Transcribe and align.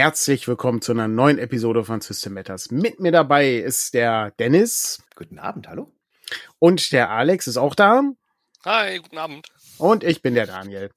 herzlich 0.00 0.48
willkommen 0.48 0.80
zu 0.80 0.92
einer 0.92 1.08
neuen 1.08 1.38
Episode 1.38 1.84
von 1.84 2.00
System 2.00 2.32
Matters. 2.32 2.70
Mit 2.70 3.00
mir 3.00 3.12
dabei 3.12 3.56
ist 3.56 3.92
der 3.92 4.30
Dennis. 4.38 5.02
Guten 5.14 5.38
Abend, 5.38 5.68
hallo. 5.68 5.92
Und 6.58 6.92
der 6.92 7.10
Alex 7.10 7.46
ist 7.46 7.58
auch 7.58 7.74
da. 7.74 8.04
Hi, 8.64 8.96
guten 8.96 9.18
Abend. 9.18 9.48
Und 9.80 10.04
ich 10.04 10.20
bin 10.20 10.34
der 10.34 10.46
Daniel. 10.46 10.90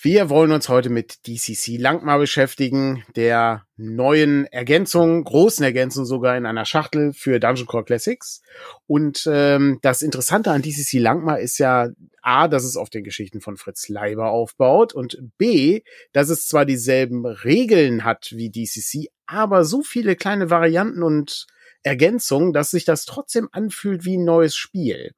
Wir 0.00 0.30
wollen 0.30 0.52
uns 0.52 0.70
heute 0.70 0.88
mit 0.88 1.26
DCC 1.26 1.76
Langmar 1.76 2.18
beschäftigen, 2.18 3.04
der 3.14 3.66
neuen 3.76 4.46
Ergänzung, 4.46 5.22
großen 5.22 5.62
Ergänzung 5.62 6.06
sogar 6.06 6.38
in 6.38 6.46
einer 6.46 6.64
Schachtel 6.64 7.12
für 7.12 7.38
Dungeon 7.38 7.66
Core 7.66 7.84
Classics. 7.84 8.40
Und 8.86 9.28
ähm, 9.30 9.80
das 9.82 10.00
Interessante 10.00 10.50
an 10.50 10.62
DCC 10.62 10.98
Langmar 10.98 11.40
ist 11.40 11.58
ja 11.58 11.90
A, 12.22 12.48
dass 12.48 12.64
es 12.64 12.78
auf 12.78 12.88
den 12.88 13.04
Geschichten 13.04 13.42
von 13.42 13.58
Fritz 13.58 13.90
Leiber 13.90 14.30
aufbaut 14.30 14.94
und 14.94 15.18
B, 15.36 15.82
dass 16.14 16.30
es 16.30 16.48
zwar 16.48 16.64
dieselben 16.64 17.26
Regeln 17.26 18.02
hat 18.02 18.32
wie 18.34 18.48
DCC, 18.48 19.10
aber 19.26 19.66
so 19.66 19.82
viele 19.82 20.16
kleine 20.16 20.48
Varianten 20.48 21.02
und 21.02 21.46
Ergänzung, 21.82 22.54
dass 22.54 22.70
sich 22.70 22.86
das 22.86 23.04
trotzdem 23.04 23.50
anfühlt 23.52 24.06
wie 24.06 24.16
ein 24.16 24.24
neues 24.24 24.54
Spiel. 24.56 25.12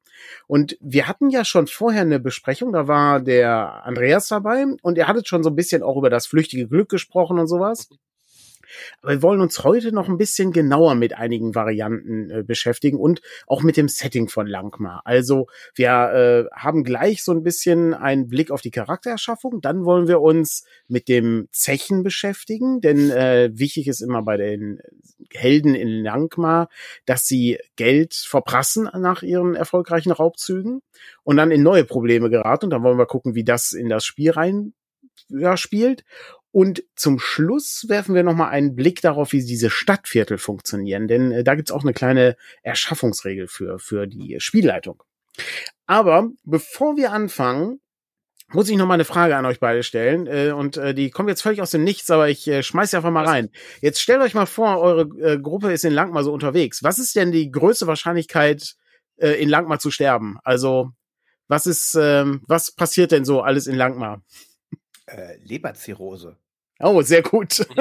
Und 0.47 0.77
wir 0.79 1.07
hatten 1.07 1.29
ja 1.29 1.45
schon 1.45 1.67
vorher 1.67 2.01
eine 2.01 2.19
Besprechung, 2.19 2.71
da 2.73 2.87
war 2.87 3.19
der 3.19 3.85
Andreas 3.85 4.27
dabei 4.27 4.65
und 4.81 4.97
er 4.97 5.07
hatte 5.07 5.21
schon 5.25 5.43
so 5.43 5.49
ein 5.49 5.55
bisschen 5.55 5.83
auch 5.83 5.97
über 5.97 6.09
das 6.09 6.27
flüchtige 6.27 6.67
Glück 6.67 6.89
gesprochen 6.89 7.39
und 7.39 7.47
sowas. 7.47 7.89
Aber 9.01 9.13
wir 9.13 9.21
wollen 9.21 9.41
uns 9.41 9.63
heute 9.63 9.91
noch 9.91 10.07
ein 10.07 10.17
bisschen 10.17 10.51
genauer 10.51 10.95
mit 10.95 11.17
einigen 11.17 11.55
Varianten 11.55 12.29
äh, 12.29 12.43
beschäftigen 12.43 12.97
und 12.97 13.21
auch 13.47 13.63
mit 13.63 13.77
dem 13.77 13.87
Setting 13.87 14.29
von 14.29 14.47
Langmar. 14.47 15.01
Also 15.05 15.47
wir 15.73 15.89
äh, 15.89 16.55
haben 16.55 16.83
gleich 16.83 17.23
so 17.23 17.31
ein 17.31 17.43
bisschen 17.43 17.93
einen 17.93 18.27
Blick 18.27 18.51
auf 18.51 18.61
die 18.61 18.71
Charaktererschaffung. 18.71 19.61
Dann 19.61 19.85
wollen 19.85 20.07
wir 20.07 20.21
uns 20.21 20.65
mit 20.87 21.07
dem 21.07 21.47
Zechen 21.51 22.03
beschäftigen, 22.03 22.81
denn 22.81 23.11
äh, 23.11 23.49
wichtig 23.53 23.87
ist 23.87 24.01
immer 24.01 24.21
bei 24.23 24.37
den 24.37 24.79
Helden 25.33 25.75
in 25.75 26.03
Langmar, 26.03 26.69
dass 27.05 27.25
sie 27.25 27.59
Geld 27.75 28.13
verprassen 28.13 28.89
nach 28.97 29.23
ihren 29.23 29.55
erfolgreichen 29.55 30.11
Raubzügen 30.11 30.81
und 31.23 31.37
dann 31.37 31.51
in 31.51 31.63
neue 31.63 31.85
Probleme 31.85 32.29
geraten. 32.29 32.65
Und 32.65 32.71
dann 32.71 32.83
wollen 32.83 32.97
wir 32.97 33.05
gucken, 33.05 33.35
wie 33.35 33.43
das 33.43 33.73
in 33.73 33.89
das 33.89 34.05
Spiel 34.05 34.31
rein 34.31 34.73
ja, 35.29 35.57
spielt. 35.57 36.03
Und 36.55 36.85
zum 36.95 37.19
Schluss 37.19 37.83
werfen 37.89 38.15
wir 38.15 38.23
nochmal 38.23 38.51
einen 38.51 38.77
Blick 38.77 39.01
darauf, 39.01 39.33
wie 39.33 39.43
diese 39.43 39.69
Stadtviertel 39.69 40.37
funktionieren, 40.37 41.09
denn 41.09 41.33
äh, 41.33 41.43
da 41.43 41.53
gibt's 41.53 41.69
auch 41.69 41.83
eine 41.83 41.91
kleine 41.91 42.37
Erschaffungsregel 42.63 43.49
für, 43.49 43.77
für 43.77 44.07
die 44.07 44.37
Spielleitung. 44.39 45.03
Aber 45.85 46.29
bevor 46.45 46.95
wir 46.95 47.11
anfangen, 47.11 47.81
muss 48.53 48.69
ich 48.69 48.77
noch 48.77 48.85
mal 48.85 48.93
eine 48.93 49.03
Frage 49.03 49.35
an 49.35 49.45
euch 49.45 49.59
beide 49.59 49.83
stellen. 49.83 50.27
Äh, 50.27 50.51
und 50.51 50.77
äh, 50.77 50.93
die 50.93 51.09
kommt 51.09 51.27
jetzt 51.27 51.41
völlig 51.41 51.61
aus 51.61 51.71
dem 51.71 51.83
Nichts, 51.83 52.09
aber 52.09 52.29
ich 52.29 52.47
äh, 52.47 52.63
schmeiß 52.63 52.91
sie 52.91 52.95
einfach 52.95 53.11
mal 53.11 53.25
rein. 53.25 53.49
Jetzt 53.81 53.99
stellt 53.99 54.21
euch 54.21 54.33
mal 54.33 54.45
vor, 54.45 54.79
eure 54.79 55.09
äh, 55.19 55.37
Gruppe 55.37 55.73
ist 55.73 55.83
in 55.83 55.91
Langmar 55.91 56.23
so 56.23 56.31
unterwegs. 56.31 56.83
Was 56.83 56.99
ist 56.99 57.17
denn 57.17 57.33
die 57.33 57.51
größte 57.51 57.85
Wahrscheinlichkeit, 57.85 58.75
äh, 59.17 59.31
in 59.31 59.49
Langmar 59.49 59.79
zu 59.79 59.91
sterben? 59.91 60.37
Also, 60.45 60.91
was 61.49 61.65
ist, 61.65 61.97
ähm, 61.99 62.43
was 62.47 62.71
passiert 62.71 63.11
denn 63.11 63.25
so 63.25 63.41
alles 63.41 63.67
in 63.67 63.75
Langmar? 63.75 64.23
Äh, 65.05 65.35
Leberzirrhose. 65.43 66.37
Oh, 66.79 67.01
sehr 67.01 67.21
gut. 67.21 67.65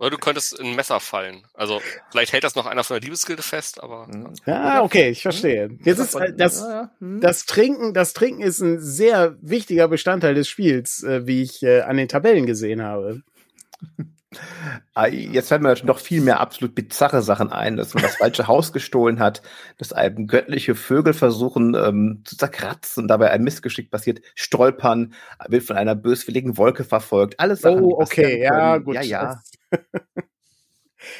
Oder 0.00 0.10
du 0.10 0.16
könntest 0.16 0.58
in 0.58 0.68
ein 0.68 0.76
Messer 0.76 0.98
fallen. 0.98 1.46
Also 1.52 1.82
vielleicht 2.10 2.32
hält 2.32 2.42
das 2.42 2.54
noch 2.54 2.64
einer 2.64 2.84
von 2.84 2.94
der 2.94 3.02
Liebesgilde 3.02 3.42
fest, 3.42 3.82
aber. 3.82 4.06
Mhm. 4.06 4.32
Ja, 4.46 4.82
okay, 4.82 5.10
ich 5.10 5.20
verstehe. 5.20 5.76
Jetzt 5.84 5.98
ist 5.98 6.14
äh, 6.14 6.32
das, 6.34 6.64
das 7.00 7.44
Trinken, 7.44 7.92
das 7.92 8.14
Trinken 8.14 8.40
ist 8.40 8.60
ein 8.60 8.80
sehr 8.80 9.36
wichtiger 9.42 9.88
Bestandteil 9.88 10.34
des 10.34 10.48
Spiels, 10.48 11.02
äh, 11.02 11.26
wie 11.26 11.42
ich 11.42 11.62
äh, 11.62 11.82
an 11.82 11.98
den 11.98 12.08
Tabellen 12.08 12.46
gesehen 12.46 12.82
habe. 12.82 13.22
Jetzt 15.10 15.48
fällt 15.48 15.62
mir 15.62 15.74
noch 15.84 15.98
viel 15.98 16.20
mehr 16.20 16.38
absolut 16.38 16.76
bizarre 16.76 17.20
Sachen 17.20 17.50
ein, 17.50 17.76
dass 17.76 17.94
man 17.94 18.04
das 18.04 18.16
falsche 18.16 18.46
Haus 18.46 18.72
gestohlen 18.72 19.18
hat, 19.18 19.42
dass 19.76 19.92
einem 19.92 20.28
göttliche 20.28 20.76
Vögel 20.76 21.14
versuchen 21.14 21.74
ähm, 21.74 22.22
zu 22.24 22.36
zerkratzen 22.36 23.04
und 23.04 23.08
dabei 23.08 23.32
ein 23.32 23.42
Missgeschick 23.42 23.90
passiert, 23.90 24.20
stolpern, 24.36 25.14
wird 25.48 25.64
von 25.64 25.76
einer 25.76 25.96
böswilligen 25.96 26.56
Wolke 26.56 26.84
verfolgt, 26.84 27.40
alles 27.40 27.62
Sachen. 27.62 27.82
Oh, 27.82 28.00
okay, 28.00 28.40
ja, 28.40 28.78
gut. 28.78 28.94
Ja, 28.94 29.02
ja. 29.02 29.42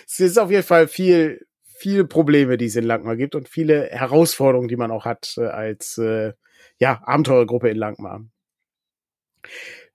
es 0.06 0.20
ist 0.20 0.38
auf 0.38 0.52
jeden 0.52 0.62
Fall 0.62 0.86
viel, 0.86 1.44
viele 1.64 2.04
Probleme, 2.04 2.58
die 2.58 2.66
es 2.66 2.76
in 2.76 2.84
Langmar 2.84 3.16
gibt 3.16 3.34
und 3.34 3.48
viele 3.48 3.88
Herausforderungen, 3.90 4.68
die 4.68 4.76
man 4.76 4.92
auch 4.92 5.04
hat 5.04 5.34
äh, 5.36 5.46
als 5.46 5.98
äh, 5.98 6.32
ja, 6.78 7.02
Abenteurergruppe 7.04 7.70
in 7.70 7.76
Langmar. 7.76 8.24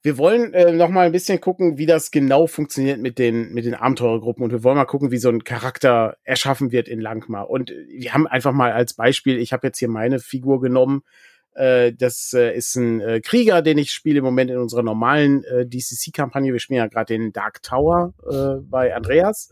Wir 0.06 0.20
wollen 0.20 0.54
äh, 0.54 0.72
noch 0.72 0.90
mal 0.90 1.08
ein 1.08 1.12
bisschen 1.12 1.42
gucken, 1.42 1.80
wie 1.80 1.88
das 1.88 2.12
genau 2.12 2.46
funktioniert 2.46 3.00
mit 3.00 3.18
den 3.18 3.52
mit 3.56 3.66
den 3.66 3.74
Abenteurergruppen 3.74 4.44
und 4.44 4.52
wir 4.52 4.64
wollen 4.64 4.78
mal 4.78 4.86
gucken, 4.86 5.10
wie 5.10 5.18
so 5.18 5.30
ein 5.30 5.44
Charakter 5.44 6.16
erschaffen 6.24 6.72
wird 6.72 6.88
in 6.88 7.02
Langmar. 7.02 7.50
Und 7.50 7.74
wir 7.90 8.14
haben 8.14 8.28
einfach 8.28 8.52
mal 8.52 8.72
als 8.72 8.94
Beispiel, 8.94 9.40
ich 9.40 9.52
habe 9.52 9.66
jetzt 9.66 9.80
hier 9.80 9.90
meine 9.90 10.20
Figur 10.20 10.62
genommen. 10.62 11.02
Äh, 11.56 11.92
das 11.92 12.34
äh, 12.34 12.56
ist 12.56 12.76
ein 12.76 13.02
äh, 13.02 13.20
Krieger, 13.20 13.64
den 13.64 13.80
ich 13.80 13.90
spiele 13.90 14.20
im 14.20 14.26
Moment 14.26 14.52
in 14.52 14.60
unserer 14.60 14.84
normalen 14.84 15.44
äh, 15.46 15.66
DCC-Kampagne. 15.66 16.54
Wir 16.54 16.60
spielen 16.60 16.78
ja 16.78 16.88
gerade 16.88 17.12
den 17.12 17.34
Dark 17.34 17.64
Tower 17.64 18.14
äh, 18.30 18.62
bei 18.62 18.94
Andreas. 18.96 19.50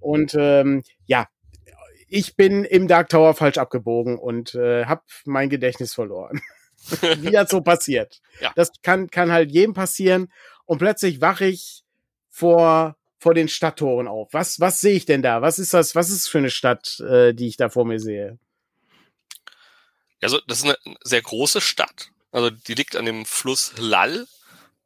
Und 0.00 0.34
ähm, 0.36 0.82
ja, 1.06 1.28
ich 2.08 2.34
bin 2.34 2.64
im 2.64 2.88
Dark 2.88 3.10
Tower 3.10 3.32
falsch 3.34 3.58
abgebogen 3.58 4.18
und 4.18 4.56
äh, 4.56 4.86
habe 4.86 5.02
mein 5.24 5.50
Gedächtnis 5.50 5.94
verloren. 5.94 6.40
wie 7.18 7.30
das 7.30 7.50
so 7.50 7.60
passiert. 7.60 8.20
Ja. 8.40 8.52
Das 8.56 8.70
kann, 8.82 9.10
kann 9.10 9.32
halt 9.32 9.52
jedem 9.52 9.74
passieren. 9.74 10.32
Und 10.66 10.78
plötzlich 10.78 11.20
wache 11.20 11.46
ich 11.46 11.84
vor, 12.30 12.96
vor 13.18 13.34
den 13.34 13.48
Stadttoren 13.48 14.08
auf. 14.08 14.28
Was, 14.32 14.60
was 14.60 14.80
sehe 14.80 14.96
ich 14.96 15.06
denn 15.06 15.22
da? 15.22 15.42
Was 15.42 15.58
ist 15.58 15.74
das, 15.74 15.94
was 15.94 16.10
ist 16.10 16.28
für 16.28 16.38
eine 16.38 16.50
Stadt, 16.50 17.00
äh, 17.00 17.32
die 17.32 17.48
ich 17.48 17.56
da 17.56 17.68
vor 17.68 17.84
mir 17.84 18.00
sehe? 18.00 18.38
Also, 20.20 20.40
das 20.46 20.58
ist 20.58 20.64
eine 20.64 20.78
sehr 21.02 21.22
große 21.22 21.60
Stadt. 21.60 22.10
Also, 22.32 22.50
die 22.50 22.74
liegt 22.74 22.96
an 22.96 23.04
dem 23.04 23.26
Fluss 23.26 23.74
Lall. 23.76 24.26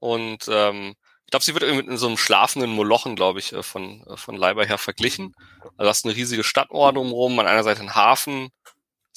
Und 0.00 0.48
ähm, 0.48 0.94
ich 1.24 1.30
glaube, 1.30 1.44
sie 1.44 1.54
wird 1.54 1.64
irgendwie 1.64 1.90
mit 1.90 1.98
so 1.98 2.06
einem 2.06 2.16
schlafenden 2.16 2.70
Molochen, 2.70 3.16
glaube 3.16 3.38
ich, 3.38 3.52
äh, 3.52 3.62
von, 3.62 4.04
äh, 4.06 4.16
von 4.16 4.36
Leiber 4.36 4.64
her 4.64 4.78
verglichen. 4.78 5.34
Also, 5.76 5.88
hast 5.88 6.04
eine 6.04 6.16
riesige 6.16 6.44
Stadtmauer 6.44 6.92
drumherum, 6.92 7.38
an 7.38 7.46
einer 7.46 7.64
Seite 7.64 7.80
ein 7.80 7.94
Hafen, 7.94 8.50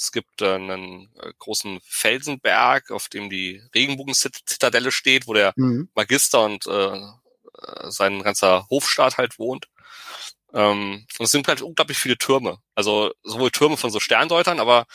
es 0.01 0.12
gibt 0.12 0.41
äh, 0.41 0.56
einen 0.56 1.09
äh, 1.19 1.31
großen 1.38 1.79
Felsenberg, 1.84 2.91
auf 2.91 3.07
dem 3.07 3.29
die 3.29 3.62
Regenbogen-Zitadelle 3.75 4.91
steht, 4.91 5.28
wo 5.28 5.34
der 5.34 5.53
mhm. 5.56 5.89
Magister 5.94 6.44
und 6.44 6.66
äh, 6.66 6.95
äh, 6.95 7.91
sein 7.91 8.23
ganzer 8.23 8.67
Hofstaat 8.69 9.17
halt 9.17 9.38
wohnt. 9.38 9.67
Ähm, 10.53 11.06
und 11.20 11.25
es 11.25 11.31
sind 11.31 11.47
halt 11.47 11.61
unglaublich 11.61 11.97
viele 11.97 12.17
Türme. 12.17 12.58
Also 12.75 13.14
sowohl 13.23 13.52
Türme 13.52 13.78
von 13.78 13.91
so 13.91 13.99
Sterndeutern, 13.99 14.59
aber 14.59 14.85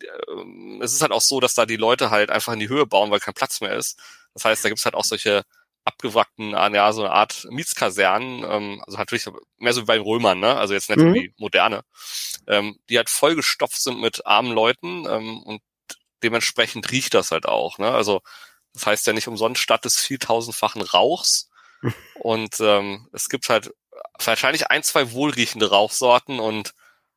äh, 0.00 0.82
es 0.82 0.94
ist 0.94 1.02
halt 1.02 1.12
auch 1.12 1.20
so, 1.20 1.40
dass 1.40 1.54
da 1.54 1.66
die 1.66 1.76
Leute 1.76 2.10
halt 2.10 2.30
einfach 2.30 2.54
in 2.54 2.60
die 2.60 2.68
Höhe 2.68 2.86
bauen, 2.86 3.10
weil 3.10 3.20
kein 3.20 3.34
Platz 3.34 3.60
mehr 3.60 3.76
ist. 3.76 4.00
Das 4.32 4.44
heißt, 4.44 4.64
da 4.64 4.68
gibt 4.70 4.78
es 4.78 4.84
halt 4.84 4.94
auch 4.94 5.04
solche 5.04 5.44
abgewrackten, 5.84 6.54
ah, 6.54 6.70
ja, 6.72 6.92
so 6.92 7.02
eine 7.02 7.12
Art 7.12 7.46
Mietskasernen, 7.50 8.44
ähm, 8.48 8.82
also 8.86 8.98
natürlich 8.98 9.26
mehr 9.58 9.72
so 9.72 9.82
wie 9.82 9.86
bei 9.86 9.96
den 9.96 10.04
Römern, 10.04 10.40
ne? 10.40 10.56
Also 10.56 10.74
jetzt 10.74 10.88
nicht 10.88 10.98
mhm. 10.98 11.14
irgendwie 11.14 11.34
moderne, 11.36 11.82
ähm, 12.46 12.78
die 12.88 12.96
halt 12.96 13.10
vollgestopft 13.10 13.80
sind 13.82 14.00
mit 14.00 14.26
armen 14.26 14.52
Leuten 14.52 15.06
ähm, 15.06 15.42
und 15.42 15.62
dementsprechend 16.22 16.90
riecht 16.90 17.14
das 17.14 17.30
halt 17.30 17.46
auch, 17.46 17.78
ne? 17.78 17.90
Also 17.90 18.22
das 18.72 18.86
heißt 18.86 19.06
ja 19.06 19.12
nicht 19.12 19.28
umsonst 19.28 19.60
statt 19.60 19.84
des 19.84 19.98
vieltausendfachen 19.98 20.82
Rauchs. 20.82 21.50
und 22.14 22.60
ähm, 22.60 23.08
es 23.12 23.28
gibt 23.28 23.48
halt 23.50 23.70
wahrscheinlich 24.18 24.70
ein, 24.70 24.82
zwei 24.82 25.12
wohlriechende 25.12 25.68
Rauchsorten 25.68 26.40
und 26.40 26.74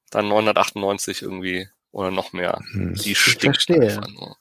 dann 0.10 0.28
998 0.28 1.22
irgendwie 1.22 1.70
oder 1.92 2.12
noch 2.12 2.34
mehr. 2.34 2.62
Hm, 2.72 2.96
die 2.96 3.16
stinkt 3.16 3.70
einfach 3.72 4.08
nur. 4.10 4.38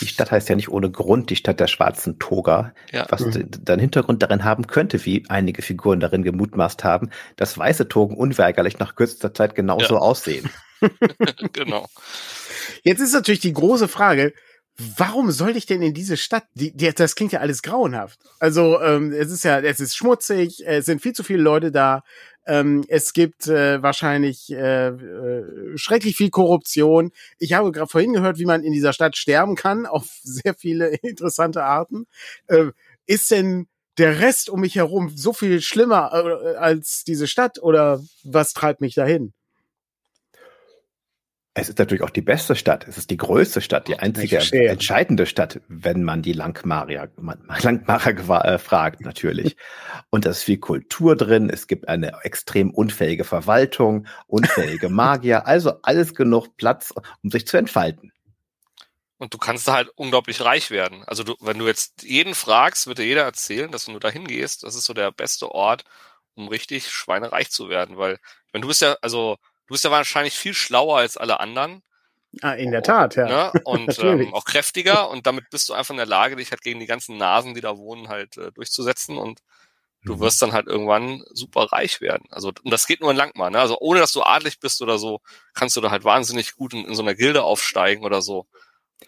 Die 0.00 0.06
Stadt 0.06 0.32
heißt 0.32 0.48
ja 0.48 0.56
nicht 0.56 0.68
ohne 0.68 0.90
Grund 0.90 1.30
die 1.30 1.36
Stadt 1.36 1.60
der 1.60 1.68
schwarzen 1.68 2.18
Toga, 2.18 2.74
ja. 2.92 3.06
was 3.08 3.20
mhm. 3.20 3.48
dann 3.62 3.78
Hintergrund 3.78 4.22
darin 4.22 4.44
haben 4.44 4.66
könnte, 4.66 5.04
wie 5.04 5.24
einige 5.28 5.62
Figuren 5.62 6.00
darin 6.00 6.24
gemutmaßt 6.24 6.82
haben, 6.82 7.10
dass 7.36 7.56
weiße 7.56 7.88
Togen 7.88 8.16
unweigerlich 8.16 8.78
nach 8.78 8.96
kürzester 8.96 9.32
Zeit 9.32 9.54
genauso 9.54 9.94
ja. 9.94 10.00
aussehen. 10.00 10.50
genau. 11.52 11.86
Jetzt 12.82 13.00
ist 13.00 13.12
natürlich 13.12 13.40
die 13.40 13.52
große 13.52 13.86
Frage, 13.86 14.32
warum 14.96 15.30
soll 15.30 15.56
ich 15.56 15.66
denn 15.66 15.82
in 15.82 15.94
diese 15.94 16.16
Stadt? 16.16 16.44
Die, 16.54 16.74
die, 16.74 16.92
das 16.92 17.14
klingt 17.14 17.32
ja 17.32 17.40
alles 17.40 17.62
grauenhaft. 17.62 18.18
Also 18.38 18.80
ähm, 18.80 19.12
es 19.12 19.30
ist 19.30 19.44
ja, 19.44 19.60
es 19.60 19.80
ist 19.80 19.96
schmutzig, 19.96 20.64
es 20.66 20.86
sind 20.86 21.02
viel 21.02 21.12
zu 21.12 21.22
viele 21.22 21.42
Leute 21.42 21.70
da. 21.70 22.02
Ähm, 22.46 22.84
es 22.88 23.12
gibt 23.12 23.46
äh, 23.46 23.82
wahrscheinlich 23.82 24.50
äh, 24.50 24.88
äh, 24.88 25.76
schrecklich 25.76 26.16
viel 26.16 26.30
Korruption. 26.30 27.12
Ich 27.38 27.52
habe 27.52 27.70
gerade 27.72 27.90
vorhin 27.90 28.12
gehört, 28.12 28.38
wie 28.38 28.46
man 28.46 28.64
in 28.64 28.72
dieser 28.72 28.92
Stadt 28.92 29.16
sterben 29.16 29.54
kann, 29.54 29.86
auf 29.86 30.06
sehr 30.22 30.54
viele 30.54 30.88
interessante 31.02 31.64
Arten. 31.64 32.06
Äh, 32.46 32.66
ist 33.06 33.30
denn 33.30 33.68
der 33.98 34.20
Rest 34.20 34.48
um 34.48 34.60
mich 34.60 34.76
herum 34.76 35.10
so 35.14 35.32
viel 35.32 35.60
schlimmer 35.60 36.10
äh, 36.12 36.56
als 36.56 37.04
diese 37.06 37.26
Stadt 37.26 37.62
oder 37.62 38.02
was 38.24 38.52
treibt 38.52 38.80
mich 38.80 38.94
dahin? 38.94 39.32
Es 41.60 41.68
ist 41.68 41.78
natürlich 41.78 42.02
auch 42.02 42.10
die 42.10 42.22
beste 42.22 42.56
Stadt. 42.56 42.88
Es 42.88 42.96
ist 42.96 43.10
die 43.10 43.18
größte 43.18 43.60
Stadt, 43.60 43.86
die 43.86 43.98
einzige 43.98 44.38
entscheidende 44.66 45.26
Stadt, 45.26 45.60
wenn 45.68 46.02
man 46.02 46.22
die 46.22 46.32
Langmarer 46.32 47.10
äh, 48.44 48.58
fragt, 48.58 49.02
natürlich. 49.02 49.56
Und 50.10 50.24
da 50.24 50.30
ist 50.30 50.42
viel 50.42 50.56
Kultur 50.56 51.16
drin. 51.16 51.50
Es 51.50 51.66
gibt 51.66 51.86
eine 51.86 52.14
extrem 52.22 52.70
unfähige 52.70 53.24
Verwaltung, 53.24 54.06
unfähige 54.26 54.88
Magier. 54.90 55.46
Also 55.46 55.74
alles 55.82 56.14
genug 56.14 56.56
Platz, 56.56 56.94
um 57.22 57.30
sich 57.30 57.46
zu 57.46 57.58
entfalten. 57.58 58.10
Und 59.18 59.34
du 59.34 59.38
kannst 59.38 59.68
da 59.68 59.74
halt 59.74 59.90
unglaublich 59.96 60.40
reich 60.40 60.70
werden. 60.70 61.04
Also 61.06 61.24
du, 61.24 61.34
wenn 61.40 61.58
du 61.58 61.66
jetzt 61.66 62.04
jeden 62.04 62.34
fragst, 62.34 62.86
wird 62.86 62.96
dir 62.96 63.04
jeder 63.04 63.24
erzählen, 63.24 63.70
dass 63.70 63.86
wenn 63.86 63.92
du 63.92 64.00
da 64.00 64.08
hingehst, 64.08 64.62
das 64.62 64.74
ist 64.74 64.84
so 64.84 64.94
der 64.94 65.12
beste 65.12 65.50
Ort, 65.50 65.84
um 66.36 66.48
richtig 66.48 66.88
schweinereich 66.88 67.50
zu 67.50 67.68
werden. 67.68 67.98
Weil, 67.98 68.18
wenn 68.50 68.62
du 68.62 68.68
bist 68.68 68.80
ja, 68.80 68.96
also 69.02 69.36
du 69.70 69.74
bist 69.74 69.84
ja 69.84 69.92
wahrscheinlich 69.92 70.34
viel 70.34 70.52
schlauer 70.52 70.98
als 70.98 71.16
alle 71.16 71.38
anderen. 71.38 71.84
Ah, 72.42 72.54
in 72.54 72.72
der 72.72 72.82
Tat, 72.82 73.14
ja. 73.14 73.52
Ne? 73.52 73.60
Und 73.62 73.96
ähm, 74.02 74.34
auch 74.34 74.44
kräftiger 74.44 75.08
und 75.10 75.28
damit 75.28 75.48
bist 75.50 75.68
du 75.68 75.74
einfach 75.74 75.92
in 75.92 75.96
der 75.96 76.06
Lage, 76.06 76.34
dich 76.34 76.50
halt 76.50 76.62
gegen 76.62 76.80
die 76.80 76.86
ganzen 76.86 77.16
Nasen, 77.16 77.54
die 77.54 77.60
da 77.60 77.76
wohnen, 77.78 78.08
halt 78.08 78.36
äh, 78.36 78.50
durchzusetzen 78.50 79.16
und 79.16 79.42
du 80.02 80.16
mhm. 80.16 80.20
wirst 80.20 80.42
dann 80.42 80.52
halt 80.52 80.66
irgendwann 80.66 81.22
super 81.30 81.66
reich 81.70 82.00
werden. 82.00 82.26
Also 82.30 82.48
und 82.48 82.72
das 82.72 82.88
geht 82.88 83.00
nur 83.00 83.12
in 83.12 83.16
Langmar. 83.16 83.50
Ne? 83.50 83.60
Also 83.60 83.76
ohne 83.78 84.00
dass 84.00 84.10
du 84.12 84.22
adlig 84.22 84.58
bist 84.58 84.82
oder 84.82 84.98
so, 84.98 85.20
kannst 85.54 85.76
du 85.76 85.80
da 85.80 85.92
halt 85.92 86.02
wahnsinnig 86.02 86.56
gut 86.56 86.74
in, 86.74 86.84
in 86.86 86.96
so 86.96 87.02
einer 87.02 87.14
Gilde 87.14 87.44
aufsteigen 87.44 88.04
oder 88.04 88.22
so. 88.22 88.48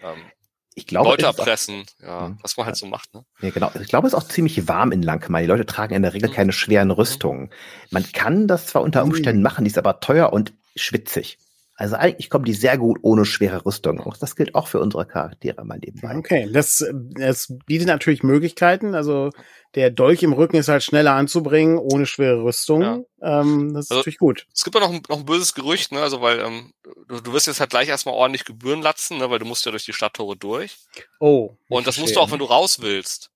Ähm, 0.00 0.30
ich 0.74 0.86
glaube, 0.86 1.10
Leute 1.10 1.26
erpressen, 1.26 1.84
ja, 2.00 2.26
hm. 2.26 2.38
was 2.42 2.56
man 2.56 2.66
halt 2.66 2.76
so 2.76 2.86
macht. 2.86 3.14
Ne? 3.14 3.24
Ja, 3.40 3.50
genau. 3.50 3.70
Ich 3.80 3.88
glaube, 3.88 4.06
es 4.06 4.14
ist 4.14 4.18
auch 4.18 4.26
ziemlich 4.26 4.68
warm 4.68 4.92
in 4.92 5.02
Langmar. 5.02 5.40
Die 5.40 5.46
Leute 5.46 5.66
tragen 5.66 5.94
in 5.94 6.02
der 6.02 6.14
Regel 6.14 6.30
mhm. 6.30 6.34
keine 6.34 6.52
schweren 6.52 6.88
mhm. 6.88 6.94
Rüstungen. 6.94 7.50
Man 7.90 8.10
kann 8.12 8.48
das 8.48 8.66
zwar 8.66 8.82
unter 8.82 9.02
Umständen 9.02 9.40
mhm. 9.40 9.44
machen, 9.44 9.64
die 9.64 9.70
ist 9.70 9.78
aber 9.78 10.00
teuer 10.00 10.32
und 10.32 10.52
schwitzig. 10.74 11.38
Also 11.82 11.96
eigentlich 11.96 12.30
kommen 12.30 12.44
die 12.44 12.52
sehr 12.52 12.78
gut 12.78 13.00
ohne 13.02 13.24
schwere 13.24 13.66
Rüstung. 13.66 13.98
Auch 13.98 14.16
das 14.16 14.36
gilt 14.36 14.54
auch 14.54 14.68
für 14.68 14.78
unsere 14.78 15.04
Charaktere 15.04 15.64
mal 15.64 15.78
nebenbei. 15.78 16.16
Okay, 16.16 16.48
das, 16.52 16.84
das 16.92 17.52
bietet 17.66 17.88
natürlich 17.88 18.22
Möglichkeiten. 18.22 18.94
Also 18.94 19.30
der 19.74 19.90
Dolch 19.90 20.22
im 20.22 20.32
Rücken 20.32 20.54
ist 20.54 20.68
halt 20.68 20.84
schneller 20.84 21.14
anzubringen, 21.14 21.78
ohne 21.78 22.06
schwere 22.06 22.44
Rüstung. 22.44 22.82
Ja. 22.82 23.40
Ähm, 23.40 23.74
das 23.74 23.86
ist 23.86 23.90
also, 23.90 23.98
natürlich 23.98 24.20
gut. 24.20 24.46
Es 24.54 24.62
gibt 24.62 24.76
ja 24.76 24.80
noch 24.80 24.92
ein, 24.92 25.02
noch 25.08 25.18
ein 25.18 25.26
böses 25.26 25.54
Gerücht, 25.54 25.90
ne? 25.90 26.00
Also 26.00 26.20
weil 26.20 26.38
ähm, 26.38 26.72
du, 27.08 27.20
du 27.20 27.32
wirst 27.32 27.48
jetzt 27.48 27.58
halt 27.58 27.70
gleich 27.70 27.88
erstmal 27.88 28.14
ordentlich 28.14 28.44
Gebühren 28.44 28.80
latzen, 28.80 29.18
ne? 29.18 29.28
weil 29.28 29.40
du 29.40 29.44
musst 29.44 29.66
ja 29.66 29.72
durch 29.72 29.84
die 29.84 29.92
Stadttore 29.92 30.36
durch. 30.36 30.76
Oh. 31.18 31.56
Und 31.68 31.88
das 31.88 31.98
musst 31.98 32.14
du 32.14 32.20
auch, 32.20 32.30
wenn 32.30 32.38
du 32.38 32.44
raus 32.44 32.80
willst. 32.80 33.32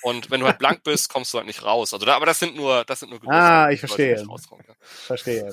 Und 0.00 0.30
wenn 0.30 0.40
du 0.40 0.46
halt 0.46 0.58
blank 0.58 0.82
bist, 0.82 1.10
kommst 1.10 1.34
du 1.34 1.38
halt 1.38 1.46
nicht 1.46 1.62
raus. 1.62 1.92
Also 1.92 2.06
da, 2.06 2.16
aber 2.16 2.24
das 2.24 2.38
sind 2.38 2.56
nur, 2.56 2.86
das 2.86 3.00
sind 3.00 3.10
nur 3.10 3.20
Gerüchte. 3.20 3.38
Ah, 3.38 3.70
ich 3.70 3.80
verstehe. 3.80 4.16
Ja. 4.16 4.36
Verstehe. 4.80 5.52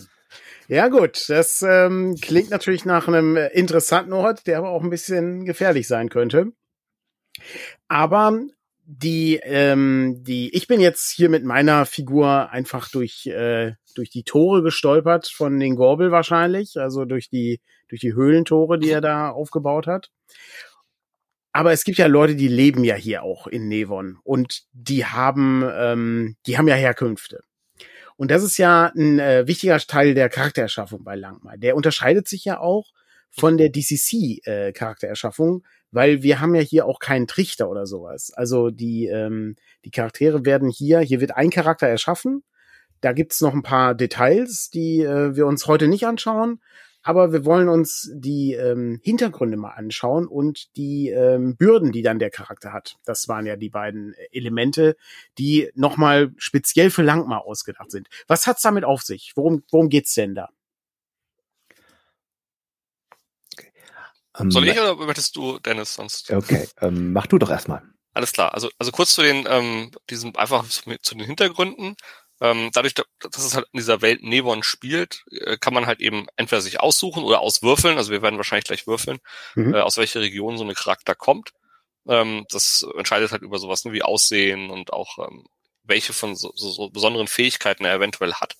Ja 0.71 0.87
gut, 0.87 1.27
das 1.29 1.63
ähm, 1.67 2.15
klingt 2.21 2.51
natürlich 2.51 2.85
nach 2.85 3.07
einem 3.07 3.35
interessanten 3.35 4.13
Ort, 4.13 4.45
der 4.45 4.59
aber 4.59 4.69
auch 4.69 4.83
ein 4.83 4.91
bisschen 4.91 5.43
gefährlich 5.43 5.87
sein 5.87 6.09
könnte. 6.09 6.53
Aber 7.87 8.39
die, 8.85 9.39
ähm, 9.41 10.23
die, 10.23 10.55
ich 10.55 10.67
bin 10.67 10.79
jetzt 10.79 11.09
hier 11.09 11.29
mit 11.29 11.43
meiner 11.43 11.87
Figur 11.87 12.51
einfach 12.51 12.87
durch, 12.87 13.25
äh, 13.25 13.73
durch 13.95 14.11
die 14.11 14.21
Tore 14.21 14.61
gestolpert 14.61 15.27
von 15.27 15.59
den 15.59 15.75
Gorbel 15.75 16.11
wahrscheinlich, 16.11 16.77
also 16.77 17.05
durch 17.05 17.29
die, 17.29 17.61
durch 17.87 18.01
die 18.01 18.13
Höhlentore, 18.13 18.77
die 18.77 18.91
er 18.91 19.01
da 19.01 19.31
aufgebaut 19.31 19.87
hat. 19.87 20.11
Aber 21.51 21.71
es 21.71 21.83
gibt 21.83 21.97
ja 21.97 22.05
Leute, 22.05 22.35
die 22.35 22.47
leben 22.47 22.83
ja 22.83 22.93
hier 22.93 23.23
auch 23.23 23.47
in 23.47 23.69
Nevon 23.69 24.19
und 24.23 24.65
die 24.73 25.03
haben, 25.03 25.67
ähm, 25.67 26.35
die 26.45 26.59
haben 26.59 26.67
ja 26.67 26.75
Herkünfte. 26.75 27.41
Und 28.19 28.31
das 28.31 28.43
ist 28.43 28.57
ja 28.57 28.91
ein 28.97 29.17
äh, 29.17 29.47
wichtiger 29.47 29.77
Teil 29.79 30.13
der 30.13 30.27
Charaktererschaffung 30.27 31.05
bei 31.05 31.15
Langmar. 31.15 31.55
Der 31.55 31.77
unterscheidet 31.77 32.27
sich 32.27 32.43
ja 32.43 32.59
auch 32.59 32.91
von 33.29 33.57
der 33.57 33.69
DCC-Charaktererschaffung, 33.69 35.61
äh, 35.61 35.67
weil 35.91 36.21
wir 36.21 36.41
haben 36.41 36.53
ja 36.53 36.59
hier 36.59 36.85
auch 36.85 36.99
keinen 36.99 37.27
Trichter 37.27 37.69
oder 37.69 37.85
sowas. 37.85 38.33
Also 38.35 38.71
die, 38.71 39.05
ähm, 39.07 39.55
die 39.85 39.91
Charaktere 39.91 40.43
werden 40.43 40.69
hier, 40.69 40.99
hier 40.99 41.21
wird 41.21 41.37
ein 41.37 41.49
Charakter 41.49 41.87
erschaffen. 41.87 42.43
Da 42.99 43.13
gibt's 43.13 43.39
noch 43.39 43.53
ein 43.53 43.63
paar 43.63 43.95
Details, 43.95 44.69
die 44.69 44.99
äh, 44.99 45.37
wir 45.37 45.47
uns 45.47 45.65
heute 45.67 45.87
nicht 45.87 46.05
anschauen. 46.05 46.59
Aber 47.01 47.31
wir 47.31 47.45
wollen 47.45 47.69
uns 47.69 48.11
die 48.13 48.53
ähm, 48.53 48.99
Hintergründe 49.03 49.57
mal 49.57 49.71
anschauen 49.71 50.27
und 50.27 50.75
die 50.75 51.09
ähm, 51.09 51.55
Bürden, 51.55 51.91
die 51.91 52.01
dann 52.01 52.19
der 52.19 52.29
Charakter 52.29 52.73
hat. 52.73 52.97
Das 53.05 53.27
waren 53.27 53.45
ja 53.45 53.55
die 53.55 53.69
beiden 53.69 54.13
Elemente, 54.31 54.97
die 55.37 55.69
nochmal 55.75 56.33
speziell 56.37 56.91
für 56.91 57.01
Langmar 57.01 57.45
ausgedacht 57.45 57.91
sind. 57.91 58.09
Was 58.27 58.47
hat's 58.47 58.61
damit 58.61 58.83
auf 58.83 59.01
sich? 59.01 59.31
Worum, 59.35 59.63
worum 59.71 59.89
geht's 59.89 60.13
denn 60.13 60.35
da? 60.35 60.49
Ähm, 64.37 64.51
Soll 64.51 64.67
ich 64.67 64.79
oder 64.79 64.95
möchtest 64.95 65.35
du, 65.35 65.59
Dennis, 65.59 65.93
sonst? 65.93 66.31
Okay, 66.31 66.67
ähm, 66.81 67.13
mach 67.13 67.27
du 67.27 67.37
doch 67.37 67.49
erstmal. 67.49 67.81
Alles 68.13 68.33
klar. 68.33 68.53
Also, 68.53 68.69
also 68.77 68.91
kurz 68.91 69.13
zu 69.13 69.21
den, 69.21 69.45
ähm, 69.49 69.91
diesen 70.09 70.35
einfach 70.35 70.67
zu 70.67 71.15
den 71.15 71.25
Hintergründen. 71.25 71.95
Ähm, 72.41 72.69
dadurch, 72.73 72.93
dass 72.93 73.43
es 73.43 73.55
halt 73.55 73.67
in 73.73 73.79
dieser 73.79 74.01
Welt 74.01 74.23
Nevon 74.23 74.63
spielt, 74.63 75.25
äh, 75.31 75.57
kann 75.57 75.73
man 75.73 75.85
halt 75.85 75.99
eben 75.99 76.27
entweder 76.37 76.61
sich 76.61 76.79
aussuchen 76.79 77.23
oder 77.23 77.41
auswürfeln. 77.41 77.97
Also 77.97 78.11
wir 78.11 78.21
werden 78.21 78.37
wahrscheinlich 78.37 78.65
gleich 78.65 78.87
würfeln, 78.87 79.19
mhm. 79.55 79.73
äh, 79.73 79.81
aus 79.81 79.97
welcher 79.97 80.21
Region 80.21 80.57
so 80.57 80.63
eine 80.63 80.73
Charakter 80.73 81.15
kommt. 81.15 81.51
Ähm, 82.07 82.45
das 82.49 82.85
entscheidet 82.97 83.31
halt 83.31 83.41
über 83.41 83.59
sowas 83.59 83.85
ne, 83.85 83.91
wie 83.91 84.03
Aussehen 84.03 84.69
und 84.69 84.93
auch 84.93 85.17
ähm, 85.19 85.45
welche 85.83 86.13
von 86.13 86.35
so, 86.35 86.51
so, 86.55 86.69
so 86.69 86.89
besonderen 86.89 87.27
Fähigkeiten 87.27 87.85
er 87.85 87.95
eventuell 87.95 88.33
hat. 88.33 88.55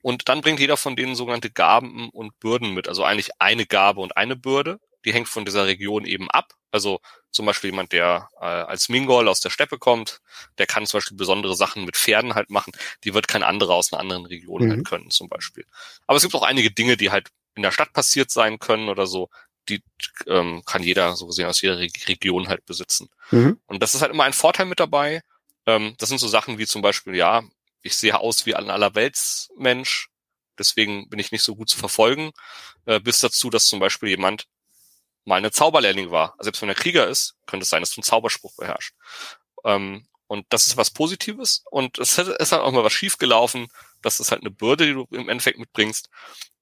Und 0.00 0.28
dann 0.28 0.42
bringt 0.42 0.60
jeder 0.60 0.76
von 0.76 0.94
denen 0.94 1.16
sogenannte 1.16 1.50
Gaben 1.50 2.08
und 2.10 2.38
Bürden 2.38 2.72
mit. 2.72 2.88
Also 2.88 3.02
eigentlich 3.02 3.30
eine 3.40 3.66
Gabe 3.66 4.00
und 4.00 4.16
eine 4.16 4.36
Bürde 4.36 4.78
die 5.04 5.12
hängt 5.12 5.28
von 5.28 5.44
dieser 5.44 5.66
Region 5.66 6.04
eben 6.04 6.30
ab. 6.30 6.52
Also 6.70 7.00
zum 7.30 7.46
Beispiel 7.46 7.70
jemand, 7.70 7.92
der 7.92 8.28
äh, 8.40 8.44
als 8.44 8.88
Mingol 8.88 9.28
aus 9.28 9.40
der 9.40 9.50
Steppe 9.50 9.78
kommt, 9.78 10.20
der 10.58 10.66
kann 10.66 10.86
zum 10.86 10.98
Beispiel 10.98 11.16
besondere 11.16 11.54
Sachen 11.54 11.84
mit 11.84 11.96
Pferden 11.96 12.34
halt 12.34 12.50
machen, 12.50 12.72
die 13.04 13.14
wird 13.14 13.28
kein 13.28 13.42
anderer 13.42 13.74
aus 13.74 13.92
einer 13.92 14.00
anderen 14.00 14.26
Region 14.26 14.62
halt 14.62 14.70
mhm. 14.70 14.76
halt 14.76 14.86
können, 14.86 15.10
zum 15.10 15.28
Beispiel. 15.28 15.64
Aber 16.06 16.16
es 16.16 16.22
gibt 16.22 16.34
auch 16.34 16.42
einige 16.42 16.70
Dinge, 16.70 16.96
die 16.96 17.10
halt 17.10 17.28
in 17.54 17.62
der 17.62 17.72
Stadt 17.72 17.92
passiert 17.92 18.30
sein 18.30 18.58
können 18.58 18.88
oder 18.88 19.06
so, 19.06 19.28
die 19.68 19.82
ähm, 20.26 20.62
kann 20.64 20.82
jeder 20.82 21.16
so 21.16 21.26
gesehen 21.26 21.46
aus 21.46 21.60
jeder 21.60 21.78
Re 21.78 21.88
Region 22.06 22.48
halt 22.48 22.64
besitzen. 22.64 23.08
Mhm. 23.30 23.60
Und 23.66 23.82
das 23.82 23.94
ist 23.94 24.02
halt 24.02 24.12
immer 24.12 24.24
ein 24.24 24.32
Vorteil 24.32 24.66
mit 24.66 24.80
dabei. 24.80 25.22
Ähm, 25.66 25.94
das 25.98 26.08
sind 26.08 26.18
so 26.18 26.28
Sachen 26.28 26.58
wie 26.58 26.66
zum 26.66 26.82
Beispiel, 26.82 27.14
ja, 27.14 27.42
ich 27.82 27.96
sehe 27.96 28.18
aus 28.18 28.46
wie 28.46 28.54
ein 28.54 28.70
Allerweltsmensch, 28.70 30.08
deswegen 30.58 31.08
bin 31.08 31.18
ich 31.18 31.32
nicht 31.32 31.42
so 31.42 31.54
gut 31.54 31.68
zu 31.68 31.78
verfolgen, 31.78 32.32
äh, 32.86 33.00
bis 33.00 33.18
dazu, 33.18 33.50
dass 33.50 33.66
zum 33.66 33.80
Beispiel 33.80 34.08
jemand 34.08 34.46
mal 35.24 35.36
eine 35.36 35.50
Zauberlehrling 35.50 36.10
war. 36.10 36.32
Also 36.32 36.44
selbst 36.44 36.62
wenn 36.62 36.68
er 36.68 36.74
Krieger 36.74 37.06
ist, 37.06 37.36
könnte 37.46 37.64
es 37.64 37.70
sein, 37.70 37.82
dass 37.82 37.90
du 37.90 37.98
einen 37.98 38.04
Zauberspruch 38.04 38.54
beherrschst. 38.56 38.94
Ähm, 39.64 40.06
und 40.28 40.46
das 40.50 40.66
ist 40.66 40.76
was 40.76 40.90
Positives. 40.90 41.64
Und 41.70 41.98
es 41.98 42.18
ist 42.18 42.52
halt 42.52 42.62
auch 42.62 42.72
mal 42.72 42.84
was 42.84 42.92
schiefgelaufen. 42.92 43.68
Das 44.02 44.20
ist 44.20 44.30
halt 44.30 44.42
eine 44.42 44.50
Bürde, 44.50 44.86
die 44.86 44.92
du 44.92 45.06
im 45.10 45.28
Endeffekt 45.28 45.58
mitbringst. 45.58 46.10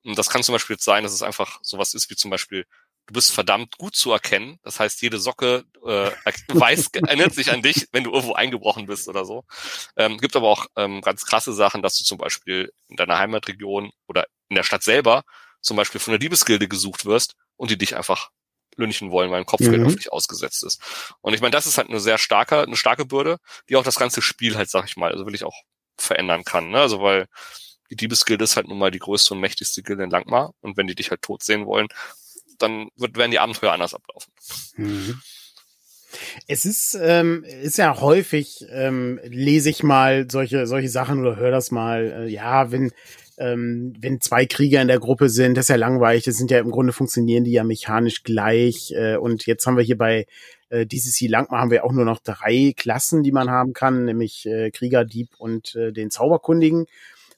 Und 0.04 0.16
das 0.16 0.30
kann 0.30 0.42
zum 0.42 0.52
Beispiel 0.52 0.74
jetzt 0.74 0.84
sein, 0.84 1.02
dass 1.02 1.12
es 1.12 1.22
einfach 1.22 1.58
sowas 1.62 1.92
ist 1.92 2.08
wie 2.08 2.16
zum 2.16 2.30
Beispiel, 2.30 2.64
du 3.06 3.14
bist 3.14 3.32
verdammt 3.32 3.76
gut 3.76 3.96
zu 3.96 4.12
erkennen. 4.12 4.60
Das 4.62 4.78
heißt, 4.78 5.02
jede 5.02 5.18
Socke 5.18 5.64
äh, 5.84 6.10
weiß, 6.48 6.90
erinnert 6.92 7.34
sich 7.34 7.50
an 7.50 7.62
dich, 7.62 7.88
wenn 7.90 8.04
du 8.04 8.12
irgendwo 8.12 8.34
eingebrochen 8.34 8.86
bist 8.86 9.08
oder 9.08 9.24
so. 9.24 9.44
Ähm, 9.96 10.18
gibt 10.18 10.36
aber 10.36 10.48
auch 10.48 10.66
ähm, 10.76 11.00
ganz 11.00 11.24
krasse 11.26 11.52
Sachen, 11.52 11.82
dass 11.82 11.98
du 11.98 12.04
zum 12.04 12.18
Beispiel 12.18 12.72
in 12.88 12.96
deiner 12.96 13.18
Heimatregion 13.18 13.90
oder 14.06 14.26
in 14.48 14.54
der 14.54 14.62
Stadt 14.62 14.84
selber 14.84 15.24
zum 15.60 15.76
Beispiel 15.76 16.00
von 16.00 16.12
der 16.12 16.20
Diebesgilde 16.20 16.68
gesucht 16.68 17.04
wirst 17.04 17.34
und 17.56 17.72
die 17.72 17.78
dich 17.78 17.96
einfach 17.96 18.30
lünchen 18.76 19.10
wollen, 19.10 19.30
weil 19.30 19.40
ein 19.40 19.46
Kopfgeld 19.46 19.80
mhm. 19.80 19.86
auf 19.86 19.96
dich 19.96 20.12
ausgesetzt 20.12 20.64
ist. 20.64 20.80
Und 21.20 21.34
ich 21.34 21.40
meine, 21.40 21.52
das 21.52 21.66
ist 21.66 21.78
halt 21.78 21.88
eine 21.88 22.00
sehr 22.00 22.18
starke, 22.18 22.62
eine 22.62 22.76
starke 22.76 23.04
Bürde, 23.04 23.38
die 23.68 23.76
auch 23.76 23.84
das 23.84 23.98
ganze 23.98 24.22
Spiel 24.22 24.56
halt, 24.56 24.70
sag 24.70 24.86
ich 24.86 24.96
mal, 24.96 25.12
also 25.12 25.26
will 25.26 25.34
ich 25.34 25.44
auch 25.44 25.56
verändern 25.96 26.44
kann. 26.44 26.70
Ne? 26.70 26.78
Also 26.78 27.00
weil 27.00 27.26
die 27.90 27.96
Diebesgilde 27.96 28.44
ist 28.44 28.56
halt 28.56 28.68
nun 28.68 28.78
mal 28.78 28.90
die 28.90 28.98
größte 28.98 29.34
und 29.34 29.40
mächtigste 29.40 29.82
Gilde 29.82 30.04
in 30.04 30.10
Langmar. 30.10 30.54
Und 30.60 30.76
wenn 30.76 30.86
die 30.86 30.94
dich 30.94 31.10
halt 31.10 31.22
tot 31.22 31.42
sehen 31.42 31.66
wollen, 31.66 31.88
dann 32.58 32.88
wird, 32.96 33.16
werden 33.16 33.30
die 33.30 33.38
Abenteuer 33.38 33.72
anders 33.72 33.94
ablaufen. 33.94 34.32
Mhm. 34.76 35.20
Es 36.46 36.64
ist, 36.64 36.96
ähm, 37.00 37.44
ist 37.44 37.78
ja 37.78 38.00
häufig, 38.00 38.64
ähm, 38.70 39.20
lese 39.24 39.68
ich 39.70 39.82
mal 39.82 40.26
solche, 40.30 40.66
solche 40.66 40.88
Sachen 40.88 41.20
oder 41.20 41.36
höre 41.36 41.50
das 41.50 41.70
mal, 41.70 42.26
äh, 42.26 42.28
ja, 42.28 42.70
wenn 42.70 42.92
ähm, 43.38 43.94
wenn 43.98 44.20
zwei 44.20 44.46
Krieger 44.46 44.80
in 44.80 44.88
der 44.88 44.98
Gruppe 44.98 45.28
sind, 45.28 45.56
das 45.56 45.66
ist 45.66 45.70
ja 45.70 45.76
langweilig, 45.76 46.24
das 46.24 46.36
sind 46.36 46.50
ja 46.50 46.58
im 46.58 46.70
Grunde 46.70 46.92
funktionieren 46.92 47.44
die 47.44 47.52
ja 47.52 47.64
mechanisch 47.64 48.22
gleich. 48.22 48.92
Äh, 48.92 49.16
und 49.16 49.46
jetzt 49.46 49.66
haben 49.66 49.76
wir 49.76 49.84
hier 49.84 49.98
bei 49.98 50.26
äh, 50.68 50.86
DCC 50.86 51.28
Langmar 51.28 51.60
haben 51.60 51.70
wir 51.70 51.84
auch 51.84 51.92
nur 51.92 52.04
noch 52.04 52.20
drei 52.20 52.72
Klassen, 52.76 53.22
die 53.22 53.32
man 53.32 53.50
haben 53.50 53.72
kann, 53.72 54.04
nämlich 54.04 54.46
äh, 54.46 54.70
Krieger, 54.70 55.04
Dieb 55.04 55.30
und 55.38 55.74
äh, 55.74 55.92
den 55.92 56.10
Zauberkundigen. 56.10 56.86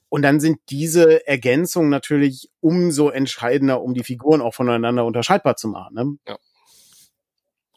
Und 0.09 0.23
dann 0.23 0.39
sind 0.39 0.59
diese 0.69 1.27
Ergänzungen 1.27 1.89
natürlich 1.89 2.49
umso 2.61 3.09
entscheidender, 3.09 3.81
um 3.81 3.93
die 3.93 4.03
Figuren 4.03 4.41
auch 4.41 4.55
voneinander 4.55 5.05
unterscheidbar 5.05 5.55
zu 5.55 5.67
machen. 5.67 5.93
Ne? 5.93 6.17
Ja. 6.27 6.37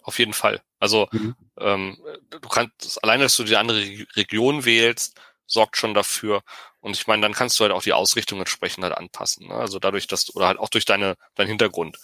Auf 0.03 0.19
jeden 0.19 0.33
Fall. 0.33 0.61
Also 0.81 1.09
mhm. 1.13 1.35
ähm, 1.59 1.99
du 2.31 2.49
kannst 2.49 3.03
alleine, 3.05 3.25
dass 3.25 3.37
du 3.37 3.45
die 3.45 3.57
andere 3.57 3.85
Region 4.17 4.65
wählst, 4.65 5.21
sorgt 5.47 5.77
schon 5.77 5.95
dafür. 5.95 6.43
Und 6.83 6.97
ich 6.97 7.07
meine, 7.07 7.23
dann 7.23 7.33
kannst 7.33 7.59
du 7.59 7.63
halt 7.63 7.73
auch 7.73 7.83
die 7.83 7.93
Ausrichtung 7.93 8.41
entsprechend 8.41 8.83
halt 8.83 8.97
anpassen. 8.97 9.47
Ne? 9.47 9.55
Also 9.55 9.79
dadurch, 9.79 10.09
dass 10.09 10.27
du, 10.27 10.33
oder 10.35 10.49
halt 10.49 10.59
auch 10.59 10.69
durch 10.69 10.85
deine, 10.85 11.17
deinen 11.37 11.47
Hintergrund. 11.47 11.97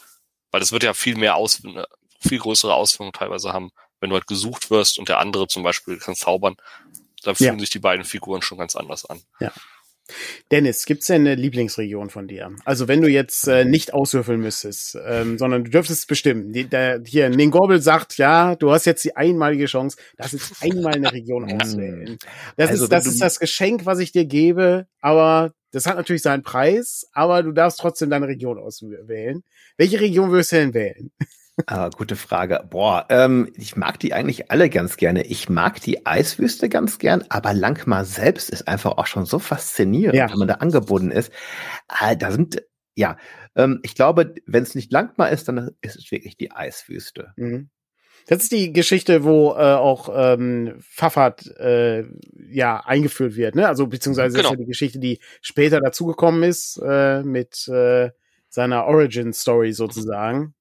Weil 0.52 0.60
das 0.60 0.72
wird 0.72 0.84
ja 0.84 0.94
viel 0.94 1.16
mehr 1.16 1.34
aus, 1.34 1.60
viel 2.20 2.38
größere 2.38 2.72
Auswirkungen 2.72 3.12
teilweise 3.12 3.52
haben, 3.52 3.72
wenn 4.00 4.10
du 4.10 4.14
halt 4.14 4.28
gesucht 4.28 4.70
wirst 4.70 4.98
und 4.98 5.08
der 5.08 5.18
andere 5.18 5.48
zum 5.48 5.64
Beispiel 5.64 5.98
kann 5.98 6.14
zaubern. 6.14 6.56
Da 7.24 7.34
fühlen 7.34 7.54
ja. 7.54 7.58
sich 7.58 7.70
die 7.70 7.80
beiden 7.80 8.04
Figuren 8.04 8.40
schon 8.40 8.56
ganz 8.56 8.76
anders 8.76 9.04
an. 9.04 9.20
Ja. 9.40 9.52
Dennis, 10.50 10.86
gibt's 10.86 11.06
denn 11.06 11.22
eine 11.22 11.34
Lieblingsregion 11.34 12.10
von 12.10 12.26
dir? 12.26 12.50
Also 12.64 12.88
wenn 12.88 13.00
du 13.00 13.08
jetzt 13.08 13.46
äh, 13.48 13.64
nicht 13.64 13.94
auswürfeln 13.94 14.40
müsstest, 14.40 14.98
ähm, 15.06 15.38
sondern 15.38 15.64
du 15.64 15.70
dürftest 15.70 16.08
bestimmen. 16.08 16.52
Die, 16.52 16.64
der, 16.64 17.02
hier, 17.06 17.28
Ningorbel 17.28 17.80
sagt, 17.80 18.18
ja, 18.18 18.56
du 18.56 18.70
hast 18.70 18.86
jetzt 18.86 19.04
die 19.04 19.16
einmalige 19.16 19.66
Chance, 19.66 19.96
das 20.16 20.34
ist 20.34 20.62
einmal 20.62 20.94
eine 20.94 21.12
Region 21.12 21.44
auswählen. 21.60 22.18
Das, 22.56 22.70
also, 22.70 22.84
ist, 22.84 22.92
das 22.92 23.06
ist 23.06 23.20
das 23.20 23.38
Geschenk, 23.38 23.86
was 23.86 23.98
ich 23.98 24.12
dir 24.12 24.24
gebe, 24.24 24.86
aber 25.00 25.52
das 25.72 25.86
hat 25.86 25.96
natürlich 25.96 26.22
seinen 26.22 26.42
Preis, 26.42 27.06
aber 27.12 27.42
du 27.42 27.52
darfst 27.52 27.78
trotzdem 27.78 28.10
deine 28.10 28.26
Region 28.26 28.58
auswählen. 28.58 29.42
Welche 29.76 30.00
Region 30.00 30.30
würdest 30.30 30.52
du 30.52 30.56
denn 30.56 30.74
wählen? 30.74 31.10
Ah, 31.66 31.88
gute 31.88 32.16
Frage. 32.16 32.64
Boah, 32.70 33.06
ähm, 33.08 33.52
ich 33.56 33.76
mag 33.76 33.98
die 33.98 34.12
eigentlich 34.12 34.50
alle 34.50 34.70
ganz 34.70 34.96
gerne. 34.96 35.24
Ich 35.26 35.48
mag 35.48 35.80
die 35.80 36.06
Eiswüste 36.06 36.68
ganz 36.68 36.98
gern, 36.98 37.24
aber 37.28 37.52
Langmar 37.52 38.04
selbst 38.04 38.50
ist 38.50 38.68
einfach 38.68 38.96
auch 38.98 39.06
schon 39.06 39.26
so 39.26 39.38
faszinierend, 39.38 40.16
ja. 40.16 40.30
wenn 40.30 40.38
man 40.38 40.48
da 40.48 40.54
angebunden 40.54 41.10
ist. 41.10 41.32
Ah, 41.88 42.14
da 42.14 42.30
sind, 42.30 42.62
ja, 42.94 43.16
ähm, 43.56 43.80
ich 43.82 43.94
glaube, 43.94 44.34
wenn 44.46 44.62
es 44.62 44.74
nicht 44.74 44.92
Langmar 44.92 45.30
ist, 45.30 45.48
dann 45.48 45.70
ist 45.80 45.96
es 45.96 46.10
wirklich 46.10 46.36
die 46.36 46.52
Eiswüste. 46.52 47.32
Mhm. 47.36 47.70
Das 48.26 48.42
ist 48.42 48.52
die 48.52 48.72
Geschichte, 48.74 49.24
wo 49.24 49.52
äh, 49.52 49.74
auch 49.74 50.10
ähm, 50.14 50.74
Pfaffert 50.80 51.46
äh, 51.56 52.04
ja 52.50 52.80
eingeführt 52.84 53.36
wird, 53.36 53.54
ne? 53.54 53.66
Also 53.66 53.86
beziehungsweise 53.86 54.36
genau. 54.36 54.50
ist 54.50 54.52
ja 54.52 54.56
die 54.58 54.66
Geschichte, 54.66 54.98
die 54.98 55.18
später 55.40 55.80
dazugekommen 55.80 56.42
ist 56.42 56.78
äh, 56.84 57.22
mit 57.22 57.66
äh, 57.68 58.10
seiner 58.50 58.84
Origin 58.84 59.32
Story 59.32 59.72
sozusagen. 59.72 60.54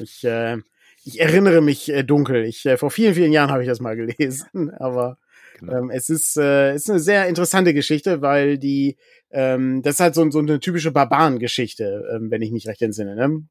Ich, 0.00 0.24
äh, 0.24 0.58
ich 1.04 1.20
erinnere 1.20 1.60
mich 1.60 1.90
äh, 1.90 2.02
dunkel. 2.04 2.44
Ich, 2.44 2.64
äh, 2.66 2.76
vor 2.76 2.90
vielen, 2.90 3.14
vielen 3.14 3.32
Jahren 3.32 3.50
habe 3.50 3.62
ich 3.62 3.68
das 3.68 3.80
mal 3.80 3.96
gelesen, 3.96 4.70
aber 4.78 5.18
genau. 5.58 5.78
ähm, 5.78 5.90
es 5.90 6.08
ist, 6.08 6.36
äh, 6.36 6.74
ist 6.74 6.90
eine 6.90 7.00
sehr 7.00 7.28
interessante 7.28 7.74
Geschichte, 7.74 8.22
weil 8.22 8.58
die, 8.58 8.96
ähm, 9.30 9.82
das 9.82 9.94
ist 9.94 10.00
halt 10.00 10.14
so, 10.14 10.30
so 10.30 10.38
eine 10.38 10.60
typische 10.60 10.92
Barbarengeschichte, 10.92 12.04
ähm, 12.14 12.30
wenn 12.30 12.42
ich 12.42 12.52
mich 12.52 12.66
recht 12.66 12.82
entsinne. 12.82 13.16
Ne? 13.16 13.46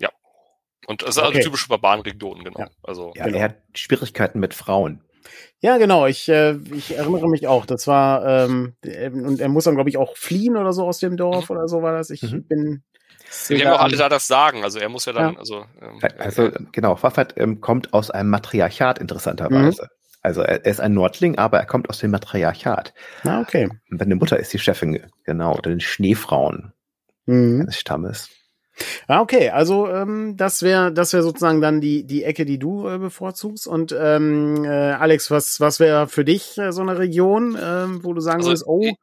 Ja. 0.00 0.10
Und 0.86 1.02
es 1.02 1.10
ist 1.10 1.18
okay. 1.18 1.34
eine 1.34 1.40
typische 1.44 1.68
Barbarenregion, 1.68 2.44
genau. 2.44 2.60
Ja. 2.60 2.70
Also, 2.82 3.12
ja, 3.14 3.26
genau. 3.26 3.38
er 3.38 3.44
hat 3.44 3.56
Schwierigkeiten 3.74 4.40
mit 4.40 4.54
Frauen. 4.54 5.02
Ja, 5.60 5.76
genau. 5.76 6.06
Ich, 6.06 6.28
äh, 6.28 6.56
ich 6.74 6.96
erinnere 6.96 7.28
mich 7.28 7.46
auch. 7.46 7.66
Das 7.66 7.86
war 7.86 8.26
ähm, 8.26 8.74
und 8.82 9.40
er 9.40 9.48
muss 9.48 9.64
dann 9.64 9.74
glaube 9.74 9.90
ich 9.90 9.98
auch 9.98 10.16
fliehen 10.16 10.56
oder 10.56 10.72
so 10.72 10.86
aus 10.86 10.98
dem 10.98 11.16
Dorf 11.16 11.50
mhm. 11.50 11.56
oder 11.56 11.68
so 11.68 11.82
war 11.82 11.92
das. 11.92 12.10
Ich 12.10 12.22
mhm. 12.22 12.44
bin 12.44 12.82
die 13.48 13.64
haben 13.64 13.74
auch 13.74 13.82
alle 13.82 13.96
da 13.96 14.08
das 14.08 14.26
Sagen, 14.26 14.64
also 14.64 14.78
er 14.78 14.88
muss 14.88 15.04
ja 15.04 15.12
dann, 15.12 15.34
ja. 15.34 15.38
also. 15.38 15.64
Ähm, 15.80 16.00
also 16.18 16.50
genau, 16.72 17.02
Waffert 17.02 17.34
ähm, 17.36 17.60
kommt 17.60 17.92
aus 17.92 18.10
einem 18.10 18.30
Matriarchat 18.30 18.98
interessanterweise. 18.98 19.82
Mhm. 19.82 19.88
Also 20.22 20.42
er, 20.42 20.64
er, 20.64 20.70
ist 20.70 20.80
ein 20.80 20.92
Nordling, 20.92 21.38
aber 21.38 21.58
er 21.58 21.66
kommt 21.66 21.88
aus 21.88 21.98
dem 21.98 22.10
Matriarchat. 22.10 22.92
Ah, 23.24 23.40
okay. 23.40 23.68
Und 23.90 23.98
seine 23.98 24.16
Mutter 24.16 24.38
ist 24.38 24.52
die 24.52 24.58
Chefin, 24.58 25.00
genau, 25.24 25.52
oder 25.56 25.70
den 25.70 25.80
Schneefrauen 25.80 26.72
mhm. 27.26 27.66
des 27.66 27.78
Stammes. 27.78 28.28
Ah, 29.08 29.20
okay, 29.20 29.50
also 29.50 29.88
ähm, 29.88 30.36
das 30.36 30.62
wäre 30.62 30.92
das 30.92 31.12
wäre 31.12 31.22
sozusagen 31.22 31.60
dann 31.60 31.80
die 31.80 32.06
die 32.06 32.24
Ecke, 32.24 32.44
die 32.44 32.58
du 32.58 32.88
äh, 32.88 32.98
bevorzugst. 32.98 33.66
Und 33.66 33.94
ähm, 33.98 34.64
äh, 34.64 34.68
Alex, 34.68 35.30
was 35.30 35.60
was 35.60 35.80
wäre 35.80 36.08
für 36.08 36.24
dich 36.24 36.56
äh, 36.58 36.72
so 36.72 36.80
eine 36.80 36.98
Region, 36.98 37.58
ähm, 37.62 38.00
wo 38.02 38.14
du 38.14 38.20
sagen 38.20 38.38
also, 38.38 38.50
würdest, 38.50 38.66
oh 38.66 38.94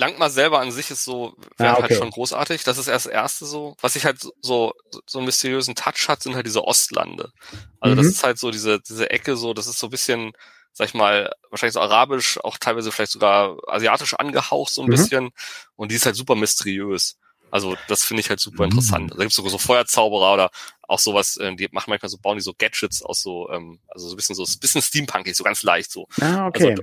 Langmar 0.00 0.30
selber 0.30 0.60
an 0.60 0.72
sich 0.72 0.90
ist 0.90 1.04
so, 1.04 1.36
wäre 1.58 1.72
ah, 1.72 1.74
halt 1.74 1.84
okay. 1.84 1.94
halt 1.94 2.02
schon 2.02 2.10
großartig. 2.10 2.64
Das 2.64 2.78
ist 2.78 2.88
erst 2.88 3.06
das 3.06 3.12
erste 3.12 3.44
so. 3.44 3.76
Was 3.82 3.96
ich 3.96 4.06
halt 4.06 4.18
so, 4.40 4.72
so 5.06 5.18
einen 5.18 5.26
mysteriösen 5.26 5.74
Touch 5.74 6.08
hat, 6.08 6.22
sind 6.22 6.34
halt 6.34 6.46
diese 6.46 6.64
Ostlande. 6.64 7.32
Also 7.80 7.94
mhm. 7.94 7.98
das 7.98 8.06
ist 8.06 8.24
halt 8.24 8.38
so 8.38 8.50
diese, 8.50 8.80
diese 8.80 9.10
Ecke 9.10 9.36
so, 9.36 9.52
das 9.52 9.66
ist 9.66 9.78
so 9.78 9.88
ein 9.88 9.90
bisschen, 9.90 10.32
sag 10.72 10.88
ich 10.88 10.94
mal, 10.94 11.30
wahrscheinlich 11.50 11.74
so 11.74 11.80
arabisch, 11.80 12.38
auch 12.42 12.56
teilweise 12.56 12.90
vielleicht 12.90 13.12
sogar 13.12 13.58
asiatisch 13.68 14.14
angehaucht 14.14 14.72
so 14.72 14.80
ein 14.80 14.86
mhm. 14.86 14.92
bisschen. 14.92 15.30
Und 15.76 15.90
die 15.90 15.96
ist 15.96 16.06
halt 16.06 16.16
super 16.16 16.34
mysteriös. 16.34 17.18
Also 17.50 17.76
das 17.88 18.04
finde 18.04 18.20
ich 18.20 18.30
halt 18.30 18.40
super 18.40 18.64
interessant. 18.64 19.04
Mhm. 19.04 19.16
Da 19.16 19.16
gibt 19.16 19.30
es 19.30 19.36
sogar 19.36 19.50
so 19.50 19.58
Feuerzauberer 19.58 20.32
oder 20.34 20.50
auch 20.90 20.98
sowas, 20.98 21.36
äh, 21.36 21.54
die 21.54 21.68
machen 21.70 21.90
manchmal 21.90 22.08
so, 22.08 22.18
bauen 22.18 22.36
die 22.36 22.42
so 22.42 22.52
Gadgets 22.52 23.02
aus 23.02 23.22
so, 23.22 23.48
ähm, 23.50 23.78
also 23.88 24.08
so 24.08 24.14
ein 24.14 24.16
bisschen 24.16 24.34
so, 24.34 24.42
ein 24.42 24.58
bisschen 24.60 24.82
steampunkig, 24.82 25.36
so 25.36 25.44
ganz 25.44 25.62
leicht 25.62 25.92
so. 25.92 26.08
Ah, 26.20 26.48
okay. 26.48 26.70
Also, 26.70 26.82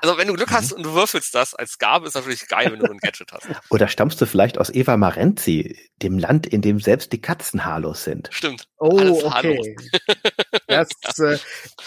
also 0.00 0.16
wenn 0.16 0.28
du 0.28 0.34
Glück 0.34 0.52
hast 0.52 0.72
und 0.72 0.84
du 0.84 0.94
würfelst 0.94 1.34
das 1.34 1.54
als 1.56 1.76
Gabe, 1.78 2.06
ist 2.06 2.14
natürlich 2.14 2.46
geil, 2.46 2.70
wenn 2.70 2.78
du 2.78 2.88
ein 2.88 2.98
Gadget 2.98 3.32
hast. 3.32 3.48
Oder 3.70 3.88
stammst 3.88 4.20
du 4.20 4.26
vielleicht 4.26 4.58
aus 4.58 4.70
Eva 4.70 4.96
Marenzi, 4.96 5.76
dem 6.02 6.18
Land, 6.18 6.46
in 6.46 6.62
dem 6.62 6.78
selbst 6.78 7.12
die 7.12 7.20
Katzen 7.20 7.64
haarlos 7.64 8.04
sind? 8.04 8.28
Stimmt. 8.30 8.68
Oh, 8.78 9.22
okay. 9.24 9.76
das, 10.68 10.88
äh, 11.18 11.38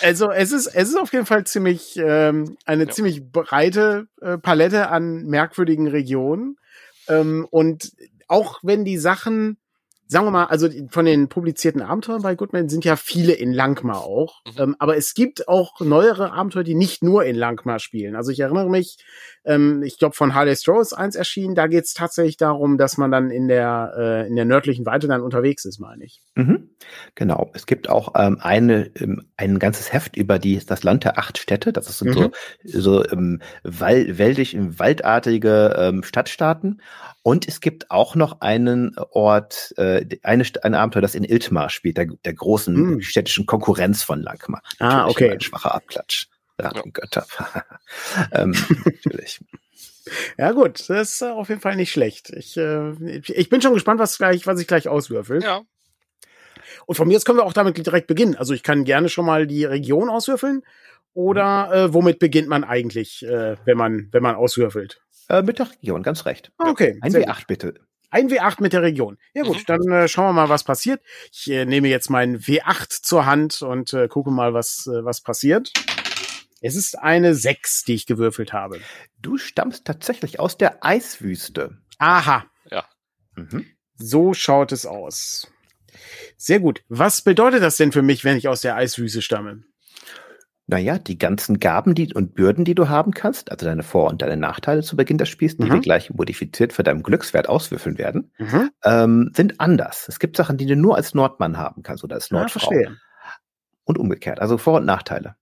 also 0.01 0.29
es 0.29 0.51
ist, 0.51 0.67
es 0.67 0.89
ist 0.89 0.99
auf 0.99 1.13
jeden 1.13 1.25
Fall 1.25 1.45
ziemlich 1.45 1.95
ähm, 1.95 2.57
eine 2.65 2.83
ja. 2.83 2.89
ziemlich 2.89 3.31
breite 3.31 4.07
äh, 4.21 4.37
Palette 4.37 4.89
an 4.89 5.23
merkwürdigen 5.23 5.87
Regionen. 5.87 6.57
Ähm, 7.07 7.47
und 7.49 7.91
auch 8.31 8.59
wenn 8.63 8.85
die 8.85 8.97
Sachen 8.97 9.57
sagen 10.11 10.25
wir 10.25 10.31
mal, 10.31 10.45
also 10.47 10.67
von 10.89 11.05
den 11.05 11.29
publizierten 11.29 11.81
Abenteuern 11.81 12.21
bei 12.21 12.35
Goodman 12.35 12.67
sind 12.67 12.83
ja 12.83 12.97
viele 12.97 13.31
in 13.31 13.53
Langmar 13.53 14.01
auch. 14.01 14.41
Mhm. 14.45 14.61
Ähm, 14.61 14.75
aber 14.77 14.97
es 14.97 15.13
gibt 15.13 15.47
auch 15.47 15.79
neuere 15.79 16.33
Abenteuer, 16.33 16.65
die 16.65 16.75
nicht 16.75 17.01
nur 17.01 17.23
in 17.23 17.37
Langmar 17.37 17.79
spielen. 17.79 18.17
Also 18.17 18.29
ich 18.29 18.41
erinnere 18.41 18.69
mich, 18.69 18.97
ähm, 19.43 19.81
ich 19.83 19.97
glaube 19.97 20.15
von 20.15 20.35
Harley 20.35 20.55
Strauss 20.55 20.93
eins 20.93 21.15
erschienen, 21.15 21.55
da 21.55 21.67
geht 21.67 21.85
es 21.85 21.93
tatsächlich 21.93 22.37
darum, 22.37 22.77
dass 22.77 22.97
man 22.97 23.11
dann 23.11 23.31
in 23.31 23.47
der, 23.47 23.93
äh, 23.97 24.27
in 24.27 24.35
der 24.35 24.45
nördlichen 24.45 24.85
Weite 24.85 25.07
dann 25.07 25.21
unterwegs 25.21 25.65
ist, 25.65 25.79
meine 25.79 26.03
ich. 26.03 26.21
Mhm. 26.35 26.69
Genau. 27.15 27.49
Es 27.53 27.65
gibt 27.65 27.89
auch 27.89 28.13
ähm, 28.15 28.37
eine, 28.39 28.91
ähm, 28.95 29.23
ein 29.37 29.59
ganzes 29.59 29.91
Heft 29.91 30.15
über 30.15 30.39
die, 30.39 30.59
das 30.65 30.83
Land 30.83 31.03
der 31.03 31.17
acht 31.17 31.37
Städte. 31.37 31.73
Das 31.73 31.97
sind 31.97 32.15
mhm. 32.15 32.31
so, 32.63 32.79
so 32.79 33.05
ähm, 33.09 33.41
wal 33.63 34.17
wäldig, 34.17 34.55
waldartige 34.59 35.75
ähm, 35.77 36.03
Stadtstaaten. 36.03 36.81
Und 37.23 37.47
es 37.47 37.61
gibt 37.61 37.91
auch 37.91 38.15
noch 38.15 38.41
einen 38.41 38.95
Ort, 39.11 39.73
äh, 39.77 40.05
eine, 40.23 40.43
ein 40.63 40.75
Abenteuer, 40.75 41.01
das 41.01 41.15
in 41.15 41.23
Iltmar 41.23 41.69
spielt, 41.69 41.97
der, 41.97 42.07
der 42.25 42.33
großen 42.33 42.75
hm. 42.75 43.01
städtischen 43.01 43.45
Konkurrenz 43.45 44.01
von 44.03 44.21
Langmar. 44.21 44.61
Ah, 44.79 45.07
okay. 45.07 45.29
Ein 45.29 45.41
schwacher 45.41 45.75
Abklatsch. 45.75 46.27
Rattengötter. 46.63 47.25
ähm, 48.31 48.55
natürlich. 48.85 49.43
Ja 50.37 50.51
gut, 50.51 50.89
das 50.89 51.13
ist 51.13 51.23
auf 51.23 51.49
jeden 51.49 51.61
Fall 51.61 51.75
nicht 51.75 51.91
schlecht. 51.91 52.31
Ich, 52.31 52.57
äh, 52.57 52.91
ich 53.11 53.49
bin 53.49 53.61
schon 53.61 53.75
gespannt, 53.75 53.99
was 53.99 54.17
gleich, 54.17 54.47
was 54.47 54.59
ich 54.59 54.65
gleich 54.65 54.87
auswürfel. 54.87 55.43
Ja. 55.43 55.61
Und 56.87 56.95
von 56.95 57.07
mir 57.07 57.17
aus 57.17 57.23
können 57.23 57.37
wir 57.37 57.45
auch 57.45 57.53
damit 57.53 57.77
direkt 57.77 58.07
beginnen. 58.07 58.35
Also 58.35 58.53
ich 58.53 58.63
kann 58.63 58.83
gerne 58.83 59.09
schon 59.09 59.25
mal 59.25 59.45
die 59.45 59.63
Region 59.63 60.09
auswürfeln. 60.09 60.63
Oder 61.13 61.71
äh, 61.71 61.93
womit 61.93 62.19
beginnt 62.19 62.47
man 62.47 62.63
eigentlich, 62.63 63.23
äh, 63.23 63.57
wenn 63.65 63.77
man 63.77 64.07
wenn 64.11 64.23
man 64.23 64.35
auswürfelt? 64.35 65.01
Äh, 65.29 65.43
mit 65.43 65.59
der 65.59 65.69
Region, 65.69 66.03
ganz 66.03 66.25
recht. 66.25 66.51
Okay. 66.57 66.97
Ein 67.01 67.13
W8 67.13 67.35
gut. 67.37 67.47
bitte. 67.47 67.73
Ein 68.09 68.29
W8 68.29 68.61
mit 68.61 68.73
der 68.73 68.81
Region. 68.81 69.17
Ja 69.33 69.43
gut, 69.43 69.57
mhm. 69.57 69.63
dann 69.67 69.91
äh, 69.91 70.07
schauen 70.07 70.27
wir 70.27 70.33
mal, 70.33 70.49
was 70.49 70.63
passiert. 70.63 71.01
Ich 71.31 71.49
äh, 71.49 71.65
nehme 71.65 71.87
jetzt 71.87 72.09
meinen 72.09 72.39
W8 72.39 73.03
zur 73.03 73.25
Hand 73.25 73.61
und 73.61 73.93
äh, 73.93 74.07
gucke 74.09 74.31
mal, 74.31 74.53
was, 74.53 74.87
äh, 74.87 75.03
was 75.05 75.21
passiert. 75.21 75.71
Es 76.61 76.75
ist 76.75 76.97
eine 76.97 77.33
6, 77.33 77.83
die 77.83 77.95
ich 77.95 78.05
gewürfelt 78.05 78.53
habe. 78.53 78.79
Du 79.19 79.37
stammst 79.37 79.85
tatsächlich 79.85 80.39
aus 80.39 80.57
der 80.57 80.85
Eiswüste. 80.85 81.77
Aha. 81.97 82.45
Ja. 82.69 82.85
Mhm. 83.35 83.65
So 83.95 84.33
schaut 84.33 84.71
es 84.71 84.85
aus. 84.85 85.51
Sehr 86.37 86.59
gut. 86.59 86.83
Was 86.87 87.23
bedeutet 87.23 87.63
das 87.63 87.77
denn 87.77 87.91
für 87.91 88.03
mich, 88.03 88.23
wenn 88.23 88.37
ich 88.37 88.47
aus 88.47 88.61
der 88.61 88.75
Eiswüste 88.75 89.23
stamme? 89.23 89.63
Naja, 90.67 90.99
die 90.99 91.17
ganzen 91.17 91.59
Gaben 91.59 91.95
die, 91.95 92.13
und 92.13 92.35
Bürden, 92.35 92.63
die 92.63 92.75
du 92.75 92.87
haben 92.87 93.11
kannst, 93.11 93.51
also 93.51 93.65
deine 93.65 93.83
Vor- 93.83 94.09
und 94.09 94.21
deine 94.21 94.37
Nachteile 94.37 94.83
zu 94.83 94.95
Beginn 94.95 95.17
des 95.17 95.27
Spiels, 95.27 95.57
die 95.57 95.63
mhm. 95.63 95.73
wir 95.73 95.79
gleich 95.79 96.11
modifiziert 96.11 96.73
für 96.73 96.83
deinen 96.83 97.03
Glückswert 97.03 97.49
auswürfeln 97.49 97.97
werden, 97.97 98.31
mhm. 98.37 98.69
ähm, 98.83 99.31
sind 99.35 99.59
anders. 99.59 100.05
Es 100.07 100.19
gibt 100.19 100.37
Sachen, 100.37 100.57
die 100.57 100.67
du 100.67 100.75
nur 100.75 100.95
als 100.95 101.13
Nordmann 101.13 101.57
haben 101.57 101.81
kannst 101.83 102.03
oder 102.03 102.15
als 102.15 102.31
Nordfrau. 102.31 102.71
Ja, 102.71 102.91
und 103.83 103.97
umgekehrt, 103.97 104.39
also 104.39 104.57
Vor- 104.57 104.77
und 104.77 104.85
Nachteile. 104.85 105.35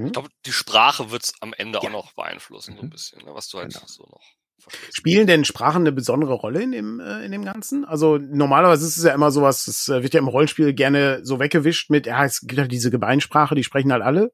Mhm. 0.00 0.06
Ich 0.06 0.12
glaube, 0.12 0.28
die 0.46 0.52
Sprache 0.52 1.10
wird 1.10 1.24
es 1.24 1.34
am 1.40 1.52
Ende 1.52 1.78
ja. 1.82 1.88
auch 1.88 1.92
noch 1.92 2.12
beeinflussen, 2.12 2.74
so 2.76 2.82
ein 2.82 2.86
mhm. 2.86 2.90
bisschen, 2.90 3.24
ne, 3.24 3.34
was 3.34 3.48
du 3.48 3.58
halt 3.58 3.72
genau. 3.72 3.86
so 3.86 4.04
noch 4.04 4.22
Verstehst. 4.56 4.96
Spielen 4.96 5.26
denn 5.26 5.44
Sprachen 5.44 5.82
eine 5.82 5.92
besondere 5.92 6.32
Rolle 6.34 6.62
in 6.62 6.72
dem, 6.72 7.00
äh, 7.00 7.24
in 7.24 7.32
dem 7.32 7.44
Ganzen? 7.44 7.84
Also 7.84 8.18
normalerweise 8.18 8.86
ist 8.86 8.96
es 8.96 9.04
ja 9.04 9.12
immer 9.12 9.30
sowas, 9.30 9.66
es 9.66 9.88
äh, 9.88 10.02
wird 10.02 10.14
ja 10.14 10.20
im 10.20 10.28
Rollenspiel 10.28 10.72
gerne 10.72 11.20
so 11.24 11.38
weggewischt 11.38 11.90
mit, 11.90 12.06
ja, 12.06 12.24
es 12.24 12.40
gibt 12.40 12.58
halt 12.58 12.72
diese 12.72 12.90
Gemeinsprache, 12.90 13.54
die 13.54 13.64
sprechen 13.64 13.92
halt 13.92 14.02
alle. 14.02 14.32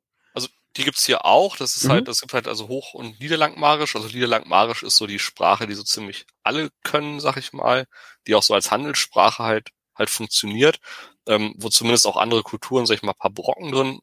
Die 0.77 0.85
gibt's 0.85 1.05
hier 1.05 1.25
auch. 1.25 1.57
Das 1.57 1.77
ist 1.77 1.85
mhm. 1.85 1.91
halt, 1.91 2.09
das 2.09 2.21
gibt 2.21 2.33
halt 2.33 2.47
also 2.47 2.69
Hoch- 2.69 2.95
und 2.95 3.19
Niederlangmarisch. 3.21 3.97
Also 3.97 4.09
Niederlangmarisch 4.09 4.83
ist 4.83 4.97
so 4.97 5.07
die 5.07 5.19
Sprache, 5.19 5.67
die 5.67 5.75
so 5.75 5.83
ziemlich 5.83 6.27
alle 6.45 6.71
können, 6.85 7.19
sag 7.21 7.37
ich 7.37 7.53
mal, 7.53 7.87
die 8.27 8.35
auch 8.35 8.43
so 8.43 8.55
als 8.55 8.71
Handelssprache 8.71 9.43
halt 9.43 9.71
halt 9.97 10.11
funktioniert, 10.11 10.79
ähm, 11.27 11.55
wo 11.59 11.69
zumindest 11.69 12.07
auch 12.07 12.17
andere 12.17 12.43
Kulturen, 12.43 12.87
sag 12.87 12.95
ich 12.95 13.03
mal, 13.03 13.13
paar 13.13 13.33
Brocken 13.33 13.73
drin 13.73 13.99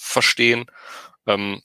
verstehen. 0.00 0.66
Ähm, 1.26 1.62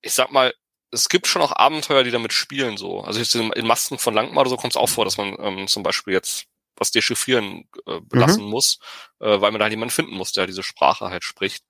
ich 0.00 0.12
sag 0.12 0.30
mal, 0.30 0.52
es 0.90 1.08
gibt 1.08 1.26
schon 1.26 1.42
auch 1.42 1.52
Abenteuer, 1.56 2.04
die 2.04 2.10
damit 2.10 2.32
spielen, 2.32 2.76
so. 2.76 3.00
Also 3.00 3.18
jetzt 3.18 3.34
in, 3.34 3.50
in 3.52 3.66
Masken 3.66 3.98
von 3.98 4.14
Langmar 4.14 4.42
oder 4.42 4.50
so 4.50 4.56
kommt 4.56 4.72
es 4.72 4.76
auch 4.76 4.88
vor, 4.88 5.04
dass 5.04 5.16
man 5.16 5.36
ähm, 5.40 5.66
zum 5.66 5.82
Beispiel 5.82 6.14
jetzt 6.14 6.46
was 6.76 6.90
dechiffrieren 6.90 7.68
äh, 7.86 8.00
belassen 8.00 8.44
mhm. 8.44 8.50
muss, 8.50 8.78
äh, 9.20 9.40
weil 9.40 9.52
man 9.52 9.60
da 9.60 9.68
jemanden 9.68 9.94
finden 9.94 10.14
muss, 10.14 10.32
der 10.32 10.46
diese 10.46 10.62
Sprache 10.62 11.10
halt 11.10 11.24
spricht. 11.24 11.64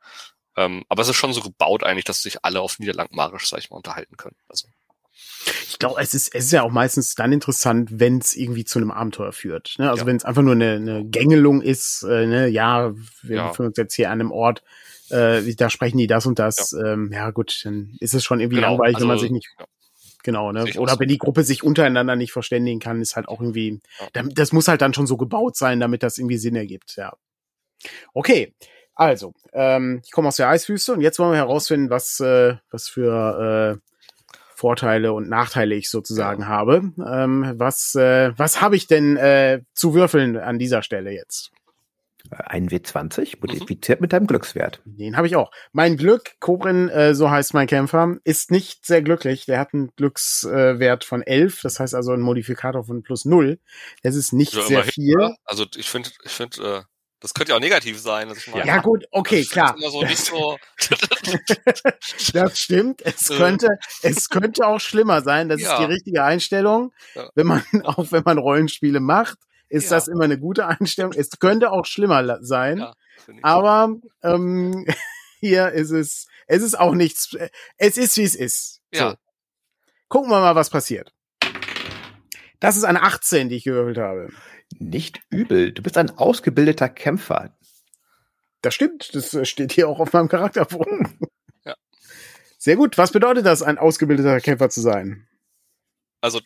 Ähm, 0.56 0.84
aber 0.88 1.02
es 1.02 1.08
ist 1.08 1.16
schon 1.16 1.32
so 1.32 1.40
gebaut 1.40 1.82
eigentlich, 1.82 2.04
dass 2.04 2.22
sich 2.22 2.44
alle 2.44 2.60
auf 2.60 2.78
Niederlangmarisch, 2.78 3.48
sag 3.48 3.58
ich 3.58 3.70
mal, 3.70 3.76
unterhalten 3.76 4.16
können. 4.16 4.36
Also. 4.48 4.68
Ich 5.68 5.78
glaube, 5.78 6.00
es 6.00 6.14
ist, 6.14 6.34
es 6.34 6.46
ist 6.46 6.52
ja 6.52 6.62
auch 6.62 6.70
meistens 6.70 7.14
dann 7.14 7.32
interessant, 7.32 7.88
wenn 7.92 8.18
es 8.18 8.34
irgendwie 8.34 8.64
zu 8.64 8.78
einem 8.78 8.90
Abenteuer 8.90 9.32
führt. 9.32 9.74
Ne? 9.78 9.90
Also 9.90 10.02
ja. 10.02 10.06
wenn 10.06 10.16
es 10.16 10.24
einfach 10.24 10.42
nur 10.42 10.52
eine, 10.52 10.74
eine 10.74 11.04
Gängelung 11.04 11.60
ist, 11.60 12.02
äh, 12.02 12.26
ne? 12.26 12.48
ja, 12.48 12.92
wir 13.22 13.36
ja. 13.36 13.48
befinden 13.48 13.68
uns 13.68 13.76
jetzt 13.76 13.94
hier 13.94 14.10
an 14.10 14.20
einem 14.20 14.32
Ort, 14.32 14.62
äh, 15.14 15.54
da 15.54 15.71
sprechen 15.71 15.99
die 15.99 16.06
das 16.06 16.26
und 16.26 16.38
das. 16.38 16.73
Ja, 16.73 16.92
ähm, 16.92 17.11
ja 17.12 17.30
gut, 17.30 17.61
dann 17.64 17.97
ist 18.00 18.14
es 18.14 18.25
schon 18.25 18.40
irgendwie 18.40 18.56
genau. 18.56 18.71
langweilig, 18.71 18.97
also, 18.97 19.04
wenn 19.04 19.14
man 19.14 19.18
sich 19.18 19.30
nicht. 19.30 19.49
Ja. 19.59 19.66
Genau, 20.23 20.52
ne? 20.52 20.64
Oder 20.78 20.99
wenn 20.99 21.09
die 21.09 21.18
Gruppe 21.18 21.44
sich 21.44 21.62
untereinander 21.62 22.16
nicht 22.16 22.33
verständigen 22.33 22.80
kann, 22.80 23.02
ist 23.02 23.14
halt 23.14 23.28
auch 23.28 23.40
irgendwie, 23.40 23.83
das 24.35 24.52
muss 24.52 24.68
halt 24.68 24.80
dann 24.80 24.94
schon 24.94 25.06
so 25.06 25.18
gebaut 25.18 25.54
sein, 25.54 25.80
damit 25.80 26.02
das 26.02 26.16
irgendwie 26.16 26.38
Sinn 26.38 26.56
ergibt, 26.56 26.97
ja. 26.97 27.12
Okay, 28.14 28.54
also, 28.94 29.35
ähm, 29.52 30.00
ich 30.02 30.12
komme 30.12 30.28
aus 30.28 30.37
der 30.37 30.49
Eiswüste 30.49 30.94
und 30.94 31.02
jetzt 31.02 31.18
wollen 31.18 31.33
wir 31.33 31.38
herausfinden, 31.38 31.90
was, 31.90 32.21
äh, 32.21 32.54
was 32.71 32.88
für 32.88 33.80
äh, 33.83 33.90
Vorteile 34.54 35.12
und 35.12 35.28
Nachteile 35.28 35.75
ich 35.75 35.90
sozusagen 35.90 36.42
ja. 36.42 36.49
habe. 36.49 36.92
Ähm, 37.06 37.52
was 37.56 37.94
äh, 37.97 38.33
was 38.38 38.62
habe 38.62 38.76
ich 38.76 38.87
denn 38.87 39.16
äh, 39.16 39.61
zu 39.75 39.94
würfeln 39.94 40.38
an 40.38 40.59
dieser 40.59 40.83
Stelle 40.83 41.11
jetzt? 41.11 41.50
Ein 42.30 42.68
W20 42.68 43.36
modifiziert 43.40 44.00
mhm. 44.00 44.04
mit 44.04 44.12
deinem 44.12 44.26
Glückswert. 44.26 44.80
Den 44.84 45.16
habe 45.16 45.26
ich 45.26 45.36
auch. 45.36 45.50
Mein 45.72 45.96
Glück, 45.96 46.36
Kobrin, 46.40 46.88
äh, 46.88 47.14
so 47.14 47.30
heißt 47.30 47.52
mein 47.54 47.66
Kämpfer, 47.66 48.16
ist 48.24 48.50
nicht 48.50 48.86
sehr 48.86 49.02
glücklich. 49.02 49.46
Der 49.46 49.58
hat 49.60 49.74
einen 49.74 49.90
Glückswert 49.96 51.04
äh, 51.04 51.06
von 51.06 51.22
11, 51.22 51.60
das 51.62 51.80
heißt 51.80 51.94
also 51.94 52.12
ein 52.12 52.20
Modifikator 52.20 52.84
von 52.84 53.02
plus 53.02 53.24
0. 53.24 53.58
Das 54.02 54.14
ist 54.14 54.32
nicht 54.32 54.54
also 54.54 54.68
sehr 54.68 54.84
viel. 54.84 55.20
Hin, 55.20 55.36
also 55.44 55.66
ich 55.76 55.88
finde, 55.88 56.10
ich 56.24 56.32
finde, 56.32 56.78
äh, 56.78 56.82
das 57.24 57.32
könnte 57.32 57.52
ja 57.52 57.56
auch 57.56 57.60
negativ 57.60 57.98
sein. 57.98 58.28
Mal, 58.28 58.66
ja 58.66 58.82
gut, 58.82 59.06
okay, 59.10 59.46
klar. 59.46 59.74
So 59.78 60.04
so 60.14 60.58
das 62.34 62.58
stimmt. 62.58 63.00
Es 63.00 63.28
könnte, 63.36 63.68
es 64.02 64.28
könnte 64.28 64.66
auch 64.66 64.78
schlimmer 64.78 65.22
sein. 65.22 65.48
Das 65.48 65.60
ja. 65.60 65.72
ist 65.72 65.78
die 65.78 65.92
richtige 65.92 66.22
Einstellung, 66.22 66.92
ja. 67.14 67.30
wenn 67.34 67.46
man 67.46 67.64
auch 67.84 68.12
wenn 68.12 68.24
man 68.24 68.36
Rollenspiele 68.36 69.00
macht 69.00 69.38
ist 69.68 69.90
ja. 69.90 69.97
das 69.97 70.09
immer 70.09 70.25
eine 70.25 70.38
gute 70.38 70.66
Einstellung. 70.66 71.12
Es 71.12 71.30
könnte 71.38 71.71
auch 71.71 71.87
schlimmer 71.87 72.38
sein, 72.42 72.78
ja, 72.78 72.94
aber 73.42 73.97
ähm, 74.23 74.87
hier 75.40 75.73
ist 75.73 75.90
es, 75.90 76.26
es 76.47 76.62
ist 76.62 76.78
auch 76.78 76.94
nichts, 76.94 77.37
es 77.76 77.97
ist 77.97 78.16
wie 78.16 78.23
es 78.23 78.35
ist. 78.35 78.80
Ja. 78.92 79.11
So. 79.11 79.16
Gucken 80.09 80.30
wir 80.30 80.40
mal, 80.40 80.54
was 80.54 80.71
passiert. 80.71 81.12
Das 82.61 82.76
ist 82.76 82.85
eine 82.85 83.02
18, 83.02 83.49
die 83.49 83.56
ich 83.56 83.64
gewürfelt 83.64 83.99
habe. 83.99 84.28
Nicht 84.78 85.21
übel. 85.28 85.73
Du 85.73 85.83
bist 85.83 85.98
ein 85.98 86.11
ausgebildeter 86.11 86.88
Kämpfer. 86.88 87.57
Das 88.62 88.74
stimmt. 88.74 89.14
Das 89.14 89.37
steht 89.48 89.72
hier 89.72 89.88
auch 89.88 90.00
auf 90.00 90.12
meinem 90.12 90.29
Charakterbogen. 90.29 91.18
Ja. 91.66 91.74
Sehr 92.59 92.77
gut. 92.77 92.98
Was 92.98 93.12
bedeutet 93.12 93.46
das, 93.46 93.62
ein 93.62 93.79
ausgebildeter 93.79 94.38
Kämpfer 94.40 94.68
zu 94.68 94.83
sein? 94.83 95.27
Also 96.20 96.40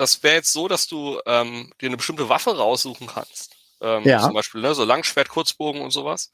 das 0.00 0.22
wäre 0.22 0.36
jetzt 0.36 0.54
so, 0.54 0.66
dass 0.66 0.86
du 0.86 1.20
ähm, 1.26 1.70
dir 1.78 1.88
eine 1.88 1.98
bestimmte 1.98 2.30
Waffe 2.30 2.56
raussuchen 2.56 3.06
kannst. 3.06 3.54
Ähm, 3.82 4.02
ja. 4.04 4.22
Zum 4.22 4.32
Beispiel 4.32 4.62
ne, 4.62 4.74
so 4.74 4.82
Langschwert, 4.84 5.28
Kurzbogen 5.28 5.82
und 5.82 5.90
sowas. 5.90 6.30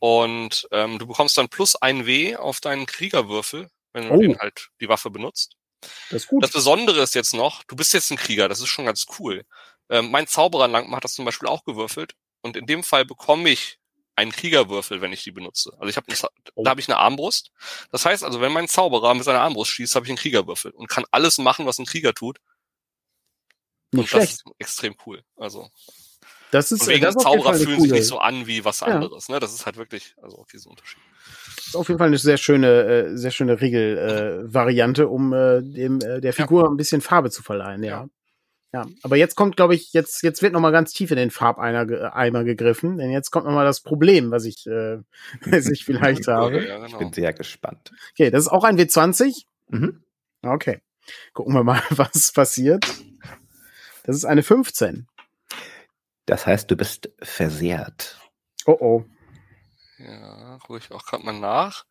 Und 0.00 0.66
ähm, 0.72 0.98
du 0.98 1.06
bekommst 1.06 1.38
dann 1.38 1.48
plus 1.48 1.76
ein 1.76 2.04
W 2.06 2.34
auf 2.34 2.60
deinen 2.60 2.84
Kriegerwürfel, 2.84 3.70
wenn 3.92 4.08
du 4.08 4.14
oh. 4.14 4.20
den 4.20 4.36
halt 4.40 4.70
die 4.80 4.88
Waffe 4.88 5.10
benutzt. 5.10 5.54
Das 6.10 6.22
ist 6.22 6.26
gut. 6.26 6.42
Das 6.42 6.50
Besondere 6.50 7.00
ist 7.00 7.14
jetzt 7.14 7.32
noch, 7.32 7.62
du 7.64 7.76
bist 7.76 7.94
jetzt 7.94 8.10
ein 8.10 8.16
Krieger, 8.16 8.48
das 8.48 8.58
ist 8.58 8.66
schon 8.66 8.86
ganz 8.86 9.06
cool. 9.20 9.44
Ähm, 9.88 10.10
mein 10.10 10.26
Zauberer 10.26 10.66
Langmann 10.66 10.96
hat 10.96 11.04
das 11.04 11.14
zum 11.14 11.24
Beispiel 11.24 11.48
auch 11.48 11.62
gewürfelt. 11.62 12.14
Und 12.42 12.56
in 12.56 12.66
dem 12.66 12.82
Fall 12.82 13.04
bekomme 13.04 13.50
ich 13.50 13.78
einen 14.16 14.32
Kriegerwürfel, 14.32 15.00
wenn 15.00 15.12
ich 15.12 15.22
die 15.22 15.30
benutze. 15.30 15.74
Also 15.78 15.86
ich 15.86 15.96
habe 15.96 16.12
oh. 16.56 16.64
da 16.64 16.70
habe 16.70 16.80
ich 16.80 16.88
eine 16.88 16.98
Armbrust. 16.98 17.52
Das 17.92 18.04
heißt 18.04 18.24
also, 18.24 18.40
wenn 18.40 18.52
mein 18.52 18.66
Zauberer 18.66 19.14
mit 19.14 19.22
seiner 19.22 19.42
Armbrust 19.42 19.70
schießt, 19.70 19.94
habe 19.94 20.06
ich 20.06 20.10
einen 20.10 20.18
Kriegerwürfel 20.18 20.72
und 20.72 20.88
kann 20.88 21.04
alles 21.12 21.38
machen, 21.38 21.66
was 21.66 21.78
ein 21.78 21.86
Krieger 21.86 22.14
tut, 22.14 22.38
nicht 23.96 24.10
schlecht. 24.10 24.42
Das 24.44 24.52
ist 24.52 24.54
extrem 24.58 24.94
cool. 25.06 25.22
Also. 25.36 25.68
Das 26.52 26.70
ist, 26.70 26.82
und 26.82 26.88
wegen 26.88 27.02
das 27.02 27.16
Zauberer 27.16 27.54
fühlt 27.54 27.80
sich 27.80 27.90
nicht 27.90 28.06
so 28.06 28.18
an 28.18 28.46
wie 28.46 28.64
was 28.64 28.82
anderes. 28.82 29.28
Ja. 29.28 29.34
Ne? 29.34 29.40
Das 29.40 29.52
ist 29.52 29.66
halt 29.66 29.76
wirklich, 29.76 30.14
also 30.22 30.38
okay, 30.38 30.58
so 30.58 30.68
ein 30.68 30.72
Unterschied. 30.72 31.00
Das 31.56 31.66
ist 31.66 31.76
auf 31.76 31.88
jeden 31.88 31.98
Fall 31.98 32.06
eine 32.06 32.18
sehr 32.18 32.36
schöne, 32.36 32.66
äh, 32.66 33.16
sehr 33.16 33.32
schöne 33.32 33.60
Regelvariante, 33.60 35.02
äh, 35.02 35.06
um 35.06 35.32
äh, 35.32 35.60
dem 35.62 36.00
äh, 36.00 36.20
der 36.20 36.32
Figur 36.32 36.62
ja. 36.62 36.70
ein 36.70 36.76
bisschen 36.76 37.00
Farbe 37.00 37.30
zu 37.30 37.42
verleihen. 37.42 37.82
Ja. 37.82 38.02
ja. 38.02 38.08
Ja, 38.72 38.84
aber 39.02 39.16
jetzt 39.16 39.36
kommt, 39.36 39.56
glaube 39.56 39.74
ich, 39.74 39.94
jetzt 39.94 40.22
jetzt 40.22 40.42
wird 40.42 40.52
noch 40.52 40.60
mal 40.60 40.72
ganz 40.72 40.92
tief 40.92 41.10
in 41.10 41.16
den 41.16 41.30
Farbeimer 41.30 42.14
Eimer 42.14 42.44
gegriffen, 42.44 42.98
denn 42.98 43.10
jetzt 43.10 43.30
kommt 43.30 43.46
noch 43.46 43.52
mal 43.54 43.64
das 43.64 43.80
Problem, 43.80 44.30
was 44.30 44.44
ich, 44.44 44.66
äh, 44.66 44.98
was 45.46 45.70
ich 45.70 45.84
vielleicht 45.84 46.26
habe. 46.26 46.62
Ja, 46.62 46.76
genau. 46.76 46.86
Ich 46.86 46.98
bin 46.98 47.12
sehr 47.12 47.32
gespannt. 47.32 47.92
Okay, 48.12 48.30
das 48.30 48.42
ist 48.42 48.48
auch 48.48 48.64
ein 48.64 48.76
W20. 48.76 49.44
Mhm. 49.68 50.02
Okay, 50.42 50.80
gucken 51.32 51.54
wir 51.54 51.64
mal, 51.64 51.80
was 51.90 52.32
passiert. 52.32 52.84
Das 54.06 54.14
ist 54.14 54.24
eine 54.24 54.44
15. 54.44 55.08
Das 56.26 56.46
heißt, 56.46 56.70
du 56.70 56.76
bist 56.76 57.10
versehrt. 57.20 58.20
Oh 58.64 58.76
oh. 58.78 59.04
Ja, 59.98 60.56
ruhig 60.68 60.92
auch 60.92 61.04
gerade 61.04 61.24
mal 61.24 61.32
nach. 61.32 61.84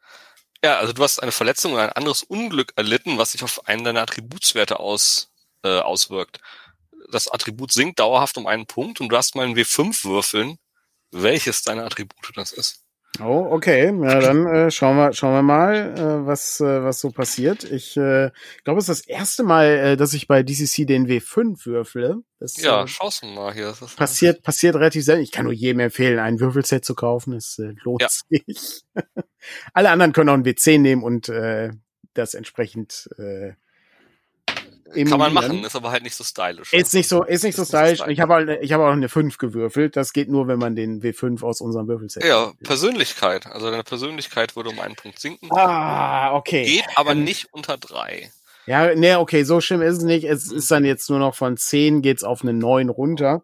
Ja, 0.63 0.77
also 0.77 0.93
du 0.93 1.03
hast 1.03 1.19
eine 1.21 1.33
Verletzung 1.33 1.73
oder 1.73 1.83
ein 1.83 1.91
anderes 1.91 2.23
Unglück 2.23 2.71
erlitten, 2.77 3.17
was 3.17 3.33
sich 3.33 3.43
auf 3.43 3.67
einen 3.67 3.83
deiner 3.83 4.01
Attributswerte 4.01 4.79
aus, 4.79 5.31
äh, 5.63 5.79
auswirkt. 5.79 6.39
Das 7.11 7.27
Attribut 7.27 7.73
sinkt 7.73 7.99
dauerhaft 7.99 8.37
um 8.37 8.47
einen 8.47 8.65
Punkt 8.65 9.01
und 9.01 9.09
du 9.09 9.17
hast 9.17 9.35
mal 9.35 9.45
ein 9.45 9.55
W5 9.55 10.05
würfeln, 10.05 10.57
welches 11.11 11.63
deine 11.63 11.83
Attribute 11.83 12.31
das 12.35 12.53
ist. 12.53 12.84
Oh, 13.21 13.47
okay. 13.51 13.85
Ja, 13.85 14.19
dann 14.19 14.45
äh, 14.47 14.71
schauen 14.71 14.97
wir, 14.97 15.13
schauen 15.13 15.33
wir 15.33 15.41
mal, 15.41 15.93
äh, 15.97 16.25
was, 16.25 16.59
äh, 16.59 16.83
was 16.83 16.99
so 16.99 17.11
passiert. 17.11 17.63
Ich 17.63 17.95
äh, 17.95 18.31
glaube, 18.63 18.79
es 18.79 18.89
ist 18.89 18.99
das 18.99 19.07
erste 19.07 19.43
Mal, 19.43 19.65
äh, 19.65 19.97
dass 19.97 20.13
ich 20.13 20.27
bei 20.27 20.43
DCC 20.43 20.85
den 20.85 21.07
W5 21.07 21.65
würfle. 21.65 22.17
Das, 22.39 22.57
ja, 22.61 22.83
äh, 22.83 22.87
schau's 22.87 23.21
mal 23.23 23.53
hier. 23.53 23.73
Passiert, 23.95 24.43
passiert 24.43 24.75
relativ 24.75 25.05
selten. 25.05 25.23
Ich 25.23 25.31
kann 25.31 25.45
nur 25.45 25.53
jedem 25.53 25.79
empfehlen, 25.79 26.19
ein 26.19 26.39
Würfelset 26.39 26.83
zu 26.83 26.95
kaufen. 26.95 27.33
Es 27.33 27.57
äh, 27.59 27.73
lohnt 27.83 28.01
ja. 28.01 28.09
sich. 28.09 28.83
Alle 29.73 29.89
anderen 29.89 30.11
können 30.11 30.29
auch 30.29 30.33
ein 30.33 30.45
W10 30.45 30.79
nehmen 30.79 31.03
und 31.03 31.29
äh, 31.29 31.71
das 32.13 32.33
entsprechend 32.33 33.09
äh, 33.17 33.53
kann 35.03 35.19
man 35.19 35.33
machen, 35.33 35.63
ist 35.63 35.75
aber 35.75 35.91
halt 35.91 36.03
nicht 36.03 36.15
so 36.15 36.23
stylisch. 36.23 36.71
Ist 36.73 36.93
nicht 36.93 37.09
so, 37.09 37.23
ist 37.23 37.43
nicht 37.43 37.55
so 37.55 37.65
stylisch. 37.65 37.99
Ich 38.07 38.19
habe 38.19 38.33
halt, 38.33 38.61
ich 38.61 38.71
habe 38.71 38.85
auch 38.85 38.91
eine 38.91 39.09
5 39.09 39.37
gewürfelt. 39.37 39.95
Das 39.95 40.13
geht 40.13 40.29
nur, 40.29 40.47
wenn 40.47 40.59
man 40.59 40.75
den 40.75 41.01
W5 41.01 41.43
aus 41.43 41.61
unserem 41.61 41.87
Würfelset. 41.87 42.23
Ja, 42.23 42.53
Persönlichkeit. 42.63 43.47
Also 43.47 43.69
deine 43.69 43.83
Persönlichkeit 43.83 44.55
würde 44.55 44.69
um 44.69 44.79
einen 44.79 44.95
Punkt 44.95 45.19
sinken. 45.19 45.49
Ah, 45.51 46.33
okay. 46.33 46.65
Geht 46.65 46.85
aber 46.95 47.11
ähm, 47.11 47.23
nicht 47.23 47.49
unter 47.51 47.77
drei. 47.77 48.31
Ja, 48.65 48.95
nee, 48.95 49.15
okay, 49.15 49.43
so 49.43 49.61
schlimm 49.61 49.81
ist 49.81 49.97
es 49.97 50.03
nicht. 50.03 50.23
Es 50.23 50.51
ist 50.51 50.71
dann 50.71 50.85
jetzt 50.85 51.09
nur 51.09 51.19
noch 51.19 51.35
von 51.35 51.57
10 51.57 52.01
geht's 52.01 52.23
auf 52.23 52.41
eine 52.41 52.53
9 52.53 52.89
runter. 52.89 53.43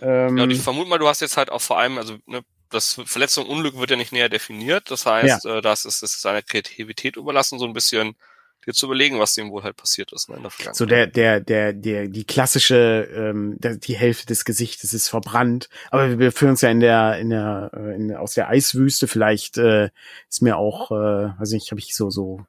Ähm, 0.00 0.36
ja, 0.36 0.44
und 0.44 0.50
ich 0.50 0.60
vermute 0.60 0.88
mal, 0.88 0.98
du 0.98 1.08
hast 1.08 1.20
jetzt 1.20 1.36
halt 1.36 1.50
auch 1.50 1.60
vor 1.60 1.78
allem, 1.78 1.98
also 1.98 2.16
ne, 2.26 2.42
das 2.70 3.00
Verletzung 3.04 3.46
Unglück 3.46 3.78
wird 3.78 3.90
ja 3.90 3.96
nicht 3.96 4.12
näher 4.12 4.28
definiert. 4.28 4.90
Das 4.90 5.06
heißt, 5.06 5.44
ja. 5.44 5.58
äh, 5.58 5.62
das 5.62 5.84
ist, 5.84 6.02
ist 6.02 6.20
seiner 6.20 6.42
Kreativität 6.42 7.16
überlassen, 7.16 7.58
so 7.58 7.64
ein 7.64 7.72
bisschen 7.72 8.16
dir 8.64 8.72
zu 8.72 8.86
überlegen, 8.86 9.18
was 9.18 9.34
dem 9.34 9.50
wohl 9.50 9.62
halt 9.62 9.76
passiert 9.76 10.12
ist 10.12 10.28
ne, 10.28 10.36
in 10.36 10.42
der 10.42 10.50
Vergangenheit. 10.50 10.76
So 10.76 10.86
der, 10.86 11.06
der, 11.06 11.40
der, 11.40 11.72
der, 11.72 12.08
die 12.08 12.24
klassische, 12.24 13.08
ähm, 13.14 13.56
der, 13.58 13.76
die 13.76 13.96
Hälfte 13.96 14.26
des 14.26 14.44
Gesichtes 14.44 14.92
ist 14.92 15.08
verbrannt. 15.08 15.68
Aber 15.90 16.08
wir 16.10 16.16
befinden 16.16 16.52
uns 16.52 16.60
ja 16.60 16.70
in 16.70 16.80
der, 16.80 17.18
in 17.18 17.30
der, 17.30 17.70
äh, 17.74 17.94
in, 17.94 18.14
aus 18.14 18.34
der 18.34 18.48
Eiswüste. 18.48 19.06
Vielleicht 19.06 19.58
äh, 19.58 19.90
ist 20.28 20.42
mir 20.42 20.56
auch, 20.56 20.90
äh, 20.90 21.38
weiß 21.38 21.52
nicht, 21.52 21.70
habe 21.70 21.80
ich 21.80 21.94
so, 21.94 22.10
so, 22.10 22.40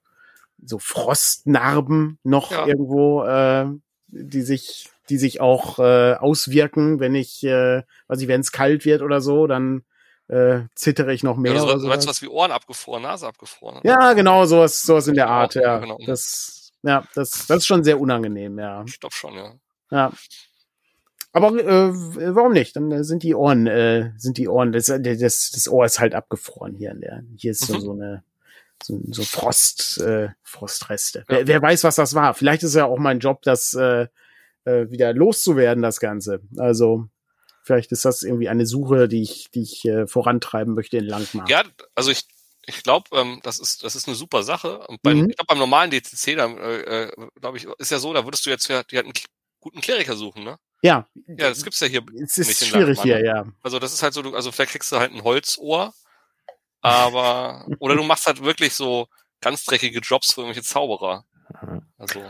so 0.63 0.80
Frostnarben 0.80 2.19
noch 2.23 2.51
ja. 2.51 2.67
irgendwo, 2.67 3.23
äh, 3.23 3.67
die 4.08 4.41
sich, 4.41 4.89
die 5.10 5.17
sich 5.17 5.41
auch 5.41 5.80
äh, 5.80 6.13
auswirken, 6.13 6.99
wenn 6.99 7.15
ich, 7.15 7.43
äh, 7.43 7.84
weiß 8.08 8.21
ich, 8.21 8.28
wenn 8.28 8.41
es 8.41 8.51
kalt 8.51 8.86
wird 8.86 9.01
oder 9.01 9.21
so, 9.21 9.47
dann 9.47 9.84
äh, 10.27 10.61
zittere 10.75 11.13
ich 11.13 11.23
noch 11.23 11.38
mehr. 11.38 11.53
Ja, 11.53 11.59
so, 11.59 11.77
du 11.77 11.88
was 11.88 12.21
wie 12.21 12.27
Ohren 12.27 12.51
abgefroren, 12.51 13.03
Nase 13.03 13.27
abgefroren. 13.27 13.81
Ja, 13.83 14.13
genau, 14.13 14.45
sowas, 14.45 14.81
sowas 14.81 15.07
in 15.07 15.15
der 15.15 15.29
Art, 15.29 15.55
ja. 15.55 15.79
Genau. 15.79 15.97
Das, 16.05 16.71
ja, 16.83 17.03
das, 17.13 17.47
das 17.47 17.57
ist 17.57 17.65
schon 17.67 17.83
sehr 17.83 17.99
unangenehm, 17.99 18.57
ja. 18.59 18.83
Ich 18.88 18.99
glaube 18.99 19.15
schon, 19.15 19.35
ja. 19.35 19.53
Ja. 19.91 20.11
Aber 21.31 21.49
äh, 21.49 22.35
warum 22.35 22.53
nicht? 22.53 22.75
Dann 22.75 22.91
äh, 22.91 23.03
sind 23.03 23.21
die 23.23 23.35
Ohren, 23.35 23.67
äh, 23.67 24.11
sind 24.17 24.38
die 24.38 24.47
Ohren, 24.47 24.71
das, 24.71 24.85
das, 24.85 24.99
das 25.51 25.67
Ohr 25.67 25.85
ist 25.85 25.99
halt 25.99 26.15
abgefroren 26.15 26.75
hier 26.75 26.91
in 26.91 27.01
der. 27.01 27.23
Hier 27.35 27.51
ist 27.51 27.65
so, 27.65 27.75
mhm. 27.75 27.81
so 27.81 27.91
eine 27.91 28.23
so, 28.81 29.01
so 29.11 29.23
Frost, 29.23 29.99
äh, 29.99 30.29
Frostreste. 30.43 31.19
Ja. 31.19 31.25
Wer, 31.27 31.47
wer 31.47 31.61
weiß, 31.61 31.83
was 31.83 31.95
das 31.95 32.13
war. 32.13 32.33
Vielleicht 32.33 32.63
ist 32.63 32.75
ja 32.75 32.85
auch 32.85 32.99
mein 32.99 33.19
Job, 33.19 33.41
das 33.41 33.73
äh, 33.73 34.07
äh, 34.65 34.89
wieder 34.89 35.13
loszuwerden, 35.13 35.81
das 35.81 35.99
Ganze. 35.99 36.41
Also 36.57 37.07
Vielleicht 37.65 37.91
ist 37.91 38.06
das 38.06 38.21
irgendwie 38.21 38.47
eine 38.47 38.67
Suche, 38.67 39.08
die 39.08 39.23
ich, 39.23 39.49
die 39.49 39.63
ich 39.63 39.84
äh, 39.86 40.06
vorantreiben 40.06 40.75
möchte 40.75 40.97
in 40.97 41.06
Langmar. 41.06 41.49
Ja, 41.49 41.63
also 41.95 42.12
ich, 42.12 42.25
ich 42.67 42.84
glaube, 42.84 43.10
ähm, 43.17 43.39
das 43.41 43.58
ist 43.58 43.84
das 43.84 43.95
ist 43.95 44.08
eine 44.08 44.15
super 44.15 44.43
Sache. 44.43 44.86
Und 44.88 45.01
beim, 45.01 45.17
Mhm. 45.23 45.30
ich 45.32 45.36
glaub, 45.36 45.47
beim 45.47 45.58
normalen 45.58 45.89
DCC, 45.89 46.36
da 46.36 46.45
äh, 46.45 47.12
glaube 47.41 47.58
ich, 47.58 47.65
ist 47.80 47.89
ja 47.89 47.97
so, 47.97 48.13
da 48.13 48.23
würdest 48.23 48.45
du 48.45 48.51
jetzt 48.51 48.67
ja 48.67 48.84
die 48.84 48.97
halt 48.97 49.06
einen 49.08 49.13
guten 49.60 49.82
Kleriker 49.82 50.15
suchen, 50.15 50.43
ne? 50.43 50.60
Ja, 50.84 51.08
Ja, 51.28 51.49
das 51.49 51.63
gibt's 51.63 51.80
ja 51.80 51.88
hier. 51.88 52.04
es 52.21 52.38
nicht 52.38 52.49
ist 52.49 52.62
in 52.62 52.67
schwierig 52.67 53.01
hier, 53.01 53.25
ja. 53.25 53.45
Also 53.63 53.80
das 53.80 53.93
ist 53.93 54.04
halt 54.04 54.13
so, 54.13 54.21
du, 54.21 54.36
also 54.36 54.51
vielleicht 54.51 54.71
kriegst 54.71 54.91
du 54.91 54.97
halt 54.97 55.12
ein 55.12 55.23
Holzohr, 55.23 55.93
aber 56.82 57.65
oder 57.80 57.95
du 57.95 58.04
machst 58.04 58.28
halt 58.28 58.43
wirklich 58.43 58.73
so 58.75 59.08
ganz 59.41 59.65
dreckige 59.65 59.99
Jobs 59.99 60.34
für 60.34 60.41
irgendwelche 60.41 60.67
Zauberer. 60.67 61.25
Also 61.97 62.21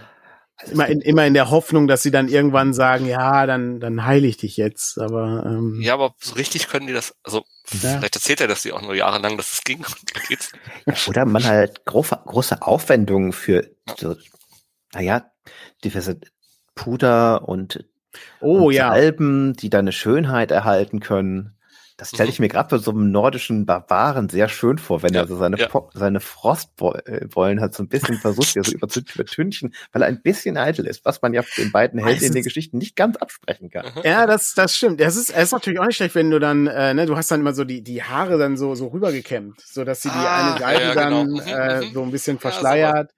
Also 0.57 0.71
Immer 0.73 0.87
in, 0.87 1.01
immer 1.01 1.25
in 1.25 1.33
der 1.33 1.49
Hoffnung, 1.49 1.87
dass 1.87 2.01
sie 2.01 2.11
dann 2.11 2.29
irgendwann 2.29 2.73
sagen, 2.73 3.05
ja, 3.07 3.45
dann, 3.45 3.79
dann 3.81 4.05
heile 4.05 4.25
ich 4.25 4.37
dich 4.37 4.55
jetzt. 4.55 4.97
Aber 4.99 5.43
ähm, 5.45 5.81
ja, 5.81 5.93
aber 5.95 6.15
so 6.19 6.35
richtig 6.35 6.69
können 6.69 6.87
die 6.87 6.93
das. 6.93 7.13
Also 7.23 7.39
Ja. 7.81 7.97
vielleicht 7.97 8.15
erzählt 8.15 8.41
er 8.41 8.47
das 8.47 8.61
dir 8.61 8.75
auch 8.75 8.81
nur 8.81 8.95
jahrelang, 8.95 9.35
dass 9.37 9.51
es 9.53 9.63
ging. 9.63 9.85
Ja, 10.85 10.93
oder 11.07 11.25
man 11.25 11.43
halt 11.43 11.83
große, 11.85 12.19
große 12.25 12.61
Aufwendungen 12.61 13.33
für, 13.33 13.69
so, 13.97 14.15
naja, 14.93 15.29
diverse 15.83 16.19
Puder 16.73 17.47
und, 17.47 17.85
oh 18.39 18.67
und 18.67 18.73
ja. 18.73 18.89
Salben, 18.89 19.53
die 19.53 19.69
da 19.69 19.79
eine 19.79 19.91
Schönheit 19.91 20.51
erhalten 20.51 20.99
können. 21.01 21.54
Das 21.97 22.09
stelle 22.09 22.29
ich 22.29 22.39
mir 22.39 22.49
gerade 22.49 22.69
bei 22.69 22.77
so 22.77 22.91
einem 22.91 23.09
nordischen 23.11 23.65
Barbaren 23.65 24.27
sehr 24.27 24.49
schön 24.49 24.77
vor, 24.77 25.01
wenn 25.01 25.13
Ja, 25.13 25.21
er 25.21 25.27
so 25.27 25.37
seine, 25.37 25.57
ja. 25.57 25.69
Seine 25.93 26.19
Frostbeulen 26.19 27.61
hat, 27.61 27.73
so 27.73 27.83
ein 27.83 27.87
bisschen 27.87 28.17
versucht, 28.19 28.49
hier 28.49 28.63
so 28.65 28.71
über 28.73 28.89
zu 28.89 28.99
übertünchen, 28.99 29.73
weil 29.93 30.01
er 30.01 30.09
ein 30.09 30.21
bisschen 30.21 30.57
eitel 30.57 30.87
ist, 30.87 31.05
was 31.05 31.21
man 31.21 31.33
ja 31.33 31.41
den 31.57 31.71
beiden 31.71 31.99
Helden 31.99 32.25
in 32.25 32.33
den 32.33 32.43
Geschichten 32.43 32.77
nicht 32.79 32.97
ganz 32.97 33.15
absprechen 33.15 33.69
kann. 33.69 33.93
Ja, 34.03 34.25
das, 34.27 34.53
das 34.55 34.75
stimmt. 34.75 34.99
Es 34.99 35.15
ist, 35.15 35.29
es 35.29 35.43
ist 35.43 35.51
natürlich 35.53 35.79
auch 35.79 35.85
nicht 35.85 35.95
schlecht, 35.95 36.15
wenn 36.15 36.29
du 36.31 36.39
dann, 36.39 36.67
äh, 36.67 36.93
ne, 36.93 37.05
du 37.05 37.15
hast 37.15 37.31
dann 37.31 37.39
immer 37.39 37.53
so 37.53 37.63
die, 37.63 37.81
die 37.81 38.03
Haare 38.03 38.37
dann 38.37 38.57
so, 38.57 38.75
so 38.75 38.87
rübergekämmt, 38.87 39.61
so 39.61 39.85
dass 39.85 40.01
sie 40.01 40.09
die 40.09 40.15
Ah, 40.15 40.53
eine 40.53 40.59
Seite 40.59 40.81
ja, 40.81 40.95
dann 40.95 41.09
genau. 41.09 41.23
Mhm, 41.23 41.39
äh, 41.47 41.81
mhm. 41.81 41.93
so 41.93 42.03
ein 42.03 42.11
bisschen 42.11 42.35
Ja, 42.35 42.41
verschleiert. 42.41 43.11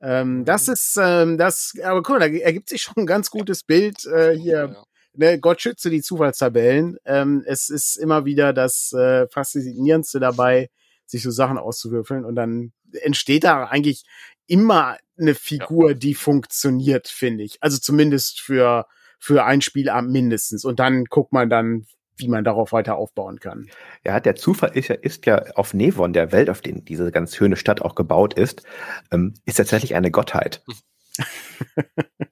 ähm, 0.00 0.44
das 0.44 0.68
ist, 0.68 0.96
ähm, 1.00 1.38
das, 1.38 1.72
aber 1.82 2.02
cool, 2.08 2.20
da 2.20 2.26
ergibt 2.26 2.68
sich 2.68 2.82
schon 2.82 2.94
ein 2.98 3.06
ganz 3.06 3.30
gutes 3.30 3.64
Bild 3.64 4.04
äh, 4.06 4.36
hier. 4.36 4.76
Ja. 5.14 5.30
Ne, 5.30 5.38
Gott 5.40 5.60
schütze 5.60 5.90
die 5.90 6.02
Zufallstabellen. 6.02 6.96
Ähm, 7.04 7.42
es 7.46 7.70
ist 7.70 7.96
immer 7.96 8.24
wieder 8.24 8.52
das 8.52 8.92
äh, 8.92 9.26
Faszinierendste 9.28 10.20
dabei, 10.20 10.70
sich 11.06 11.22
so 11.22 11.30
Sachen 11.30 11.58
auszuwürfeln 11.58 12.24
und 12.24 12.34
dann 12.34 12.72
entsteht 13.02 13.44
da 13.44 13.64
eigentlich 13.64 14.04
immer 14.46 14.96
eine 15.18 15.34
Figur, 15.34 15.94
die 15.94 16.14
funktioniert, 16.14 17.08
finde 17.08 17.44
ich. 17.44 17.58
Also 17.60 17.78
zumindest 17.78 18.40
für, 18.40 18.86
für 19.18 19.44
ein 19.44 19.60
Spielabend 19.60 20.10
mindestens. 20.10 20.64
Und 20.64 20.78
dann 20.80 21.04
guckt 21.04 21.32
man 21.32 21.48
dann, 21.48 21.86
wie 22.16 22.28
man 22.28 22.44
darauf 22.44 22.72
weiter 22.72 22.96
aufbauen 22.96 23.40
kann. 23.40 23.68
Ja, 24.04 24.20
der 24.20 24.36
Zufall 24.36 24.76
ist 24.76 24.88
ja, 24.88 24.96
ist 24.96 25.26
ja 25.26 25.42
auf 25.54 25.74
Nevon, 25.74 26.12
der 26.12 26.32
Welt, 26.32 26.50
auf 26.50 26.60
den 26.60 26.84
diese 26.84 27.10
ganz 27.10 27.36
schöne 27.36 27.56
Stadt 27.56 27.82
auch 27.82 27.94
gebaut 27.94 28.34
ist, 28.34 28.62
ähm, 29.10 29.34
ist 29.44 29.56
tatsächlich 29.56 29.94
eine 29.94 30.10
Gottheit. 30.10 30.62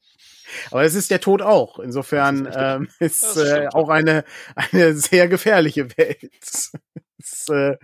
Aber 0.70 0.84
es 0.84 0.94
ist 0.94 1.10
der 1.10 1.20
Tod 1.20 1.42
auch. 1.42 1.78
Insofern 1.78 2.44
Das 2.44 2.54
ist 2.56 2.60
ähm, 2.62 2.88
ist 2.98 3.22
Das 3.22 3.36
äh, 3.36 3.68
auch 3.72 3.88
eine, 3.88 4.24
eine 4.54 4.94
sehr 4.94 5.28
gefährliche 5.28 5.96
Welt. 5.96 6.30
Es, 7.22 7.48
äh, 7.50 7.76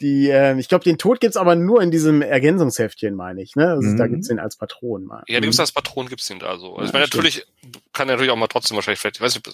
die, 0.00 0.30
äh, 0.30 0.56
ich 0.56 0.68
glaube, 0.68 0.84
den 0.84 0.98
Tod 0.98 1.20
gibt's 1.20 1.36
aber 1.36 1.56
nur 1.56 1.82
in 1.82 1.90
diesem 1.90 2.22
Ergänzungsheftchen, 2.22 3.16
meine 3.16 3.42
ich. 3.42 3.56
Ne? 3.56 3.70
Also, 3.70 3.96
Da 3.96 4.04
Mhm. 4.06 4.10
gibt's 4.12 4.28
den 4.28 4.38
als 4.38 4.56
Patron 4.56 5.04
mal. 5.04 5.24
Ja, 5.26 5.40
die 5.40 5.46
gibt's 5.48 5.58
als 5.58 5.72
Patron 5.72 6.06
gibt's 6.08 6.28
den 6.28 6.38
da 6.38 6.58
so. 6.58 6.76
Also 6.76 6.82
ich 6.84 6.86
Ja, 6.90 6.92
meine, 6.92 7.06
stimmt. 7.08 7.24
natürlich 7.24 7.44
kann 7.92 8.08
er 8.08 8.12
natürlich 8.12 8.30
auch 8.30 8.36
mal 8.36 8.46
trotzdem 8.46 8.76
wahrscheinlich 8.76 9.00
vielleicht, 9.00 9.16
ich 9.16 9.20
weiß 9.20 9.34
nicht, 9.34 9.48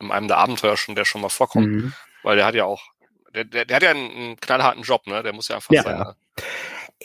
in 0.00 0.12
einem 0.12 0.28
der 0.28 0.36
Abenteuer 0.38 0.76
schon 0.76 0.94
der 0.94 1.04
schon 1.04 1.20
mal 1.22 1.28
vorkommt, 1.28 1.66
Mhm. 1.66 1.92
weil 2.22 2.36
der 2.36 2.46
hat 2.46 2.54
ja 2.54 2.66
auch, 2.66 2.80
der, 3.34 3.42
der, 3.46 3.64
der 3.64 3.74
hat 3.76 3.82
ja 3.82 3.90
einen, 3.90 4.10
einen 4.12 4.36
knallharten 4.36 4.84
Job, 4.84 5.08
ne? 5.08 5.24
Der 5.24 5.32
muss 5.32 5.48
ja 5.48 5.56
einfach 5.56 5.74
Ja. 5.74 5.82
seine, 5.82 6.14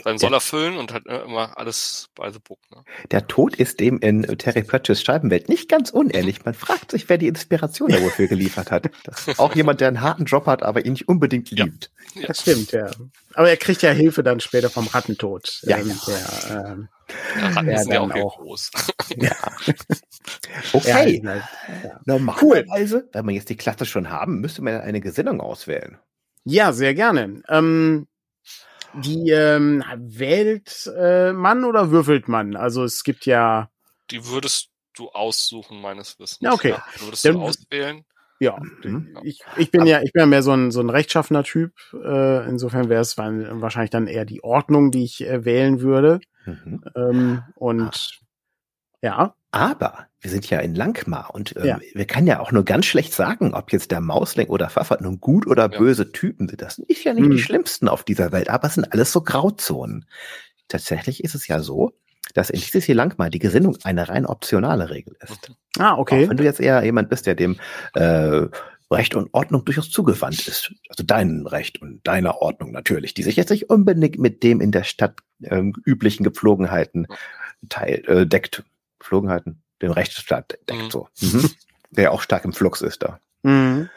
seinen 0.04 0.18
Soll 0.18 0.34
erfüllen 0.34 0.78
und 0.78 0.92
hat 0.94 1.06
ne, 1.06 1.20
immer 1.20 1.58
alles 1.58 2.10
by 2.16 2.30
the 2.32 2.40
book. 2.40 2.60
Ne? 2.72 2.84
Der 3.12 3.28
Tod 3.28 3.56
ist 3.56 3.80
dem 3.80 4.00
in 4.00 4.24
Terry 4.40 4.64
Pratchett's 4.64 5.02
Scheibenwelt 5.04 5.50
nicht 5.50 5.70
ganz 5.70 5.92
unähnlich. 5.92 6.44
Man 6.46 6.56
fragt 6.56 6.92
sich, 6.92 7.08
wer 7.10 7.18
die 7.20 7.28
Inspiration 7.28 7.90
da 7.92 8.02
wofür 8.02 8.28
geliefert 8.28 8.72
hat. 8.72 8.90
Das 9.04 9.28
ist 9.28 9.40
auch 9.40 9.54
jemand, 9.56 9.82
der 9.82 9.90
einen 9.90 10.02
harten 10.02 10.26
Job 10.26 10.48
hat, 10.48 10.64
aber 10.64 10.86
ihn 10.86 10.94
nicht 10.94 11.08
unbedingt 11.08 11.52
Ja. 11.52 11.66
liebt. 11.66 11.92
Ja. 12.16 12.28
Das 12.28 12.42
stimmt, 12.42 12.72
ja. 12.72 12.90
Aber 13.36 13.50
er 13.50 13.58
kriegt 13.58 13.82
ja 13.84 13.92
Hilfe 13.92 14.24
dann 14.24 14.40
später 14.40 14.70
vom 14.70 14.88
Rattentod. 14.88 15.60
Ja, 15.64 15.78
ähm, 15.78 15.88
ja. 15.88 15.96
Der, 16.08 16.66
ähm, 16.72 16.90
Ja, 17.40 17.48
Ratten 17.50 17.70
Ja, 17.70 17.78
sind 17.80 17.92
ja 17.94 18.02
auch, 18.02 18.12
auch. 18.16 18.38
groß. 18.40 18.72
Ja. 19.18 19.32
ja, 19.68 19.74
Okay. 20.74 21.22
halt, 21.26 21.44
Normalerweise, 22.06 23.08
wenn 23.14 23.26
wir 23.28 23.34
jetzt 23.36 23.50
die 23.50 23.58
Klasse 23.58 23.86
schon 23.86 24.10
haben, 24.10 24.40
müsste 24.42 24.62
man 24.62 24.82
eine 24.82 25.02
Gesinnung 25.02 25.42
auswählen. 25.42 25.98
ja, 26.46 26.74
sehr 26.74 26.94
gerne. 26.94 27.42
Ähm, 27.50 28.08
die 28.96 29.30
ähm, 29.32 29.84
wählt 29.98 30.92
äh, 30.98 31.32
man 31.34 31.64
oder 31.66 31.92
würfelt 31.92 32.28
man? 32.28 32.56
Also 32.56 32.84
es 32.84 33.04
gibt 33.04 33.26
ja 33.26 33.70
Die 34.12 34.26
würdest 34.28 34.70
du 34.96 35.10
aussuchen, 35.10 35.82
meines 35.82 36.20
Wissens. 36.20 36.40
Ja, 36.42 36.54
okay. 36.54 36.76
Du 37.00 37.06
würdest 37.06 37.26
Dann- 37.26 37.34
du 37.36 37.42
auswählen. 37.42 38.06
Ja, 38.40 38.60
Mhm. 38.84 39.18
ich, 39.24 39.40
ich 39.58 39.72
bin 39.72 39.86
ja, 39.86 40.02
ich 40.02 40.12
bin 40.12 40.20
ja 40.22 40.26
mehr 40.26 40.44
so 40.44 40.52
ein, 40.52 40.72
so 40.72 40.82
ein 40.82 40.90
rechtschaffener 40.90 41.44
Typ. 41.44 41.74
Äh, 41.94 42.48
insofern 42.50 42.90
wäre 42.90 43.02
es 43.02 43.18
wa- 43.18 43.32
wahrscheinlich 43.62 43.92
dann 43.92 44.08
eher 44.08 44.26
die 44.26 44.44
Ordnung, 44.44 44.92
die 44.92 45.04
ich 45.06 45.22
äh, 45.26 45.46
wählen 45.46 45.80
würde. 45.82 46.20
Mhm. 46.46 46.84
Ähm, 46.96 47.44
und 47.56 48.20
ja, 49.02 49.34
Aber 49.54 50.08
wir 50.20 50.32
sind 50.32 50.50
ja 50.50 50.60
in 50.60 50.74
Langmar 50.74 51.30
und 51.34 51.56
ähm, 51.58 51.66
Ja. 51.66 51.80
wir 51.94 52.06
können 52.06 52.26
ja 52.28 52.40
auch 52.40 52.52
nur 52.52 52.66
ganz 52.66 52.86
schlecht 52.88 53.14
sagen, 53.14 53.54
ob 53.54 53.72
jetzt 53.72 53.92
der 53.92 54.02
Mausling 54.02 54.48
oder 54.48 54.70
Pfaffert 54.70 55.02
nun 55.02 55.20
gut 55.20 55.46
oder 55.48 55.72
Ja. 55.72 55.78
böse 55.78 56.12
Typen 56.12 56.48
sind. 56.50 56.62
Das 56.62 56.76
sind 56.76 56.90
ja 57.04 57.14
nicht 57.14 57.24
Hm. 57.26 57.32
die 57.32 57.38
schlimmsten 57.40 57.88
auf 57.88 58.04
dieser 58.04 58.32
Welt, 58.32 58.50
aber 58.50 58.68
es 58.68 58.74
sind 58.74 58.92
alles 58.92 59.12
so 59.12 59.22
Grauzonen. 59.22 60.06
Tatsächlich 60.70 61.24
ist 61.24 61.36
es 61.36 61.48
ja 61.48 61.60
so, 61.60 61.92
dass 62.34 62.50
in 62.50 62.60
dieses 62.60 62.86
hier 62.86 62.96
Langmar 62.96 63.30
die 63.30 63.38
Gesinnung 63.40 63.78
eine 63.84 64.10
rein 64.10 64.26
optionale 64.26 64.90
Regel 64.90 65.16
ist. 65.22 65.52
ah, 65.78 65.98
okay. 65.98 66.26
Auch 66.26 66.30
wenn 66.30 66.38
du 66.38 66.44
jetzt 66.44 66.60
eher 66.60 66.84
jemand 66.84 67.10
bist, 67.10 67.28
der 67.28 67.36
dem 67.36 67.60
äh, 67.94 68.48
Recht 68.90 69.14
und 69.16 69.30
Ordnung 69.34 69.66
durchaus 69.66 69.90
zugewandt 69.92 70.48
ist. 70.48 70.74
Also 70.90 71.04
dein 71.04 71.46
Recht 71.46 71.82
und 71.82 72.02
deiner 72.08 72.42
Ordnung 72.42 72.72
natürlich, 72.72 73.14
die 73.14 73.24
sich 73.24 73.36
jetzt 73.36 73.50
nicht 73.50 73.70
unbedingt 73.70 74.18
mit 74.20 74.42
dem 74.44 74.62
in 74.62 74.72
der 74.72 74.84
Stadt 74.84 75.20
ähm, 75.44 75.74
üblichen 75.86 76.24
Gepflogenheiten 76.24 77.08
teil, 77.70 78.04
äh, 78.08 78.26
deckt. 78.26 78.64
Gepflogenheiten, 79.04 79.62
dem 79.82 79.92
Rechtsstaat 79.92 80.58
deckt 80.70 80.72
Mhm. 80.84 80.90
so. 80.90 81.08
Mhm. 81.22 81.50
Der 81.92 82.12
auch 82.12 82.22
stark 82.22 82.46
im 82.46 82.54
Flux 82.54 82.82
ist 82.82 83.04
da. 83.04 83.20
Mhm. 83.44 83.90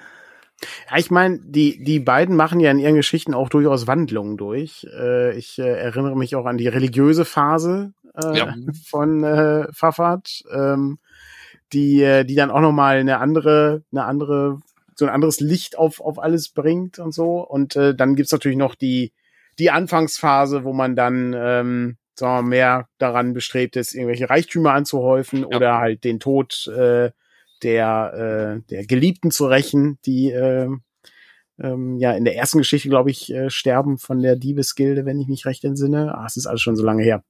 Ja, 0.90 0.96
ich 0.96 1.10
meine, 1.10 1.38
die, 1.38 1.82
die 1.84 2.00
beiden 2.00 2.34
machen 2.34 2.60
ja 2.60 2.70
in 2.70 2.78
ihren 2.78 2.94
Geschichten 2.96 3.34
auch 3.34 3.48
durchaus 3.48 3.86
Wandlungen 3.86 4.36
durch. 4.36 4.86
Äh, 4.92 5.36
ich 5.36 5.58
äh, 5.58 5.62
erinnere 5.68 6.16
mich 6.16 6.34
auch 6.34 6.46
an 6.46 6.56
die 6.58 6.68
religiöse 6.68 7.24
Phase 7.24 7.92
äh, 8.14 8.38
Ja. 8.38 8.54
von 8.86 9.22
äh, 9.22 9.70
Pfaffert, 9.72 10.42
ähm, 10.52 10.98
die, 11.72 12.02
äh, 12.02 12.24
die 12.24 12.34
dann 12.34 12.50
auch 12.50 12.60
nochmal 12.62 12.96
eine 12.98 13.18
andere, 13.18 13.82
eine 13.92 14.04
andere, 14.04 14.60
so 14.94 15.04
ein 15.04 15.12
anderes 15.12 15.40
Licht 15.40 15.76
auf, 15.78 16.00
auf 16.00 16.18
alles 16.18 16.48
bringt 16.48 16.98
und 16.98 17.12
so. 17.12 17.40
Und 17.46 17.76
äh, 17.76 17.94
dann 17.94 18.16
gibt's 18.16 18.32
natürlich 18.32 18.58
noch 18.58 18.74
die, 18.74 19.12
die 19.58 19.70
Anfangsphase, 19.70 20.64
wo 20.64 20.72
man 20.72 20.96
dann 20.96 21.34
ähm, 21.36 21.96
sagen 22.18 22.46
wir, 22.46 22.50
mehr 22.50 22.88
daran 22.98 23.32
bestrebt 23.34 23.76
ist, 23.76 23.94
irgendwelche 23.94 24.30
Reichtümer 24.30 24.72
anzuhäufen 24.72 25.40
Ja. 25.40 25.56
oder 25.56 25.78
halt 25.78 26.04
den 26.04 26.20
Tod 26.20 26.66
äh, 26.68 27.10
der, 27.62 28.58
äh, 28.58 28.68
der 28.70 28.86
Geliebten 28.86 29.30
zu 29.30 29.46
rächen, 29.46 29.98
die 30.04 30.30
äh, 30.30 30.68
ähm, 31.58 31.96
ja 31.98 32.12
in 32.12 32.24
der 32.24 32.36
ersten 32.36 32.58
Geschichte, 32.58 32.88
glaube 32.88 33.10
ich, 33.10 33.32
äh, 33.32 33.50
sterben 33.50 33.98
von 33.98 34.20
der 34.20 34.36
Diebesgilde, 34.36 35.04
wenn 35.04 35.20
ich 35.20 35.28
mich 35.28 35.46
recht 35.46 35.64
entsinne. 35.64 36.14
Ah, 36.16 36.26
es 36.26 36.36
ist 36.36 36.46
alles 36.46 36.60
schon 36.60 36.76
so 36.76 36.84
lange 36.84 37.02
her. 37.02 37.24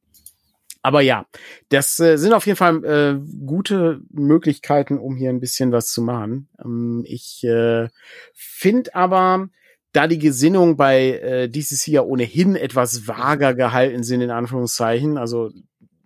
Aber 0.82 1.00
ja, 1.00 1.26
das 1.68 1.98
äh, 1.98 2.16
sind 2.16 2.32
auf 2.32 2.46
jeden 2.46 2.56
Fall 2.56 2.84
äh, 2.84 3.18
gute 3.44 4.02
Möglichkeiten, 4.10 4.98
um 4.98 5.16
hier 5.16 5.30
ein 5.30 5.40
bisschen 5.40 5.72
was 5.72 5.88
zu 5.88 6.00
machen. 6.00 6.48
Ähm, 6.64 7.02
ich 7.06 7.42
äh, 7.42 7.88
finde 8.34 8.94
aber, 8.94 9.48
da 9.96 10.06
die 10.06 10.18
Gesinnung 10.18 10.76
bei 10.76 11.12
äh, 11.12 11.48
DCC 11.48 11.88
ja 11.88 12.02
ohnehin 12.02 12.54
etwas 12.54 13.08
vager 13.08 13.54
gehalten 13.54 14.02
sind, 14.02 14.20
in 14.20 14.30
Anführungszeichen, 14.30 15.16
also 15.16 15.50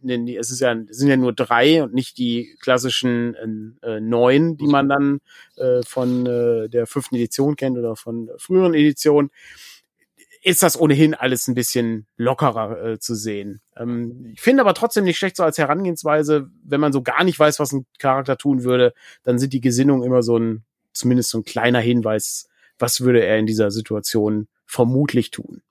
es 0.03 0.50
ist 0.50 0.61
ja, 0.61 0.76
sind 0.88 1.09
ja 1.09 1.16
nur 1.16 1.33
drei 1.33 1.83
und 1.83 1.92
nicht 1.92 2.16
die 2.16 2.57
klassischen 2.61 3.74
äh, 3.83 3.96
äh, 3.96 4.00
neun, 4.00 4.57
die 4.57 4.68
man 4.68 4.88
dann 4.88 5.18
äh, 5.57 5.83
von 5.85 6.24
äh, 6.24 6.68
der 6.68 6.87
fünften 6.87 7.16
Edition 7.16 7.57
kennt 7.57 7.76
oder 7.76 7.96
von 7.96 8.31
früheren 8.38 8.74
Editionen, 8.74 9.31
ist 10.42 10.62
das 10.62 10.81
ohnehin 10.81 11.14
alles 11.14 11.48
ein 11.48 11.55
bisschen 11.55 12.07
lockerer 12.16 12.92
äh, 12.92 12.98
zu 13.00 13.16
sehen. 13.16 13.61
Ähm, 13.76 14.31
ich 14.33 14.40
finde 14.40 14.62
aber 14.62 14.74
trotzdem 14.74 15.03
nicht 15.03 15.18
schlecht 15.18 15.37
so 15.37 15.42
als 15.42 15.59
Herangehensweise, 15.59 16.48
wenn 16.62 16.81
man 16.81 16.92
so 16.92 17.03
gar 17.03 17.24
nicht 17.24 17.40
weiß, 17.40 17.59
was 17.59 17.72
ein 17.72 17.87
Charakter 17.98 18.38
tun 18.38 18.62
würde, 18.62 18.94
dann 19.24 19.40
sind 19.40 19.53
die 19.53 19.61
Gesinnungen 19.61 20.05
immer 20.05 20.22
so 20.22 20.38
ein, 20.38 20.64
zumindest 20.92 21.31
so 21.31 21.38
ein 21.38 21.44
kleiner 21.44 21.81
Hinweis, 21.81 22.49
was 22.80 23.00
würde 23.00 23.24
er 23.24 23.38
in 23.38 23.46
dieser 23.46 23.70
Situation 23.70 24.48
vermutlich 24.66 25.30
tun. 25.30 25.62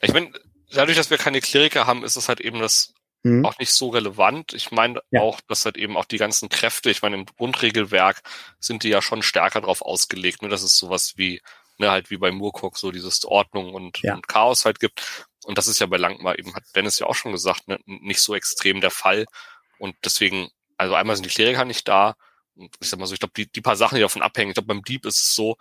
Ich 0.00 0.12
meine, 0.12 0.30
dadurch, 0.70 0.96
dass 0.96 1.10
wir 1.10 1.18
keine 1.18 1.40
Kleriker 1.40 1.86
haben, 1.86 2.04
ist 2.04 2.16
es 2.16 2.28
halt 2.28 2.40
eben 2.40 2.60
das 2.60 2.92
Hm? 3.24 3.44
auch 3.44 3.58
nicht 3.58 3.72
so 3.72 3.88
relevant. 3.88 4.52
Ich 4.52 4.70
meine 4.70 5.00
Ja. 5.10 5.22
auch, 5.22 5.40
dass 5.48 5.64
halt 5.64 5.78
eben 5.78 5.96
auch 5.96 6.04
die 6.04 6.18
ganzen 6.18 6.50
Kräfte, 6.50 6.90
ich 6.90 7.00
meine, 7.00 7.16
im 7.16 7.24
Grundregelwerk 7.24 8.20
sind 8.60 8.82
die 8.82 8.90
ja 8.90 9.00
schon 9.00 9.22
stärker 9.22 9.62
darauf 9.62 9.80
ausgelegt. 9.80 10.42
Ne? 10.42 10.48
Das 10.50 10.62
ist 10.62 10.76
sowas 10.76 11.14
wie 11.16 11.40
ne, 11.78 11.90
halt 11.90 12.10
wie 12.10 12.18
bei 12.18 12.30
Murkock 12.30 12.76
so 12.78 12.90
dieses 12.92 13.24
Ordnung 13.24 13.74
und, 13.74 14.00
Ja. 14.02 14.14
und 14.14 14.28
Chaos 14.28 14.64
halt 14.64 14.78
gibt. 14.80 15.26
Und 15.44 15.58
das 15.58 15.66
ist 15.66 15.80
ja 15.80 15.86
bei 15.86 15.96
Langmar 15.96 16.38
eben, 16.38 16.54
hat 16.54 16.64
Dennis 16.74 16.98
ja 16.98 17.06
auch 17.06 17.14
schon 17.14 17.32
gesagt, 17.32 17.66
ne, 17.68 17.78
nicht 17.86 18.20
so 18.20 18.34
extrem 18.34 18.80
der 18.80 18.90
Fall. 18.90 19.26
Und 19.78 19.96
deswegen, 20.04 20.50
also 20.76 20.94
einmal 20.94 21.16
sind 21.16 21.26
die 21.26 21.30
Kleriker 21.34 21.64
nicht 21.64 21.88
da. 21.88 22.14
Ich 22.80 22.88
sag 22.88 23.00
mal 23.00 23.06
so, 23.06 23.14
ich 23.14 23.20
glaube, 23.20 23.34
die, 23.36 23.50
die 23.50 23.60
paar 23.60 23.76
Sachen, 23.76 23.96
die 23.96 24.02
davon 24.02 24.22
abhängen, 24.22 24.50
ich 24.50 24.54
glaube, 24.54 24.68
beim 24.68 24.82
Dieb 24.84 25.04
ist 25.06 25.20
es 25.20 25.34
so, 25.34 25.56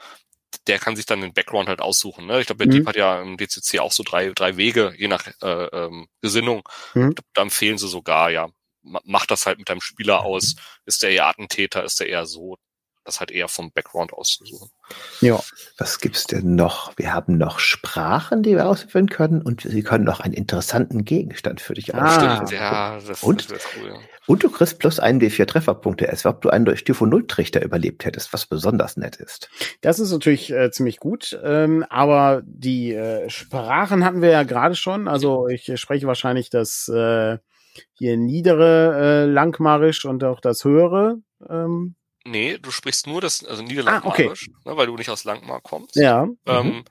der 0.67 0.79
kann 0.79 0.95
sich 0.95 1.05
dann 1.05 1.21
den 1.21 1.33
Background 1.33 1.69
halt 1.69 1.81
aussuchen. 1.81 2.25
Ne? 2.25 2.39
Ich 2.41 2.47
glaube, 2.47 2.65
der 2.65 2.67
Mhm. 2.67 2.79
Dieb 2.79 2.87
hat 2.87 2.95
ja 2.95 3.21
im 3.21 3.37
DCC 3.37 3.79
auch 3.79 3.91
so 3.91 4.03
drei, 4.03 4.29
drei 4.31 4.57
Wege, 4.57 4.93
je 4.97 5.07
nach 5.07 5.27
äh, 5.41 5.47
ähm, 5.65 6.07
Gesinnung. 6.21 6.67
Mhm. 6.93 7.15
Da 7.33 7.41
empfehlen 7.41 7.77
sie 7.77 7.87
sogar, 7.87 8.29
ja, 8.31 8.49
ma- 8.81 9.01
mach 9.05 9.25
das 9.25 9.45
halt 9.45 9.57
mit 9.59 9.69
deinem 9.69 9.81
Spieler 9.81 10.21
aus. 10.23 10.55
Ist 10.85 11.03
der 11.03 11.11
eher 11.11 11.27
Attentäter, 11.27 11.83
ist 11.83 11.99
der 11.99 12.09
eher 12.09 12.25
so? 12.25 12.57
Das 13.05 13.19
halt 13.19 13.31
eher 13.31 13.49
vom 13.49 13.71
Background 13.73 14.13
auszusuchen. 14.13 14.69
Ja. 15.19 15.39
Was 15.77 15.99
gibt's 15.99 16.25
denn 16.25 16.55
noch? 16.55 16.93
Wir 16.97 17.13
haben 17.13 17.37
noch 17.37 17.59
Sprachen, 17.59 18.43
die 18.43 18.55
wir 18.55 18.65
ausführen 18.67 19.07
können 19.09 19.41
und 19.41 19.61
sie 19.61 19.83
können 19.83 20.05
noch 20.05 20.21
einen 20.21 20.33
interessanten 20.33 21.03
Gegenstand 21.03 21.59
für 21.59 21.73
dich 21.73 21.93
Ah. 21.93 22.05
ausstellen. 22.05 22.61
Ja, 22.61 22.99
das, 23.05 23.21
Und? 23.23 23.51
das 23.51 23.61
cool, 23.77 23.89
ja. 23.89 23.95
Und 24.25 24.41
du 24.43 24.49
kriegst 24.49 24.79
plus 24.79 25.01
einen 25.01 25.19
D4 25.19 25.45
Trefferpunkte, 25.45 26.07
als 26.09 26.25
ob 26.25 26.41
du 26.41 26.49
einen 26.49 26.63
durch 26.63 26.79
Stufe 26.79 27.05
0 27.05 27.27
Trichter 27.27 27.61
überlebt 27.61 28.05
hättest, 28.05 28.31
was 28.31 28.45
besonders 28.45 28.95
nett 28.95 29.17
ist. 29.17 29.49
Das 29.81 29.99
ist 29.99 30.11
natürlich 30.13 30.49
äh, 30.53 30.71
ziemlich 30.71 30.97
gut, 30.97 31.37
ähm, 31.43 31.85
aber 31.89 32.41
die 32.45 32.93
äh, 32.93 33.29
Sprachen 33.29 34.05
hatten 34.05 34.21
wir 34.21 34.29
ja 34.29 34.43
gerade 34.43 34.75
schon. 34.75 35.09
Also 35.09 35.49
ich 35.49 35.69
spreche 35.77 36.07
wahrscheinlich 36.07 36.49
das 36.49 36.87
äh, 36.87 37.37
hier 37.91 38.15
niedere 38.15 39.23
äh, 39.23 39.25
Langmarisch 39.25 40.05
und 40.05 40.23
auch 40.23 40.39
das 40.39 40.63
höhere. 40.63 41.17
Ähm, 41.49 41.95
Nee, 42.25 42.57
du 42.57 42.71
sprichst 42.71 43.05
nur 43.07 43.19
das, 43.21 43.43
also 43.43 43.61
Ah, 43.61 43.65
Niederlandmarisch, 43.65 44.49
ne, 44.65 44.77
weil 44.77 44.87
du 44.87 44.95
nicht 44.95 45.09
aus 45.09 45.23
Langmar 45.25 45.59
kommst. 45.61 45.95
ja. 45.95 46.27
Ähm, 46.45 46.85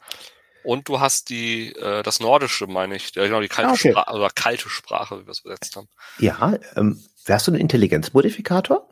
und 0.65 0.89
du 0.89 1.01
hast 1.01 1.29
die, 1.31 1.75
äh, 1.75 2.03
das 2.05 2.21
Nordische, 2.21 2.67
meine 2.69 2.95
ich, 2.95 3.15
ja, 3.17 3.25
genau, 3.25 3.41
die 3.41 3.49
kalte 3.49 3.71
Ah, 3.71 3.75
okay. 3.75 3.91
Sprache, 3.91 4.15
oder 4.15 4.31
kalte 4.31 4.69
Sprache, 4.69 5.21
wie 5.21 5.27
wir 5.27 5.31
es 5.33 5.41
übersetzt 5.41 5.75
haben. 5.75 5.89
Ja, 6.19 6.55
ähm, 6.77 7.03
wärst 7.25 7.49
du 7.49 7.53
ein 7.53 7.57
Intelligenzmodifikator? 7.57 8.87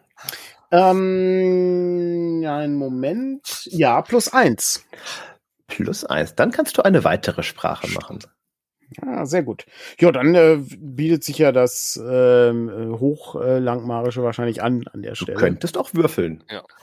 Ähm, 0.72 2.40
ja, 2.42 2.56
einen 2.58 2.76
Moment. 2.76 3.66
Ja, 3.66 4.02
plus 4.02 4.32
eins. 4.32 4.84
Plus 5.68 6.04
eins. 6.04 6.34
Dann 6.34 6.50
kannst 6.50 6.76
du 6.78 6.82
eine 6.82 7.04
weitere 7.04 7.42
Sprache 7.42 7.86
machen. 7.88 8.18
Ah, 9.02 9.24
sehr 9.24 9.42
gut. 9.44 9.66
Ja, 10.00 10.10
dann 10.10 10.34
äh, 10.34 10.58
bietet 10.78 11.22
sich 11.24 11.38
ja 11.38 11.52
das 11.52 12.00
ähm, 12.02 12.68
äh, 12.68 12.98
Hochlangmarische 12.98 14.22
wahrscheinlich 14.22 14.62
an 14.62 14.84
an 14.92 15.02
der 15.02 15.12
Du 15.12 15.16
Stelle. 15.24 15.38
könntest 15.38 15.76
auch 15.78 15.90
würfeln. 15.94 16.42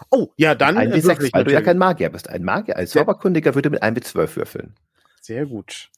Oh, 0.09 0.29
ja, 0.37 0.55
dann 0.55 0.77
Ein 0.77 0.91
äh, 0.91 0.95
würfel 1.03 1.11
W6, 1.11 1.23
ich 1.25 1.33
weil 1.33 1.43
du 1.43 1.51
ja 1.51 1.61
kein 1.61 1.77
Magier 1.77 2.09
bist. 2.09 2.29
Ein 2.29 2.43
Magier, 2.43 2.77
als 2.77 2.93
Ja. 2.93 3.01
Zauberkundiger 3.01 3.55
würde 3.55 3.69
mit 3.69 3.83
einem 3.83 3.97
W12 3.97 4.35
würfeln. 4.37 4.75
Sehr 5.21 5.45
gut. 5.45 5.89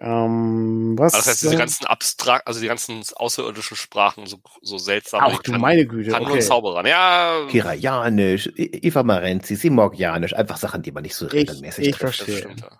Ähm, 0.00 0.96
was? 0.98 1.14
Also 1.14 1.24
das 1.24 1.34
heißt, 1.34 1.42
diese 1.44 1.54
äh, 1.54 1.58
ganzen 1.58 1.86
abstrakt, 1.86 2.48
also 2.48 2.60
die 2.60 2.66
ganzen 2.66 3.00
außerirdischen 3.14 3.76
Sprachen, 3.76 4.26
so, 4.26 4.38
so 4.60 4.76
seltsam. 4.76 5.22
Ach 5.24 5.40
du 5.40 5.52
meine 5.52 5.86
Güte. 5.86 6.10
kann 6.10 6.22
nur 6.22 6.32
Okay. 6.32 6.40
ein 6.40 6.44
Zauberer. 6.44 6.84
Ja, 6.86 7.46
Kirayanisch, 7.48 8.50
Ivamarensis, 8.56 9.60
Simorgianisch, 9.60 10.34
einfach 10.34 10.56
Sachen, 10.56 10.82
die 10.82 10.90
man 10.90 11.04
nicht 11.04 11.14
so 11.14 11.26
Ich- 11.26 11.32
regelmäßig 11.34 11.86
ich 11.88 11.96
trifft. 11.96 12.16
verstehe. 12.16 12.38
stimmt. 12.38 12.60
Ja. 12.62 12.70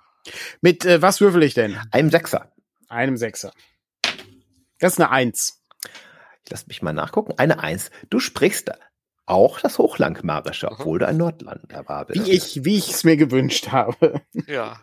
Mit 0.61 0.85
äh, 0.87 1.01
was 1.03 1.21
würfel 1.21 1.43
ich 1.45 1.55
denn? 1.55 1.79
Einem 1.93 2.11
Sechser. 2.11 2.51
Einem 2.95 3.17
Sechser. 3.17 3.53
Das 4.79 4.95
ist 4.95 5.01
eine 5.01 5.11
Eins. 5.11 5.63
Lass 6.51 6.67
mich 6.67 6.83
mal 6.83 6.93
nachgucken. 6.93 7.35
Eine 7.39 7.59
Eins. 7.61 7.91
Du 8.11 8.21
sprichst 8.21 8.71
auch 9.27 9.61
das 9.61 9.79
Hochlangmarische, 9.79 10.67
Mhm. 10.67 10.73
obwohl 10.79 10.99
du 10.99 11.07
ein 11.09 11.17
Nordlander 11.17 12.05
bist. 12.07 12.27
Wie 12.27 12.31
ich, 12.33 12.65
wie 12.65 12.77
ich 12.77 12.91
es 12.91 13.05
mir 13.05 13.17
gewünscht 13.17 13.69
habe. 13.73 14.21
ja. 14.47 14.79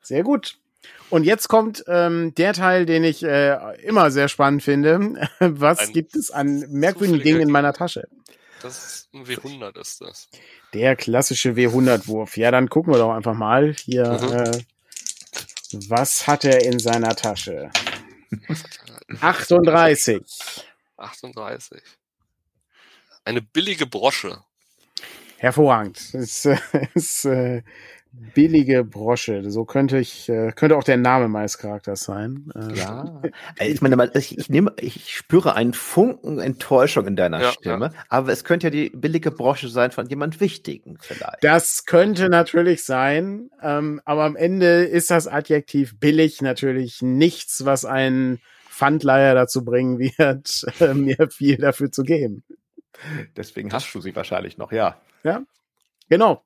Sehr 0.00 0.22
gut. 0.22 0.58
Und 1.10 1.24
jetzt 1.24 1.48
kommt 1.48 1.84
ähm, 1.88 2.34
der 2.36 2.52
Teil, 2.52 2.86
den 2.86 3.04
ich 3.04 3.22
äh, 3.22 3.56
immer 3.82 4.10
sehr 4.10 4.28
spannend 4.28 4.62
finde. 4.62 5.28
Was 5.40 5.80
Ein 5.80 5.92
gibt 5.92 6.14
es 6.16 6.30
an 6.30 6.64
merkwürdigen 6.70 7.22
Dingen 7.22 7.40
in 7.42 7.50
meiner 7.50 7.72
Tasche? 7.72 8.08
Das 8.62 8.78
ist 8.84 9.14
ein 9.14 9.24
W100 9.26 9.78
ist 9.78 10.00
das. 10.00 10.28
Der 10.72 10.96
klassische 10.96 11.50
W100-Wurf. 11.52 12.36
Ja, 12.36 12.50
dann 12.50 12.68
gucken 12.70 12.92
wir 12.92 12.98
doch 12.98 13.12
einfach 13.12 13.34
mal 13.34 13.74
hier. 13.74 14.12
Mhm. 14.20 14.32
Äh, 14.32 14.58
was 15.88 16.26
hat 16.26 16.44
er 16.44 16.64
in 16.64 16.78
seiner 16.78 17.14
Tasche? 17.14 17.70
38. 19.20 20.22
38. 20.96 21.82
Eine 23.24 23.42
billige 23.42 23.86
Brosche. 23.86 24.42
Hervorragend. 25.38 26.14
Das 26.14 26.44
ist, 26.44 26.46
ist 26.94 27.24
äh, 27.24 27.62
billige 28.34 28.84
Brosche. 28.84 29.50
So 29.50 29.64
könnte 29.64 29.98
ich, 29.98 30.28
äh, 30.28 30.52
könnte 30.52 30.76
auch 30.76 30.84
der 30.84 30.96
Name 30.96 31.28
meines 31.28 31.58
Charakters 31.58 32.00
sein. 32.00 32.50
Äh, 32.54 32.74
Ja. 32.74 33.22
Äh, 33.58 33.68
Ich 33.68 33.80
meine, 33.80 33.96
mal, 33.96 34.10
ich, 34.14 34.36
ich 34.38 34.48
nehme, 34.50 34.72
ich 34.80 35.14
spüre 35.14 35.54
einen 35.54 35.72
Funken 35.72 36.38
Enttäuschung 36.38 37.06
in 37.06 37.16
deiner 37.16 37.40
Ja, 37.40 37.52
Stimme, 37.52 37.92
aber 38.08 38.32
es 38.32 38.44
könnte 38.44 38.66
ja 38.66 38.70
die 38.70 38.90
billige 38.90 39.30
Brosche 39.30 39.68
sein 39.68 39.90
von 39.90 40.06
jemand 40.08 40.40
Wichtigen 40.40 40.98
vielleicht. 41.00 41.42
Das 41.42 41.84
könnte 41.86 42.28
natürlich 42.28 42.84
sein, 42.84 43.50
ähm, 43.62 44.00
aber 44.04 44.24
am 44.24 44.36
Ende 44.36 44.84
ist 44.84 45.10
das 45.10 45.26
Adjektiv 45.28 45.98
billig 45.98 46.42
natürlich 46.42 47.02
nichts, 47.02 47.64
was 47.64 47.84
einen 47.84 48.40
Pfandleiher 48.68 49.34
dazu 49.34 49.64
bringen 49.64 49.98
wird, 49.98 50.64
äh, 50.80 50.94
mir 50.94 51.28
viel 51.30 51.56
dafür 51.56 51.90
zu 51.90 52.02
geben. 52.02 52.44
Deswegen 53.36 53.72
hast 53.72 53.94
du 53.94 54.00
sie 54.00 54.14
wahrscheinlich 54.16 54.58
noch, 54.58 54.72
ja. 54.72 55.00
Genau, 56.08 56.44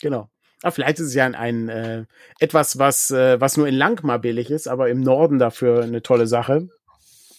genau. 0.00 0.30
Aber 0.62 0.72
vielleicht 0.72 0.98
ist 0.98 1.08
es 1.08 1.14
ja 1.14 1.26
ein, 1.26 1.34
ein 1.34 1.68
äh, 1.68 2.04
etwas, 2.38 2.78
was, 2.78 3.10
äh, 3.10 3.40
was 3.40 3.56
nur 3.56 3.68
in 3.68 3.74
Langmar 3.74 4.18
billig 4.18 4.50
ist, 4.50 4.68
aber 4.68 4.88
im 4.88 5.00
Norden 5.00 5.38
dafür 5.38 5.82
eine 5.82 6.02
tolle 6.02 6.26
Sache. 6.26 6.68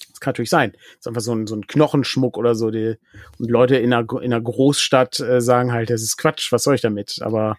Das 0.09 0.19
kann 0.19 0.31
natürlich 0.31 0.49
sein. 0.49 0.71
Das 0.71 0.81
ist 1.01 1.07
einfach 1.07 1.21
so 1.21 1.33
ein, 1.33 1.47
so 1.47 1.55
ein 1.55 1.67
Knochenschmuck 1.67 2.37
oder 2.37 2.55
so. 2.55 2.71
Die, 2.71 2.95
und 3.39 3.51
Leute 3.51 3.77
in 3.77 3.93
einer, 3.93 4.07
in 4.21 4.33
einer 4.33 4.41
Großstadt 4.41 5.19
äh, 5.19 5.41
sagen 5.41 5.73
halt, 5.73 5.89
das 5.89 6.01
ist 6.01 6.17
Quatsch, 6.17 6.51
was 6.51 6.63
soll 6.63 6.75
ich 6.75 6.81
damit? 6.81 7.19
Aber 7.21 7.57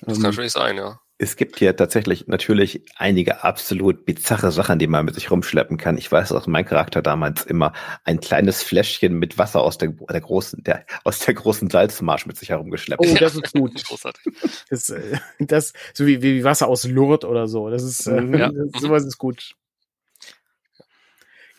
Das 0.00 0.16
ähm, 0.16 0.22
kann 0.22 0.30
natürlich 0.30 0.52
sein, 0.52 0.76
ja. 0.76 0.98
Es 1.18 1.36
gibt 1.36 1.58
hier 1.58 1.74
tatsächlich 1.74 2.26
natürlich 2.26 2.82
einige 2.94 3.42
absolut 3.42 4.04
bizarre 4.04 4.52
Sachen, 4.52 4.78
die 4.78 4.86
man 4.86 5.06
mit 5.06 5.14
sich 5.14 5.30
rumschleppen 5.30 5.78
kann. 5.78 5.96
Ich 5.96 6.12
weiß, 6.12 6.28
dass 6.28 6.46
mein 6.46 6.66
Charakter 6.66 7.00
damals 7.00 7.44
immer 7.44 7.72
ein 8.04 8.20
kleines 8.20 8.62
Fläschchen 8.62 9.18
mit 9.18 9.38
Wasser 9.38 9.62
aus 9.62 9.78
der, 9.78 9.88
der 10.10 10.20
großen, 10.20 10.62
der, 10.62 10.84
aus 11.04 11.20
der 11.20 11.32
großen 11.32 11.70
Salzmarsch 11.70 12.26
mit 12.26 12.36
sich 12.36 12.50
herumgeschleppt 12.50 13.02
Oh, 13.02 13.14
hat. 13.14 13.22
das 13.22 13.34
ist 13.34 13.54
gut. 13.54 13.82
Großartig. 13.88 14.34
Das, 14.68 14.90
äh, 14.90 15.16
das 15.38 15.72
so 15.94 16.04
wie, 16.06 16.20
wie 16.20 16.44
Wasser 16.44 16.68
aus 16.68 16.84
Lourdes 16.84 17.26
oder 17.26 17.48
so. 17.48 17.70
Das 17.70 17.82
ist, 17.82 18.06
äh, 18.06 18.20
Mhm. 18.20 18.34
Ja. 18.34 18.50
das, 18.52 18.66
sowas 18.82 19.04
ist 19.04 19.16
gut. 19.16 19.54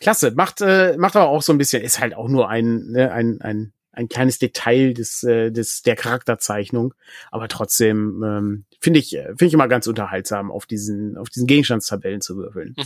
Klasse, 0.00 0.30
macht, 0.30 0.60
äh, 0.60 0.96
macht 0.96 1.16
aber 1.16 1.26
auch 1.28 1.42
so 1.42 1.52
ein 1.52 1.58
bisschen, 1.58 1.82
ist 1.82 1.98
halt 1.98 2.14
auch 2.14 2.28
nur 2.28 2.48
ein, 2.48 2.92
ne, 2.92 3.10
ein, 3.10 3.40
ein, 3.40 3.72
ein 3.98 4.08
kleines 4.08 4.38
Detail 4.38 4.94
des, 4.94 5.24
äh, 5.24 5.50
des, 5.50 5.82
der 5.82 5.96
Charakterzeichnung. 5.96 6.94
Aber 7.30 7.48
trotzdem, 7.48 8.22
ähm, 8.24 8.64
finde 8.80 9.00
ich, 9.00 9.14
äh, 9.14 9.26
finde 9.26 9.46
ich 9.46 9.54
immer 9.54 9.68
ganz 9.68 9.86
unterhaltsam, 9.88 10.52
auf 10.52 10.66
diesen, 10.66 11.16
auf 11.16 11.28
diesen 11.28 11.46
Gegenstandstabellen 11.46 12.20
zu 12.20 12.36
würfeln. 12.36 12.76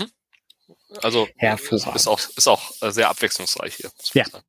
Also 1.02 1.28
Hervorragend. 1.36 1.96
ist 1.96 2.08
auch, 2.08 2.20
ist 2.36 2.48
auch 2.48 2.72
äh, 2.80 2.90
sehr 2.90 3.10
abwechslungsreich 3.10 3.74
hier. 3.74 3.90
Ja. 4.14 4.24
sagen. 4.24 4.44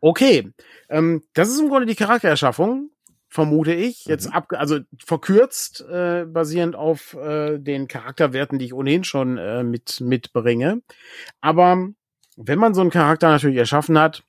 Okay, 0.00 0.52
ähm, 0.90 1.22
das 1.32 1.48
ist 1.48 1.58
im 1.58 1.68
Grunde 1.68 1.86
die 1.86 1.94
Charaktererschaffung, 1.94 2.90
vermute 3.28 3.72
ich. 3.72 4.04
Jetzt 4.04 4.26
ab, 4.26 4.48
also 4.50 4.80
verkürzt, 5.02 5.80
äh, 5.90 6.26
basierend 6.26 6.76
auf 6.76 7.14
äh, 7.14 7.58
den 7.58 7.88
Charakterwerten, 7.88 8.58
die 8.58 8.66
ich 8.66 8.74
ohnehin 8.74 9.04
schon 9.04 9.38
äh, 9.38 9.64
mit 9.64 10.00
mitbringe. 10.02 10.82
Aber 11.40 11.88
wenn 12.36 12.58
man 12.58 12.74
so 12.74 12.82
einen 12.82 12.90
Charakter 12.90 13.28
natürlich 13.28 13.56
erschaffen 13.56 13.98
hat 13.98 14.22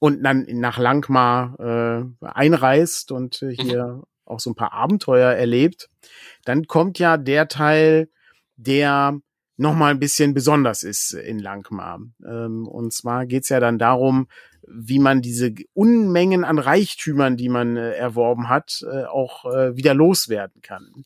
und 0.00 0.24
dann 0.24 0.46
nach 0.48 0.78
Langmar 0.78 1.60
äh, 2.20 2.26
einreist 2.26 3.12
und 3.12 3.42
äh, 3.42 3.54
hier 3.54 4.02
auch 4.24 4.40
so 4.40 4.50
ein 4.50 4.56
paar 4.56 4.72
Abenteuer 4.72 5.32
erlebt, 5.32 5.88
dann 6.44 6.66
kommt 6.66 6.98
ja 6.98 7.16
der 7.16 7.46
Teil, 7.48 8.08
der 8.56 9.20
noch 9.56 9.74
mal 9.74 9.90
ein 9.90 10.00
bisschen 10.00 10.32
besonders 10.32 10.82
ist 10.82 11.12
in 11.12 11.38
Langmar. 11.38 12.00
Ähm, 12.26 12.66
und 12.66 12.94
zwar 12.94 13.26
geht's 13.26 13.50
ja 13.50 13.60
dann 13.60 13.78
darum, 13.78 14.26
wie 14.66 14.98
man 14.98 15.20
diese 15.20 15.52
Unmengen 15.74 16.44
an 16.44 16.58
Reichtümern, 16.58 17.36
die 17.36 17.50
man 17.50 17.76
äh, 17.76 17.92
erworben 17.92 18.48
hat, 18.48 18.82
äh, 18.90 19.04
auch 19.04 19.44
äh, 19.44 19.76
wieder 19.76 19.92
loswerden 19.92 20.62
kann. 20.62 21.04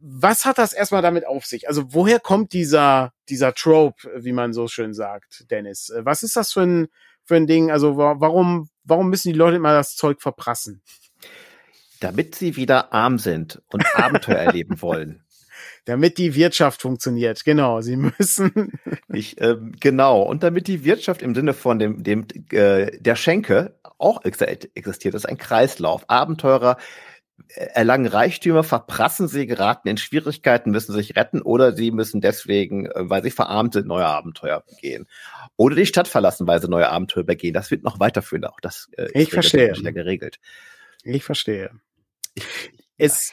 Was 0.00 0.44
hat 0.44 0.58
das 0.58 0.72
erstmal 0.72 1.02
damit 1.02 1.24
auf 1.24 1.44
sich? 1.44 1.68
Also 1.68 1.92
woher 1.94 2.18
kommt 2.18 2.52
dieser 2.52 3.12
dieser 3.28 3.54
Trope, 3.54 4.10
wie 4.16 4.32
man 4.32 4.52
so 4.52 4.66
schön 4.66 4.92
sagt, 4.92 5.46
Dennis? 5.50 5.90
Äh, 5.90 6.04
Was 6.04 6.24
ist 6.24 6.34
das 6.36 6.52
für 6.52 6.62
ein 6.62 6.88
für 7.24 7.36
ein 7.36 7.46
Ding? 7.46 7.70
Also 7.70 7.96
wa 7.96 8.16
warum 8.18 8.68
warum 8.84 9.10
müssen 9.10 9.32
die 9.32 9.38
Leute 9.38 9.56
immer 9.56 9.72
das 9.72 9.96
Zeug 9.96 10.20
verprassen? 10.20 10.82
Damit 12.00 12.34
sie 12.34 12.56
wieder 12.56 12.92
arm 12.92 13.18
sind 13.18 13.62
und 13.68 13.84
Abenteuer 13.96 14.38
erleben 14.38 14.80
wollen. 14.82 15.22
Damit 15.86 16.18
die 16.18 16.34
Wirtschaft 16.34 16.82
funktioniert. 16.82 17.44
Genau, 17.44 17.80
sie 17.80 17.96
müssen 17.96 18.72
Ich, 19.14 19.40
ähm, 19.40 19.72
genau. 19.80 20.22
Und 20.22 20.42
damit 20.42 20.66
die 20.66 20.84
Wirtschaft 20.84 21.22
im 21.22 21.34
Sinne 21.34 21.54
von 21.54 21.78
dem, 21.78 22.02
dem 22.02 22.26
äh, 22.50 22.98
der 22.98 23.16
Schenke 23.16 23.78
auch 23.98 24.24
ex 24.24 24.40
existiert, 24.40 25.14
ist 25.14 25.28
ein 25.28 25.38
Kreislauf. 25.38 26.08
Abenteurer 26.08 26.76
erlangen 27.48 28.06
Reichtümer, 28.06 28.62
verprassen 28.62 29.28
sie, 29.28 29.46
geraten 29.46 29.88
in 29.88 29.96
Schwierigkeiten, 29.96 30.70
müssen 30.70 30.92
sich 30.92 31.16
retten 31.16 31.42
oder 31.42 31.72
sie 31.74 31.90
müssen 31.90 32.20
deswegen, 32.20 32.86
äh, 32.86 33.10
weil 33.10 33.22
sie 33.22 33.30
verarmt 33.30 33.74
sind, 33.74 33.86
neue 33.86 34.06
Abenteuer 34.06 34.62
begehen. 34.62 35.06
Oder 35.56 35.76
die 35.76 35.86
Stadt 35.86 36.08
verlassen, 36.08 36.46
weil 36.46 36.60
sie 36.60 36.68
neue 36.68 36.88
Abenteuer 36.88 37.24
begehen. 37.24 37.54
Das 37.54 37.70
wird 37.70 37.82
noch 37.82 38.00
weiterführend. 38.00 38.46
Auch 38.46 38.60
das 38.60 38.88
äh, 38.96 39.08
ich 39.14 39.30
verstehe. 39.30 39.72
geregelt. 39.72 40.38
Ich 41.02 41.24
verstehe. 41.24 41.70
Es, 42.96 43.32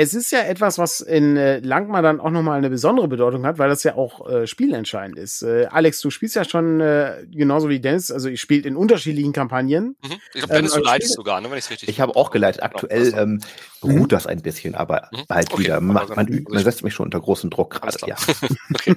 es 0.00 0.14
ist 0.14 0.30
ja 0.30 0.44
etwas, 0.44 0.78
was 0.78 1.00
in 1.00 1.36
äh, 1.36 1.58
Langmar 1.58 2.02
dann 2.02 2.20
auch 2.20 2.30
nochmal 2.30 2.56
eine 2.56 2.70
besondere 2.70 3.08
Bedeutung 3.08 3.44
hat, 3.44 3.58
weil 3.58 3.68
das 3.68 3.82
ja 3.82 3.96
auch 3.96 4.30
äh, 4.30 4.46
spielentscheidend 4.46 5.18
ist. 5.18 5.42
Äh, 5.42 5.66
Alex, 5.72 6.00
du 6.00 6.10
spielst 6.10 6.36
ja 6.36 6.44
schon 6.44 6.80
äh, 6.80 7.26
genauso 7.28 7.68
wie 7.68 7.80
Dennis, 7.80 8.12
also 8.12 8.28
ich 8.28 8.40
spiele 8.40 8.68
in 8.68 8.76
unterschiedlichen 8.76 9.32
Kampagnen. 9.32 9.96
Mhm. 10.00 10.12
Ich 10.34 10.42
glaube, 10.42 10.54
Dennis, 10.54 10.76
ähm, 10.76 10.82
du 10.82 10.86
leitest 10.86 11.14
sogar, 11.14 11.40
ne, 11.40 11.50
wenn 11.50 11.58
ich 11.58 11.68
richtig 11.68 11.88
Ich 11.88 12.00
habe 12.00 12.14
auch 12.14 12.30
geleitet. 12.30 12.62
Aktuell 12.62 13.12
ähm, 13.16 13.40
beruht 13.80 14.02
mhm. 14.02 14.08
das 14.08 14.28
ein 14.28 14.40
bisschen, 14.40 14.76
aber 14.76 15.08
mhm. 15.10 15.22
bald 15.26 15.52
okay. 15.52 15.64
wieder. 15.64 15.80
Man, 15.80 16.06
man, 16.14 16.44
man, 16.48 16.62
setzt 16.62 16.84
mich 16.84 16.94
schon 16.94 17.06
unter 17.06 17.20
großen 17.20 17.50
Druck 17.50 17.70
gerade, 17.70 17.96
ja. 18.06 18.14
okay. 18.72 18.94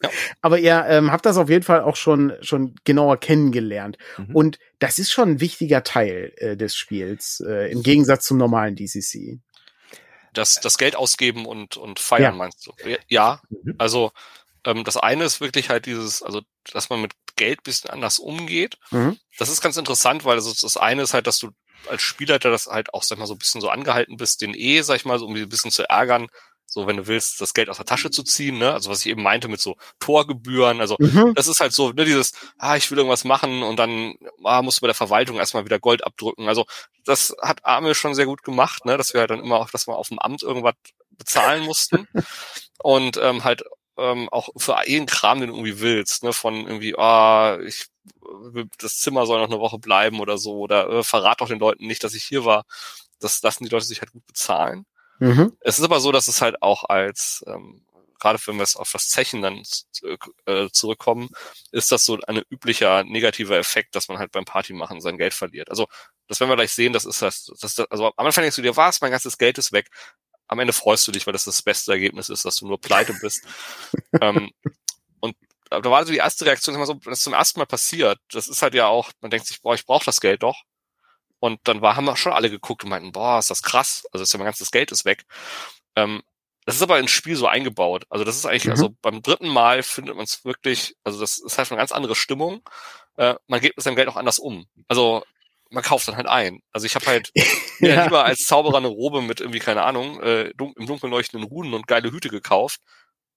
ja. 0.00 0.10
Aber 0.42 0.60
ihr 0.60 0.84
ähm, 0.90 1.10
habt 1.10 1.26
das 1.26 1.36
auf 1.38 1.50
jeden 1.50 1.64
Fall 1.64 1.80
auch 1.80 1.96
schon, 1.96 2.34
schon 2.40 2.76
genauer 2.84 3.16
kennengelernt. 3.16 3.98
Mhm. 4.16 4.36
Und 4.36 4.58
das 4.78 5.00
ist 5.00 5.10
schon 5.10 5.30
ein 5.30 5.40
wichtiger 5.40 5.82
Teil 5.82 6.32
äh, 6.36 6.56
des 6.56 6.76
Spiels, 6.76 7.42
äh, 7.44 7.72
im 7.72 7.82
Gegensatz 7.82 8.26
zum 8.26 8.38
normalen 8.38 8.76
DCC 8.76 9.40
das, 10.34 10.60
das 10.60 10.78
Geld 10.78 10.96
ausgeben 10.96 11.46
und, 11.46 11.76
und 11.76 11.98
feiern, 11.98 12.22
ja. 12.22 12.38
meinst 12.38 12.66
du? 12.66 12.72
Ja, 13.08 13.40
mhm. 13.48 13.74
also 13.78 14.12
ähm, 14.64 14.84
das 14.84 14.96
eine 14.96 15.24
ist 15.24 15.40
wirklich 15.40 15.70
halt 15.70 15.86
dieses, 15.86 16.22
also 16.22 16.42
dass 16.72 16.90
man 16.90 17.00
mit 17.00 17.12
Geld 17.36 17.62
bisschen 17.62 17.90
anders 17.90 18.18
umgeht. 18.18 18.78
Mhm. 18.90 19.18
Das 19.38 19.48
ist 19.48 19.60
ganz 19.60 19.76
interessant, 19.76 20.24
weil 20.24 20.36
also 20.36 20.52
das 20.52 20.76
eine 20.76 21.02
ist 21.02 21.14
halt, 21.14 21.26
dass 21.26 21.38
du 21.38 21.50
als 21.88 22.02
Spielleiter 22.02 22.50
das 22.50 22.66
halt 22.66 22.94
auch, 22.94 23.02
sag 23.02 23.18
mal, 23.18 23.26
so 23.26 23.34
ein 23.34 23.38
bisschen 23.38 23.60
so 23.60 23.68
angehalten 23.68 24.16
bist, 24.16 24.40
den 24.40 24.54
eh, 24.54 24.82
sag 24.82 24.96
ich 24.96 25.04
mal, 25.04 25.18
so 25.18 25.26
um 25.26 25.34
die 25.34 25.42
ein 25.42 25.48
bisschen 25.48 25.70
zu 25.70 25.88
ärgern, 25.88 26.28
so 26.74 26.88
wenn 26.88 26.96
du 26.96 27.06
willst, 27.06 27.40
das 27.40 27.54
Geld 27.54 27.70
aus 27.70 27.76
der 27.76 27.86
Tasche 27.86 28.10
zu 28.10 28.24
ziehen, 28.24 28.58
ne? 28.58 28.72
Also 28.72 28.90
was 28.90 29.00
ich 29.00 29.06
eben 29.06 29.22
meinte 29.22 29.46
mit 29.46 29.60
so 29.60 29.76
Torgebühren, 30.00 30.80
also 30.80 30.96
mhm. 30.98 31.32
das 31.34 31.46
ist 31.46 31.60
halt 31.60 31.72
so, 31.72 31.92
ne, 31.92 32.04
dieses, 32.04 32.32
ah, 32.58 32.74
ich 32.74 32.90
will 32.90 32.98
irgendwas 32.98 33.22
machen 33.22 33.62
und 33.62 33.78
dann 33.78 34.16
ah, 34.42 34.60
musst 34.60 34.78
du 34.78 34.80
bei 34.80 34.88
der 34.88 34.96
Verwaltung 34.96 35.36
erstmal 35.36 35.64
wieder 35.64 35.78
Gold 35.78 36.04
abdrücken. 36.04 36.48
Also 36.48 36.66
das 37.04 37.34
hat 37.40 37.64
Amel 37.64 37.94
schon 37.94 38.16
sehr 38.16 38.26
gut 38.26 38.42
gemacht, 38.42 38.84
ne? 38.86 38.96
Dass 38.98 39.14
wir 39.14 39.20
halt 39.20 39.30
dann 39.30 39.38
immer, 39.38 39.68
dass 39.70 39.86
wir 39.86 39.96
auf 39.96 40.08
dem 40.08 40.18
Amt 40.18 40.42
irgendwas 40.42 40.74
bezahlen 41.12 41.62
mussten. 41.62 42.08
und 42.82 43.18
ähm, 43.18 43.44
halt 43.44 43.62
ähm, 43.96 44.28
auch 44.30 44.48
für 44.56 44.76
jeden 44.84 45.06
Kram, 45.06 45.38
den 45.38 45.50
du 45.50 45.54
irgendwie 45.54 45.78
willst, 45.78 46.24
ne? 46.24 46.32
Von 46.32 46.66
irgendwie, 46.66 46.96
ah, 46.98 47.56
ich 47.60 47.86
das 48.78 48.98
Zimmer 48.98 49.26
soll 49.26 49.38
noch 49.40 49.48
eine 49.48 49.60
Woche 49.60 49.78
bleiben 49.78 50.18
oder 50.18 50.38
so, 50.38 50.58
oder 50.58 50.88
äh, 50.88 51.02
verrat 51.04 51.40
doch 51.40 51.48
den 51.48 51.60
Leuten 51.60 51.86
nicht, 51.86 52.02
dass 52.02 52.14
ich 52.14 52.24
hier 52.24 52.44
war. 52.44 52.64
Das 53.20 53.42
lassen 53.42 53.64
die 53.64 53.70
Leute 53.70 53.84
sich 53.84 54.00
halt 54.00 54.12
gut 54.12 54.26
bezahlen. 54.26 54.86
Mhm. 55.18 55.56
Es 55.60 55.78
ist 55.78 55.84
aber 55.84 56.00
so, 56.00 56.12
dass 56.12 56.28
es 56.28 56.40
halt 56.40 56.62
auch 56.62 56.84
als, 56.84 57.44
ähm, 57.46 57.84
gerade 58.18 58.38
wenn 58.46 58.56
wir 58.56 58.62
es 58.62 58.76
auf 58.76 58.90
das 58.92 59.08
Zechen 59.08 59.42
dann 59.42 59.62
äh, 60.46 60.68
zurückkommen, 60.70 61.28
ist 61.72 61.92
das 61.92 62.04
so 62.04 62.18
ein 62.26 62.42
üblicher 62.50 63.04
negativer 63.04 63.58
Effekt, 63.58 63.94
dass 63.94 64.08
man 64.08 64.18
halt 64.18 64.32
beim 64.32 64.44
Party 64.44 64.72
machen 64.72 65.00
sein 65.00 65.18
Geld 65.18 65.34
verliert. 65.34 65.70
Also 65.70 65.86
das 66.26 66.40
werden 66.40 66.50
wir 66.50 66.56
gleich 66.56 66.72
sehen, 66.72 66.92
das 66.92 67.04
ist 67.04 67.22
das, 67.22 67.50
das, 67.60 67.74
das 67.74 67.90
also 67.90 68.12
am 68.16 68.26
Anfang 68.26 68.42
denkst 68.42 68.56
du 68.56 68.62
dir, 68.62 68.76
was, 68.76 69.00
mein 69.00 69.10
ganzes 69.10 69.38
Geld 69.38 69.58
ist 69.58 69.72
weg. 69.72 69.88
Am 70.46 70.58
Ende 70.58 70.72
freust 70.72 71.06
du 71.06 71.12
dich, 71.12 71.26
weil 71.26 71.32
das 71.32 71.44
das 71.44 71.62
beste 71.62 71.92
Ergebnis 71.92 72.28
ist, 72.28 72.44
dass 72.44 72.56
du 72.56 72.66
nur 72.66 72.80
pleite 72.80 73.14
bist. 73.20 73.42
ähm, 74.20 74.50
und 75.20 75.36
da 75.70 75.82
war 75.84 76.04
so 76.04 76.12
die 76.12 76.18
erste 76.18 76.46
Reaktion, 76.46 76.74
immer 76.74 76.86
so, 76.86 76.94
wenn 76.94 77.10
das 77.10 77.22
zum 77.22 77.32
ersten 77.32 77.60
Mal 77.60 77.66
passiert, 77.66 78.18
das 78.30 78.48
ist 78.48 78.62
halt 78.62 78.74
ja 78.74 78.86
auch, 78.86 79.10
man 79.20 79.30
denkt 79.30 79.46
sich, 79.46 79.60
boah, 79.62 79.74
ich 79.74 79.86
brauche 79.86 80.04
das 80.04 80.20
Geld 80.20 80.42
doch. 80.42 80.62
Und 81.40 81.60
dann 81.64 81.82
war, 81.82 81.96
haben 81.96 82.06
wir 82.06 82.16
schon 82.16 82.32
alle 82.32 82.50
geguckt 82.50 82.84
und 82.84 82.90
meinten, 82.90 83.12
boah, 83.12 83.38
ist 83.38 83.50
das 83.50 83.62
krass. 83.62 84.06
Also 84.12 84.22
ist 84.22 84.32
ja 84.32 84.38
mein 84.38 84.46
ganzes 84.46 84.70
Geld 84.70 84.92
ist 84.92 85.04
weg. 85.04 85.24
Ähm, 85.96 86.22
das 86.64 86.76
ist 86.76 86.82
aber 86.82 86.98
ins 86.98 87.10
Spiel 87.10 87.36
so 87.36 87.46
eingebaut. 87.46 88.06
Also 88.08 88.24
das 88.24 88.36
ist 88.36 88.46
eigentlich, 88.46 88.64
mhm. 88.66 88.70
also 88.72 88.90
beim 89.02 89.22
dritten 89.22 89.48
Mal 89.48 89.82
findet 89.82 90.16
man 90.16 90.24
es 90.24 90.44
wirklich, 90.44 90.96
also 91.04 91.20
das 91.20 91.38
ist 91.38 91.58
halt 91.58 91.70
eine 91.70 91.78
ganz 91.78 91.92
andere 91.92 92.14
Stimmung. 92.14 92.62
Äh, 93.16 93.34
man 93.46 93.60
geht 93.60 93.76
mit 93.76 93.84
seinem 93.84 93.96
Geld 93.96 94.08
auch 94.08 94.16
anders 94.16 94.38
um. 94.38 94.66
Also 94.88 95.22
man 95.70 95.82
kauft 95.82 96.08
dann 96.08 96.16
halt 96.16 96.26
ein. 96.26 96.60
Also 96.72 96.86
ich 96.86 96.94
habe 96.94 97.06
halt 97.06 97.30
ja. 97.80 98.04
lieber 98.04 98.24
als 98.24 98.40
Zauberer 98.46 98.78
eine 98.78 98.88
Robe 98.88 99.20
mit 99.20 99.40
irgendwie, 99.40 99.58
keine 99.58 99.82
Ahnung, 99.82 100.20
äh, 100.22 100.50
im 100.58 100.86
Dunkeln 100.86 101.12
leuchtenden 101.12 101.48
Runen 101.48 101.74
und 101.74 101.86
geile 101.86 102.10
Hüte 102.10 102.30
gekauft, 102.30 102.80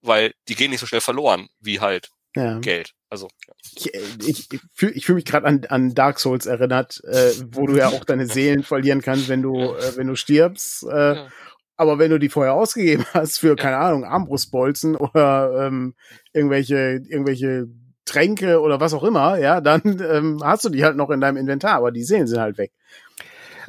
weil 0.00 0.32
die 0.48 0.54
gehen 0.54 0.70
nicht 0.70 0.80
so 0.80 0.86
schnell 0.86 1.00
verloren 1.00 1.48
wie 1.60 1.80
halt 1.80 2.10
ja. 2.36 2.58
Geld. 2.60 2.94
Also 3.10 3.28
ja. 3.46 3.54
ich, 3.76 3.94
äh, 3.94 4.00
ich, 4.26 4.52
ich 4.52 4.60
fühle 4.74 4.92
ich 4.92 5.06
fühl 5.06 5.14
mich 5.14 5.24
gerade 5.24 5.46
an, 5.46 5.64
an 5.68 5.94
Dark 5.94 6.20
Souls 6.20 6.46
erinnert, 6.46 7.02
äh, 7.04 7.32
wo 7.50 7.66
du 7.66 7.76
ja 7.76 7.88
auch 7.88 8.04
deine 8.04 8.26
Seelen 8.28 8.62
verlieren 8.62 9.02
kannst, 9.02 9.28
wenn 9.28 9.42
du 9.42 9.56
äh, 9.56 9.96
wenn 9.96 10.06
du 10.06 10.16
stirbst. 10.16 10.84
Äh, 10.84 11.14
ja. 11.14 11.28
Aber 11.76 11.98
wenn 12.00 12.10
du 12.10 12.18
die 12.18 12.28
vorher 12.28 12.54
ausgegeben 12.54 13.04
hast 13.14 13.38
für 13.38 13.56
keine 13.56 13.78
Ahnung 13.78 14.04
Armbrustbolzen 14.04 14.96
oder 14.96 15.66
ähm, 15.66 15.94
irgendwelche 16.32 17.00
irgendwelche 17.08 17.68
Tränke 18.04 18.60
oder 18.60 18.80
was 18.80 18.94
auch 18.94 19.04
immer, 19.04 19.38
ja, 19.38 19.60
dann 19.60 19.82
ähm, 19.84 20.40
hast 20.42 20.64
du 20.64 20.70
die 20.70 20.84
halt 20.84 20.96
noch 20.96 21.10
in 21.10 21.20
deinem 21.20 21.36
Inventar, 21.36 21.76
aber 21.76 21.92
die 21.92 22.04
Seelen 22.04 22.26
sind 22.26 22.40
halt 22.40 22.58
weg. 22.58 22.72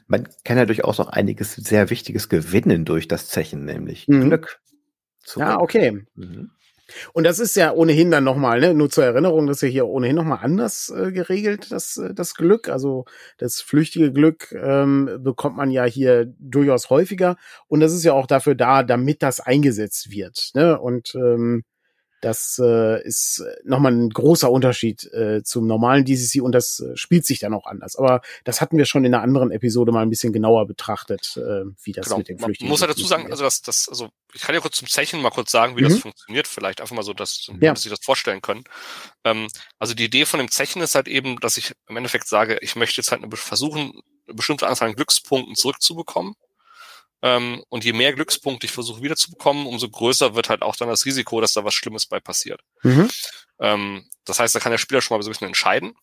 Man 0.08 0.28
kann 0.44 0.58
ja 0.58 0.66
durchaus 0.66 1.00
auch 1.00 1.10
einiges 1.10 1.54
sehr 1.54 1.90
Wichtiges 1.90 2.30
gewinnen 2.30 2.84
durch 2.84 3.08
das 3.08 3.28
Zechen, 3.28 3.66
nämlich 3.66 4.08
mhm. 4.08 4.22
Glück. 4.22 4.60
Zurück. 5.24 5.48
Ja, 5.48 5.60
okay. 5.60 6.04
Mhm. 6.16 6.52
Und 7.14 7.24
das 7.26 7.40
ist 7.40 7.56
ja 7.56 7.72
ohnehin 7.72 8.12
dann 8.12 8.24
nochmal, 8.24 8.60
ne, 8.60 8.74
nur 8.74 8.90
zur 8.90 9.06
Erinnerung, 9.06 9.48
das 9.48 9.58
ist 9.58 9.62
ja 9.64 9.68
hier 9.70 9.88
ohnehin 9.88 10.16
nochmal 10.16 10.40
anders 10.42 10.90
äh, 10.90 11.12
geregelt, 11.12 11.72
das, 11.72 11.98
äh, 11.98 12.14
das 12.14 12.36
Glück. 12.36 12.70
Also 12.70 13.06
das 13.38 13.62
flüchtige 13.62 14.12
Glück 14.12 14.52
ähm, 14.52 15.20
bekommt 15.20 15.58
man 15.58 15.72
ja 15.72 15.86
hier 15.86 16.26
durchaus 16.40 16.90
häufiger. 16.90 17.38
Und 17.68 17.80
das 17.80 17.94
ist 17.94 18.04
ja 18.04 18.14
auch 18.14 18.28
dafür 18.28 18.56
da, 18.56 18.84
damit 18.84 19.24
das 19.24 19.40
eingesetzt 19.40 20.12
wird. 20.12 20.52
Ne? 20.54 20.80
Und 20.80 21.16
ähm, 21.16 21.64
das 22.22 22.60
äh, 22.62 23.02
ist 23.04 23.44
nochmal 23.64 23.94
ein 23.94 24.10
großer 24.10 24.52
Unterschied 24.52 25.06
äh, 25.14 25.44
zum 25.44 25.68
normalen 25.68 26.06
DCC 26.06 26.42
und 26.42 26.54
das 26.54 26.80
äh, 26.80 26.96
spielt 26.96 27.26
sich 27.26 27.40
dann 27.40 27.54
auch 27.54 27.66
anders. 27.66 27.96
Aber 27.96 28.22
das 28.44 28.62
hatten 28.62 28.78
wir 28.78 28.86
schon 28.86 29.06
in 29.06 29.14
einer 29.14 29.24
anderen 29.24 29.52
Episode 29.52 29.92
mal 29.92 30.02
ein 30.02 30.10
bisschen 30.10 30.34
genauer 30.34 30.68
betrachtet, 30.68 31.38
äh, 31.38 31.66
wie 31.84 31.92
das 31.94 32.06
genau. 32.06 32.18
mit 32.18 32.30
dem 32.30 32.40
Flüchtlingen. 32.40 32.70
Man 32.70 32.74
muss 32.74 32.82
ja 32.82 32.88
dazu 32.88 33.06
sagen, 33.06 33.32
also 33.32 33.44
das, 33.44 33.62
das, 33.62 33.88
also 33.90 34.10
ich 34.34 34.42
kann 34.42 34.54
ja 34.54 34.62
kurz 34.62 34.78
zum 34.78 34.88
Zechen 34.88 35.22
mal 35.22 35.30
kurz 35.30 35.52
sagen, 35.52 35.78
wie 35.78 35.84
mhm. 35.84 35.90
das 35.90 36.00
funktioniert, 36.00 36.48
vielleicht 36.48 36.82
einfach 36.82 36.96
mal 36.96 37.04
so, 37.04 37.14
dass, 37.14 37.50
ja. 37.60 37.74
dass 37.74 37.84
Sie 37.84 37.90
das 37.90 38.00
vorstellen 38.04 38.42
können. 38.42 38.64
Ähm, 39.24 39.48
also 39.78 39.94
die 39.94 40.06
Idee 40.06 40.26
von 40.26 40.40
dem 40.40 40.52
Zechen 40.52 40.82
ist 40.82 40.96
halt 40.96 41.08
eben, 41.08 41.40
dass 41.40 41.58
ich 41.58 41.74
im 41.88 41.98
Endeffekt 41.98 42.28
sage, 42.28 42.58
ich 42.62 42.76
möchte 42.76 43.02
jetzt 43.02 43.12
halt 43.12 43.24
eine, 43.24 43.36
versuchen, 43.36 44.02
eine 44.28 44.36
bestimmte 44.36 44.68
Anzahl 44.68 44.90
an 44.90 44.96
Glückspunkten 44.96 45.56
zurückzubekommen 45.56 46.36
ähm, 47.22 47.64
und 47.70 47.84
je 47.84 47.94
mehr 47.94 48.14
Glückspunkte 48.14 48.66
ich 48.66 48.72
versuche 48.72 49.02
wiederzubekommen, 49.02 49.68
umso 49.68 49.90
größer 49.90 50.36
wird 50.36 50.50
halt 50.50 50.62
auch 50.62 50.76
dann 50.76 50.90
das 50.90 51.06
Risiko, 51.06 51.42
dass 51.42 51.54
da 51.54 51.66
was 51.66 51.74
Schlimmes 51.74 52.06
bei 52.06 52.20
passiert. 52.20 52.62
Mhm. 52.84 53.10
Ähm, 53.60 54.10
das 54.26 54.40
heißt, 54.40 54.56
da 54.56 54.60
kann 54.60 54.72
der 54.72 54.78
Spieler 54.78 55.02
schon 55.02 55.18
mal 55.18 55.24
so 55.24 55.30
ein 55.30 55.34
bisschen 55.34 55.48
entscheiden. 55.48 55.94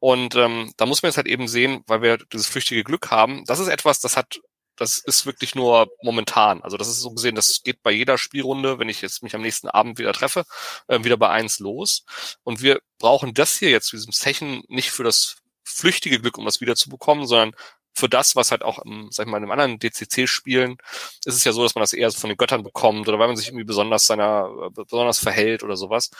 Und 0.00 0.34
ähm, 0.36 0.72
da 0.76 0.86
muss 0.86 1.02
man 1.02 1.10
jetzt 1.10 1.16
halt 1.16 1.26
eben 1.26 1.48
sehen, 1.48 1.82
weil 1.86 2.02
wir 2.02 2.18
dieses 2.32 2.46
flüchtige 2.46 2.84
Glück 2.84 3.10
haben, 3.10 3.44
das 3.46 3.58
ist 3.58 3.68
etwas, 3.68 4.00
das 4.00 4.16
hat, 4.16 4.40
das 4.76 4.98
ist 4.98 5.26
wirklich 5.26 5.54
nur 5.54 5.88
momentan. 6.02 6.62
Also 6.62 6.76
das 6.76 6.88
ist 6.88 7.00
so 7.00 7.10
gesehen, 7.10 7.34
das 7.34 7.62
geht 7.64 7.82
bei 7.82 7.90
jeder 7.90 8.16
Spielrunde, 8.16 8.78
wenn 8.78 8.88
ich 8.88 9.00
jetzt 9.02 9.22
mich 9.22 9.34
am 9.34 9.42
nächsten 9.42 9.68
Abend 9.68 9.98
wieder 9.98 10.12
treffe, 10.12 10.44
äh, 10.86 11.02
wieder 11.02 11.16
bei 11.16 11.30
eins 11.30 11.58
los. 11.58 12.04
Und 12.44 12.62
wir 12.62 12.80
brauchen 12.98 13.34
das 13.34 13.58
hier 13.58 13.70
jetzt, 13.70 13.92
diesem 13.92 14.12
Zechen, 14.12 14.62
nicht 14.68 14.90
für 14.90 15.04
das 15.04 15.36
flüchtige 15.64 16.20
Glück, 16.20 16.38
um 16.38 16.44
das 16.44 16.60
wiederzubekommen, 16.60 17.26
sondern 17.26 17.54
für 17.98 18.08
das, 18.08 18.36
was 18.36 18.50
halt 18.50 18.62
auch, 18.62 18.78
im, 18.84 19.08
sag 19.10 19.26
ich 19.26 19.30
mal, 19.30 19.38
in 19.38 19.44
einem 19.44 19.52
anderen 19.52 19.78
DCC-Spielen 19.78 20.78
ist 21.24 21.34
es 21.34 21.44
ja 21.44 21.52
so, 21.52 21.62
dass 21.62 21.74
man 21.74 21.82
das 21.82 21.92
eher 21.92 22.10
von 22.12 22.30
den 22.30 22.36
Göttern 22.36 22.62
bekommt 22.62 23.08
oder 23.08 23.18
weil 23.18 23.26
man 23.26 23.36
sich 23.36 23.48
irgendwie 23.48 23.64
besonders 23.64 24.04
seiner, 24.06 24.50
äh, 24.66 24.70
besonders 24.70 25.18
verhält 25.18 25.62
oder 25.62 25.76
sowas. 25.76 26.10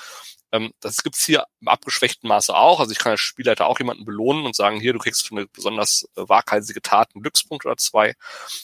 Ähm, 0.51 0.73
das 0.81 1.03
gibt's 1.03 1.25
hier 1.25 1.45
im 1.61 1.69
abgeschwächten 1.69 2.29
Maße 2.29 2.55
auch. 2.55 2.81
Also 2.81 2.93
ich 2.93 2.99
kann 2.99 3.13
als 3.13 3.21
Spielleiter 3.21 3.67
auch 3.67 3.79
jemanden 3.79 4.05
belohnen 4.05 4.45
und 4.45 4.57
sagen, 4.57 4.81
hier, 4.81 4.93
du 4.93 4.99
kriegst 4.99 5.27
für 5.27 5.37
eine 5.37 5.47
besonders 5.47 6.09
äh, 6.17 6.23
waghalsige 6.29 6.83
Tat 6.83 7.11
einen 7.15 7.23
Glückspunkt 7.23 7.65
oder 7.65 7.77
zwei. 7.77 8.15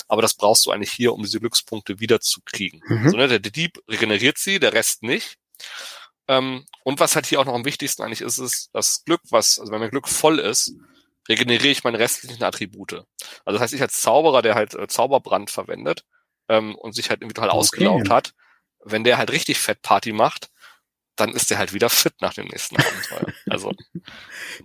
Aber 0.08 0.22
das 0.22 0.34
brauchst 0.34 0.66
du 0.66 0.70
eigentlich 0.70 0.92
hier, 0.92 1.12
um 1.12 1.22
diese 1.22 1.40
Glückspunkte 1.40 2.00
wiederzukriegen. 2.00 2.82
Mhm. 2.86 3.04
Also, 3.04 3.16
ne, 3.16 3.28
der, 3.28 3.38
der 3.38 3.52
Dieb 3.52 3.78
regeneriert 3.88 4.38
sie, 4.38 4.58
der 4.58 4.72
Rest 4.72 5.02
nicht. 5.02 5.36
Ähm, 6.26 6.64
und 6.84 7.00
was 7.00 7.14
halt 7.14 7.26
hier 7.26 7.40
auch 7.40 7.44
noch 7.44 7.54
am 7.54 7.66
wichtigsten 7.66 8.02
eigentlich 8.02 8.22
ist, 8.22 8.38
ist 8.38 8.70
das 8.72 9.04
Glück, 9.04 9.20
was, 9.30 9.58
also 9.58 9.70
wenn 9.72 9.80
mein 9.80 9.90
Glück 9.90 10.08
voll 10.08 10.38
ist, 10.38 10.74
regeneriere 11.28 11.72
ich 11.72 11.84
meine 11.84 11.98
restlichen 11.98 12.42
Attribute. 12.42 13.04
Also 13.44 13.58
das 13.58 13.60
heißt, 13.60 13.74
ich 13.74 13.82
als 13.82 14.00
Zauberer, 14.00 14.42
der 14.42 14.54
halt 14.54 14.74
äh, 14.74 14.86
Zauberbrand 14.86 15.50
verwendet 15.50 16.04
ähm, 16.48 16.74
und 16.74 16.94
sich 16.94 17.10
halt 17.10 17.20
irgendwie 17.20 17.34
total 17.34 17.50
okay. 17.50 17.58
ausgelaugt 17.58 18.10
hat, 18.10 18.34
wenn 18.84 19.04
der 19.04 19.18
halt 19.18 19.32
richtig 19.32 19.58
Fett 19.58 19.82
Party 19.82 20.12
macht, 20.12 20.50
dann 21.16 21.30
ist 21.32 21.50
der 21.50 21.58
halt 21.58 21.72
wieder 21.72 21.88
fit 21.90 22.14
nach 22.20 22.34
dem 22.34 22.46
nächsten 22.46 22.76
Abenteuer. 22.76 23.32
Also 23.48 23.72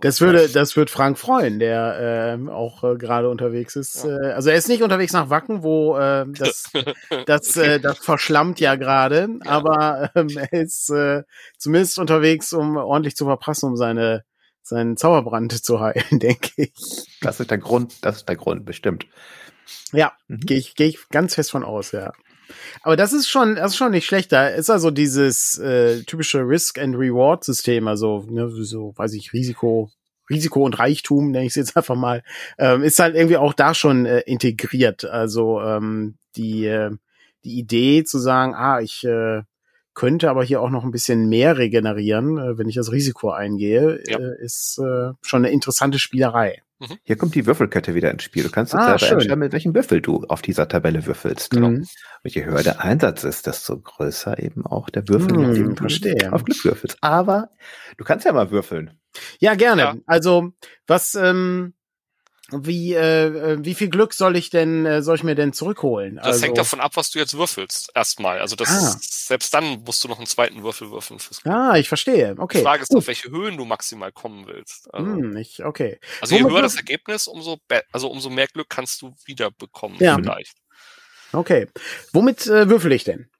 das 0.00 0.20
würde, 0.20 0.48
das 0.48 0.74
wird 0.74 0.90
Frank 0.90 1.18
freuen, 1.18 1.60
der 1.60 2.38
äh, 2.40 2.50
auch 2.50 2.82
äh, 2.82 2.96
gerade 2.96 3.28
unterwegs 3.28 3.76
ist. 3.76 4.04
Ja. 4.04 4.16
Äh, 4.16 4.32
also 4.32 4.50
er 4.50 4.56
ist 4.56 4.68
nicht 4.68 4.82
unterwegs 4.82 5.12
nach 5.12 5.30
Wacken, 5.30 5.62
wo 5.62 5.96
äh, 5.96 6.26
das, 6.38 6.72
das, 7.26 7.56
äh, 7.56 7.78
das 7.78 7.98
verschlammt 7.98 8.58
ja 8.58 8.74
gerade, 8.74 9.28
ja. 9.44 9.50
aber 9.50 10.10
ähm, 10.16 10.28
er 10.36 10.52
ist 10.52 10.90
äh, 10.90 11.22
zumindest 11.56 11.98
unterwegs, 11.98 12.52
um 12.52 12.76
ordentlich 12.76 13.14
zu 13.14 13.26
verpassen, 13.26 13.66
um 13.66 13.76
seine 13.76 14.24
seinen 14.62 14.96
Zauberbrand 14.96 15.64
zu 15.64 15.80
heilen, 15.80 16.04
denke 16.18 16.50
ich. 16.56 16.72
Das 17.20 17.40
ist 17.40 17.50
der 17.50 17.58
Grund, 17.58 18.04
das 18.04 18.16
ist 18.18 18.28
der 18.28 18.36
Grund, 18.36 18.64
bestimmt. 18.64 19.06
Ja, 19.92 20.12
Mhm. 20.28 20.40
gehe 20.40 20.58
ich, 20.58 20.74
geh 20.74 20.86
ich 20.86 21.08
ganz 21.10 21.34
fest 21.34 21.50
von 21.50 21.64
aus, 21.64 21.92
ja. 21.92 22.12
Aber 22.82 22.96
das 22.96 23.12
ist 23.12 23.28
schon, 23.28 23.54
das 23.56 23.72
ist 23.72 23.76
schon 23.76 23.92
nicht 23.92 24.06
schlecht. 24.06 24.32
Da 24.32 24.48
ist 24.48 24.70
also 24.70 24.90
dieses 24.90 25.56
äh, 25.58 26.02
typische 26.02 26.40
Risk 26.40 26.78
and 26.78 26.96
Reward 26.96 27.44
System, 27.44 27.86
also 27.86 28.26
ne, 28.28 28.50
so, 28.50 28.92
weiß 28.96 29.12
ich, 29.14 29.32
Risiko, 29.32 29.90
Risiko 30.28 30.64
und 30.64 30.78
Reichtum, 30.78 31.30
nenne 31.30 31.44
ich 31.44 31.50
es 31.50 31.56
jetzt 31.56 31.76
einfach 31.76 31.94
mal, 31.94 32.22
ähm, 32.58 32.82
ist 32.82 32.98
halt 32.98 33.14
irgendwie 33.14 33.36
auch 33.36 33.54
da 33.54 33.74
schon 33.74 34.06
äh, 34.06 34.20
integriert. 34.20 35.04
Also 35.04 35.60
ähm, 35.60 36.16
die 36.36 36.66
äh, 36.66 36.90
die 37.44 37.58
Idee 37.58 38.04
zu 38.04 38.18
sagen, 38.18 38.54
ah, 38.54 38.80
ich 38.80 39.04
äh, 39.04 39.42
könnte 39.94 40.30
aber 40.30 40.44
hier 40.44 40.60
auch 40.60 40.70
noch 40.70 40.84
ein 40.84 40.90
bisschen 40.90 41.28
mehr 41.28 41.58
regenerieren, 41.58 42.38
äh, 42.38 42.58
wenn 42.58 42.68
ich 42.68 42.74
das 42.76 42.92
Risiko 42.92 43.30
eingehe, 43.30 44.02
Ja. 44.06 44.18
äh, 44.18 44.42
ist 44.44 44.78
äh, 44.78 45.10
schon 45.22 45.44
eine 45.44 45.52
interessante 45.52 45.98
Spielerei. 45.98 46.62
Hier 47.02 47.16
kommt 47.16 47.34
die 47.34 47.44
Würfelkette 47.44 47.94
wieder 47.94 48.10
ins 48.10 48.22
Spiel. 48.22 48.42
Du 48.42 48.50
kannst 48.50 48.72
jetzt 48.72 48.80
Ah, 48.80 48.96
selber 48.98 49.16
entscheiden, 49.20 49.38
mit 49.40 49.52
welchem 49.52 49.74
Würfel 49.74 50.00
du 50.00 50.24
auf 50.28 50.40
dieser 50.40 50.66
Tabelle 50.66 51.04
würfelst. 51.04 51.52
Mhm. 51.54 51.64
Und 51.64 51.88
je 52.24 52.42
höher 52.46 52.62
der 52.62 52.80
Einsatz 52.82 53.22
ist, 53.22 53.46
desto 53.46 53.78
größer 53.78 54.38
eben 54.42 54.64
auch 54.64 54.88
der 54.88 55.06
Würfel, 55.06 55.30
Hm, 55.36 55.46
mit 55.48 55.56
dem 55.58 55.74
du 55.74 55.82
verstehe. 55.82 56.32
auf 56.32 56.42
Glück 56.42 56.64
würfelst. 56.64 56.96
Aber 57.02 57.50
du 57.98 58.04
kannst 58.04 58.24
ja 58.24 58.32
mal 58.32 58.50
würfeln. 58.50 58.98
Ja, 59.40 59.56
gerne. 59.56 59.82
Ja. 59.82 59.94
Also, 60.06 60.52
was, 60.86 61.14
ähm, 61.16 61.74
wie, 62.52 62.94
äh, 62.94 63.26
äh, 63.26 63.58
wie 63.64 63.74
viel 63.74 63.88
Glück 63.88 64.14
soll 64.14 64.36
ich 64.36 64.50
denn, 64.50 64.86
äh, 64.86 65.02
soll 65.02 65.16
ich 65.16 65.22
mir 65.22 65.34
denn 65.34 65.52
zurückholen? 65.52 66.16
Das 66.16 66.26
also, 66.26 66.42
hängt 66.46 66.58
davon 66.58 66.80
ab, 66.80 66.92
was 66.94 67.10
du 67.10 67.18
jetzt 67.18 67.36
würfelst. 67.36 67.90
Erstmal. 67.94 68.40
Also 68.40 68.56
das 68.56 68.68
Ah. 68.68 68.96
selbst 69.00 69.52
dann 69.54 69.82
musst 69.84 70.02
du 70.04 70.08
noch 70.08 70.18
einen 70.18 70.26
zweiten 70.26 70.62
Würfel 70.62 70.90
würfeln 70.90 71.18
fürs 71.20 71.42
Glück. 71.42 71.54
Ah, 71.54 71.76
ich 71.76 71.88
verstehe. 71.88 72.34
Die 72.34 72.40
Okay. 72.40 72.62
Frage 72.62 72.82
ist, 72.82 72.88
Gut. 72.88 72.98
auf 72.98 73.06
welche 73.06 73.30
Höhen 73.30 73.56
du 73.56 73.64
maximal 73.64 74.12
kommen 74.12 74.46
willst. 74.46 74.92
Also, 74.92 75.06
Hm, 75.06 75.36
ich, 75.36 75.64
okay. 75.64 75.98
also 76.20 76.34
je 76.34 76.42
Womit 76.42 76.54
höher 76.54 76.62
das 76.62 76.76
Ergebnis, 76.76 77.26
umso 77.28 77.58
also 77.92 78.08
umso 78.10 78.30
mehr 78.30 78.46
Glück 78.48 78.68
kannst 78.68 79.02
du 79.02 79.14
wieder 79.24 79.50
bekommen. 79.50 79.96
Ja. 80.00 80.16
Vielleicht. 80.16 80.56
Okay. 81.32 81.68
Womit 82.12 82.46
äh, 82.46 82.68
würfel 82.68 82.92
ich 82.92 83.04
denn? 83.04 83.30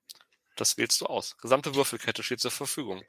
Das 0.57 0.77
wählst 0.77 1.01
du 1.01 1.07
aus. 1.07 1.37
Gesamte 1.41 1.75
Würfelkette 1.75 2.23
steht 2.23 2.41
zur 2.41 2.51
Verfügung. 2.51 3.03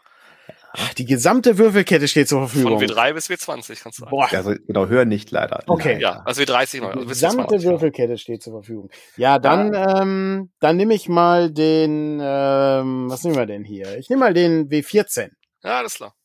Die 0.97 1.05
gesamte 1.05 1.57
Würfelkette 1.57 2.07
steht 2.07 2.29
zur 2.29 2.47
Verfügung. 2.47 2.79
Von 2.79 2.87
W3 2.87 3.13
bis 3.13 3.29
W20 3.29 3.81
kannst 3.81 3.99
du 3.99 4.05
Boah. 4.05 4.27
Also 4.31 4.53
genau, 4.65 4.87
höher 4.87 5.05
nicht 5.05 5.31
leider. 5.31 5.63
Okay. 5.67 5.93
Nein. 5.93 6.01
Ja, 6.01 6.21
also 6.25 6.41
W30 6.41 6.81
mal. 6.81 6.91
Die 6.93 6.99
Also 6.99 7.07
gesamte 7.09 7.55
W20, 7.55 7.59
ja. 7.59 7.71
Würfelkette 7.71 8.17
steht 8.17 8.43
zur 8.43 8.53
Verfügung. 8.53 8.89
Ja, 9.17 9.39
dann, 9.39 9.73
ähm, 9.73 10.51
dann 10.59 10.77
nehme 10.77 10.93
ich 10.93 11.09
mal 11.09 11.51
den, 11.51 12.19
ähm, 12.21 13.09
was 13.09 13.23
nehmen 13.23 13.35
wir 13.35 13.45
denn 13.45 13.63
hier? 13.63 13.97
Ich 13.97 14.09
nehme 14.09 14.21
mal 14.21 14.33
den 14.33 14.69
W14. 14.69 15.29
Ja, 15.63 15.79
alles 15.79 15.95
klar. 15.95 16.15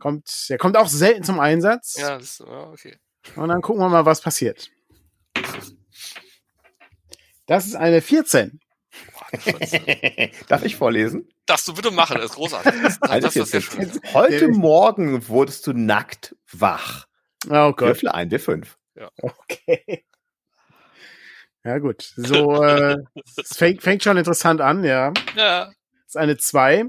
Kommt, 0.00 0.28
der 0.50 0.58
kommt 0.58 0.76
auch 0.76 0.88
selten 0.88 1.24
zum 1.24 1.40
Einsatz. 1.40 1.96
Ja, 1.98 2.18
das, 2.18 2.38
ja 2.46 2.70
okay. 2.70 2.96
Und 3.36 3.48
dann 3.48 3.62
gucken 3.62 3.80
wir 3.80 3.88
mal, 3.88 4.04
was 4.04 4.20
passiert. 4.20 4.70
Das 7.46 7.66
ist 7.66 7.74
eine 7.74 8.00
14. 8.00 8.60
Darf 10.48 10.64
ich 10.64 10.76
vorlesen? 10.76 11.28
Darfst 11.46 11.66
du 11.68 11.74
bitte 11.74 11.90
machen, 11.90 12.16
das 12.16 12.26
ist 12.26 12.36
großartig. 12.36 12.82
Das, 12.82 13.00
das, 13.00 13.10
Eine 13.10 13.20
das 13.22 13.36
ist 13.36 13.50
sehr 13.50 13.60
14. 13.62 13.92
schön. 13.92 14.12
Heute 14.12 14.48
Morgen 14.48 15.28
wurdest 15.28 15.66
du 15.66 15.72
nackt 15.72 16.36
wach. 16.50 17.06
Oh 17.46 17.72
Gott. 17.72 17.80
Würfel 17.80 18.08
ein, 18.10 18.30
W5. 18.30 18.66
Okay. 19.20 20.04
Ja, 21.64 21.78
gut. 21.78 22.12
So, 22.16 22.62
äh, 22.62 22.98
es 23.36 23.56
fängt, 23.56 23.82
fängt 23.82 24.02
schon 24.02 24.16
interessant 24.16 24.60
an, 24.60 24.84
ja. 24.84 25.12
Ja, 25.36 25.66
Das 25.66 25.74
ist 26.08 26.16
eine 26.16 26.36
2. 26.36 26.86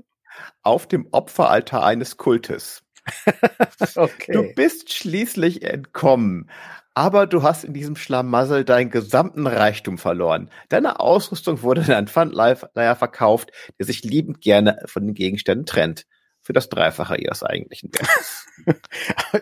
Auf 0.63 0.87
dem 0.87 1.07
Opferaltar 1.11 1.85
eines 1.85 2.17
Kultes. 2.17 2.82
Okay. 3.95 4.31
Du 4.31 4.43
bist 4.55 4.93
schließlich 4.93 5.63
entkommen. 5.63 6.49
Aber 6.95 7.25
du 7.25 7.41
hast 7.41 7.63
in 7.63 7.73
diesem 7.73 7.95
Schlamassel 7.95 8.63
deinen 8.65 8.91
gesamten 8.91 9.47
Reichtum 9.47 9.97
verloren. 9.97 10.49
Deine 10.69 10.99
Ausrüstung 10.99 11.63
wurde 11.63 11.81
in 11.81 11.91
einen 11.91 12.07
Pfandleiher 12.07 12.95
verkauft, 12.95 13.51
der 13.79 13.87
sich 13.87 14.03
liebend 14.03 14.41
gerne 14.41 14.77
von 14.85 15.03
den 15.07 15.15
Gegenständen 15.15 15.65
trennt. 15.65 16.05
Für 16.45 16.53
das 16.53 16.67
Dreifache 16.69 17.15
ihres 17.17 17.41
eigentlichen 17.41 17.89
Wertes. 17.93 18.45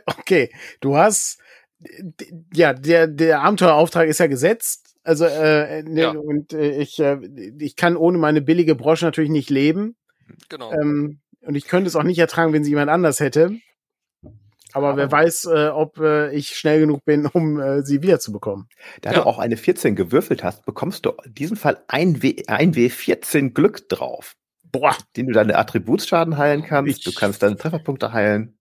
Okay. 0.05 0.51
Du 0.81 0.97
hast, 0.97 1.39
ja, 2.53 2.73
der, 2.73 3.07
der 3.07 3.41
Abenteuerauftrag 3.41 4.07
ist 4.07 4.19
ja 4.19 4.27
gesetzt. 4.27 4.95
Also, 5.03 5.25
äh, 5.25 5.81
ne, 5.83 6.01
Ja. 6.01 6.11
und 6.11 6.53
äh, 6.53 6.77
ich, 6.77 6.99
äh, 6.99 7.17
ich 7.59 7.75
kann 7.75 7.97
ohne 7.97 8.19
meine 8.19 8.41
billige 8.41 8.75
Brosche 8.75 9.03
natürlich 9.05 9.31
nicht 9.31 9.49
leben. 9.49 9.95
genau. 10.47 10.71
Ähm, 10.71 11.20
und 11.45 11.55
ich 11.55 11.65
könnte 11.67 11.87
es 11.87 11.95
auch 11.95 12.03
nicht 12.03 12.19
ertragen, 12.19 12.53
wenn 12.53 12.63
sie 12.63 12.71
jemand 12.71 12.89
anders 12.89 13.19
hätte. 13.19 13.51
Aber 14.73 14.95
wer 14.95 15.11
weiß, 15.11 15.45
äh, 15.45 15.67
ob 15.67 15.97
äh, 15.99 16.33
ich 16.33 16.55
schnell 16.55 16.79
genug 16.79 17.03
bin, 17.03 17.25
um 17.25 17.59
äh, 17.59 17.83
sie 17.83 18.01
wiederzubekommen. 18.01 18.69
Da 19.01 19.11
Ja. 19.11 19.17
du 19.19 19.25
auch 19.25 19.37
eine 19.37 19.57
14 19.57 19.95
gewürfelt 19.97 20.43
hast, 20.45 20.65
bekommst 20.65 21.05
du 21.05 21.11
in 21.25 21.33
diesem 21.33 21.57
Fall 21.57 21.83
ein, 21.89 22.21
w, 22.23 22.43
ein 22.47 22.73
W14 22.73 23.49
Glück 23.51 23.89
drauf, 23.89 24.35
Boah, 24.71 24.95
den 25.17 25.27
du 25.27 25.33
deine 25.33 25.57
Attributsschaden 25.57 26.37
heilen 26.37 26.63
kannst. 26.63 26.99
Ich- 26.99 27.03
Du 27.03 27.11
kannst 27.13 27.43
deine 27.43 27.57
Trefferpunkte 27.57 28.13
heilen 28.13 28.57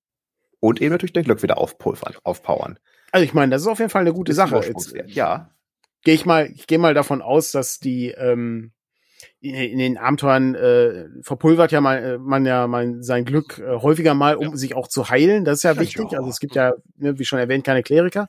und 0.58 0.80
eben 0.82 0.90
natürlich 0.90 1.12
dein 1.12 1.22
Glück 1.24 1.44
wieder 1.44 1.58
aufpulvern, 1.58 2.14
aufpowern. 2.24 2.80
also 3.12 3.24
ich 3.24 3.32
meine, 3.32 3.52
das 3.52 3.62
ist 3.62 3.68
auf 3.68 3.78
jeden 3.78 3.90
Fall 3.90 4.00
eine 4.02 4.12
gute 4.12 4.32
Sache. 4.32 4.56
Jetzt. 4.66 4.92
Ja, 5.06 5.50
gehe 6.02 6.14
ich 6.14 6.26
mal, 6.26 6.50
ich 6.52 6.66
gehe 6.66 6.78
mal 6.80 6.94
davon 6.94 7.22
aus, 7.22 7.52
dass 7.52 7.78
die 7.78 8.08
ähm, 8.08 8.72
in, 9.40 9.78
den 9.78 9.96
Abenteuern 9.98 10.54
äh, 10.54 11.06
verpulvert 11.22 11.72
ja 11.72 11.80
mal 11.80 11.96
äh, 12.02 12.18
man 12.18 12.44
ja 12.44 12.66
mal 12.66 13.02
sein 13.02 13.24
Glück 13.24 13.58
äh, 13.58 13.76
häufiger 13.80 14.14
mal, 14.14 14.36
um 14.36 14.50
Ja. 14.50 14.56
sich 14.56 14.74
auch 14.74 14.86
zu 14.88 15.08
heilen. 15.08 15.44
Das 15.44 15.58
ist 15.58 15.62
ja 15.62 15.72
Ja, 15.72 15.80
wichtig. 15.80 16.06
Also 16.16 16.28
es 16.28 16.40
gibt 16.40 16.54
ja, 16.54 16.74
ne, 16.96 17.18
wie 17.18 17.24
schon 17.24 17.38
erwähnt, 17.38 17.64
keine 17.64 17.82
Kleriker. 17.82 18.28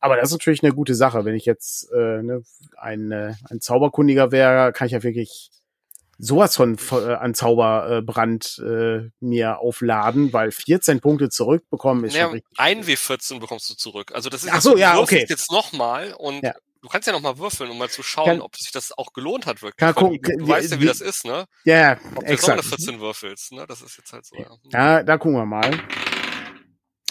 Aber 0.00 0.16
das 0.16 0.26
ist 0.28 0.32
natürlich 0.32 0.62
eine 0.62 0.72
gute 0.72 0.94
Sache. 0.94 1.24
Wenn 1.24 1.34
ich 1.34 1.44
jetzt 1.46 1.90
äh, 1.92 2.22
ne, 2.22 2.42
ein, 2.76 3.10
äh, 3.12 3.34
ein 3.50 3.60
Zauberkundiger 3.60 4.30
wäre, 4.32 4.72
kann 4.72 4.86
ich 4.86 4.92
ja 4.92 5.02
wirklich 5.02 5.50
sowas 6.18 6.56
von 6.56 6.78
äh, 6.92 7.12
an 7.14 7.34
Zauberbrand 7.34 8.62
äh, 8.66 9.10
mir 9.20 9.58
aufladen, 9.58 10.32
weil 10.32 10.50
14 10.50 11.00
Punkte 11.00 11.28
zurückbekommen 11.28 12.04
ist 12.04 12.14
Naja, 12.14 12.24
schon 12.26 12.34
richtig. 12.34 12.58
ein 12.58 12.84
W14 12.84 13.40
bekommst 13.40 13.68
du 13.70 13.74
zurück. 13.74 14.12
Also 14.14 14.30
das 14.30 14.44
ist 14.44 14.50
Ach 14.52 14.60
so, 14.62 14.72
du 14.72 14.78
ja, 14.78 14.98
okay. 14.98 15.26
jetzt 15.28 15.50
nochmal 15.52 16.14
und 16.16 16.42
Ja. 16.42 16.54
Du 16.86 16.90
kannst 16.92 17.06
ja 17.06 17.12
noch 17.12 17.20
mal 17.20 17.36
würfeln, 17.38 17.70
um 17.70 17.78
mal 17.78 17.90
zu 17.90 18.02
schauen, 18.02 18.26
Kann- 18.26 18.40
ob 18.40 18.56
sich 18.56 18.70
das 18.72 18.96
auch 18.96 19.12
gelohnt 19.12 19.44
hat 19.46 19.60
wirklich. 19.62 19.76
Kann 19.76 19.94
gucken, 19.94 20.20
du, 20.22 20.36
du 20.38 20.46
wie- 20.46 20.48
weißt 20.50 20.70
ja, 20.70 20.76
wie 20.78 20.82
wie- 20.82 20.86
das 20.86 21.00
ist, 21.00 21.24
ne? 21.24 21.46
Ja, 21.64 21.98
Ob 22.14 22.24
du 22.24 22.30
jetzt 22.30 22.42
noch 22.42 22.48
eine 22.50 22.60
exakt. 22.60 22.82
14 22.82 23.00
würfelst, 23.00 23.52
ne? 23.52 23.66
Das 23.66 23.82
ist 23.82 23.96
jetzt 23.98 24.12
halt 24.12 24.24
so. 24.24 24.36
Ja, 24.36 24.50
Ja, 24.72 25.02
da 25.02 25.18
gucken 25.18 25.36
wir 25.36 25.44
mal. 25.46 25.70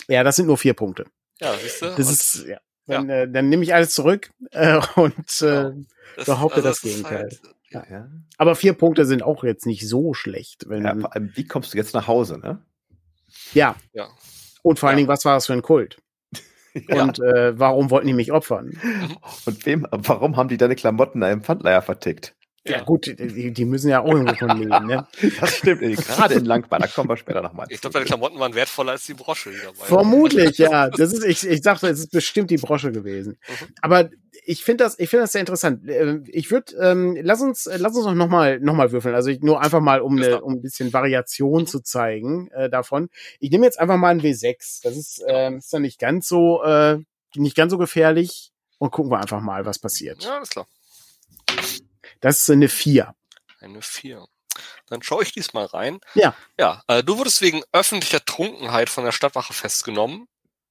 Ja, 0.07 0.23
das 0.23 0.35
sind 0.37 0.45
nur 0.47 0.57
vier 0.57 0.73
Punkte. 0.73 1.05
ja 1.39 1.53
siehst 1.57 1.81
du? 1.81 1.85
Das 1.87 1.97
Und 2.07 2.13
ist, 2.13 2.45
ja. 2.47 2.57
Dann, 2.87 3.09
äh, 3.09 3.27
dann 3.29 3.49
nehme 3.49 3.63
ich 3.63 3.73
alles 3.73 3.91
zurück 3.95 4.29
äh, 4.51 4.79
und 4.95 5.41
äh, 5.41 5.71
das, 6.15 6.25
behaupte 6.25 6.61
das 6.61 6.77
ist 6.77 6.81
Gegenteil. 6.83 7.17
halt- 7.17 7.41
Ja. 7.71 7.85
ja. 7.89 8.07
aber 8.37 8.55
vier 8.55 8.73
Punkte 8.73 9.05
sind 9.05 9.23
auch 9.23 9.43
jetzt 9.43 9.65
nicht 9.65 9.87
so 9.87 10.13
schlecht. 10.13 10.69
Wenn, 10.69 10.83
ja. 10.85 10.93
ja, 10.93 10.99
Vor 11.01 11.13
allem, 11.15 11.31
wie 11.35 11.45
kommst 11.47 11.73
du 11.73 11.77
jetzt 11.77 11.93
nach 11.95 12.07
Hause, 12.07 12.37
ne? 12.37 12.63
Ja. 13.53 13.75
Und 14.61 14.79
vor 14.79 14.89
allen 14.89 14.97
Ja. 14.97 15.01
Dingen, 15.01 15.07
was 15.09 15.25
war 15.25 15.33
das 15.35 15.47
für 15.47 15.53
ein 15.53 15.61
Kult? 15.63 15.97
Ja. 16.89 17.03
Und 17.03 17.19
äh, 17.19 17.57
warum 17.57 17.89
wollten 17.89 18.07
die 18.07 18.13
mich 18.13 18.31
opfern? 18.31 18.77
Und 19.45 19.65
wem, 19.65 19.87
warum 19.91 20.35
haben 20.35 20.49
die 20.49 20.57
deine 20.57 20.75
Klamotten 20.75 21.21
da 21.21 21.31
im 21.31 21.41
Pfandleiher 21.41 21.81
vertickt? 21.81 22.35
Ja, 22.67 22.77
Ja. 22.77 22.83
gut, 22.83 23.05
die, 23.05 23.51
die 23.51 23.65
müssen 23.65 23.89
ja 23.89 24.01
auch 24.01 24.11
irgendwo 24.11 24.33
von 24.35 24.57
leben, 24.57 24.87
ne? 24.87 25.07
Das 25.39 25.57
stimmt, 25.57 25.81
gerade 25.81 26.33
in 26.35 26.45
Langbar, 26.45 26.79
da 26.79 26.87
kommen 26.87 27.09
wir 27.09 27.17
später 27.17 27.41
nochmal. 27.41 27.67
Ich 27.69 27.79
glaube, 27.81 27.93
deine 27.93 28.05
Klamotten 28.05 28.39
waren 28.39 28.55
wertvoller 28.55 28.93
als 28.93 29.05
die 29.05 29.13
Brosche, 29.13 29.51
die 29.51 29.57
dabei. 29.63 29.85
Vermutlich, 29.85 30.57
ja. 30.57 30.89
Das 30.89 31.13
ist, 31.13 31.23
ich, 31.23 31.47
ich 31.47 31.61
dachte, 31.61 31.87
es 31.87 31.99
ist 31.99 32.11
bestimmt 32.11 32.49
die 32.49 32.57
Brosche 32.57 32.91
gewesen. 32.91 33.37
Mhm. 33.47 33.67
Aber 33.81 34.09
ich 34.47 34.63
finde 34.63 34.83
das, 34.83 34.97
ich 34.99 35.09
finde 35.09 35.23
das 35.23 35.31
sehr 35.33 35.41
interessant. 35.41 35.87
Ähm, 35.87 36.23
Ich 36.27 36.49
würde, 36.51 36.75
ähm, 36.81 37.17
lass 37.21 37.41
uns, 37.41 37.65
äh, 37.67 37.77
lass 37.77 37.95
uns 37.95 38.05
noch 38.15 38.27
mal, 38.29 38.59
noch 38.59 38.73
mal 38.75 38.91
würfeln. 38.91 39.13
Also 39.15 39.29
ich, 39.29 39.41
nur 39.41 39.61
einfach 39.61 39.79
mal, 39.81 40.01
um, 40.01 40.17
klar. 40.17 40.43
um 40.43 40.53
ein 40.53 40.61
bisschen 40.61 40.91
Variation 40.93 41.61
Mhm. 41.63 41.67
zu 41.67 41.79
zeigen 41.81 42.49
äh, 42.51 42.69
davon. 42.69 43.09
Ich 43.39 43.51
nehme 43.51 43.65
jetzt 43.65 43.79
einfach 43.79 43.97
mal 43.97 44.09
ein 44.09 44.21
W6. 44.21 44.81
Das 44.83 44.97
ist, 44.97 45.23
ähm, 45.27 45.57
ist 45.59 45.71
dann 45.71 45.83
nicht 45.83 45.99
ganz 45.99 46.27
so, 46.27 46.63
äh, 46.63 46.97
nicht 47.35 47.55
ganz 47.55 47.71
so 47.71 47.77
gefährlich. 47.77 48.51
Und 48.77 48.91
gucken 48.91 49.09
wir 49.11 49.19
einfach 49.19 49.39
mal, 49.39 49.65
was 49.65 49.79
passiert. 49.79 50.23
Ja, 50.23 50.35
alles 50.37 50.49
klar. 50.49 50.67
Das 52.21 52.41
ist 52.41 52.49
eine 52.49 52.69
4. 52.69 53.15
Eine 53.59 53.81
4. 53.81 54.27
Dann 54.87 55.01
schaue 55.01 55.23
ich 55.23 55.31
diesmal 55.31 55.65
rein. 55.65 55.99
Ja. 56.13 56.35
Ja, 56.57 56.83
äh, 56.87 57.03
du 57.03 57.17
wurdest 57.17 57.41
wegen 57.41 57.63
öffentlicher 57.71 58.23
Trunkenheit 58.23 58.89
von 58.89 59.03
der 59.03 59.11
Stadtwache 59.11 59.53
festgenommen. 59.53 60.27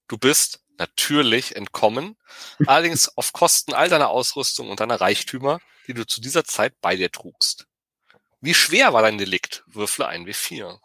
Du 0.08 0.18
bist 0.18 0.60
natürlich 0.78 1.56
entkommen, 1.56 2.16
allerdings 2.66 3.08
auf 3.16 3.32
Kosten 3.32 3.74
all 3.74 3.88
deiner 3.88 4.08
Ausrüstung 4.08 4.70
und 4.70 4.80
deiner 4.80 5.00
Reichtümer, 5.00 5.60
die 5.86 5.94
du 5.94 6.06
zu 6.06 6.20
dieser 6.20 6.44
Zeit 6.44 6.74
bei 6.80 6.96
dir 6.96 7.10
trugst. 7.10 7.66
Wie 8.40 8.54
schwer 8.54 8.92
war 8.92 9.02
dein 9.02 9.18
Delikt? 9.18 9.64
Würfle 9.66 10.06
ein 10.06 10.26
W4. 10.26 10.78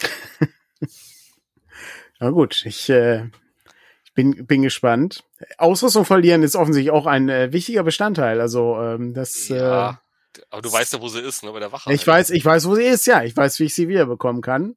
Na 2.20 2.30
gut, 2.30 2.64
ich, 2.64 2.88
äh, 2.88 3.26
ich 3.26 3.32
bin, 4.18 4.46
bin 4.46 4.62
gespannt. 4.62 5.22
Ausrüstung 5.58 6.04
verlieren 6.04 6.42
ist 6.42 6.56
offensichtlich 6.56 6.90
auch 6.90 7.06
ein 7.06 7.28
äh, 7.28 7.52
wichtiger 7.52 7.84
Bestandteil. 7.84 8.40
Also 8.40 8.76
ähm, 8.80 9.14
das. 9.14 9.48
Äh, 9.48 9.58
Ja, 9.58 10.02
aber 10.50 10.60
du 10.60 10.72
weißt 10.72 10.94
ja, 10.94 11.00
wo 11.00 11.06
sie 11.06 11.20
ist, 11.20 11.44
ne? 11.44 11.52
Bei 11.52 11.60
der 11.60 11.70
Wache. 11.70 11.92
Ich 11.92 12.04
weiß, 12.04 12.30
ich 12.30 12.44
weiß, 12.44 12.66
wo 12.66 12.74
sie 12.74 12.82
ist, 12.82 13.06
ja. 13.06 13.22
Ich 13.22 13.36
weiß, 13.36 13.60
wie 13.60 13.64
ich 13.64 13.74
sie 13.76 13.86
wiederbekommen 13.86 14.42
kann. 14.42 14.74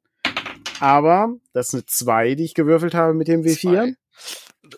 Aber 0.78 1.34
das 1.52 1.68
ist 1.68 1.74
eine 1.74 1.86
2, 1.86 2.34
die 2.36 2.44
ich 2.44 2.54
gewürfelt 2.54 2.94
habe 2.94 3.14
mit 3.14 3.26
dem 3.26 3.42
W4. 3.42 3.58
Zwei. 3.58 3.94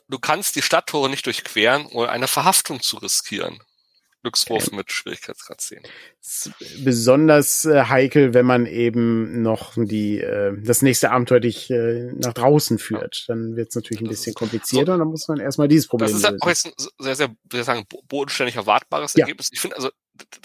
Du 0.08 0.18
kannst 0.18 0.56
die 0.56 0.62
Stadttore 0.62 1.10
nicht 1.10 1.26
durchqueren, 1.26 1.84
ohne 1.84 2.08
eine 2.08 2.26
Verhaftung 2.26 2.80
zu 2.80 2.96
riskieren. 2.96 3.60
Glückswurf 4.24 4.72
mit 4.72 4.90
Schwierigkeitsgrad 4.90 5.60
10. 5.60 5.82
Besonders 6.82 7.66
äh, 7.66 7.84
heikel, 7.84 8.32
wenn 8.32 8.46
man 8.46 8.64
eben 8.64 9.42
noch 9.42 9.74
die 9.76 10.18
äh, 10.18 10.56
das 10.62 10.80
nächste 10.80 11.10
Abenteuer 11.10 11.40
dich 11.40 11.70
äh, 11.70 12.10
nach 12.14 12.32
draußen 12.32 12.78
führt. 12.78 13.26
Dann 13.28 13.54
wird 13.54 13.68
es 13.68 13.76
natürlich 13.76 14.00
ein 14.00 14.08
bisschen 14.08 14.32
komplizierter 14.32 14.86
so, 14.86 14.92
und 14.94 14.98
dann 15.00 15.08
muss 15.08 15.28
man 15.28 15.40
erstmal 15.40 15.68
dieses 15.68 15.86
Problem 15.88 16.08
lösen. 16.08 16.22
Das 16.22 16.32
ist 16.32 16.40
ja 16.40 16.42
auch 16.42 16.48
jetzt 16.48 16.66
ein 16.66 17.04
sehr, 17.04 17.16
sehr, 17.16 17.36
sehr 17.52 17.64
sagen, 17.64 17.84
bodenständig 18.08 18.56
erwartbares 18.56 19.12
ja. 19.12 19.24
Ergebnis. 19.24 19.50
Ich 19.52 19.60
finde 19.60 19.76
also 19.76 19.90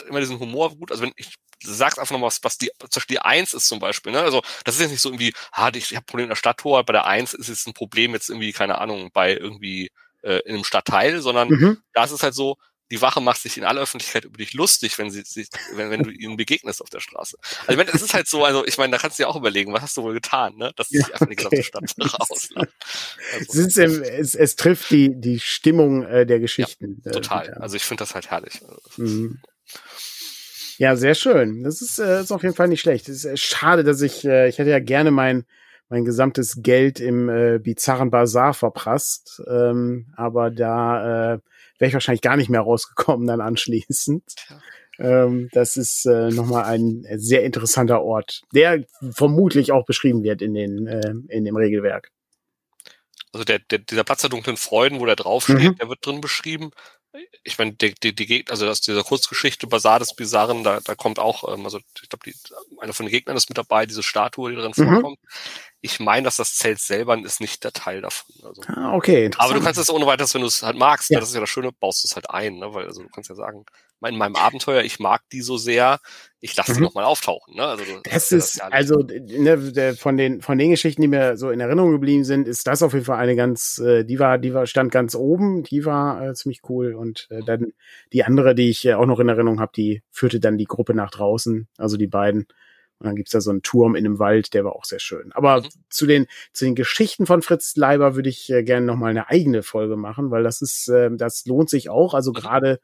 immer 0.10 0.20
diesen 0.20 0.40
Humor 0.40 0.76
gut. 0.76 0.92
Also 0.92 1.04
wenn 1.04 1.14
ich 1.16 1.36
sagst 1.64 2.00
einfach 2.00 2.18
noch 2.18 2.26
was, 2.26 2.44
was 2.44 2.58
die, 2.58 2.72
zum 2.80 2.90
Beispiel 2.96 3.16
die 3.16 3.22
Eins 3.22 3.54
ist 3.54 3.68
zum 3.68 3.80
Beispiel, 3.80 4.12
ne? 4.12 4.22
Also 4.22 4.42
das 4.66 4.76
ist 4.76 4.82
jetzt 4.82 4.92
nicht 4.92 5.02
so 5.02 5.10
irgendwie, 5.10 5.34
ah, 5.52 5.70
ich, 5.74 5.92
ich 5.92 5.96
habe 5.96 6.06
Problem 6.06 6.26
in 6.26 6.30
der 6.30 6.36
Stadttor, 6.36 6.84
bei 6.84 6.94
der 6.94 7.06
Eins 7.06 7.34
ist 7.34 7.48
jetzt 7.48 7.68
ein 7.68 7.74
Problem 7.74 8.14
jetzt 8.14 8.30
irgendwie, 8.30 8.52
keine 8.52 8.78
Ahnung, 8.80 9.10
bei 9.14 9.36
irgendwie 9.36 9.90
äh, 10.22 10.40
in 10.46 10.56
einem 10.56 10.64
Stadtteil, 10.64 11.22
sondern 11.22 11.50
mhm. 11.50 11.78
da 11.94 12.04
ist 12.04 12.24
halt 12.24 12.34
so, 12.34 12.58
die 12.92 13.02
Wache 13.02 13.22
macht 13.22 13.42
sich 13.42 13.58
in 13.58 13.64
aller 13.64 13.82
Öffentlichkeit 13.82 14.26
über 14.26 14.38
dich 14.38 14.54
lustig, 14.54 14.98
wenn 14.98 15.12
sie 15.12 15.22
sich, 15.22 15.50
wenn, 15.76 15.92
wenn 15.92 16.04
du 16.04 16.10
ihnen 16.10 16.38
begegnest 16.38 16.82
auf 16.82 16.90
der 16.90 17.00
Straße. 17.00 17.38
Also 17.42 17.72
ich 17.72 17.78
meine, 17.78 17.92
es 17.94 18.02
ist 18.02 18.14
halt 18.14 18.28
so, 18.28 18.44
also 18.44 18.66
ich 18.66 18.78
meine, 18.78 18.92
da 18.92 18.98
kannst 18.98 19.20
du 19.20 19.24
dir 19.24 19.30
auch 19.30 19.36
überlegen, 19.36 19.74
was 19.74 19.82
hast 19.82 19.98
du 19.98 20.04
wohl 20.04 20.14
getan, 20.14 20.56
ne? 20.56 20.72
Dass 20.76 20.90
ja, 20.90 21.06
einfach 21.06 21.28
nicht 21.28 21.46
okay. 21.46 21.48
auf 21.48 21.52
der 21.52 21.64
Stadt 21.64 21.96
raus. 22.20 22.50
Ne? 22.56 22.68
Also, 23.34 23.62
es, 23.62 23.78
es, 23.78 24.36
es 24.36 24.56
trifft 24.56 24.90
die, 24.90 25.20
die 25.20 25.40
Stimmung 25.40 26.04
äh, 26.04 26.26
der 26.26 26.40
Geschichten. 26.40 27.02
Ja, 27.06 27.12
total. 27.12 27.50
Äh, 27.50 27.54
also 27.60 27.76
ich 27.76 27.84
finde 27.84 28.02
das 28.02 28.16
halt 28.16 28.30
herrlich. 28.32 28.62
Mhm. 28.98 29.40
Ja, 30.80 30.96
sehr 30.96 31.14
schön. 31.14 31.64
Das 31.64 31.82
ist, 31.82 32.00
äh, 32.00 32.22
ist 32.22 32.32
auf 32.32 32.42
jeden 32.42 32.56
Fall 32.56 32.70
nicht 32.70 32.82
schlecht. 32.82 33.10
Es 33.10 33.18
ist 33.18 33.26
äh, 33.26 33.38
schade, 33.38 33.84
dass 33.84 34.02
ich, 34.02 34.26
äh, 34.26 34.48
ich 34.48 34.58
hätte 34.58 34.70
ja 34.70 34.80
gerne 34.80 35.12
mein, 35.12 35.46
mein 35.90 36.06
gesamtes 36.06 36.62
Geld 36.62 37.02
im 37.02 37.28
äh, 37.28 37.60
bizarren 37.60 38.12
Bazar 38.12 38.54
verprasst. 38.54 39.42
Ähm, 39.48 40.14
aber 40.16 40.52
da 40.52 41.34
äh, 41.34 41.40
wäre 41.80 41.88
ich 41.90 41.94
wahrscheinlich 41.94 42.22
gar 42.22 42.38
nicht 42.38 42.50
mehr 42.50 42.62
rausgekommen 42.62 43.28
dann 43.28 43.42
anschließend. 43.42 44.24
Ähm, 45.00 45.50
das 45.54 45.78
ist 45.78 46.06
äh, 46.06 46.30
nochmal 46.30 46.66
ein 46.66 47.06
sehr 47.16 47.44
interessanter 47.44 48.02
Ort, 48.02 48.42
der 48.54 48.86
vermutlich 49.12 49.72
auch 49.72 49.86
beschrieben 49.86 50.24
wird 50.24 50.42
in, 50.42 50.54
den, 50.54 50.88
äh, 50.88 51.14
in 51.30 51.46
dem 51.46 51.56
Regelwerk. 51.56 52.12
Also 53.32 53.46
der, 53.46 53.60
der, 53.60 53.80
dieser 53.80 54.04
Platz 54.04 54.22
der 54.22 54.30
dunklen 54.30 54.58
Freuden, 54.58 55.00
wo 55.00 55.06
der 55.06 55.16
draufsteht, 55.16 55.60
mhm. 55.60 55.76
der 55.76 55.90
wird 55.90 56.06
drin 56.06 56.20
beschrieben. 56.20 56.72
Ich 57.44 57.58
meine, 57.58 57.74
die, 57.74 57.96
die, 57.96 58.14
die 58.14 58.26
Gegner, 58.26 58.52
also 58.52 58.68
aus 58.68 58.82
dieser 58.82 59.04
Kurzgeschichte 59.04 59.66
Basar 59.68 60.00
des 60.00 60.16
Bizarren, 60.16 60.64
da, 60.64 60.80
da 60.80 60.96
kommt 60.96 61.18
auch, 61.18 61.52
ähm, 61.52 61.66
also 61.66 61.80
ich 62.02 62.10
glaube, 62.10 62.32
einer 62.80 62.94
von 62.94 63.08
den 63.08 63.12
Gegnern 63.12 63.36
ist 63.36 63.50
mit 63.50 63.58
dabei, 63.58 63.86
diese 63.86 64.04
Statue, 64.04 64.52
die 64.52 64.58
drin 64.58 64.74
mhm. 64.76 64.84
vorkommt 64.84 65.20
ich 65.82 66.00
meine, 66.00 66.24
dass 66.24 66.36
das 66.36 66.56
Zelt 66.56 66.80
selber 66.80 67.18
ist 67.24 67.40
nicht 67.40 67.64
der 67.64 67.72
Teil 67.72 68.02
davon. 68.02 68.36
Also. 68.44 68.62
Ah, 68.68 68.94
okay, 68.94 69.30
Aber 69.38 69.54
du 69.54 69.62
kannst 69.62 69.80
es 69.80 69.90
ohne 69.90 70.06
weiteres, 70.06 70.34
wenn 70.34 70.42
du 70.42 70.48
es 70.48 70.62
halt 70.62 70.78
magst, 70.78 71.10
ja. 71.10 71.20
das 71.20 71.30
ist 71.30 71.36
ja 71.36 71.42
das 71.42 71.50
Schöne, 71.50 71.72
baust 71.72 72.04
du 72.04 72.08
es 72.08 72.16
halt 72.16 72.30
ein, 72.30 72.58
ne? 72.58 72.74
Weil 72.74 72.86
also 72.86 73.04
du 73.04 73.10
kannst 73.10 73.30
ja 73.30 73.36
sagen, 73.36 73.66
in 74.08 74.18
meinem 74.18 74.36
Abenteuer, 74.36 74.84
ich 74.84 75.00
mag 75.00 75.22
die 75.32 75.42
so 75.42 75.58
sehr, 75.58 76.00
ich 76.40 76.56
lasse 76.56 76.72
mhm. 76.72 76.76
die 76.76 76.82
nochmal 76.84 77.04
auftauchen. 77.04 77.56
Ne? 77.56 77.64
Also, 77.64 77.84
das, 78.04 78.14
das 78.14 78.32
ist, 78.32 78.58
ja 78.58 78.68
also 78.70 79.00
ne, 79.00 79.58
der, 79.58 79.96
von 79.96 80.16
den 80.16 80.42
von 80.42 80.58
den 80.58 80.70
Geschichten, 80.70 81.02
die 81.02 81.08
mir 81.08 81.36
so 81.36 81.50
in 81.50 81.60
Erinnerung 81.60 81.92
geblieben 81.92 82.24
sind, 82.24 82.48
ist 82.48 82.66
das 82.68 82.82
auf 82.82 82.94
jeden 82.94 83.06
Fall 83.06 83.18
eine 83.18 83.36
ganz, 83.36 83.80
äh, 83.80 84.06
die 84.06 84.20
war, 84.20 84.38
die 84.38 84.54
war 84.54 84.66
stand 84.66 84.92
ganz 84.92 85.16
oben, 85.16 85.64
die 85.64 85.86
war 85.86 86.30
äh, 86.30 86.34
ziemlich 86.34 86.62
cool 86.70 86.94
und 86.94 87.28
äh, 87.30 87.42
dann 87.44 87.74
die 88.14 88.24
andere, 88.24 88.56
die 88.56 88.70
ich 88.70 88.86
äh, 88.86 88.94
auch 88.94 89.06
noch 89.06 89.20
in 89.20 89.30
Erinnerung 89.30 89.60
habe, 89.60 89.72
die 89.76 90.02
führte 90.12 90.40
dann 90.40 90.58
die 90.58 90.66
Gruppe 90.66 90.94
nach 90.94 91.12
draußen, 91.12 91.68
also 91.78 91.98
die 91.98 92.08
beiden. 92.08 92.48
Und 93.00 93.06
dann 93.06 93.16
gibt's 93.16 93.32
da 93.32 93.40
so 93.40 93.50
einen 93.50 93.62
Turm 93.62 93.96
in 93.96 94.06
einem 94.06 94.20
Wald, 94.20 94.54
der 94.54 94.66
war 94.66 94.76
auch 94.76 94.84
sehr 94.84 95.00
schön. 95.00 95.32
Aber 95.32 95.62
mhm. 95.62 95.68
zu 95.90 96.06
den 96.06 96.28
zu 96.52 96.66
den 96.66 96.76
Geschichten 96.76 97.26
von 97.26 97.42
Fritz 97.42 97.78
Leiber 97.78 98.16
würde 98.16 98.28
ich 98.28 98.50
äh, 98.50 98.62
gerne 98.64 98.86
noch 98.86 98.98
mal 98.98 99.08
eine 99.08 99.30
eigene 99.30 99.64
Folge 99.64 99.96
machen, 99.96 100.32
weil 100.32 100.44
das 100.44 100.62
ist 100.62 100.90
äh, 100.90 101.10
das 101.14 101.46
lohnt 101.46 101.70
sich 101.70 101.90
auch. 101.90 102.14
Also 102.14 102.32
mhm. 102.32 102.36
gerade 102.36 102.80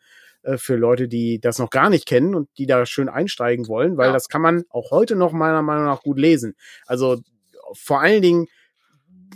äh, 0.46 0.58
für 0.58 0.76
Leute, 0.76 1.08
die 1.08 1.39
das 1.39 1.60
noch 1.60 1.70
gar 1.70 1.89
nicht 1.89 2.06
kennen 2.08 2.36
und 2.36 2.50
die 2.58 2.66
da 2.66 2.86
schön 2.86 3.10
einsteigen 3.10 3.68
wollen, 3.68 3.98
weil 3.98 4.08
ja. 4.08 4.14
das 4.14 4.30
kann 4.30 4.41
man 4.41 4.64
auch 4.70 4.91
heute 4.91 5.16
noch 5.16 5.34
meiner 5.34 5.62
Meinung 5.62 5.86
nach 5.86 6.02
gut 6.02 6.20
lesen. 6.20 6.56
Also 6.86 7.18
vor 7.74 8.02
allen 8.02 8.22
Dingen 8.22 8.48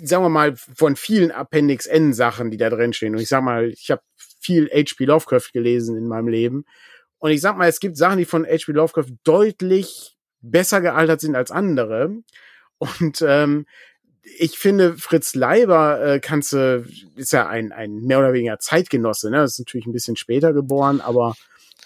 sagen 0.01 0.23
wir 0.23 0.29
mal, 0.29 0.55
von 0.55 0.95
vielen 0.95 1.31
Appendix 1.31 1.85
N 1.85 2.13
Sachen, 2.13 2.51
die 2.51 2.57
da 2.57 2.69
drin 2.69 2.93
stehen. 2.93 3.15
Und 3.15 3.21
ich 3.21 3.29
sag 3.29 3.43
mal, 3.43 3.69
ich 3.69 3.91
habe 3.91 4.01
viel 4.15 4.69
H.P. 4.69 5.05
Lovecraft 5.05 5.51
gelesen 5.51 5.97
in 5.97 6.07
meinem 6.07 6.27
Leben. 6.27 6.65
Und 7.17 7.31
ich 7.31 7.41
sag 7.41 7.57
mal, 7.57 7.67
es 7.67 7.79
gibt 7.79 7.97
Sachen, 7.97 8.17
die 8.17 8.25
von 8.25 8.45
H.P. 8.45 8.71
Lovecraft 8.71 9.11
deutlich 9.23 10.15
besser 10.41 10.81
gealtert 10.81 11.21
sind 11.21 11.35
als 11.35 11.51
andere. 11.51 12.15
Und 12.77 13.23
ähm, 13.27 13.65
ich 14.37 14.57
finde, 14.57 14.97
Fritz 14.97 15.35
Leiber 15.35 16.01
äh, 16.01 16.19
kannst 16.19 16.53
du, 16.53 16.85
ist 17.15 17.33
ja 17.33 17.47
ein, 17.47 17.71
ein 17.71 17.95
mehr 18.01 18.19
oder 18.19 18.33
weniger 18.33 18.59
Zeitgenosse, 18.59 19.29
ne? 19.29 19.37
Das 19.37 19.53
ist 19.53 19.59
natürlich 19.59 19.87
ein 19.87 19.93
bisschen 19.93 20.15
später 20.15 20.53
geboren, 20.53 21.01
aber 21.01 21.35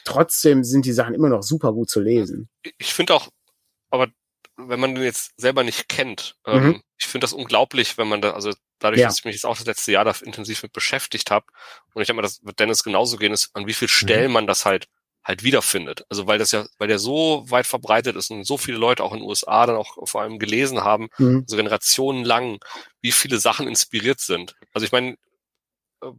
trotzdem 0.03 0.63
sind 0.63 0.85
die 0.85 0.93
Sachen 0.93 1.13
immer 1.13 1.29
noch 1.29 1.43
super 1.43 1.73
gut 1.73 1.89
zu 1.89 2.01
lesen. 2.01 2.49
Ich 2.77 2.93
finde 2.93 3.15
auch, 3.15 3.29
aber 3.89 4.07
wenn 4.57 4.79
man 4.79 4.95
den 4.95 5.03
jetzt 5.03 5.31
selber 5.37 5.63
nicht 5.63 5.89
kennt, 5.89 6.35
ähm, 6.45 6.63
mhm. 6.63 6.81
ich 6.97 7.07
finde 7.07 7.25
das 7.25 7.33
unglaublich, 7.33 7.97
wenn 7.97 8.07
man 8.07 8.21
da, 8.21 8.31
also 8.31 8.53
dadurch, 8.79 9.01
ja. 9.01 9.07
dass 9.07 9.19
ich 9.19 9.25
mich 9.25 9.35
jetzt 9.35 9.45
auch 9.45 9.57
das 9.57 9.65
letzte 9.65 9.91
Jahr 9.91 10.05
da 10.05 10.13
intensiv 10.23 10.63
mit 10.63 10.73
beschäftigt 10.73 11.31
habe, 11.31 11.45
und 11.93 12.01
ich 12.01 12.07
denke 12.07 12.21
mal, 12.21 12.27
das 12.27 12.43
wird 12.43 12.59
Dennis 12.59 12.83
genauso 12.83 13.17
gehen, 13.17 13.33
ist, 13.33 13.49
an 13.53 13.67
wie 13.67 13.73
viel 13.73 13.87
Stellen 13.87 14.27
mhm. 14.27 14.33
man 14.33 14.47
das 14.47 14.65
halt 14.65 14.87
halt 15.24 15.43
wiederfindet. 15.43 16.05
Also 16.09 16.28
weil 16.28 16.38
das 16.38 16.51
ja, 16.51 16.65
weil 16.78 16.88
der 16.88 16.99
so 16.99 17.45
weit 17.49 17.65
verbreitet 17.65 18.15
ist 18.15 18.30
und 18.30 18.45
so 18.45 18.57
viele 18.57 18.78
Leute 18.78 19.03
auch 19.03 19.13
in 19.13 19.19
den 19.19 19.28
USA 19.28 19.65
dann 19.65 19.78
auch 19.78 20.07
vor 20.07 20.21
allem 20.21 20.39
gelesen 20.39 20.84
haben, 20.84 21.09
mhm. 21.17 21.43
so 21.47 21.55
Generationen 21.55 22.26
lang, 22.26 22.59
wie 23.01 23.11
viele 23.11 23.39
Sachen 23.39 23.67
inspiriert 23.67 24.19
sind. 24.19 24.55
Also 24.74 24.86
ich 24.86 24.91
meine, 24.91 25.15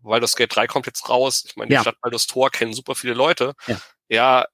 Baldur's 0.02 0.36
Gate 0.36 0.54
3 0.54 0.66
kommt 0.66 0.86
jetzt 0.86 1.08
raus. 1.08 1.44
Ich 1.46 1.56
meine, 1.56 1.68
die 1.68 1.74
ja. 1.74 1.82
Stadt 1.82 2.00
Baldur's 2.00 2.26
Tor 2.26 2.50
kennen 2.50 2.72
super 2.72 2.94
viele 2.94 3.14
Leute. 3.14 3.54
Ja. 3.66 3.80
ja, 4.08 4.46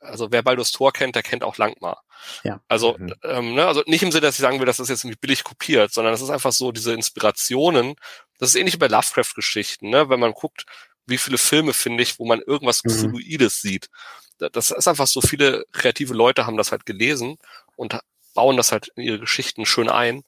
also 0.00 0.30
wer 0.30 0.42
Baldur's 0.42 0.72
Tor 0.72 0.92
kennt, 0.92 1.14
der 1.14 1.22
kennt 1.22 1.44
auch 1.44 1.58
Langmar. 1.58 2.02
Ja. 2.44 2.60
Also, 2.68 2.96
mhm. 2.98 3.14
ähm, 3.24 3.54
ne, 3.54 3.66
also 3.66 3.82
nicht 3.86 4.02
im 4.02 4.10
Sinne, 4.10 4.22
dass 4.22 4.36
ich 4.36 4.40
sagen 4.40 4.58
will, 4.58 4.66
dass 4.66 4.78
das 4.78 4.88
jetzt 4.88 5.04
irgendwie 5.04 5.20
billig 5.20 5.44
kopiert, 5.44 5.92
sondern 5.92 6.12
das 6.12 6.22
ist 6.22 6.30
einfach 6.30 6.52
so 6.52 6.72
diese 6.72 6.94
Inspirationen. 6.94 7.94
Das 8.38 8.50
ist 8.50 8.54
ähnlich 8.54 8.74
wie 8.74 8.78
bei 8.78 8.88
Lovecraft-Geschichten, 8.88 9.90
ne? 9.90 10.08
Wenn 10.08 10.20
man 10.20 10.32
guckt, 10.32 10.64
wie 11.08 11.18
viele 11.18 11.38
Filme 11.38 11.72
finde 11.72 12.02
ich, 12.02 12.18
wo 12.18 12.26
man 12.26 12.40
irgendwas 12.40 12.82
mhm. 12.84 13.20
sieht. 13.48 13.88
Das 14.38 14.70
ist 14.70 14.86
einfach 14.86 15.06
so, 15.06 15.20
viele 15.20 15.64
kreative 15.72 16.14
Leute 16.14 16.46
haben 16.46 16.56
das 16.56 16.70
halt 16.70 16.86
gelesen 16.86 17.38
und 17.76 17.98
bauen 18.34 18.56
das 18.56 18.70
halt 18.70 18.88
in 18.94 19.02
ihre 19.02 19.18
Geschichten 19.18 19.66
schön 19.66 19.88
ein. 19.88 20.22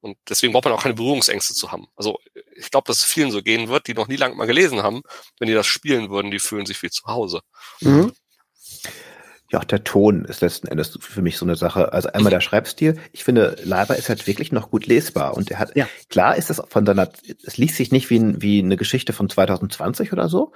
Und 0.00 0.18
deswegen 0.28 0.52
braucht 0.52 0.64
man 0.64 0.74
auch 0.74 0.82
keine 0.82 0.96
Berührungsängste 0.96 1.54
zu 1.54 1.72
haben. 1.72 1.86
Also 1.96 2.18
ich 2.56 2.70
glaube, 2.70 2.86
dass 2.88 2.98
es 2.98 3.04
vielen 3.04 3.30
so 3.30 3.42
gehen 3.42 3.68
wird, 3.68 3.86
die 3.86 3.94
noch 3.94 4.08
nie 4.08 4.16
lange 4.16 4.34
mal 4.34 4.46
gelesen 4.46 4.82
haben, 4.82 5.02
wenn 5.38 5.48
die 5.48 5.54
das 5.54 5.66
spielen 5.66 6.10
würden, 6.10 6.30
die 6.30 6.40
fühlen 6.40 6.66
sich 6.66 6.82
wie 6.82 6.90
zu 6.90 7.04
Hause. 7.06 7.40
Mhm 7.80 8.12
ja, 9.54 9.60
auch 9.60 9.64
der 9.64 9.84
Ton 9.84 10.24
ist 10.24 10.40
letzten 10.40 10.66
Endes 10.66 10.98
für 11.00 11.22
mich 11.22 11.36
so 11.36 11.46
eine 11.46 11.54
Sache. 11.54 11.92
Also 11.92 12.08
einmal 12.10 12.30
der 12.30 12.40
Schreibstil. 12.40 12.98
Ich 13.12 13.22
finde, 13.22 13.56
Leiber 13.62 13.96
ist 13.96 14.08
halt 14.08 14.26
wirklich 14.26 14.50
noch 14.50 14.68
gut 14.68 14.86
lesbar. 14.86 15.36
Und 15.36 15.48
er 15.52 15.60
hat, 15.60 15.76
ja. 15.76 15.86
klar 16.10 16.36
ist 16.36 16.50
das 16.50 16.60
von 16.68 16.84
seiner, 16.84 17.08
es 17.44 17.56
liest 17.56 17.76
sich 17.76 17.92
nicht 17.92 18.10
wie, 18.10 18.18
ein, 18.18 18.42
wie 18.42 18.58
eine 18.58 18.76
Geschichte 18.76 19.12
von 19.12 19.30
2020 19.30 20.12
oder 20.12 20.28
so, 20.28 20.52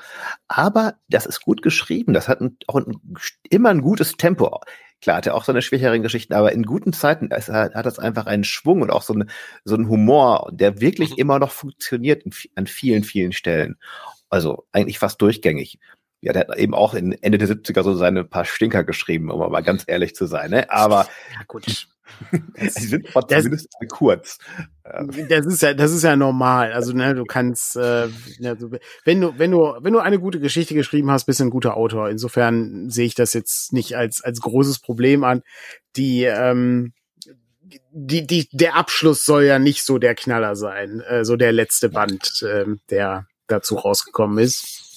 aber 0.49 0.95
das 1.09 1.27
ist 1.27 1.43
gut 1.43 1.63
geschrieben. 1.63 2.13
Das 2.13 2.27
hat 2.27 2.41
ein, 2.41 2.57
auch 2.67 2.75
ein, 2.75 3.01
immer 3.49 3.69
ein 3.69 3.83
gutes 3.83 4.17
Tempo. 4.17 4.61
Klar 5.01 5.19
hat 5.19 5.27
er 5.29 5.37
auch 5.37 5.45
seine 5.45 5.63
schwächeren 5.63 6.03
Geschichten, 6.03 6.35
aber 6.35 6.51
in 6.51 6.65
guten 6.65 6.93
Zeiten 6.93 7.31
hat, 7.31 7.49
hat 7.49 7.87
das 7.87 8.01
einfach 8.01 8.27
einen 8.27 8.43
Schwung 8.43 8.83
und 8.83 8.91
auch 8.91 9.03
so, 9.03 9.15
eine, 9.15 9.27
so 9.65 9.77
einen 9.77 9.89
Humor, 9.89 10.51
der 10.53 10.81
wirklich 10.81 11.11
mhm. 11.11 11.19
immer 11.19 11.39
noch 11.39 11.53
funktioniert 11.53 12.25
an 12.57 12.67
vielen, 12.67 13.05
vielen 13.05 13.33
Stellen. 13.33 13.77
Also 14.29 14.67
eigentlich 14.73 14.99
fast 14.99 15.23
durchgängig 15.23 15.79
ja, 16.21 16.33
der 16.33 16.49
hat 16.49 16.59
eben 16.59 16.75
auch 16.75 16.95
in 16.95 17.13
Ende 17.13 17.39
der 17.39 17.49
70er 17.49 17.83
so 17.83 17.95
seine 17.95 18.25
paar 18.25 18.45
Stinker 18.45 18.85
geschrieben, 18.85 19.31
um 19.31 19.39
mal 19.51 19.63
ganz 19.63 19.85
ehrlich 19.87 20.15
zu 20.15 20.27
sein. 20.27 20.51
Ne? 20.51 20.71
Aber 20.71 21.07
ja, 21.35 21.45
gut. 21.47 21.89
Sie 22.57 22.69
sind 22.69 23.15
aber 23.15 23.29
zumindest 23.29 23.69
das, 23.81 23.89
kurz. 23.91 24.39
Das 25.29 25.47
ist 25.47 25.63
ja, 25.63 25.75
das 25.75 25.93
ist 25.93 26.03
ja 26.03 26.17
normal. 26.17 26.73
Also 26.73 26.93
ne, 26.93 27.15
du 27.15 27.25
kannst, 27.25 27.77
äh, 27.77 28.09
wenn 29.05 29.21
du, 29.21 29.39
wenn 29.39 29.51
du, 29.51 29.77
wenn 29.81 29.93
du 29.93 29.99
eine 29.99 30.19
gute 30.19 30.41
Geschichte 30.41 30.75
geschrieben 30.75 31.11
hast, 31.11 31.27
bist 31.27 31.41
du 31.41 31.45
ein 31.45 31.51
guter 31.51 31.77
Autor. 31.77 32.09
Insofern 32.09 32.89
sehe 32.91 33.07
ich 33.07 33.15
das 33.15 33.35
jetzt 33.35 33.73
nicht 33.73 33.97
als 33.97 34.23
als 34.23 34.41
großes 34.41 34.79
Problem 34.81 35.23
an. 35.23 35.43
Die, 35.97 36.25
ähm, 36.25 36.95
die, 37.91 38.27
die, 38.27 38.49
der 38.53 38.77
Abschluss 38.77 39.25
soll 39.25 39.45
ja 39.45 39.59
nicht 39.59 39.85
so 39.85 39.99
der 39.99 40.15
Knaller 40.15 40.57
sein, 40.57 41.01
äh, 41.01 41.25
so 41.25 41.37
der 41.37 41.53
letzte 41.53 41.91
Band, 41.91 42.43
äh, 42.43 42.65
der 42.91 43.27
dazu 43.47 43.77
rausgekommen 43.77 44.39
ist. 44.39 44.88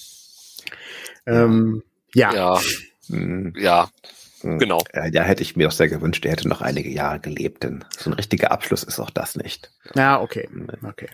Ähm, 1.25 1.83
ja. 2.13 2.33
Ja. 2.33 2.59
Mhm. 3.09 3.53
Ja. 3.57 3.89
Mhm. 4.43 4.57
Genau. 4.57 4.79
Ja, 4.93 5.23
hätte 5.23 5.43
ich 5.43 5.55
mir 5.55 5.65
doch 5.65 5.71
sehr 5.71 5.87
gewünscht, 5.87 6.25
er 6.25 6.31
hätte 6.31 6.47
noch 6.47 6.61
einige 6.61 6.89
Jahre 6.89 7.19
gelebt, 7.19 7.63
denn 7.63 7.85
so 7.95 8.09
ein 8.09 8.13
richtiger 8.13 8.51
Abschluss 8.51 8.83
ist 8.83 8.99
auch 8.99 9.09
das 9.09 9.35
nicht. 9.35 9.71
Ja, 9.93 10.19
okay. 10.21 10.49
Okay. 10.83 11.09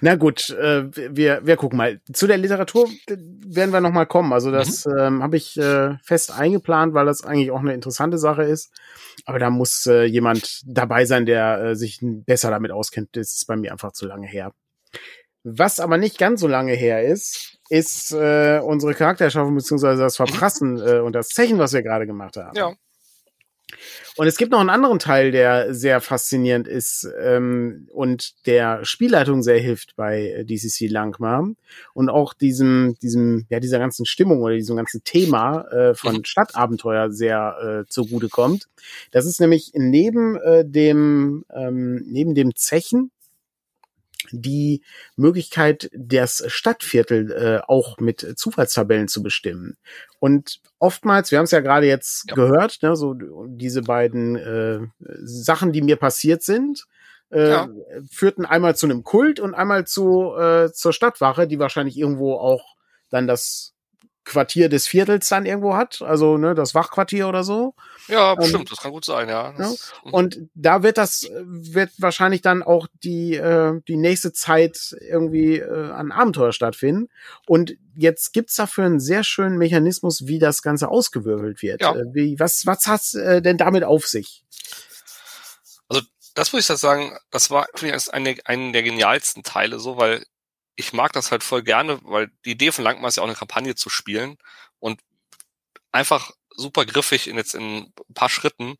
Na 0.00 0.16
gut, 0.16 0.50
äh, 0.50 0.84
wir, 0.92 1.40
wir 1.44 1.56
gucken 1.56 1.78
mal. 1.78 2.00
Zu 2.12 2.26
der 2.26 2.38
Literatur 2.38 2.88
werden 3.08 3.72
wir 3.72 3.80
nochmal 3.80 4.06
kommen. 4.06 4.32
Also 4.32 4.50
das 4.50 4.84
mhm. 4.86 4.98
ähm, 4.98 5.22
habe 5.22 5.36
ich 5.36 5.56
äh, 5.56 5.96
fest 6.02 6.32
eingeplant, 6.32 6.94
weil 6.94 7.06
das 7.06 7.24
eigentlich 7.24 7.50
auch 7.50 7.60
eine 7.60 7.74
interessante 7.74 8.18
Sache 8.18 8.44
ist. 8.44 8.72
Aber 9.24 9.38
da 9.38 9.50
muss 9.50 9.86
äh, 9.86 10.04
jemand 10.04 10.62
dabei 10.66 11.04
sein, 11.06 11.26
der 11.26 11.60
äh, 11.60 11.76
sich 11.76 12.00
besser 12.02 12.50
damit 12.50 12.70
auskennt. 12.70 13.10
Das 13.12 13.34
ist 13.34 13.46
bei 13.46 13.56
mir 13.56 13.72
einfach 13.72 13.92
zu 13.92 14.06
lange 14.06 14.26
her. 14.26 14.52
Was 15.48 15.78
aber 15.78 15.96
nicht 15.96 16.18
ganz 16.18 16.40
so 16.40 16.48
lange 16.48 16.72
her 16.72 17.04
ist, 17.04 17.58
ist 17.68 18.10
äh, 18.10 18.58
unsere 18.58 18.94
Charakterschaffung 18.94 19.54
beziehungsweise 19.54 20.02
das 20.02 20.16
Verprassen 20.16 20.80
äh, 20.84 20.98
und 20.98 21.12
das 21.12 21.28
Zechen, 21.28 21.60
was 21.60 21.72
wir 21.72 21.84
gerade 21.84 22.04
gemacht 22.04 22.36
haben. 22.36 22.56
Ja. 22.56 22.74
Und 24.16 24.26
es 24.26 24.38
gibt 24.38 24.50
noch 24.50 24.58
einen 24.58 24.70
anderen 24.70 24.98
Teil, 24.98 25.30
der 25.30 25.72
sehr 25.72 26.00
faszinierend 26.00 26.66
ist 26.66 27.08
ähm, 27.20 27.88
und 27.92 28.34
der 28.46 28.84
Spielleitung 28.84 29.42
sehr 29.42 29.60
hilft 29.60 29.94
bei 29.94 30.44
DCC 30.48 30.88
Langmar 30.88 31.48
und 31.94 32.08
auch 32.08 32.34
diesem, 32.34 32.96
diesem, 33.00 33.46
ja, 33.48 33.60
dieser 33.60 33.78
ganzen 33.78 34.04
Stimmung 34.04 34.42
oder 34.42 34.54
diesem 34.56 34.76
ganzen 34.76 35.04
Thema 35.04 35.64
äh, 35.70 35.94
von 35.94 36.24
Stadtabenteuer 36.24 37.12
sehr 37.12 37.84
äh, 37.84 37.88
zugute 37.88 38.28
kommt. 38.28 38.66
Das 39.12 39.26
ist 39.26 39.40
nämlich 39.40 39.72
neben 39.74 40.36
äh, 40.38 40.64
dem, 40.64 41.44
ähm, 41.54 42.02
neben 42.06 42.34
dem 42.34 42.56
Zechen 42.56 43.12
die 44.30 44.82
Möglichkeit, 45.16 45.90
das 45.92 46.44
Stadtviertel 46.46 47.32
äh, 47.32 47.60
auch 47.66 47.98
mit 47.98 48.38
Zufallstabellen 48.38 49.08
zu 49.08 49.22
bestimmen. 49.22 49.76
Und 50.18 50.60
oftmals, 50.78 51.30
wir 51.30 51.38
haben 51.38 51.44
es 51.44 51.50
ja 51.50 51.60
gerade 51.60 51.86
jetzt 51.86 52.24
ja. 52.28 52.34
gehört, 52.34 52.82
ne, 52.82 52.96
so 52.96 53.14
diese 53.46 53.82
beiden 53.82 54.36
äh, 54.36 54.80
Sachen, 55.22 55.72
die 55.72 55.82
mir 55.82 55.96
passiert 55.96 56.42
sind, 56.42 56.86
äh, 57.30 57.50
ja. 57.50 57.68
führten 58.10 58.44
einmal 58.44 58.76
zu 58.76 58.86
einem 58.86 59.02
Kult 59.02 59.40
und 59.40 59.54
einmal 59.54 59.86
zu 59.86 60.34
äh, 60.36 60.72
zur 60.72 60.92
Stadtwache, 60.92 61.46
die 61.46 61.58
wahrscheinlich 61.58 61.96
irgendwo 61.96 62.34
auch 62.34 62.76
dann 63.10 63.26
das 63.26 63.75
Quartier 64.26 64.68
des 64.68 64.86
Viertels 64.88 65.28
dann 65.28 65.46
irgendwo 65.46 65.74
hat, 65.74 66.02
also 66.02 66.36
ne, 66.36 66.54
das 66.54 66.74
Wachquartier 66.74 67.28
oder 67.28 67.44
so. 67.44 67.74
Ja, 68.08 68.32
ähm, 68.32 68.38
bestimmt, 68.38 68.62
ähm, 68.62 68.66
das 68.68 68.78
kann 68.80 68.90
gut 68.90 69.04
sein, 69.04 69.28
ja. 69.28 69.54
ja. 69.56 69.70
Mhm. 70.04 70.12
Und 70.12 70.38
da 70.54 70.82
wird 70.82 70.98
das 70.98 71.30
wird 71.32 71.92
wahrscheinlich 71.98 72.42
dann 72.42 72.62
auch 72.62 72.88
die 73.04 73.36
äh, 73.36 73.80
die 73.86 73.96
nächste 73.96 74.32
Zeit 74.32 74.96
irgendwie 75.00 75.58
äh, 75.58 75.90
an 75.92 76.10
Abenteuer 76.12 76.52
stattfinden. 76.52 77.08
Und 77.46 77.76
jetzt 77.94 78.32
gibt's 78.32 78.56
dafür 78.56 78.84
einen 78.84 79.00
sehr 79.00 79.22
schönen 79.22 79.58
Mechanismus, 79.58 80.26
wie 80.26 80.40
das 80.40 80.60
Ganze 80.60 80.88
ausgewirbelt 80.88 81.62
wird. 81.62 81.80
Ja. 81.80 81.94
Äh, 81.94 82.04
wie, 82.12 82.38
was 82.38 82.66
was 82.66 82.86
hat's 82.88 83.14
äh, 83.14 83.40
denn 83.40 83.56
damit 83.56 83.84
auf 83.84 84.06
sich? 84.08 84.44
Also 85.88 86.02
das 86.34 86.52
muss 86.52 86.68
ich 86.68 86.76
sagen, 86.78 87.16
das 87.30 87.50
war 87.50 87.68
eigentlich 87.72 88.12
eine, 88.12 88.34
einen 88.44 88.72
der 88.72 88.82
genialsten 88.82 89.44
Teile 89.44 89.78
so, 89.78 89.96
weil 89.96 90.26
ich 90.76 90.92
mag 90.92 91.12
das 91.12 91.30
halt 91.30 91.42
voll 91.42 91.62
gerne, 91.62 91.98
weil 92.02 92.30
die 92.44 92.52
Idee 92.52 92.72
von 92.72 92.84
Langmar 92.84 93.08
ist 93.08 93.16
ja 93.16 93.22
auch 93.22 93.28
eine 93.28 93.36
Kampagne 93.36 93.74
zu 93.74 93.88
spielen 93.88 94.36
und 94.78 95.00
einfach 95.92 96.32
super 96.50 96.86
griffig 96.86 97.28
in 97.28 97.36
jetzt 97.36 97.54
in 97.54 97.78
ein 97.78 97.92
paar 98.14 98.28
Schritten 98.28 98.76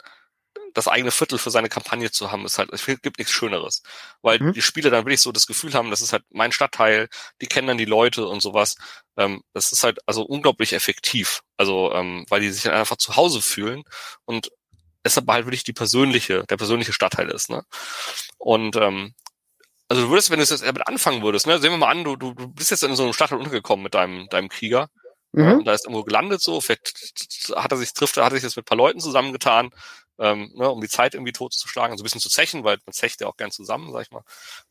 das 0.76 0.88
eigene 0.88 1.10
Viertel 1.10 1.38
für 1.38 1.50
seine 1.50 1.70
Kampagne 1.70 2.10
zu 2.10 2.30
haben, 2.30 2.44
ist 2.44 2.58
halt, 2.58 2.70
es 2.70 2.84
gibt 2.84 3.18
nichts 3.18 3.32
Schöneres. 3.32 3.82
Weil 4.20 4.38
mhm. 4.38 4.52
die 4.52 4.60
Spieler 4.60 4.90
dann 4.90 5.06
wirklich 5.06 5.22
so 5.22 5.32
das 5.32 5.46
Gefühl 5.46 5.72
haben, 5.72 5.90
das 5.90 6.02
ist 6.02 6.12
halt 6.12 6.22
mein 6.28 6.52
Stadtteil, 6.52 7.08
die 7.40 7.46
kennen 7.46 7.68
dann 7.68 7.78
die 7.78 7.86
Leute 7.86 8.28
und 8.28 8.40
sowas. 8.40 8.76
Ähm, 9.16 9.42
das 9.54 9.72
ist 9.72 9.84
halt 9.84 10.00
also 10.04 10.22
unglaublich 10.22 10.74
effektiv. 10.74 11.40
Also, 11.56 11.92
ähm, 11.94 12.26
weil 12.28 12.42
die 12.42 12.50
sich 12.50 12.64
dann 12.64 12.74
einfach 12.74 12.96
zu 12.98 13.16
Hause 13.16 13.40
fühlen 13.40 13.84
und 14.26 14.50
es 15.02 15.16
aber 15.16 15.32
halt 15.32 15.46
wirklich 15.46 15.64
die 15.64 15.72
persönliche, 15.72 16.44
der 16.44 16.58
persönliche 16.58 16.92
Stadtteil 16.92 17.30
ist. 17.30 17.48
Ne? 17.48 17.64
Und 18.36 18.76
ähm, 18.76 19.14
also 19.88 20.02
du 20.02 20.10
würdest, 20.10 20.30
wenn 20.30 20.38
du 20.38 20.44
jetzt 20.44 20.64
damit 20.64 20.86
anfangen 20.86 21.22
würdest, 21.22 21.46
ne, 21.46 21.58
sehen 21.58 21.70
wir 21.72 21.78
mal 21.78 21.90
an, 21.90 22.04
du, 22.04 22.16
du, 22.16 22.34
du 22.34 22.48
bist 22.48 22.70
jetzt 22.70 22.82
in 22.82 22.96
so 22.96 23.04
einem 23.04 23.12
Stachel 23.12 23.38
untergekommen 23.38 23.82
mit 23.82 23.94
deinem, 23.94 24.28
deinem 24.28 24.48
Krieger. 24.48 24.88
Mhm. 25.32 25.64
da 25.64 25.74
ist 25.74 25.84
irgendwo 25.84 26.02
gelandet 26.02 26.40
so, 26.40 26.62
vielleicht 26.62 26.94
hat 27.54 27.70
er 27.70 27.76
sich, 27.76 27.92
trifft, 27.92 28.16
hat 28.16 28.32
er 28.32 28.36
sich 28.36 28.42
jetzt 28.42 28.56
mit 28.56 28.64
ein 28.64 28.68
paar 28.68 28.78
Leuten 28.78 29.00
zusammengetan, 29.00 29.70
ähm, 30.18 30.50
ne, 30.54 30.70
um 30.70 30.80
die 30.80 30.88
Zeit 30.88 31.14
irgendwie 31.14 31.32
totzuschlagen, 31.32 31.90
so 31.90 31.92
also 31.92 32.02
ein 32.02 32.04
bisschen 32.04 32.20
zu 32.22 32.30
zechen, 32.30 32.64
weil 32.64 32.78
man 32.86 32.92
zecht 32.92 33.20
ja 33.20 33.26
auch 33.26 33.36
gern 33.36 33.50
zusammen, 33.50 33.92
sag 33.92 34.02
ich 34.02 34.10
mal. 34.10 34.22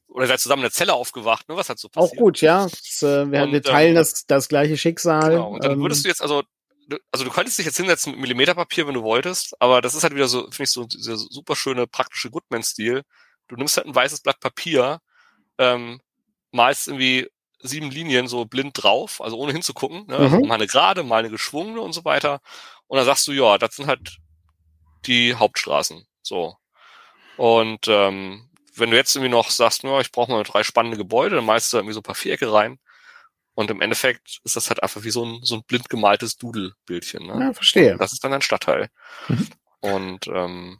Oder 0.07 0.27
seid 0.27 0.39
zusammen 0.39 0.61
in 0.61 0.69
der 0.69 0.71
Zelle 0.71 0.93
aufgewacht, 0.93 1.47
ne? 1.49 1.55
Was 1.55 1.69
hat 1.69 1.77
so 1.77 1.89
passiert? 1.89 2.13
Auch 2.13 2.17
gut, 2.17 2.41
ja. 2.41 2.63
Das, 2.63 3.03
äh, 3.03 3.31
wir, 3.31 3.43
und, 3.43 3.51
wir 3.51 3.61
teilen 3.61 3.89
ähm, 3.89 3.95
das, 3.95 4.25
das 4.25 4.47
gleiche 4.47 4.77
Schicksal. 4.77 5.31
Genau. 5.31 5.49
Und 5.49 5.63
dann 5.63 5.73
ähm, 5.73 5.81
würdest 5.81 6.03
du 6.03 6.09
jetzt 6.09 6.21
also 6.21 6.43
also 7.11 7.25
du 7.25 7.31
könntest 7.31 7.57
dich 7.57 7.65
jetzt 7.65 7.77
hinsetzen 7.77 8.11
mit 8.11 8.21
Millimeterpapier, 8.21 8.85
wenn 8.87 8.93
du 8.93 9.01
wolltest, 9.01 9.59
aber 9.59 9.81
das 9.81 9.95
ist 9.95 10.03
halt 10.03 10.13
wieder 10.13 10.27
so, 10.27 10.43
finde 10.43 10.63
ich, 10.63 10.69
so 10.69 10.85
dieser 10.85 11.17
super 11.17 11.55
schöne 11.55 11.87
praktische 11.87 12.29
Goodman-Stil. 12.29 13.01
Du 13.47 13.55
nimmst 13.55 13.77
halt 13.77 13.87
ein 13.87 13.95
weißes 13.95 14.21
Blatt 14.21 14.39
Papier, 14.39 14.99
ähm, 15.57 16.01
malst 16.51 16.87
irgendwie 16.87 17.27
sieben 17.59 17.91
Linien 17.91 18.27
so 18.27 18.45
blind 18.45 18.81
drauf, 18.81 19.21
also 19.21 19.37
ohne 19.37 19.51
hinzugucken, 19.51 20.05
ne? 20.07 20.17
Also 20.17 20.39
mhm. 20.39 20.47
mal 20.47 20.55
eine 20.55 20.67
gerade, 20.67 21.03
mal 21.03 21.19
eine 21.19 21.29
geschwungene 21.29 21.81
und 21.81 21.93
so 21.93 22.05
weiter. 22.05 22.39
Und 22.87 22.97
dann 22.97 23.05
sagst 23.05 23.27
du, 23.27 23.31
ja, 23.31 23.57
das 23.57 23.75
sind 23.75 23.87
halt 23.87 24.17
die 25.05 25.35
Hauptstraßen. 25.35 26.05
So. 26.21 26.55
Und 27.37 27.87
ähm, 27.87 28.49
wenn 28.75 28.91
du 28.91 28.97
jetzt 28.97 29.15
irgendwie 29.15 29.31
noch 29.31 29.49
sagst, 29.49 29.83
ja, 29.83 29.99
ich 29.99 30.11
brauche 30.11 30.31
mal 30.31 30.43
drei 30.43 30.63
spannende 30.63 30.97
Gebäude, 30.97 31.37
dann 31.37 31.45
malst 31.45 31.71
du 31.71 31.77
irgendwie 31.77 31.93
so 31.93 31.99
ein 31.99 32.03
paar 32.03 32.15
Vierecke 32.15 32.51
rein. 32.51 32.79
Und 33.53 33.71
im 33.71 33.81
Endeffekt 33.81 34.41
ist 34.43 34.57
das 34.57 34.69
halt 34.69 34.83
einfach 34.83 35.03
wie 35.03 35.11
so 35.11 35.23
ein, 35.23 35.39
so 35.43 35.55
ein 35.55 35.63
blind 35.63 35.89
gemaltes 35.89 36.35
Doodle-Bildchen. 36.35 37.25
Ne? 37.25 37.39
Ja, 37.39 37.53
verstehe. 37.53 37.93
Und 37.93 37.99
das 37.99 38.11
ist 38.11 38.23
dann 38.23 38.33
ein 38.33 38.41
Stadtteil. 38.41 38.89
Mhm. 39.29 39.47
Und 39.79 40.27
ähm, 40.27 40.79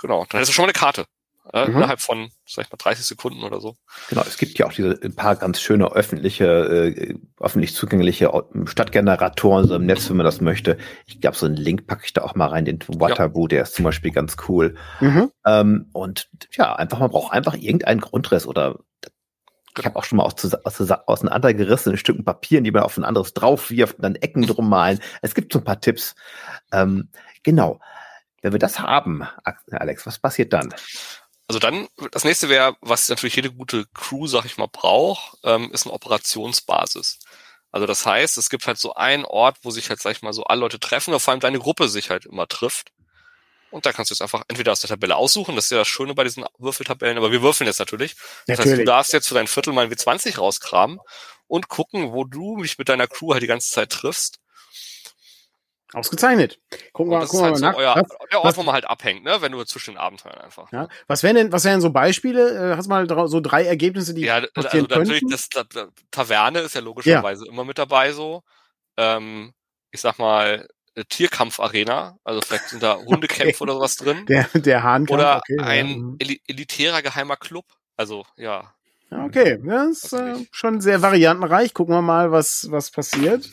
genau, 0.00 0.26
dann 0.28 0.40
hast 0.40 0.48
du 0.48 0.52
schon 0.52 0.64
mal 0.64 0.70
eine 0.70 0.78
Karte 0.78 1.06
äh, 1.52 1.66
mhm. 1.66 1.76
innerhalb 1.76 2.00
von, 2.00 2.30
sag 2.46 2.66
ich 2.66 2.72
mal, 2.72 2.76
30 2.78 3.04
Sekunden 3.04 3.42
oder 3.42 3.60
so. 3.60 3.76
Genau, 4.08 4.22
es 4.22 4.38
gibt 4.38 4.58
ja 4.58 4.66
auch 4.66 4.72
diese 4.72 4.98
ein 5.02 5.14
paar 5.14 5.36
ganz 5.36 5.60
schöne 5.60 5.92
öffentliche, 5.92 6.44
äh, 6.44 7.14
öffentlich 7.38 7.74
zugängliche 7.74 8.30
Stadtgeneratoren 8.64 9.66
so 9.66 9.74
im 9.74 9.86
Netz, 9.86 10.08
wenn 10.10 10.16
man 10.16 10.26
das 10.26 10.40
möchte. 10.40 10.78
Ich 11.06 11.20
glaube, 11.20 11.36
so 11.36 11.46
einen 11.46 11.56
Link 11.56 11.86
packe 11.86 12.04
ich 12.04 12.12
da 12.12 12.22
auch 12.22 12.34
mal 12.34 12.46
rein, 12.46 12.64
den 12.64 12.78
Waterboot, 12.86 13.52
ja. 13.52 13.56
der 13.56 13.62
ist 13.64 13.74
zum 13.74 13.84
Beispiel 13.84 14.12
ganz 14.12 14.36
cool. 14.48 14.76
Mhm. 15.00 15.30
Ähm, 15.46 15.90
und 15.92 16.28
ja, 16.52 16.74
einfach, 16.74 16.98
man 16.98 17.10
braucht 17.10 17.32
einfach 17.32 17.54
irgendeinen 17.54 18.00
Grundriss 18.00 18.46
oder 18.46 18.78
ich 19.78 19.84
habe 19.84 19.96
auch 19.96 20.04
schon 20.04 20.16
mal 20.16 20.24
aus, 20.24 20.34
aus, 20.64 20.90
auseinandergerissenen 20.90 21.96
Stücken 21.96 22.24
Papier, 22.24 22.60
die 22.60 22.72
man 22.72 22.82
auf 22.82 22.96
ein 22.96 23.04
anderes 23.04 23.34
drauf 23.34 23.70
wirft 23.70 23.96
und 23.96 24.02
dann 24.02 24.16
Ecken 24.16 24.42
drum 24.42 24.68
malen. 24.68 25.00
Es 25.22 25.34
gibt 25.34 25.52
so 25.52 25.60
ein 25.60 25.64
paar 25.64 25.80
Tipps. 25.80 26.14
Ähm, 26.72 27.08
genau. 27.42 27.80
Wenn 28.42 28.52
wir 28.52 28.58
das 28.58 28.80
haben, 28.80 29.26
Alex, 29.70 30.06
was 30.06 30.18
passiert 30.18 30.52
dann? 30.52 30.74
Also 31.50 31.58
dann, 31.58 31.88
das 32.12 32.22
nächste 32.22 32.48
wäre, 32.48 32.76
was 32.80 33.08
natürlich 33.08 33.34
jede 33.34 33.50
gute 33.50 33.84
Crew, 33.92 34.28
sag 34.28 34.44
ich 34.44 34.56
mal, 34.56 34.68
braucht, 34.70 35.36
ähm, 35.42 35.68
ist 35.72 35.84
eine 35.84 35.92
Operationsbasis. 35.92 37.18
Also 37.72 37.88
das 37.88 38.06
heißt, 38.06 38.38
es 38.38 38.50
gibt 38.50 38.68
halt 38.68 38.78
so 38.78 38.94
einen 38.94 39.24
Ort, 39.24 39.56
wo 39.62 39.72
sich 39.72 39.88
halt, 39.90 40.00
sag 40.00 40.12
ich 40.12 40.22
mal, 40.22 40.32
so 40.32 40.44
alle 40.44 40.60
Leute 40.60 40.78
treffen, 40.78 41.10
oder 41.10 41.18
vor 41.18 41.32
allem 41.32 41.40
deine 41.40 41.58
Gruppe 41.58 41.88
sich 41.88 42.08
halt 42.10 42.24
immer 42.26 42.46
trifft. 42.46 42.92
Und 43.72 43.84
da 43.84 43.92
kannst 43.92 44.12
du 44.12 44.14
jetzt 44.14 44.22
einfach 44.22 44.44
entweder 44.46 44.70
aus 44.70 44.78
der 44.78 44.90
Tabelle 44.90 45.16
aussuchen, 45.16 45.56
das 45.56 45.64
ist 45.64 45.70
ja 45.72 45.78
das 45.78 45.88
Schöne 45.88 46.14
bei 46.14 46.22
diesen 46.22 46.44
Würfeltabellen, 46.58 47.18
aber 47.18 47.32
wir 47.32 47.42
würfeln 47.42 47.66
jetzt 47.66 47.80
natürlich. 47.80 48.14
Das 48.46 48.58
natürlich. 48.58 48.70
heißt, 48.70 48.80
du 48.82 48.84
darfst 48.84 49.12
jetzt 49.12 49.26
für 49.26 49.34
dein 49.34 49.48
Viertel 49.48 49.72
mal 49.72 49.86
ein 49.86 49.92
W20 49.92 50.38
rauskramen 50.38 51.00
und 51.48 51.66
gucken, 51.68 52.12
wo 52.12 52.22
du 52.22 52.62
dich 52.62 52.78
mit 52.78 52.88
deiner 52.88 53.08
Crew 53.08 53.32
halt 53.32 53.42
die 53.42 53.48
ganze 53.48 53.72
Zeit 53.72 53.90
triffst 53.90 54.38
Ausgezeichnet. 55.92 56.60
Gucken 56.92 57.12
wir, 57.12 57.26
gucken 57.26 57.42
halt 57.42 57.54
mal 57.54 57.60
nach. 57.60 57.72
So 57.72 57.78
euer, 57.78 57.96
was, 57.96 58.28
der 58.30 58.44
Ort, 58.44 58.56
wo 58.56 58.62
man 58.62 58.74
halt 58.74 58.84
abhängt, 58.84 59.24
ne? 59.24 59.38
wenn 59.40 59.52
du 59.52 59.64
zwischen 59.64 59.94
den 59.94 59.98
Abenteuern 59.98 60.38
einfach. 60.38 60.70
Ja. 60.72 60.88
Was 61.08 61.22
wären 61.22 61.34
denn, 61.34 61.52
was 61.52 61.64
wären 61.64 61.80
so 61.80 61.90
Beispiele? 61.90 62.72
Äh, 62.72 62.76
hast 62.76 62.86
du 62.86 62.90
mal 62.90 63.28
so 63.28 63.40
drei 63.40 63.64
Ergebnisse, 63.64 64.14
die 64.14 64.22
ja, 64.22 64.42
also 64.54 64.86
natürlich 64.88 65.24
das, 65.28 65.48
das, 65.48 65.66
das, 65.68 65.88
Taverne 66.10 66.60
ist 66.60 66.74
ja 66.74 66.80
logischerweise 66.80 67.44
ja. 67.46 67.52
immer 67.52 67.64
mit 67.64 67.78
dabei 67.78 68.12
so. 68.12 68.42
Ähm, 68.96 69.52
ich 69.90 70.00
sag 70.00 70.18
mal 70.18 70.68
Tierkampfarena, 71.08 72.18
also 72.24 72.40
vielleicht 72.40 72.68
sind 72.68 72.82
da 72.82 72.96
Hundekämpfe 73.06 73.48
okay. 73.48 73.62
oder 73.62 73.74
sowas 73.74 73.96
drin. 73.96 74.26
Der, 74.26 74.48
der 74.54 74.82
Hahnkampf. 74.82 75.10
Oder 75.18 75.36
okay, 75.38 75.58
ein 75.60 75.88
ja. 75.88 75.96
Mhm. 75.96 76.18
elitärer 76.46 77.02
geheimer 77.02 77.36
Club. 77.36 77.64
Also 77.96 78.24
ja. 78.36 78.74
Okay, 79.12 79.58
das 79.64 80.04
ist 80.04 80.12
äh, 80.12 80.36
schon 80.52 80.80
sehr 80.80 81.02
variantenreich. 81.02 81.74
Gucken 81.74 81.96
wir 81.96 82.02
mal, 82.02 82.30
was 82.30 82.68
was 82.70 82.92
passiert. 82.92 83.44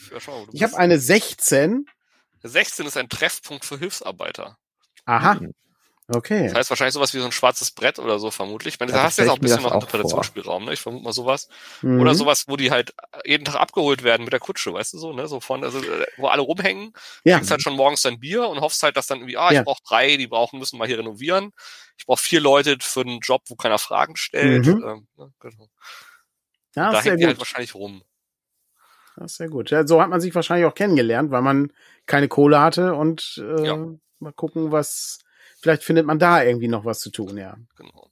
Ich 0.52 0.62
habe 0.62 0.78
eine 0.78 1.00
16. 1.00 1.88
16 2.44 2.86
ist 2.86 2.98
ein 2.98 3.10
Treffpunkt 3.10 3.66
für 3.66 3.78
Hilfsarbeiter. 3.78 4.58
Aha. 5.06 5.36
Mhm. 5.36 5.54
Okay. 6.10 6.46
Das 6.46 6.54
heißt 6.54 6.70
wahrscheinlich 6.70 6.94
sowas 6.94 7.14
wie 7.14 7.20
so 7.20 7.26
ein 7.26 7.34
schwarzes 7.34 7.72
Brett 7.72 8.00
oder 8.00 8.18
so 8.18 8.32
vermutlich. 8.32 8.76
Ich 8.76 8.80
meine, 8.80 8.94
da 8.94 9.04
hast 9.04 9.18
du 9.18 9.24
jetzt 9.24 9.32
auch 9.32 9.36
ein 9.36 9.42
bisschen 9.42 9.62
noch 9.62 9.74
Interpretationsspielraum, 9.74 10.64
ne? 10.64 10.72
Ich 10.72 10.80
vermute 10.80 11.04
mal 11.04 11.12
sowas. 11.12 11.50
Mhm. 11.82 12.00
Oder 12.00 12.16
sowas, 12.16 12.46
wo 12.48 12.56
die 12.56 12.72
halt 12.72 12.94
jeden 13.26 13.44
Tag 13.44 13.56
abgeholt 13.56 14.04
werden 14.04 14.24
mit 14.24 14.32
der 14.32 14.40
Kutsche, 14.40 14.74
weißt 14.74 14.94
du 14.94 15.00
so, 15.00 15.12
ne? 15.12 15.28
So 15.28 15.42
von, 15.42 15.66
also 15.66 15.82
wo 16.16 16.28
alle 16.28 16.44
rumhängen, 16.44 16.94
ja. 17.26 17.36
trinkst 17.36 17.52
halt 17.52 17.62
schon 17.62 17.76
morgens 17.76 18.04
dein 18.04 18.22
Bier 18.22 18.48
und 18.48 18.62
hoffst 18.62 18.84
halt, 18.84 18.96
dass 18.96 19.08
dann 19.08 19.18
irgendwie, 19.18 19.36
ah, 19.36 19.50
ich 19.50 19.56
ja. 19.56 19.64
brauche 19.64 19.84
drei, 19.86 20.16
die 20.16 20.28
brauchen, 20.28 20.60
müssen 20.60 20.78
mal 20.78 20.88
hier 20.88 21.00
renovieren. 21.00 21.52
Ich 21.98 22.06
brauche 22.06 22.22
vier 22.22 22.40
Leute 22.40 22.78
für 22.80 23.02
einen 23.02 23.20
Job, 23.20 23.42
wo 23.50 23.56
keiner 23.56 23.80
Fragen 23.80 24.16
stellt. 24.16 24.66
Mhm. 24.66 24.84
Ähm, 24.88 25.08
ne? 25.18 25.34
genau. 25.42 25.68
Ja, 26.74 26.92
da 26.92 27.02
hängt 27.02 27.20
die 27.20 27.26
halt 27.26 27.40
wahrscheinlich 27.40 27.76
rum. 27.76 28.02
Das 29.18 29.32
ist 29.32 29.38
sehr 29.38 29.50
gut. 29.50 29.72
Ja, 29.72 29.86
so 29.86 30.02
hat 30.02 30.10
man 30.10 30.22
sich 30.22 30.34
wahrscheinlich 30.36 30.68
auch 30.68 30.76
kennengelernt, 30.76 31.32
weil 31.32 31.42
man 31.42 31.74
keine 32.06 32.28
Kohle 32.28 32.62
hatte 32.62 32.94
und 32.94 33.42
äh, 33.44 33.66
ja. 33.66 33.78
mal 34.20 34.34
gucken, 34.34 34.72
was, 34.72 35.20
vielleicht 35.60 35.84
findet 35.84 36.06
man 36.06 36.20
da 36.20 36.44
irgendwie 36.44 36.68
noch 36.68 36.86
was 36.86 37.00
zu 37.00 37.10
tun, 37.10 37.36
ja. 37.38 37.58
Genau. 37.76 38.10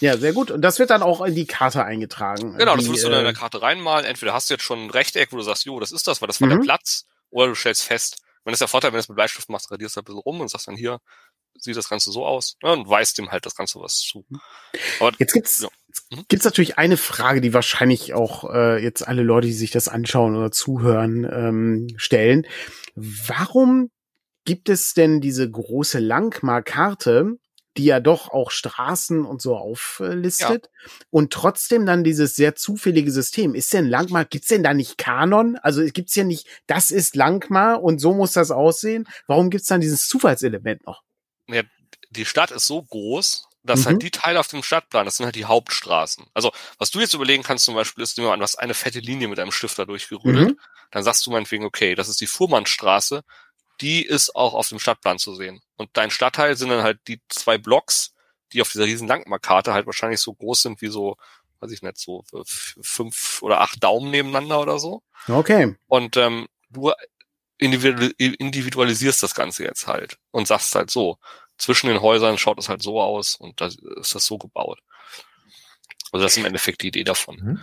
Ja, 0.00 0.16
sehr 0.16 0.32
gut. 0.32 0.52
Und 0.52 0.62
das 0.62 0.78
wird 0.78 0.90
dann 0.90 1.02
auch 1.02 1.20
in 1.22 1.34
die 1.34 1.46
Karte 1.46 1.84
eingetragen. 1.84 2.56
Genau, 2.56 2.76
die, 2.76 2.84
das 2.84 2.92
wirst 2.92 3.04
du 3.04 3.08
dann 3.08 3.18
in 3.18 3.24
der 3.24 3.34
äh, 3.34 3.36
Karte 3.36 3.60
reinmalen. 3.60 4.06
Entweder 4.06 4.32
hast 4.32 4.48
du 4.48 4.54
jetzt 4.54 4.62
schon 4.62 4.84
ein 4.84 4.90
Rechteck, 4.90 5.32
wo 5.32 5.36
du 5.36 5.42
sagst, 5.42 5.64
jo, 5.64 5.80
das 5.80 5.90
ist 5.90 6.06
das, 6.06 6.22
weil 6.22 6.28
das 6.28 6.40
war 6.40 6.46
mhm. 6.46 6.52
der 6.52 6.58
Platz, 6.60 7.06
oder 7.30 7.48
du 7.48 7.54
stellst 7.56 7.82
fest, 7.82 8.22
wenn 8.44 8.52
das 8.52 8.58
ist 8.58 8.60
der 8.60 8.68
Vorteil, 8.68 8.92
wenn 8.92 8.98
du 8.98 9.00
es 9.00 9.08
mit 9.08 9.16
Bleistift 9.16 9.48
machst, 9.48 9.70
radierst 9.72 9.96
du 9.96 10.00
ein 10.00 10.04
bisschen 10.04 10.20
rum 10.20 10.40
und 10.40 10.48
sagst 10.48 10.68
dann 10.68 10.76
hier, 10.76 11.00
sieht 11.54 11.76
das 11.76 11.88
Ganze 11.88 12.12
so 12.12 12.24
aus, 12.24 12.56
ne, 12.62 12.72
und 12.72 12.88
weißt 12.88 13.18
dem 13.18 13.32
halt 13.32 13.44
das 13.44 13.56
Ganze 13.56 13.80
was 13.80 13.96
zu. 13.96 14.24
Aber, 15.00 15.12
jetzt 15.18 15.32
gibt's, 15.32 15.60
ja. 15.60 15.68
Mhm. 16.10 16.24
Gibt 16.28 16.40
es 16.40 16.44
natürlich 16.44 16.78
eine 16.78 16.96
Frage, 16.96 17.40
die 17.40 17.54
wahrscheinlich 17.54 18.14
auch 18.14 18.52
äh, 18.52 18.82
jetzt 18.82 19.06
alle 19.06 19.22
Leute, 19.22 19.46
die 19.46 19.52
sich 19.52 19.70
das 19.70 19.88
anschauen 19.88 20.36
oder 20.36 20.50
zuhören, 20.50 21.28
ähm, 21.30 21.88
stellen. 21.96 22.46
Warum 22.94 23.90
gibt 24.44 24.68
es 24.68 24.94
denn 24.94 25.20
diese 25.20 25.50
große 25.50 25.98
Langmar-Karte, 25.98 27.38
die 27.76 27.84
ja 27.84 28.00
doch 28.00 28.30
auch 28.30 28.50
Straßen 28.50 29.24
und 29.24 29.40
so 29.40 29.56
auflistet 29.56 30.70
ja. 30.72 30.90
und 31.10 31.32
trotzdem 31.32 31.86
dann 31.86 32.02
dieses 32.02 32.34
sehr 32.34 32.56
zufällige 32.56 33.12
System. 33.12 33.54
Ist 33.54 33.72
denn 33.72 33.86
Langmar, 33.86 34.24
gibt's 34.24 34.48
denn 34.48 34.64
da 34.64 34.74
nicht 34.74 34.98
Kanon? 34.98 35.56
Also 35.56 35.84
gibt's 35.84 36.14
ja 36.16 36.24
nicht, 36.24 36.48
das 36.66 36.90
ist 36.90 37.14
Langmar 37.14 37.82
und 37.82 38.00
so 38.00 38.14
muss 38.14 38.32
das 38.32 38.50
aussehen. 38.50 39.06
Warum 39.26 39.48
gibt's 39.50 39.68
dann 39.68 39.80
dieses 39.80 40.08
Zufallselement 40.08 40.84
noch? 40.86 41.02
Ja, 41.46 41.62
die 42.10 42.24
Stadt 42.24 42.50
ist 42.50 42.66
so 42.66 42.82
groß, 42.82 43.47
dass 43.68 43.80
halt 43.80 43.86
mhm. 43.86 43.90
halt 43.94 44.02
die 44.02 44.10
Teile 44.10 44.40
auf 44.40 44.48
dem 44.48 44.62
Stadtplan, 44.62 45.04
das 45.04 45.16
sind 45.16 45.26
halt 45.26 45.36
die 45.36 45.44
Hauptstraßen. 45.44 46.26
Also, 46.34 46.52
was 46.78 46.90
du 46.90 47.00
jetzt 47.00 47.14
überlegen 47.14 47.42
kannst 47.42 47.64
zum 47.64 47.74
Beispiel, 47.74 48.02
ist, 48.02 48.16
nehmen 48.16 48.28
wir 48.28 48.32
an, 48.32 48.40
du 48.40 48.44
hast 48.44 48.56
eine 48.56 48.74
fette 48.74 49.00
Linie 49.00 49.28
mit 49.28 49.38
einem 49.38 49.52
Stifter 49.52 49.86
durchgerüttelt. 49.86 50.50
Mhm. 50.50 50.60
Dann 50.90 51.02
sagst 51.02 51.26
du 51.26 51.30
meinetwegen, 51.30 51.64
okay, 51.64 51.94
das 51.94 52.08
ist 52.08 52.20
die 52.20 52.26
Fuhrmannstraße, 52.26 53.22
die 53.80 54.02
ist 54.02 54.34
auch 54.34 54.54
auf 54.54 54.68
dem 54.68 54.78
Stadtplan 54.78 55.18
zu 55.18 55.34
sehen. 55.34 55.60
Und 55.76 55.90
dein 55.92 56.10
Stadtteil 56.10 56.56
sind 56.56 56.70
dann 56.70 56.82
halt 56.82 56.98
die 57.06 57.20
zwei 57.28 57.58
Blocks, 57.58 58.12
die 58.52 58.60
auf 58.60 58.70
dieser 58.70 58.84
riesen 58.84 59.06
Langmarkarte 59.06 59.72
halt 59.72 59.86
wahrscheinlich 59.86 60.20
so 60.20 60.34
groß 60.34 60.62
sind 60.62 60.82
wie 60.82 60.88
so, 60.88 61.16
weiß 61.60 61.70
ich 61.70 61.82
nicht, 61.82 61.98
so 61.98 62.24
fünf 62.44 63.42
oder 63.42 63.60
acht 63.60 63.82
Daumen 63.82 64.10
nebeneinander 64.10 64.60
oder 64.60 64.78
so. 64.78 65.02
Okay. 65.28 65.76
Und 65.86 66.16
ähm, 66.16 66.48
du 66.70 66.92
individualisierst 67.58 69.22
das 69.22 69.34
Ganze 69.34 69.64
jetzt 69.64 69.86
halt 69.86 70.18
und 70.30 70.46
sagst 70.46 70.74
halt 70.74 70.90
so, 70.90 71.18
zwischen 71.58 71.88
den 71.88 72.00
Häusern 72.00 72.38
schaut 72.38 72.58
es 72.58 72.68
halt 72.68 72.82
so 72.82 73.00
aus 73.00 73.36
und 73.36 73.60
da 73.60 73.66
ist 73.66 74.14
das 74.14 74.24
so 74.24 74.38
gebaut. 74.38 74.78
Also 76.12 76.24
das 76.24 76.32
ist 76.32 76.38
im 76.38 76.46
Endeffekt 76.46 76.82
die 76.82 76.88
Idee 76.88 77.04
davon. 77.04 77.36
Mhm. 77.36 77.60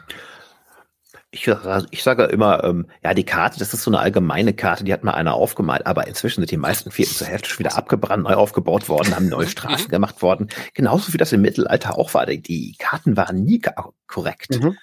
Ich, 1.32 1.52
ich 1.92 2.04
sage 2.04 2.24
immer, 2.26 2.64
ähm, 2.64 2.88
ja, 3.04 3.14
die 3.14 3.26
Karte, 3.26 3.60
das 3.60 3.74
ist 3.74 3.84
so 3.84 3.92
eine 3.92 4.00
allgemeine 4.00 4.54
Karte, 4.54 4.86
die 4.86 4.94
hat 4.94 5.04
mal 5.04 5.16
einer 5.16 5.34
aufgemalt, 5.34 5.86
aber 5.86 6.08
inzwischen 6.08 6.40
sind 6.40 6.52
die 6.52 6.58
meisten 6.58 6.92
Vierten 6.92 7.14
zur 7.14 7.28
Hälfte 7.28 7.50
schon 7.50 7.60
wieder 7.60 7.76
abgebrannt, 7.76 8.24
neu 8.24 8.36
aufgebaut 8.36 8.88
worden, 8.88 9.14
haben 9.14 9.28
neue 9.28 9.48
Straßen 9.50 9.90
gemacht 9.90 10.22
worden. 10.22 10.50
Genauso 10.74 11.12
wie 11.12 11.18
das 11.18 11.34
im 11.34 11.42
Mittelalter 11.42 11.98
auch 11.98 12.14
war. 12.14 12.26
Die 12.26 12.76
Karten 12.80 13.18
waren 13.18 13.44
nie 13.44 13.62
korrekt. 14.08 14.62
Mhm. 14.62 14.78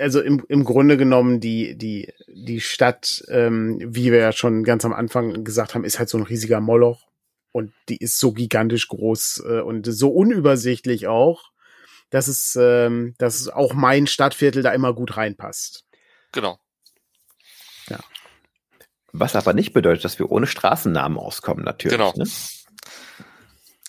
Also 0.00 0.20
im, 0.20 0.44
im 0.48 0.64
Grunde 0.64 0.96
genommen 0.96 1.38
die, 1.38 1.76
die, 1.76 2.12
die 2.26 2.60
Stadt, 2.60 3.22
ähm, 3.28 3.78
wie 3.84 4.10
wir 4.10 4.18
ja 4.18 4.32
schon 4.32 4.64
ganz 4.64 4.84
am 4.84 4.92
Anfang 4.92 5.44
gesagt 5.44 5.74
haben, 5.74 5.84
ist 5.84 6.00
halt 6.00 6.08
so 6.08 6.18
ein 6.18 6.24
riesiger 6.24 6.60
Moloch. 6.60 7.11
Und 7.52 7.72
die 7.88 7.98
ist 7.98 8.18
so 8.18 8.32
gigantisch 8.32 8.88
groß 8.88 9.44
äh, 9.46 9.60
und 9.60 9.84
so 9.86 10.10
unübersichtlich 10.10 11.06
auch, 11.06 11.50
dass 12.10 12.28
es, 12.28 12.56
ähm, 12.60 13.14
dass 13.18 13.48
auch 13.48 13.74
mein 13.74 14.06
Stadtviertel 14.06 14.62
da 14.62 14.72
immer 14.72 14.94
gut 14.94 15.16
reinpasst. 15.16 15.84
Genau. 16.32 16.58
Ja. 17.88 18.00
Was 19.12 19.36
aber 19.36 19.52
nicht 19.52 19.74
bedeutet, 19.74 20.04
dass 20.04 20.18
wir 20.18 20.30
ohne 20.30 20.46
Straßennamen 20.46 21.18
auskommen, 21.18 21.64
natürlich. 21.64 21.96
Genau. 21.96 22.14
Ne? 22.16 22.24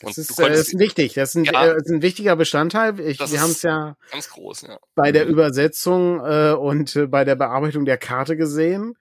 Das 0.02 0.18
ist, 0.18 0.38
äh, 0.40 0.54
ist 0.54 0.78
wichtig. 0.78 1.14
Das 1.14 1.30
ist 1.30 1.36
ein, 1.36 1.46
ja, 1.46 1.66
äh, 1.66 1.78
ist 1.78 1.90
ein 1.90 2.02
wichtiger 2.02 2.36
Bestandteil. 2.36 3.00
Ich, 3.00 3.20
wir 3.20 3.42
haben 3.42 3.52
es 3.52 3.62
ja 3.62 3.96
ganz 4.12 4.30
groß, 4.30 4.64
ja. 4.64 4.78
bei 4.96 5.12
der 5.12 5.26
Übersetzung 5.28 6.20
äh, 6.20 6.52
und 6.52 6.96
äh, 6.96 7.08
bei 7.08 7.24
der 7.24 7.36
Bearbeitung 7.36 7.86
der 7.86 7.98
Karte 7.98 8.36
gesehen, 8.36 8.96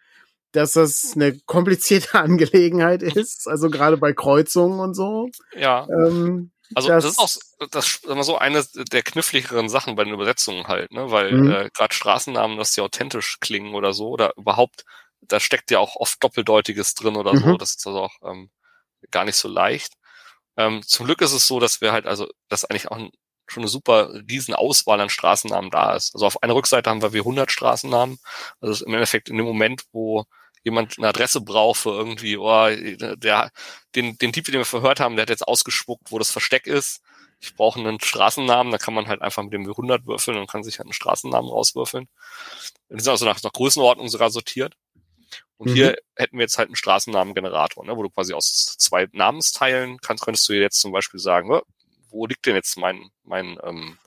dass 0.53 0.73
das 0.73 1.13
eine 1.15 1.39
komplizierte 1.47 2.15
Angelegenheit 2.21 3.03
ist. 3.03 3.49
Also 3.49 3.71
gerade 3.71 3.97
bei 3.97 4.13
Kreuzungen 4.13 4.81
und 4.81 4.95
so. 4.95 5.29
Ja. 5.57 5.87
Ähm, 5.89 6.53
also 6.75 6.89
das, 6.89 7.05
das 7.05 7.13
ist 7.13 7.19
auch 7.19 7.69
das 7.71 8.01
immer 8.05 8.25
so 8.25 8.39
eine 8.39 8.65
der 8.75 9.03
kniffligeren 9.03 9.69
Sachen 9.69 9.95
bei 9.95 10.05
den 10.05 10.15
Übersetzungen 10.15 10.69
halt, 10.69 10.91
ne? 10.93 11.11
Weil 11.11 11.33
mhm. 11.33 11.51
äh, 11.51 11.71
gerade 11.75 11.95
Straßennamen, 11.95 12.57
dass 12.57 12.73
die 12.73 12.81
authentisch 12.81 13.39
klingen 13.41 13.75
oder 13.75 13.93
so, 13.93 14.09
oder 14.09 14.33
überhaupt, 14.37 14.85
da 15.21 15.41
steckt 15.41 15.71
ja 15.71 15.79
auch 15.79 15.97
oft 15.97 16.23
Doppeldeutiges 16.23 16.95
drin 16.95 17.17
oder 17.17 17.35
mhm. 17.35 17.41
so. 17.41 17.57
Das 17.57 17.75
ist 17.77 17.87
also 17.87 18.01
auch 18.01 18.15
ähm, 18.25 18.51
gar 19.11 19.25
nicht 19.25 19.37
so 19.37 19.49
leicht. 19.49 19.95
Ähm, 20.57 20.83
zum 20.83 21.07
Glück 21.07 21.21
ist 21.23 21.33
es 21.33 21.47
so, 21.47 21.61
dass 21.61 21.81
wir 21.81 21.93
halt, 21.93 22.07
also, 22.07 22.29
dass 22.49 22.65
eigentlich 22.65 22.89
auch 22.89 22.97
ein, 22.97 23.11
schon 23.47 23.63
eine 23.63 23.69
super 23.69 24.13
riesen 24.31 24.55
Auswahl 24.55 25.01
an 25.01 25.11
Straßennamen 25.11 25.71
da 25.71 25.95
ist. 25.95 26.15
Also 26.15 26.27
auf 26.27 26.43
einer 26.43 26.55
Rückseite 26.55 26.89
haben 26.91 27.03
wir 27.03 27.13
wie 27.13 27.19
100 27.19 27.51
Straßennamen. 27.51 28.19
Also 28.61 28.85
im 28.87 28.95
Endeffekt 28.95 29.29
in 29.29 29.37
dem 29.37 29.47
Moment, 29.47 29.85
wo 29.93 30.25
jemand 30.65 30.99
eine 30.99 31.09
Adresse 31.09 31.41
braucht 31.41 31.81
für 31.81 31.91
irgendwie, 31.91 32.37
oh, 32.37 32.69
der, 33.17 33.51
den, 33.95 34.17
den 34.19 34.33
Typ, 34.33 34.45
den 34.47 34.55
wir 34.55 34.65
verhört 34.65 35.01
haben, 35.01 35.17
der 35.17 35.23
hat 35.23 35.31
jetzt 35.31 35.47
ausgespuckt, 35.47 36.11
wo 36.11 36.19
das 36.19 36.31
Versteck 36.31 36.67
ist. 36.67 37.03
Ich 37.41 37.55
brauche 37.57 37.81
einen 37.81 38.01
Straßennamen, 38.01 38.71
da 38.71 38.79
kann 38.79 38.95
man 38.95 39.09
halt 39.09 39.21
einfach 39.21 39.43
mit 39.43 39.53
dem 39.53 39.67
W100 39.67 40.07
würfeln 40.07 40.39
und 40.39 40.49
kann 40.49 40.63
sich 40.63 40.79
halt 40.79 40.87
einen 40.87 40.93
Straßennamen 40.93 41.51
rauswürfeln. 41.51 42.09
Die 42.89 43.01
sind 43.01 43.11
also 43.11 43.25
nach, 43.25 43.43
nach 43.43 43.53
Größenordnung 43.53 44.09
sogar 44.09 44.31
sortiert. 44.31 44.77
Und 45.57 45.71
mhm. 45.71 45.75
hier 45.75 45.97
hätten 46.15 46.39
wir 46.39 46.43
jetzt 46.43 46.59
halt 46.59 46.69
einen 46.69 46.77
Straßennamengenerator, 46.77 47.85
ne, 47.85 47.97
wo 47.97 48.03
du 48.03 48.11
quasi 48.11 48.33
aus 48.35 48.77
zwei 48.79 49.09
Namensteilen 49.13 49.99
kannst, 49.99 50.25
könntest 50.25 50.49
du 50.49 50.53
jetzt 50.53 50.81
zum 50.81 50.93
Beispiel 50.93 51.21
sagen, 51.21 51.61
wo 52.11 52.27
liegt 52.27 52.47
denn 52.47 52.55
jetzt 52.55 52.77
mein, 52.77 53.11
mein 53.25 53.59
ähm, 53.65 53.99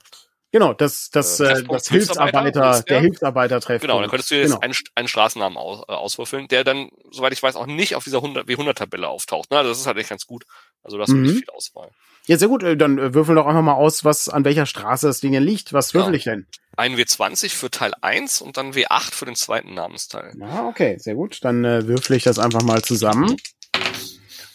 Genau, 0.52 0.72
das, 0.72 1.10
das, 1.10 1.40
äh, 1.40 1.64
das 1.64 1.88
Hilfsarbeiter, 1.88 2.82
der 2.82 3.00
Hilfsarbeiter 3.00 3.60
treffen. 3.60 3.82
Genau, 3.82 4.00
dann 4.00 4.08
könntest 4.08 4.30
du 4.30 4.36
jetzt 4.36 4.50
genau. 4.50 4.60
einen, 4.60 4.74
einen 4.94 5.08
Straßennamen 5.08 5.58
aus, 5.58 5.82
äh, 5.88 5.92
auswürfeln, 5.92 6.48
der 6.48 6.64
dann, 6.64 6.88
soweit 7.10 7.32
ich 7.32 7.42
weiß, 7.42 7.56
auch 7.56 7.66
nicht 7.66 7.94
auf 7.94 8.04
dieser 8.04 8.18
100, 8.18 8.48
W100-Tabelle 8.48 9.08
auftaucht. 9.08 9.50
Ne? 9.50 9.58
Also 9.58 9.70
das 9.70 9.80
ist 9.80 9.86
halt 9.86 9.98
echt 9.98 10.10
ganz 10.10 10.26
gut. 10.26 10.44
Also 10.82 10.98
das 10.98 11.08
ist 11.08 11.14
mhm. 11.14 11.22
nicht 11.22 11.38
viel 11.38 11.50
Auswahl. 11.50 11.90
Ja, 12.26 12.38
sehr 12.38 12.48
gut. 12.48 12.62
Äh, 12.62 12.76
dann 12.76 12.98
äh, 12.98 13.12
würfel 13.12 13.34
doch 13.34 13.46
einfach 13.46 13.62
mal 13.62 13.74
aus, 13.74 14.04
was, 14.04 14.28
an 14.28 14.44
welcher 14.44 14.66
Straße 14.66 15.06
das 15.06 15.20
Ding 15.20 15.32
denn 15.32 15.42
liegt. 15.42 15.72
Was 15.72 15.94
würfel 15.94 16.12
ja. 16.12 16.16
ich 16.16 16.24
denn? 16.24 16.46
Ein 16.76 16.94
W20 16.96 17.50
für 17.50 17.70
Teil 17.70 17.92
1 18.00 18.40
und 18.40 18.56
dann 18.56 18.72
W8 18.72 19.12
für 19.12 19.24
den 19.24 19.36
zweiten 19.36 19.74
Namensteil. 19.74 20.32
Ah, 20.40 20.68
okay, 20.68 20.96
sehr 20.98 21.14
gut. 21.14 21.44
Dann 21.44 21.64
äh, 21.64 21.86
würfel 21.86 22.16
ich 22.16 22.22
das 22.22 22.38
einfach 22.38 22.62
mal 22.62 22.82
zusammen. 22.82 23.36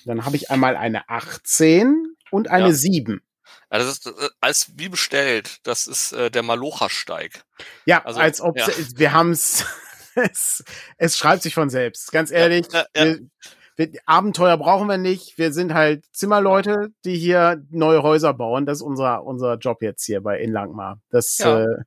Dann 0.06 0.26
habe 0.26 0.36
ich 0.36 0.50
einmal 0.52 0.78
eine 0.78 1.10
18 1.10 2.16
und 2.30 2.50
eine 2.50 2.68
ja. 2.68 2.74
7. 2.74 3.22
Ja, 3.72 3.78
das 3.78 3.88
ist 3.88 4.08
äh, 4.08 4.30
als 4.42 4.72
wie 4.76 4.90
bestellt. 4.90 5.60
Das 5.64 5.88
ist 5.88 6.12
äh, 6.12 6.30
der 6.30 6.44
Malocha-Steig. 6.44 7.44
Ja, 7.86 8.04
also, 8.04 8.20
als 8.20 8.42
ob 8.42 8.58
ja. 8.58 8.68
wir 8.96 9.14
haben 9.14 9.32
es. 9.32 9.64
Es 10.98 11.18
schreibt 11.18 11.42
sich 11.42 11.54
von 11.54 11.70
selbst. 11.70 12.12
Ganz 12.12 12.32
ehrlich. 12.32 12.68
Ja, 12.74 12.86
wir, 12.94 13.20
wir, 13.78 13.92
Abenteuer 14.06 14.58
brauchen 14.58 14.90
wir 14.90 14.98
nicht. 14.98 15.38
Wir 15.38 15.54
sind 15.54 15.74
halt 15.74 16.04
Zimmerleute, 16.12 16.90
die 17.06 17.18
hier 17.18 17.64
neue 17.70 18.04
Häuser 18.04 18.34
bauen. 18.34 18.66
Das 18.66 18.80
ist 18.80 18.84
unser 18.84 19.24
unser 19.24 19.56
Job 19.56 19.82
jetzt 19.82 20.04
hier 20.06 20.22
bei 20.22 20.40
in 20.40 20.52
Langmar. 20.52 21.00
Das 21.10 21.38
ja. 21.38 21.62
Äh, 21.62 21.78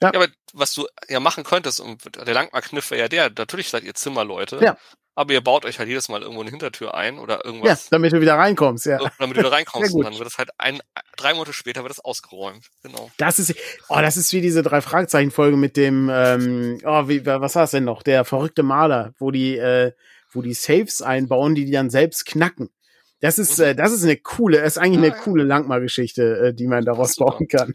ja. 0.00 0.10
ja, 0.10 0.14
aber 0.14 0.28
was 0.54 0.72
du 0.72 0.86
ja 1.08 1.20
machen 1.20 1.44
könntest, 1.44 1.80
und 1.80 2.16
der 2.16 2.34
Langmar-Kniff 2.34 2.90
wäre 2.90 3.02
ja 3.02 3.08
der, 3.08 3.30
natürlich 3.36 3.68
seid 3.68 3.84
ihr 3.84 3.94
Zimmerleute. 3.94 4.58
Ja 4.62 4.78
aber 5.14 5.32
ihr 5.32 5.40
baut 5.40 5.64
euch 5.64 5.78
halt 5.78 5.88
jedes 5.88 6.08
Mal 6.08 6.22
irgendwo 6.22 6.40
eine 6.40 6.50
Hintertür 6.50 6.94
ein 6.94 7.18
oder 7.18 7.44
irgendwas. 7.44 7.84
Ja, 7.84 7.88
damit 7.90 8.12
du 8.12 8.20
wieder 8.20 8.34
reinkommst, 8.34 8.86
ja. 8.86 8.98
damit 9.18 9.36
du 9.36 9.40
wieder 9.40 9.52
reinkommst 9.52 9.94
und 9.94 10.04
dann 10.04 10.18
wird 10.18 10.28
es 10.28 10.38
halt 10.38 10.50
ein, 10.58 10.80
drei 11.16 11.34
Monate 11.34 11.52
später 11.52 11.82
wird 11.82 11.92
es 11.92 12.00
ausgeräumt, 12.00 12.66
genau. 12.82 13.10
Das 13.18 13.38
ist, 13.38 13.54
oh, 13.88 13.98
das 14.00 14.16
ist 14.16 14.32
wie 14.32 14.40
diese 14.40 14.62
drei 14.62 14.80
Fragezeichen 14.80 15.30
Folge 15.30 15.56
mit 15.56 15.76
dem, 15.76 16.10
ähm, 16.12 16.78
oh, 16.84 17.08
wie, 17.08 17.24
was 17.26 17.54
war 17.54 17.64
es 17.64 17.72
denn 17.72 17.84
noch? 17.84 18.02
Der 18.02 18.24
verrückte 18.24 18.62
Maler, 18.62 19.14
wo 19.18 19.30
die, 19.30 19.56
äh, 19.56 19.92
wo 20.30 20.42
die 20.42 20.54
Saves 20.54 21.02
einbauen, 21.02 21.54
die 21.54 21.64
die 21.64 21.72
dann 21.72 21.90
selbst 21.90 22.24
knacken. 22.24 22.70
Das 23.20 23.38
ist, 23.38 23.58
mhm. 23.58 23.64
äh, 23.64 23.74
das 23.74 23.92
ist 23.92 24.02
eine 24.04 24.16
coole, 24.16 24.58
ist 24.58 24.78
eigentlich 24.78 25.12
eine 25.12 25.22
coole 25.22 25.44
Langmar-Geschichte, 25.44 26.48
äh, 26.48 26.54
die 26.54 26.66
man 26.66 26.84
daraus 26.84 27.16
bauen 27.16 27.46
kann. 27.48 27.74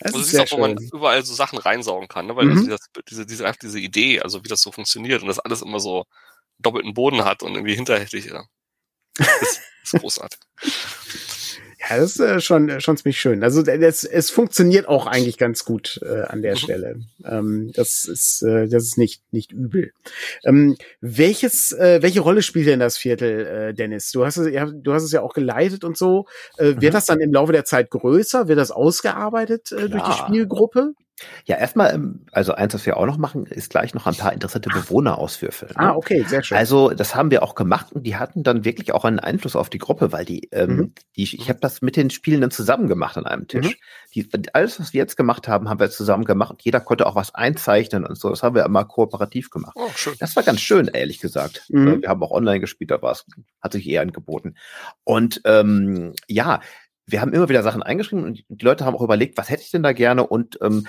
Das 0.00 0.14
also 0.14 0.18
du 0.18 0.24
siehst 0.24 0.40
auch, 0.40 0.56
wo 0.56 0.60
man 0.60 0.78
überall 0.78 1.24
so 1.24 1.34
Sachen 1.34 1.58
reinsaugen 1.58 2.08
kann, 2.08 2.26
ne? 2.26 2.36
weil 2.36 2.46
mhm. 2.46 2.68
das, 2.68 2.80
diese, 3.08 3.26
diese, 3.26 3.46
einfach 3.46 3.60
diese 3.60 3.78
Idee, 3.78 4.20
also 4.20 4.42
wie 4.42 4.48
das 4.48 4.62
so 4.62 4.72
funktioniert 4.72 5.20
und 5.22 5.28
das 5.28 5.38
alles 5.38 5.60
immer 5.62 5.78
so 5.78 6.04
doppelten 6.58 6.94
Boden 6.94 7.24
hat 7.24 7.42
und 7.42 7.54
irgendwie 7.54 7.74
hinterhältig, 7.74 8.26
ja. 8.26 8.44
Das 9.18 9.60
ist 9.84 10.00
großartig. 10.00 10.40
Ja, 11.80 11.96
das 11.96 12.16
ist 12.16 12.20
äh, 12.20 12.40
schon, 12.40 12.68
äh, 12.68 12.80
schon 12.80 12.96
ziemlich 12.98 13.18
schön. 13.18 13.42
Also 13.42 13.62
es, 13.62 14.04
es 14.04 14.30
funktioniert 14.30 14.86
auch 14.86 15.06
eigentlich 15.06 15.38
ganz 15.38 15.64
gut 15.64 15.98
äh, 16.02 16.22
an 16.22 16.42
der 16.42 16.52
mhm. 16.52 16.58
Stelle. 16.58 17.00
Ähm, 17.24 17.72
das 17.74 18.06
ist, 18.06 18.42
äh, 18.42 18.68
das 18.68 18.84
ist 18.84 18.98
nicht, 18.98 19.22
nicht 19.32 19.52
übel. 19.52 19.92
Ähm, 20.44 20.76
welches, 21.00 21.72
äh, 21.72 22.02
welche 22.02 22.20
Rolle 22.20 22.42
spielt 22.42 22.66
denn 22.66 22.80
das 22.80 22.98
Viertel, 22.98 23.46
äh, 23.46 23.74
Dennis? 23.74 24.12
Du 24.12 24.26
hast 24.26 24.36
es, 24.36 24.52
ja, 24.52 24.66
du 24.66 24.92
hast 24.92 25.04
es 25.04 25.12
ja 25.12 25.22
auch 25.22 25.32
geleitet 25.32 25.82
und 25.84 25.96
so. 25.96 26.26
Äh, 26.58 26.66
wird 26.66 26.82
mhm. 26.82 26.90
das 26.90 27.06
dann 27.06 27.20
im 27.20 27.32
Laufe 27.32 27.52
der 27.52 27.64
Zeit 27.64 27.90
größer? 27.90 28.46
Wird 28.46 28.58
das 28.58 28.72
ausgearbeitet 28.72 29.72
äh, 29.72 29.88
durch 29.88 30.02
die 30.02 30.12
Spielgruppe? 30.12 30.92
Ja, 31.44 31.56
erstmal, 31.56 31.94
ähm, 31.94 32.26
also 32.32 32.52
eins, 32.52 32.74
was 32.74 32.86
wir 32.86 32.96
auch 32.96 33.06
noch 33.06 33.18
machen, 33.18 33.46
ist 33.46 33.70
gleich 33.70 33.94
noch 33.94 34.06
ein 34.06 34.14
paar 34.14 34.32
interessante 34.32 34.70
Bewohner 34.70 35.18
auswürfeln. 35.18 35.72
Ne? 35.72 35.90
Ah, 35.90 35.94
okay, 35.94 36.24
sehr 36.26 36.42
schön. 36.42 36.56
Also 36.58 36.90
das 36.90 37.14
haben 37.14 37.30
wir 37.30 37.42
auch 37.42 37.54
gemacht 37.54 37.92
und 37.92 38.04
die 38.04 38.16
hatten 38.16 38.42
dann 38.42 38.64
wirklich 38.64 38.92
auch 38.92 39.04
einen 39.04 39.20
Einfluss 39.20 39.56
auf 39.56 39.70
die 39.70 39.78
Gruppe, 39.78 40.12
weil 40.12 40.24
die, 40.24 40.48
ähm, 40.52 40.76
mhm. 40.76 40.94
die 41.16 41.22
ich 41.22 41.48
habe 41.48 41.60
das 41.60 41.82
mit 41.82 41.96
den 41.96 42.10
Spielenden 42.10 42.50
zusammen 42.50 42.88
gemacht 42.88 43.16
an 43.16 43.26
einem 43.26 43.48
Tisch. 43.48 43.66
Mhm. 43.66 43.74
Die, 44.14 44.28
alles, 44.52 44.80
was 44.80 44.92
wir 44.92 44.98
jetzt 44.98 45.16
gemacht 45.16 45.48
haben, 45.48 45.68
haben 45.68 45.80
wir 45.80 45.90
zusammen 45.90 46.24
gemacht 46.24 46.50
und 46.50 46.62
jeder 46.62 46.80
konnte 46.80 47.06
auch 47.06 47.14
was 47.14 47.34
einzeichnen 47.34 48.04
und 48.04 48.18
so. 48.18 48.30
Das 48.30 48.42
haben 48.42 48.54
wir 48.54 48.64
immer 48.64 48.84
kooperativ 48.84 49.50
gemacht. 49.50 49.74
Oh, 49.76 49.90
schön. 49.94 50.14
Das 50.18 50.36
war 50.36 50.42
ganz 50.42 50.60
schön, 50.60 50.88
ehrlich 50.88 51.20
gesagt. 51.20 51.64
Mhm. 51.68 52.02
Wir 52.02 52.08
haben 52.08 52.22
auch 52.22 52.32
online 52.32 52.60
gespielt, 52.60 52.90
da 52.90 53.02
war 53.02 53.12
es, 53.12 53.26
hat 53.60 53.72
sich 53.72 53.88
eher 53.88 54.02
angeboten. 54.02 54.54
Und 55.04 55.40
ähm, 55.44 56.14
ja, 56.26 56.60
wir 57.10 57.20
haben 57.20 57.32
immer 57.32 57.48
wieder 57.48 57.62
Sachen 57.62 57.82
eingeschrieben 57.82 58.24
und 58.24 58.44
die 58.48 58.64
Leute 58.64 58.84
haben 58.84 58.94
auch 58.94 59.02
überlegt, 59.02 59.38
was 59.38 59.50
hätte 59.50 59.62
ich 59.62 59.70
denn 59.70 59.82
da 59.82 59.92
gerne 59.92 60.26
und 60.26 60.58
ähm, 60.62 60.86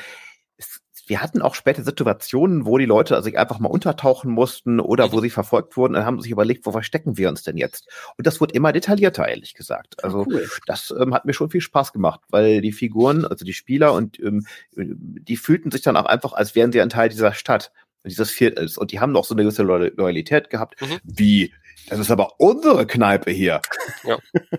es, 0.57 0.81
wir 1.07 1.21
hatten 1.21 1.41
auch 1.41 1.55
später 1.55 1.83
Situationen, 1.83 2.65
wo 2.65 2.77
die 2.77 2.85
Leute 2.85 3.21
sich 3.21 3.37
einfach 3.37 3.59
mal 3.59 3.69
untertauchen 3.69 4.31
mussten 4.31 4.79
oder 4.79 5.11
wo 5.11 5.19
sie 5.19 5.29
verfolgt 5.29 5.75
wurden 5.75 5.95
und 5.95 6.05
haben 6.05 6.21
sich 6.21 6.31
überlegt, 6.31 6.65
wo 6.65 6.71
verstecken 6.71 7.17
wir 7.17 7.29
uns 7.29 7.43
denn 7.43 7.57
jetzt? 7.57 7.89
Und 8.17 8.27
das 8.27 8.39
wurde 8.39 8.53
immer 8.53 8.71
detaillierter, 8.71 9.27
ehrlich 9.27 9.53
gesagt. 9.53 10.03
Also 10.03 10.25
cool. 10.29 10.47
das 10.67 10.93
ähm, 10.97 11.13
hat 11.13 11.25
mir 11.25 11.33
schon 11.33 11.49
viel 11.49 11.61
Spaß 11.61 11.91
gemacht, 11.93 12.21
weil 12.29 12.61
die 12.61 12.71
Figuren, 12.71 13.25
also 13.25 13.43
die 13.43 13.53
Spieler 13.53 13.93
und 13.93 14.19
ähm, 14.19 14.45
die 14.75 15.37
fühlten 15.37 15.71
sich 15.71 15.81
dann 15.81 15.97
auch 15.97 16.05
einfach, 16.05 16.33
als 16.33 16.55
wären 16.55 16.71
sie 16.71 16.81
ein 16.81 16.89
Teil 16.89 17.09
dieser 17.09 17.33
Stadt 17.33 17.71
dieses 18.05 18.31
Viertels. 18.31 18.77
Und 18.77 18.91
die 18.91 18.99
haben 18.99 19.11
noch 19.11 19.25
so 19.25 19.35
eine 19.35 19.43
gewisse 19.43 19.63
Loyalität 19.63 20.49
gehabt. 20.49 20.81
Mhm. 20.81 20.99
Wie, 21.03 21.53
das 21.89 21.99
ist 21.99 22.11
aber 22.11 22.39
unsere 22.39 22.87
Kneipe 22.87 23.31
hier. 23.31 23.61
Ja. 24.03 24.17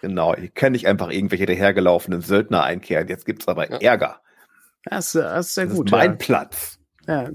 genau, 0.00 0.34
hier 0.34 0.48
kenne 0.48 0.76
ich 0.76 0.86
einfach 0.86 1.10
irgendwelche 1.10 1.46
dahergelaufenen 1.46 2.20
Söldner 2.20 2.64
einkehren. 2.64 3.08
Jetzt 3.08 3.26
gibt's 3.26 3.48
aber 3.48 3.70
ja. 3.70 3.78
Ärger. 3.78 4.20
Das, 4.84 5.12
das 5.12 5.48
ist 5.48 5.54
sehr 5.54 5.66
das 5.66 5.74
gut. 5.74 5.88
Ist 5.88 5.92
mein 5.92 6.12
ja. 6.12 6.16
Platz. 6.16 6.78
Ja. 7.06 7.30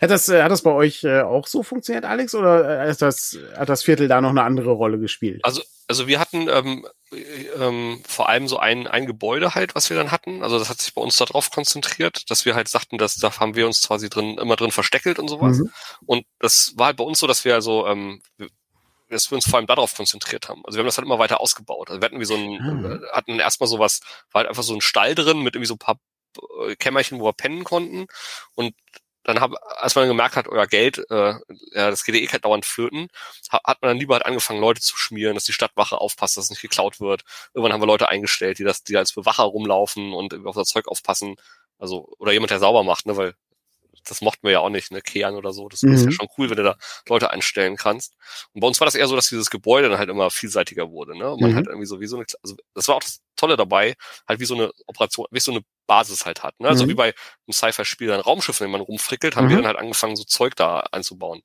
Hat 0.00 0.10
das, 0.10 0.28
äh, 0.28 0.42
hat 0.42 0.50
das 0.50 0.62
bei 0.62 0.70
euch 0.70 1.02
äh, 1.04 1.22
auch 1.22 1.46
so 1.46 1.62
funktioniert, 1.62 2.04
Alex, 2.04 2.34
oder 2.34 2.86
ist 2.86 3.02
das, 3.02 3.36
hat 3.56 3.68
das 3.68 3.82
Viertel 3.82 4.08
da 4.08 4.20
noch 4.20 4.30
eine 4.30 4.44
andere 4.44 4.70
Rolle 4.70 4.98
gespielt? 4.98 5.40
Also, 5.42 5.62
also 5.88 6.06
wir 6.06 6.20
hatten 6.20 6.48
ähm, 6.48 6.86
ähm, 7.58 8.00
vor 8.06 8.28
allem 8.28 8.48
so 8.48 8.58
ein, 8.58 8.86
ein 8.86 9.06
Gebäude 9.06 9.54
halt, 9.54 9.74
was 9.74 9.90
wir 9.90 9.96
dann 9.96 10.12
hatten. 10.12 10.42
Also 10.42 10.58
das 10.58 10.70
hat 10.70 10.80
sich 10.80 10.94
bei 10.94 11.02
uns 11.02 11.16
darauf 11.16 11.50
konzentriert, 11.50 12.30
dass 12.30 12.44
wir 12.44 12.54
halt 12.54 12.68
sagten, 12.68 12.96
dass 12.96 13.16
da 13.16 13.38
haben 13.38 13.56
wir 13.56 13.66
uns 13.66 13.82
quasi 13.82 14.08
drin 14.08 14.38
immer 14.38 14.56
drin 14.56 14.70
versteckelt 14.70 15.18
und 15.18 15.28
sowas. 15.28 15.58
Mhm. 15.58 15.70
Und 16.06 16.24
das 16.38 16.74
war 16.76 16.86
halt 16.86 16.96
bei 16.96 17.04
uns 17.04 17.18
so, 17.18 17.26
dass 17.26 17.44
wir 17.44 17.54
also 17.54 17.86
ähm, 17.86 18.22
dass 19.12 19.30
wir 19.30 19.36
uns 19.36 19.48
vor 19.48 19.58
allem 19.58 19.66
darauf 19.66 19.94
konzentriert 19.94 20.48
haben. 20.48 20.62
Also 20.64 20.76
wir 20.76 20.80
haben 20.80 20.86
das 20.86 20.96
halt 20.96 21.06
immer 21.06 21.18
weiter 21.18 21.40
ausgebaut. 21.40 21.90
Also 21.90 22.00
wir 22.00 22.06
hatten 22.06 22.20
wie 22.20 22.24
so 22.24 22.34
ein, 22.34 22.50
mhm. 22.52 23.04
hatten 23.12 23.38
erstmal 23.38 23.68
sowas, 23.68 24.00
war 24.32 24.40
halt 24.40 24.48
einfach 24.48 24.62
so 24.62 24.74
ein 24.74 24.80
Stall 24.80 25.14
drin 25.14 25.40
mit 25.40 25.54
irgendwie 25.54 25.68
so 25.68 25.74
ein 25.74 25.78
paar 25.78 25.98
äh, 26.66 26.76
Kämmerchen, 26.76 27.20
wo 27.20 27.26
wir 27.26 27.32
pennen 27.32 27.64
konnten. 27.64 28.06
Und 28.54 28.74
dann 29.24 29.40
hab, 29.40 29.52
als 29.76 29.94
man 29.94 30.08
gemerkt 30.08 30.36
hat, 30.36 30.48
euer 30.48 30.66
Geld, 30.66 30.98
äh, 31.10 31.34
ja, 31.72 31.90
das 31.90 32.04
geht 32.04 32.16
eh 32.16 32.38
dauernd 32.38 32.66
flöten, 32.66 33.08
hat 33.50 33.80
man 33.80 33.90
dann 33.90 33.98
lieber 33.98 34.14
halt 34.14 34.26
angefangen, 34.26 34.60
Leute 34.60 34.80
zu 34.80 34.96
schmieren, 34.96 35.34
dass 35.34 35.44
die 35.44 35.52
Stadtwache 35.52 35.98
aufpasst, 35.98 36.36
dass 36.36 36.44
es 36.44 36.50
nicht 36.50 36.62
geklaut 36.62 37.00
wird. 37.00 37.22
Irgendwann 37.54 37.72
haben 37.72 37.82
wir 37.82 37.86
Leute 37.86 38.08
eingestellt, 38.08 38.58
die 38.58 38.64
das, 38.64 38.82
die 38.82 38.96
als 38.96 39.12
Bewacher 39.12 39.44
rumlaufen 39.44 40.12
und 40.12 40.34
auf 40.44 40.56
das 40.56 40.68
Zeug 40.68 40.88
aufpassen. 40.88 41.36
Also, 41.78 42.08
oder 42.18 42.32
jemand, 42.32 42.50
der 42.50 42.58
sauber 42.58 42.82
macht, 42.82 43.06
ne, 43.06 43.16
weil 43.16 43.34
das 44.04 44.20
mochten 44.20 44.46
wir 44.46 44.52
ja 44.52 44.60
auch 44.60 44.70
nicht, 44.70 44.90
ne, 44.90 45.00
Kean 45.00 45.34
oder 45.34 45.52
so. 45.52 45.68
Das 45.68 45.82
mhm. 45.82 45.94
ist 45.94 46.04
ja 46.04 46.10
schon 46.10 46.28
cool, 46.38 46.50
wenn 46.50 46.56
du 46.56 46.62
da 46.62 46.76
Leute 47.08 47.30
einstellen 47.30 47.76
kannst. 47.76 48.14
Und 48.52 48.60
bei 48.60 48.66
uns 48.66 48.80
war 48.80 48.86
das 48.86 48.94
eher 48.94 49.08
so, 49.08 49.16
dass 49.16 49.28
dieses 49.28 49.50
Gebäude 49.50 49.88
dann 49.88 49.98
halt 49.98 50.08
immer 50.08 50.30
vielseitiger 50.30 50.90
wurde, 50.90 51.16
ne? 51.16 51.30
Und 51.30 51.40
man 51.40 51.50
mhm. 51.52 51.56
halt 51.56 51.66
irgendwie 51.66 51.86
so 51.86 52.00
wie 52.00 52.06
so 52.06 52.16
eine, 52.16 52.26
also 52.42 52.56
das 52.74 52.88
war 52.88 52.96
auch 52.96 53.02
das 53.02 53.20
Tolle 53.36 53.56
dabei, 53.56 53.94
halt 54.28 54.40
wie 54.40 54.44
so 54.44 54.54
eine 54.54 54.72
Operation, 54.86 55.26
wie 55.30 55.40
so 55.40 55.52
eine 55.52 55.62
Basis 55.86 56.26
halt 56.26 56.42
hat, 56.42 56.58
ne? 56.60 56.68
Also 56.68 56.84
mhm. 56.84 56.90
wie 56.90 56.94
bei 56.94 57.04
einem 57.04 57.52
Sci-Fi-Spiel 57.52 58.12
ein 58.12 58.20
Raumschiff, 58.20 58.60
wenn 58.60 58.70
man 58.70 58.80
rumfrickelt, 58.80 59.36
haben 59.36 59.48
wir 59.48 59.56
mhm. 59.56 59.62
dann 59.62 59.68
halt 59.68 59.78
angefangen, 59.78 60.16
so 60.16 60.24
Zeug 60.24 60.56
da 60.56 60.80
einzubauen 60.92 61.42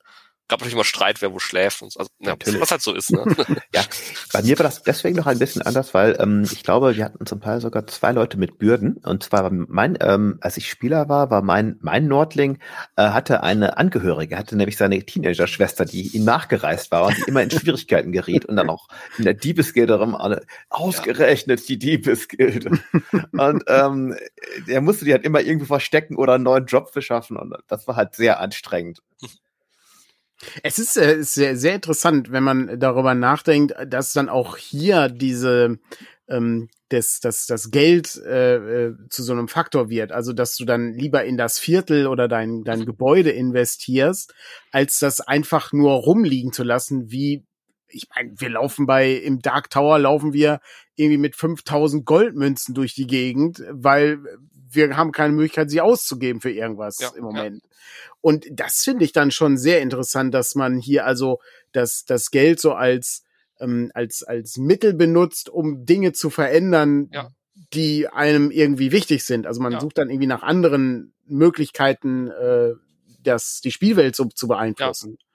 gab 0.47 0.59
natürlich 0.59 0.75
immer 0.75 0.83
Streit, 0.83 1.21
wer 1.21 1.33
wo 1.33 1.39
schläft 1.39 1.81
und 1.81 1.91
so. 1.91 1.99
Also, 1.99 2.11
ja, 2.19 2.35
was 2.59 2.71
halt 2.71 2.81
so 2.81 2.93
ist. 2.93 3.11
Ne? 3.11 3.23
ja, 3.73 3.83
bei 4.31 4.41
mir 4.41 4.57
war 4.57 4.63
das 4.63 4.83
deswegen 4.83 5.17
noch 5.17 5.27
ein 5.27 5.39
bisschen 5.39 5.61
anders, 5.61 5.93
weil 5.93 6.17
ähm, 6.19 6.43
ich 6.43 6.63
glaube, 6.63 6.95
wir 6.95 7.03
hatten 7.05 7.25
zum 7.25 7.41
Teil 7.41 7.59
sogar 7.59 7.85
zwei 7.87 8.11
Leute 8.11 8.37
mit 8.37 8.57
Bürden. 8.57 8.97
Und 8.97 9.23
zwar 9.23 9.51
mein, 9.51 9.97
ähm, 10.01 10.37
als 10.41 10.57
ich 10.57 10.69
Spieler 10.69 11.09
war, 11.09 11.29
war 11.29 11.41
mein 11.41 11.77
mein 11.81 12.07
Nordling 12.07 12.59
äh, 12.95 13.09
hatte 13.09 13.43
eine 13.43 13.77
Angehörige, 13.77 14.37
hatte 14.37 14.55
nämlich 14.55 14.77
seine 14.77 15.03
Teenager-Schwester, 15.03 15.85
die 15.85 16.15
ihm 16.15 16.23
nachgereist 16.23 16.91
war 16.91 17.07
und 17.07 17.17
die 17.17 17.23
immer 17.27 17.43
in 17.43 17.51
Schwierigkeiten 17.51 18.11
geriet 18.11 18.45
und 18.45 18.55
dann 18.55 18.69
auch 18.69 18.87
in 19.17 19.25
der 19.25 19.33
Diebesgilde 19.33 19.95
rum 19.99 20.15
alle 20.15 20.45
ausgerechnet 20.69 21.59
ja. 21.61 21.65
die 21.67 21.79
Diebesgilde. 21.79 22.79
und 23.31 23.63
ähm, 23.67 24.15
er 24.67 24.81
musste 24.81 25.05
die 25.05 25.11
halt 25.11 25.25
immer 25.25 25.41
irgendwie 25.41 25.67
verstecken 25.67 26.15
oder 26.15 26.35
einen 26.35 26.43
neuen 26.43 26.65
Job 26.65 26.91
beschaffen 26.93 27.37
und 27.37 27.55
das 27.67 27.87
war 27.87 27.95
halt 27.95 28.15
sehr 28.15 28.39
anstrengend. 28.39 29.01
Es 30.63 30.79
ist 30.79 30.97
äh, 30.97 31.23
sehr, 31.23 31.57
sehr 31.57 31.75
interessant, 31.75 32.31
wenn 32.31 32.43
man 32.43 32.79
darüber 32.79 33.15
nachdenkt, 33.15 33.73
dass 33.87 34.13
dann 34.13 34.29
auch 34.29 34.57
hier 34.57 35.09
diese 35.09 35.79
ähm, 36.27 36.69
das, 36.89 37.19
das, 37.19 37.47
das 37.47 37.71
Geld 37.71 38.15
äh, 38.25 38.55
äh, 38.55 38.95
zu 39.09 39.23
so 39.23 39.33
einem 39.33 39.47
Faktor 39.47 39.89
wird. 39.89 40.11
Also 40.11 40.33
dass 40.33 40.55
du 40.55 40.65
dann 40.65 40.93
lieber 40.93 41.25
in 41.25 41.37
das 41.37 41.59
Viertel 41.59 42.07
oder 42.07 42.27
dein, 42.27 42.63
dein 42.63 42.85
Gebäude 42.85 43.31
investierst, 43.31 44.33
als 44.71 44.99
das 44.99 45.21
einfach 45.21 45.73
nur 45.73 45.93
rumliegen 45.93 46.53
zu 46.53 46.63
lassen, 46.63 47.11
wie 47.11 47.45
ich 47.89 48.07
meine, 48.13 48.33
wir 48.37 48.49
laufen 48.49 48.85
bei, 48.85 49.13
im 49.13 49.39
Dark 49.39 49.69
Tower 49.69 49.97
laufen 49.97 50.33
wir 50.33 50.59
irgendwie 50.95 51.17
mit 51.17 51.37
5000 51.37 52.05
Goldmünzen 52.05 52.75
durch 52.75 52.93
die 52.95 53.07
Gegend, 53.07 53.63
weil 53.71 54.19
wir 54.69 54.97
haben 54.97 55.11
keine 55.11 55.33
Möglichkeit, 55.33 55.69
sie 55.69 55.81
auszugeben 55.81 56.41
für 56.41 56.51
irgendwas 56.51 56.99
ja, 56.99 57.09
im 57.15 57.23
Moment. 57.23 57.63
Ja. 57.63 57.69
Und 58.21 58.45
das 58.51 58.83
finde 58.83 59.05
ich 59.05 59.11
dann 59.11 59.31
schon 59.31 59.57
sehr 59.57 59.81
interessant, 59.81 60.33
dass 60.33 60.55
man 60.55 60.77
hier 60.77 61.05
also 61.05 61.39
das, 61.71 62.05
das 62.05 62.31
Geld 62.31 62.59
so 62.59 62.73
als, 62.73 63.23
ähm, 63.59 63.91
als, 63.93 64.23
als 64.23 64.57
Mittel 64.57 64.93
benutzt, 64.93 65.49
um 65.49 65.85
Dinge 65.85 66.13
zu 66.13 66.29
verändern, 66.29 67.09
ja. 67.13 67.29
die 67.73 68.07
einem 68.07 68.51
irgendwie 68.51 68.91
wichtig 68.91 69.23
sind. 69.25 69.47
Also 69.47 69.61
man 69.61 69.79
sucht 69.79 69.97
dann 69.97 70.09
irgendwie 70.09 70.27
nach 70.27 70.43
anderen 70.43 71.13
Möglichkeiten, 71.25 72.29
äh, 72.29 72.73
das, 73.23 73.61
die 73.61 73.71
Spielwelt 73.71 74.15
so 74.15 74.25
zu 74.25 74.47
beeinflussen. 74.47 75.17
Ja. 75.19 75.27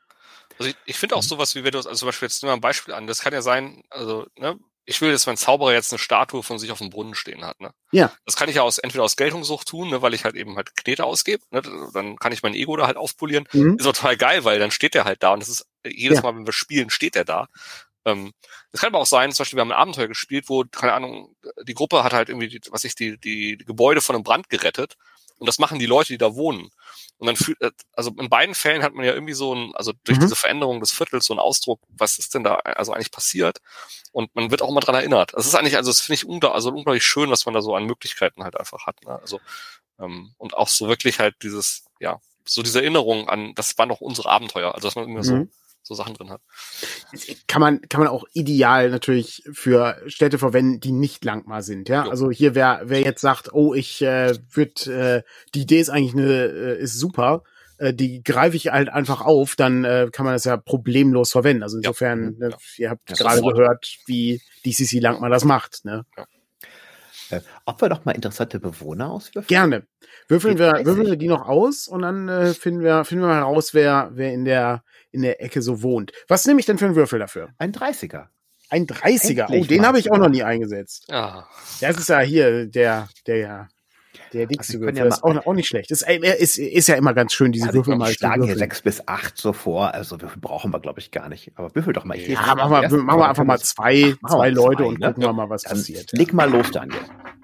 Also 0.58 0.70
ich, 0.70 0.76
ich 0.86 0.98
finde 0.98 1.16
auch 1.16 1.22
sowas, 1.22 1.54
wie 1.54 1.64
wir 1.64 1.70
das, 1.70 1.86
also 1.86 2.00
zum 2.00 2.08
Beispiel 2.08 2.26
jetzt 2.26 2.42
nehmen 2.42 2.50
wir 2.50 2.56
ein 2.56 2.60
Beispiel 2.60 2.94
an, 2.94 3.06
das 3.06 3.20
kann 3.20 3.32
ja 3.32 3.42
sein, 3.42 3.82
also, 3.90 4.26
ne, 4.38 4.58
ich 4.84 5.00
will, 5.00 5.12
dass 5.12 5.26
mein 5.26 5.36
Zauberer 5.36 5.72
jetzt 5.72 5.92
eine 5.92 5.98
Statue 5.98 6.42
von 6.42 6.58
sich 6.58 6.72
auf 6.72 6.78
dem 6.78 6.90
Brunnen 6.90 7.14
stehen 7.14 7.44
hat. 7.44 7.60
Ne? 7.60 7.72
Ja. 7.92 8.12
Das 8.24 8.36
kann 8.36 8.48
ich 8.48 8.56
ja 8.56 8.62
aus, 8.62 8.78
entweder 8.78 9.04
aus 9.04 9.16
Geltungssucht 9.16 9.68
tun, 9.68 9.90
ne, 9.90 10.02
weil 10.02 10.14
ich 10.14 10.24
halt 10.24 10.34
eben 10.34 10.56
halt 10.56 10.74
Knete 10.76 11.04
ausgebe. 11.04 11.44
Ne? 11.50 11.62
Dann 11.94 12.16
kann 12.16 12.32
ich 12.32 12.42
mein 12.42 12.54
Ego 12.54 12.76
da 12.76 12.86
halt 12.86 12.96
aufpolieren. 12.96 13.48
Mhm. 13.52 13.76
Ist 13.76 13.84
total 13.84 14.16
geil, 14.16 14.44
weil 14.44 14.58
dann 14.58 14.70
steht 14.70 14.94
der 14.94 15.04
halt 15.04 15.22
da 15.22 15.32
und 15.32 15.40
das 15.40 15.48
ist 15.48 15.66
jedes 15.86 16.18
ja. 16.18 16.22
Mal, 16.22 16.36
wenn 16.36 16.46
wir 16.46 16.52
spielen, 16.52 16.90
steht 16.90 17.14
der 17.14 17.24
da. 17.24 17.48
Ähm, 18.04 18.32
es 18.72 18.80
kann 18.80 18.88
aber 18.88 18.98
auch 18.98 19.06
sein, 19.06 19.30
zum 19.30 19.44
Beispiel, 19.44 19.58
wir 19.58 19.60
haben 19.60 19.72
ein 19.72 19.78
Abenteuer 19.78 20.08
gespielt, 20.08 20.48
wo, 20.48 20.64
keine 20.64 20.94
Ahnung, 20.94 21.36
die 21.62 21.74
Gruppe 21.74 22.02
hat 22.02 22.12
halt 22.12 22.28
irgendwie, 22.28 22.48
die, 22.48 22.60
was 22.70 22.84
ich, 22.84 22.96
die, 22.96 23.18
die, 23.18 23.56
die 23.56 23.64
Gebäude 23.64 24.00
von 24.00 24.16
einem 24.16 24.24
Brand 24.24 24.48
gerettet. 24.48 24.96
Und 25.38 25.46
das 25.46 25.58
machen 25.58 25.78
die 25.78 25.86
Leute, 25.86 26.12
die 26.12 26.18
da 26.18 26.34
wohnen. 26.34 26.70
Und 27.18 27.26
dann 27.26 27.36
fühlt, 27.36 27.60
äh, 27.60 27.70
also 27.92 28.10
in 28.18 28.28
beiden 28.28 28.54
Fällen 28.54 28.82
hat 28.82 28.94
man 28.94 29.04
ja 29.04 29.12
irgendwie 29.12 29.34
so 29.34 29.54
ein, 29.54 29.72
also 29.74 29.92
durch 30.04 30.18
mhm. 30.18 30.22
diese 30.22 30.36
Veränderung 30.36 30.80
des 30.80 30.92
Viertels 30.92 31.26
so 31.26 31.34
einen 31.34 31.40
Ausdruck, 31.40 31.80
was 31.88 32.18
ist 32.18 32.34
denn 32.34 32.44
da 32.44 32.56
also 32.56 32.92
eigentlich 32.92 33.12
passiert? 33.12 33.58
Und 34.12 34.34
man 34.34 34.50
wird 34.50 34.62
auch 34.62 34.68
immer 34.68 34.80
dran 34.80 34.94
erinnert. 34.94 35.32
Das 35.34 35.46
ist 35.46 35.54
eigentlich, 35.54 35.76
also 35.76 35.90
das 35.90 36.00
finde 36.00 36.14
ich 36.14 36.26
unglaublich, 36.26 36.56
also 36.56 36.70
unglaublich 36.70 37.04
schön, 37.04 37.30
was 37.30 37.46
man 37.46 37.54
da 37.54 37.62
so 37.62 37.74
an 37.74 37.86
Möglichkeiten 37.86 38.42
halt 38.42 38.58
einfach 38.58 38.86
hat. 38.86 39.02
Ne? 39.04 39.18
Also 39.20 39.40
ähm, 40.00 40.34
und 40.38 40.56
auch 40.56 40.68
so 40.68 40.88
wirklich 40.88 41.18
halt 41.20 41.36
dieses, 41.42 41.84
ja, 42.00 42.20
so 42.44 42.62
diese 42.62 42.80
Erinnerung 42.80 43.28
an, 43.28 43.54
das 43.54 43.78
waren 43.78 43.88
doch 43.88 44.00
unsere 44.00 44.28
Abenteuer. 44.28 44.74
Also 44.74 44.88
dass 44.88 44.96
man 44.96 45.04
immer 45.04 45.18
mhm. 45.18 45.22
so 45.22 45.46
so 45.82 45.94
Sachen 45.94 46.14
drin 46.14 46.30
hat. 46.30 46.40
Kann 47.46 47.60
man, 47.60 47.80
kann 47.82 48.00
man 48.00 48.08
auch 48.08 48.24
ideal 48.32 48.90
natürlich 48.90 49.42
für 49.52 50.00
Städte 50.06 50.38
verwenden, 50.38 50.80
die 50.80 50.92
nicht 50.92 51.24
Langmar 51.24 51.62
sind, 51.62 51.88
ja. 51.88 52.04
Jo. 52.04 52.10
Also 52.10 52.30
hier, 52.30 52.54
wer, 52.54 52.82
wer 52.84 53.00
jetzt 53.00 53.20
sagt, 53.20 53.52
oh, 53.52 53.74
ich 53.74 54.02
äh, 54.02 54.34
würde, 54.50 55.24
äh, 55.24 55.30
die 55.54 55.62
Idee 55.62 55.80
ist 55.80 55.90
eigentlich 55.90 56.14
eine, 56.14 56.44
äh, 56.44 56.78
ist 56.80 56.98
super, 56.98 57.42
äh, 57.78 57.92
die 57.92 58.22
greife 58.22 58.56
ich 58.56 58.68
halt 58.68 58.88
einfach 58.88 59.20
auf, 59.22 59.56
dann 59.56 59.84
äh, 59.84 60.08
kann 60.12 60.24
man 60.24 60.34
das 60.34 60.44
ja 60.44 60.56
problemlos 60.56 61.32
verwenden. 61.32 61.64
Also 61.64 61.78
insofern, 61.78 62.36
ja. 62.38 62.48
ne, 62.48 62.56
ihr 62.76 62.90
habt 62.90 63.10
ja, 63.10 63.16
gerade 63.16 63.42
gehört, 63.42 63.98
wie 64.06 64.40
DCC 64.64 65.00
Langmar 65.00 65.30
das 65.30 65.44
macht, 65.44 65.84
ne? 65.84 66.04
Ja. 66.16 66.26
Äh, 67.32 67.40
ob 67.66 67.80
wir 67.80 67.88
doch 67.88 68.04
mal 68.04 68.12
interessante 68.12 68.60
Bewohner 68.60 69.10
auswürfeln? 69.10 69.46
Gerne. 69.46 69.86
Würfeln 70.28 70.58
wir, 70.58 70.84
würfeln 70.84 71.06
wir 71.06 71.16
die 71.16 71.28
noch 71.28 71.48
aus 71.48 71.88
und 71.88 72.02
dann 72.02 72.28
äh, 72.28 72.54
finden 72.54 72.82
wir, 72.82 73.04
finden 73.04 73.24
wir 73.24 73.34
heraus, 73.34 73.74
wer, 73.74 74.10
wer 74.12 74.32
in 74.32 74.44
der 74.44 74.82
in 75.12 75.22
der 75.22 75.42
Ecke 75.42 75.62
so 75.62 75.82
wohnt. 75.82 76.12
Was 76.26 76.46
nehme 76.46 76.58
ich 76.58 76.66
denn 76.66 76.78
für 76.78 76.86
einen 76.86 76.96
Würfel 76.96 77.18
dafür? 77.18 77.50
Ein 77.58 77.72
30er. 77.72 78.28
Ein 78.70 78.86
30er. 78.86 79.42
Endlich 79.42 79.64
oh, 79.64 79.66
den 79.66 79.86
habe 79.86 79.98
ich 79.98 80.10
auch 80.10 80.18
noch 80.18 80.30
nie 80.30 80.42
eingesetzt. 80.42 81.04
Ja. 81.08 81.46
Das 81.80 81.98
ist 81.98 82.08
ja 82.08 82.20
hier 82.20 82.66
der, 82.66 83.08
der, 83.26 83.68
der 84.32 84.46
dickste 84.46 84.78
also 84.78 84.86
Würfel. 84.86 84.96
Ja 84.96 85.04
ist 85.04 85.22
auch, 85.22 85.46
auch, 85.46 85.52
nicht 85.52 85.68
schlecht. 85.68 85.90
Ist, 85.90 86.08
ist, 86.08 86.58
ist 86.58 86.88
ja 86.88 86.94
immer 86.94 87.12
ganz 87.12 87.34
schön, 87.34 87.52
diese 87.52 87.66
also 87.66 87.80
Würfel 87.80 87.96
mal 87.96 88.08
zu 88.08 88.14
schlagen 88.14 88.44
hier 88.44 88.56
sechs 88.56 88.80
bis 88.80 89.06
acht 89.06 89.36
so 89.36 89.52
vor. 89.52 89.92
Also 89.92 90.20
Würfel 90.22 90.40
brauchen 90.40 90.72
wir, 90.72 90.80
glaube 90.80 91.00
ich, 91.00 91.10
gar 91.10 91.28
nicht. 91.28 91.52
Aber 91.56 91.74
würfel 91.74 91.92
doch 91.92 92.04
mal 92.04 92.16
hier. 92.16 92.34
Ja, 92.34 92.54
machen 92.54 92.90
wir, 92.90 92.98
machen 93.02 93.20
wir 93.20 93.28
einfach 93.28 93.44
mal 93.44 93.58
zwei, 93.60 94.14
Ach, 94.22 94.30
zwei 94.30 94.48
Leute 94.48 94.84
zwei, 94.84 94.88
und 94.88 95.00
ne? 95.00 95.08
gucken 95.08 95.24
wir 95.24 95.32
mal, 95.34 95.50
was 95.50 95.62
Dann 95.62 95.72
passiert. 95.72 96.10
Leg 96.12 96.32
mal 96.32 96.50
los, 96.50 96.70
Daniel. 96.70 97.00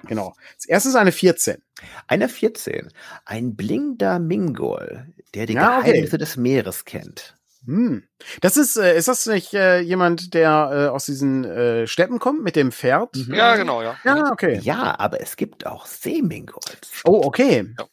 Genau. 0.09 0.35
Das 0.57 0.67
erste 0.67 0.89
ist 0.89 0.97
eine 0.97 1.13
14. 1.13 1.63
Eine 2.07 2.29
14. 2.29 2.89
Ein 3.25 3.55
blinder 3.57 4.19
Mingol, 4.19 5.07
der 5.35 5.47
die 5.47 5.55
ja, 5.55 5.81
Geheimnisse 5.81 6.17
okay. 6.17 6.19
des 6.19 6.37
Meeres 6.37 6.85
kennt. 6.85 7.37
Hm. 7.67 8.03
Das 8.41 8.57
ist, 8.57 8.77
äh, 8.77 8.97
ist 8.97 9.09
das 9.09 9.27
nicht 9.27 9.53
äh, 9.53 9.81
jemand, 9.81 10.33
der 10.33 10.71
äh, 10.73 10.87
aus 10.89 11.05
diesen 11.05 11.45
äh, 11.45 11.87
Steppen 11.87 12.19
kommt 12.19 12.43
mit 12.43 12.57
dem 12.57 12.73
Pferd? 12.73 13.15
Mhm. 13.15 13.35
Ja, 13.35 13.57
genau, 13.57 13.83
ja. 13.83 13.97
Ja, 14.05 14.33
okay. 14.33 14.59
Ja, 14.63 14.99
aber 14.99 15.21
es 15.21 15.37
gibt 15.37 15.67
auch 15.67 15.85
Seemingolds. 15.85 17.03
Oh, 17.05 17.21
okay. 17.25 17.75
Ja. 17.79 17.87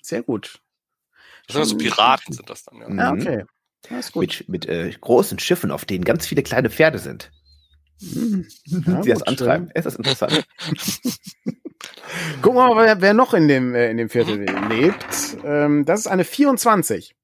Sehr 0.00 0.22
gut. 0.22 0.60
Das 1.46 1.56
sind 1.56 1.64
so 1.64 1.76
Piraten, 1.76 2.32
sind 2.32 2.48
das 2.48 2.64
dann, 2.64 2.78
ja. 2.80 3.04
Ja, 3.04 3.12
okay. 3.12 3.44
Das 3.88 4.06
ist 4.06 4.12
gut. 4.12 4.22
Mit, 4.22 4.48
mit 4.48 4.66
äh, 4.66 4.92
großen 5.00 5.38
Schiffen, 5.40 5.70
auf 5.72 5.84
denen 5.84 6.04
ganz 6.04 6.26
viele 6.26 6.42
kleine 6.42 6.70
Pferde 6.70 6.98
sind. 6.98 7.32
Hm. 8.00 8.46
Ja, 8.64 9.02
Sie 9.02 9.10
das 9.10 9.22
antreiben. 9.22 9.70
Es 9.74 9.86
ist 9.86 9.96
interessant. 9.96 10.46
Gucken 12.42 12.58
wir 12.58 12.74
mal, 12.74 12.84
wer, 12.84 13.00
wer 13.00 13.14
noch 13.14 13.34
in 13.34 13.48
dem, 13.48 13.74
äh, 13.74 13.90
in 13.90 13.96
dem 13.96 14.08
Viertel 14.08 14.46
lebt. 14.68 15.38
Ähm, 15.44 15.84
das 15.84 16.00
ist 16.00 16.06
eine 16.06 16.24
24. 16.24 17.14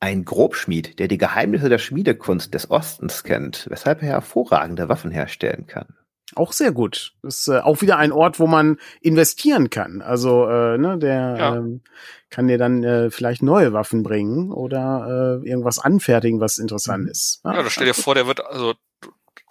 Ein 0.00 0.24
Grobschmied, 0.24 0.98
der 0.98 1.08
die 1.08 1.18
Geheimnisse 1.18 1.68
der 1.68 1.78
Schmiedekunst 1.78 2.52
des 2.54 2.70
Ostens 2.70 3.22
kennt, 3.22 3.66
weshalb 3.70 4.02
er 4.02 4.08
hervorragende 4.08 4.88
Waffen 4.88 5.10
herstellen 5.10 5.66
kann. 5.66 5.94
Auch 6.34 6.52
sehr 6.52 6.72
gut. 6.72 7.14
Das 7.22 7.40
ist 7.40 7.48
äh, 7.48 7.58
auch 7.58 7.82
wieder 7.82 7.98
ein 7.98 8.10
Ort, 8.10 8.40
wo 8.40 8.46
man 8.46 8.78
investieren 9.00 9.70
kann. 9.70 10.00
Also, 10.00 10.48
äh, 10.48 10.78
ne, 10.78 10.98
der 10.98 11.36
ja. 11.38 11.56
ähm, 11.56 11.82
kann 12.30 12.48
dir 12.48 12.58
dann 12.58 12.82
äh, 12.82 13.10
vielleicht 13.10 13.42
neue 13.42 13.72
Waffen 13.72 14.02
bringen 14.02 14.50
oder 14.50 15.40
äh, 15.44 15.48
irgendwas 15.48 15.78
anfertigen, 15.78 16.40
was 16.40 16.58
interessant 16.58 17.04
mhm. 17.04 17.10
ist. 17.10 17.40
Ja, 17.44 17.54
ja 17.54 17.70
stell 17.70 17.86
dir 17.86 17.94
vor, 17.94 18.14
der 18.14 18.26
wird, 18.26 18.44
also 18.44 18.74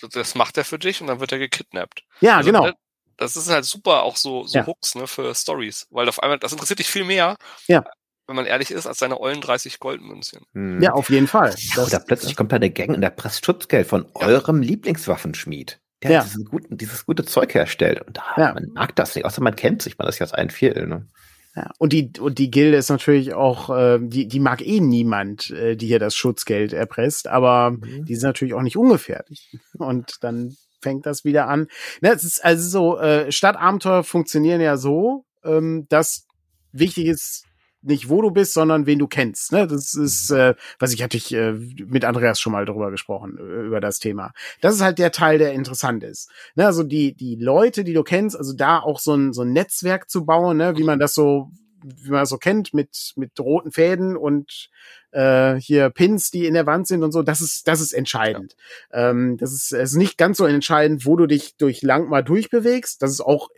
das 0.07 0.35
macht 0.35 0.57
er 0.57 0.65
für 0.65 0.79
dich 0.79 1.01
und 1.01 1.07
dann 1.07 1.19
wird 1.19 1.31
er 1.31 1.39
gekidnappt. 1.39 2.03
Ja, 2.19 2.37
also, 2.37 2.51
genau. 2.51 2.65
Ne, 2.65 2.73
das 3.17 3.35
ist 3.35 3.49
halt 3.49 3.65
super, 3.65 4.03
auch 4.03 4.15
so, 4.15 4.45
so 4.45 4.59
ja. 4.59 4.65
Hooks, 4.65 4.95
ne, 4.95 5.07
für 5.07 5.33
Stories. 5.35 5.87
Weil 5.91 6.09
auf 6.09 6.21
einmal, 6.23 6.39
das 6.39 6.51
interessiert 6.51 6.79
dich 6.79 6.89
viel 6.89 7.03
mehr, 7.03 7.37
ja 7.67 7.83
wenn 8.31 8.35
man 8.37 8.45
ehrlich 8.45 8.71
ist, 8.71 8.87
als 8.87 8.99
seine 8.99 9.19
ollen 9.19 9.41
30 9.41 9.79
Goldmünzchen. 9.79 10.45
Hm. 10.53 10.81
Ja, 10.81 10.93
auf 10.93 11.09
jeden 11.09 11.27
Fall. 11.27 11.53
Das, 11.75 11.87
Oder 11.87 11.99
plötzlich 11.99 12.35
kommt 12.35 12.51
da 12.51 12.59
der 12.59 12.69
Gang 12.69 12.89
und 12.89 13.01
der 13.01 13.09
presst 13.09 13.45
Schutzgeld 13.45 13.87
von 13.87 14.05
ja. 14.19 14.27
eurem 14.27 14.61
Lieblingswaffenschmied, 14.61 15.81
der 16.01 16.11
ja. 16.11 16.23
dieses, 16.23 16.45
guten, 16.45 16.77
dieses 16.77 17.05
gute 17.05 17.25
Zeug 17.25 17.53
herstellt. 17.53 18.01
Und 18.01 18.17
da, 18.17 18.23
ja. 18.37 18.53
man 18.53 18.69
mag 18.73 18.95
das 18.95 19.15
nicht, 19.15 19.25
außer 19.25 19.41
man 19.41 19.55
kennt 19.55 19.81
sich, 19.81 19.97
man 19.97 20.07
ist 20.07 20.19
ja 20.19 20.25
als 20.25 20.33
ein 20.33 20.49
Viertel. 20.49 20.87
Ne? 20.87 21.07
Ja, 21.55 21.71
und 21.79 21.91
die 21.91 22.11
und 22.19 22.37
die 22.37 22.49
Gilde 22.49 22.77
ist 22.77 22.89
natürlich 22.89 23.33
auch, 23.33 23.69
äh, 23.69 23.99
die 24.01 24.27
die 24.27 24.39
mag 24.39 24.65
eh 24.65 24.79
niemand, 24.79 25.49
äh, 25.49 25.75
die 25.75 25.87
hier 25.87 25.99
das 25.99 26.15
Schutzgeld 26.15 26.71
erpresst, 26.71 27.27
aber 27.27 27.71
mhm. 27.71 28.05
die 28.05 28.15
sind 28.15 28.29
natürlich 28.29 28.53
auch 28.53 28.61
nicht 28.61 28.77
ungefährlich. 28.77 29.57
Und 29.77 30.15
dann 30.21 30.55
fängt 30.81 31.05
das 31.05 31.25
wieder 31.25 31.47
an. 31.47 31.67
Ne, 32.01 32.11
es 32.13 32.23
ist 32.23 32.43
also 32.43 32.69
so, 32.69 32.99
äh, 32.99 33.31
Stadtabenteuer 33.31 34.03
funktionieren 34.03 34.61
ja 34.61 34.77
so, 34.77 35.25
ähm, 35.43 35.87
dass 35.89 36.25
wichtig 36.71 37.07
ist, 37.07 37.45
nicht 37.81 38.09
wo 38.09 38.21
du 38.21 38.31
bist, 38.31 38.53
sondern 38.53 38.85
wen 38.85 38.99
du 38.99 39.07
kennst. 39.07 39.51
Ne? 39.51 39.67
Das 39.67 39.93
ist, 39.93 40.31
mhm. 40.31 40.37
äh, 40.37 40.55
was 40.79 40.93
ich 40.93 41.01
hatte 41.03 41.17
ich 41.17 41.33
äh, 41.33 41.53
mit 41.53 42.05
Andreas 42.05 42.39
schon 42.39 42.53
mal 42.53 42.65
drüber 42.65 42.91
gesprochen 42.91 43.37
äh, 43.37 43.65
über 43.65 43.81
das 43.81 43.99
Thema. 43.99 44.33
Das 44.61 44.75
ist 44.75 44.81
halt 44.81 44.99
der 44.99 45.11
Teil, 45.11 45.39
der 45.39 45.53
interessant 45.53 46.03
ist. 46.03 46.29
Ne? 46.55 46.65
Also 46.65 46.83
die 46.83 47.13
die 47.13 47.35
Leute, 47.35 47.83
die 47.83 47.93
du 47.93 48.03
kennst, 48.03 48.35
also 48.35 48.53
da 48.53 48.79
auch 48.79 48.99
so 48.99 49.15
ein 49.15 49.33
so 49.33 49.41
ein 49.41 49.53
Netzwerk 49.53 50.09
zu 50.09 50.25
bauen, 50.25 50.57
ne? 50.57 50.77
wie 50.77 50.83
man 50.83 50.99
das 50.99 51.13
so 51.13 51.49
wie 51.83 52.11
man 52.11 52.19
das 52.19 52.29
so 52.29 52.37
kennt 52.37 52.73
mit 52.73 53.13
mit 53.15 53.39
roten 53.39 53.71
Fäden 53.71 54.15
und 54.15 54.69
äh, 55.11 55.55
hier 55.55 55.89
Pins, 55.89 56.31
die 56.31 56.45
in 56.45 56.53
der 56.53 56.65
Wand 56.67 56.87
sind 56.87 57.03
und 57.03 57.11
so, 57.11 57.23
das 57.23 57.41
ist 57.41 57.67
das 57.67 57.81
ist 57.81 57.93
entscheidend. 57.93 58.55
Ja. 58.93 59.09
Ähm, 59.09 59.37
das 59.37 59.51
ist 59.51 59.71
es 59.73 59.91
ist 59.91 59.97
nicht 59.97 60.17
ganz 60.17 60.37
so 60.37 60.45
entscheidend, 60.45 61.05
wo 61.05 61.15
du 61.15 61.25
dich 61.25 61.57
durch 61.57 61.81
lang 61.81 62.07
mal 62.09 62.23
durchbewegst. 62.23 63.01
Das 63.01 63.11
ist 63.11 63.21
auch 63.21 63.49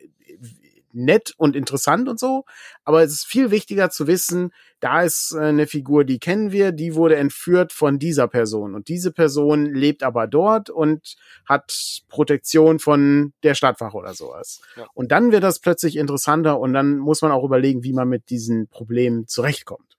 nett 0.93 1.33
und 1.37 1.55
interessant 1.55 2.07
und 2.07 2.19
so. 2.19 2.45
Aber 2.83 3.03
es 3.03 3.11
ist 3.11 3.25
viel 3.25 3.51
wichtiger 3.51 3.89
zu 3.89 4.07
wissen, 4.07 4.51
da 4.79 5.01
ist 5.01 5.33
äh, 5.33 5.39
eine 5.39 5.65
Figur, 5.65 6.03
die 6.03 6.19
kennen 6.19 6.51
wir, 6.51 6.71
die 6.71 6.95
wurde 6.95 7.15
entführt 7.15 7.71
von 7.71 7.99
dieser 7.99 8.27
Person. 8.27 8.75
Und 8.75 8.89
diese 8.89 9.11
Person 9.11 9.73
lebt 9.73 10.03
aber 10.03 10.27
dort 10.27 10.69
und 10.69 11.15
hat 11.47 12.01
Protektion 12.09 12.79
von 12.79 13.33
der 13.43 13.55
Stadtwache 13.55 13.97
oder 13.97 14.13
sowas. 14.13 14.61
Ja. 14.75 14.87
Und 14.93 15.11
dann 15.11 15.31
wird 15.31 15.43
das 15.43 15.59
plötzlich 15.59 15.95
interessanter 15.95 16.59
und 16.59 16.73
dann 16.73 16.97
muss 16.97 17.21
man 17.21 17.31
auch 17.31 17.43
überlegen, 17.43 17.83
wie 17.83 17.93
man 17.93 18.09
mit 18.09 18.29
diesen 18.29 18.67
Problemen 18.67 19.27
zurechtkommt. 19.27 19.92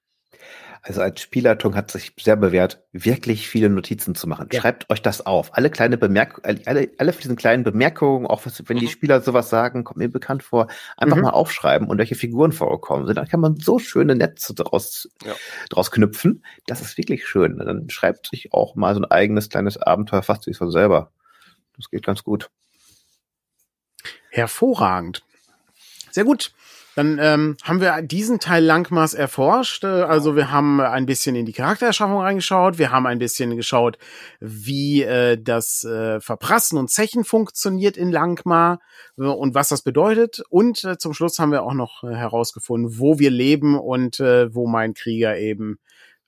Also 0.87 1.01
als 1.01 1.23
Spielleitung 1.23 1.77
hat 1.77 1.91
sich 1.91 2.13
sehr 2.21 2.37
bewährt, 2.37 2.85
wirklich 2.93 3.49
viele 3.49 3.71
Notizen 3.71 4.15
zu 4.15 4.27
machen. 4.27 4.49
Ja. 4.53 4.61
Schreibt 4.61 4.91
euch 4.91 5.01
das 5.01 5.25
auf. 5.25 5.57
Alle 5.57 5.71
kleine 5.71 5.97
Bemerkungen, 5.97 6.61
alle, 6.67 6.91
alle 6.99 7.13
von 7.15 7.23
diesen 7.23 7.37
kleinen 7.37 7.65
Bemerkungen, 7.65 8.27
auch 8.27 8.45
was, 8.45 8.63
wenn 8.69 8.77
mhm. 8.77 8.81
die 8.81 8.89
Spieler 8.89 9.23
sowas 9.23 9.49
sagen, 9.49 9.85
kommt 9.85 9.97
mir 9.97 10.11
bekannt 10.11 10.43
vor, 10.43 10.67
einfach 10.99 11.17
mhm. 11.17 11.23
mal 11.23 11.31
aufschreiben 11.31 11.89
und 11.89 11.97
welche 11.97 12.17
Figuren 12.17 12.53
vorkommen. 12.53 13.07
Dann 13.15 13.27
kann 13.27 13.41
man 13.41 13.57
so 13.57 13.79
schöne 13.79 14.15
Netze 14.15 14.53
draus, 14.53 15.09
ja. 15.25 15.33
draus 15.71 15.91
knüpfen. 15.91 16.45
Das 16.67 16.83
ist 16.83 16.99
wirklich 16.99 17.27
schön. 17.27 17.57
Dann 17.57 17.89
schreibt 17.89 18.27
sich 18.27 18.53
auch 18.53 18.75
mal 18.75 18.95
so 18.95 19.01
ein 19.01 19.11
eigenes 19.11 19.49
kleines 19.49 19.79
Abenteuer 19.79 20.23
fast 20.23 20.47
wie 20.47 20.53
von 20.53 20.71
selber. 20.71 21.13
Das 21.79 21.89
geht 21.89 22.05
ganz 22.05 22.23
gut. 22.25 22.51
Hervorragend. 24.29 25.25
Sehr 26.11 26.25
gut. 26.25 26.53
Dann 26.95 27.19
ähm, 27.21 27.57
haben 27.63 27.81
wir 27.81 28.03
diesen 28.03 28.39
Teil 28.39 28.65
Langmaß 28.65 29.15
erforscht. 29.15 29.85
Äh, 29.85 29.87
also 29.87 30.37
wir 30.37 30.51
haben 30.51 30.81
ein 30.81 31.07
bisschen 31.07 31.35
in 31.35 31.47
die 31.47 31.53
Charaktererschaffung 31.53 32.21
reingeschaut. 32.21 32.79
Wir 32.79 32.93
haben 32.93 33.07
ein 33.07 33.19
bisschen 33.19 33.57
geschaut, 33.57 33.99
wie 34.41 35.03
äh, 35.03 35.37
das 35.41 35.85
äh, 35.85 36.21
Verprassen 36.21 36.79
und 36.79 36.91
Zechen 36.91 37.25
funktioniert 37.25 37.97
in 37.97 38.13
Langmar 38.13 38.81
äh, 39.19 39.23
und 39.23 39.55
was 39.55 39.69
das 39.69 39.83
bedeutet. 39.83 40.43
Und 40.51 40.85
äh, 40.85 40.97
zum 40.99 41.15
Schluss 41.15 41.39
haben 41.39 41.53
wir 41.53 41.65
auch 41.65 41.75
noch 41.75 42.05
äh, 42.05 42.15
herausgefunden, 42.15 42.99
wo 42.99 43.19
wir 43.19 43.31
leben 43.31 43.79
und 43.79 44.21
äh, 44.21 44.55
wo 44.55 44.67
mein 44.67 44.95
Krieger 44.95 45.37
eben 45.37 45.79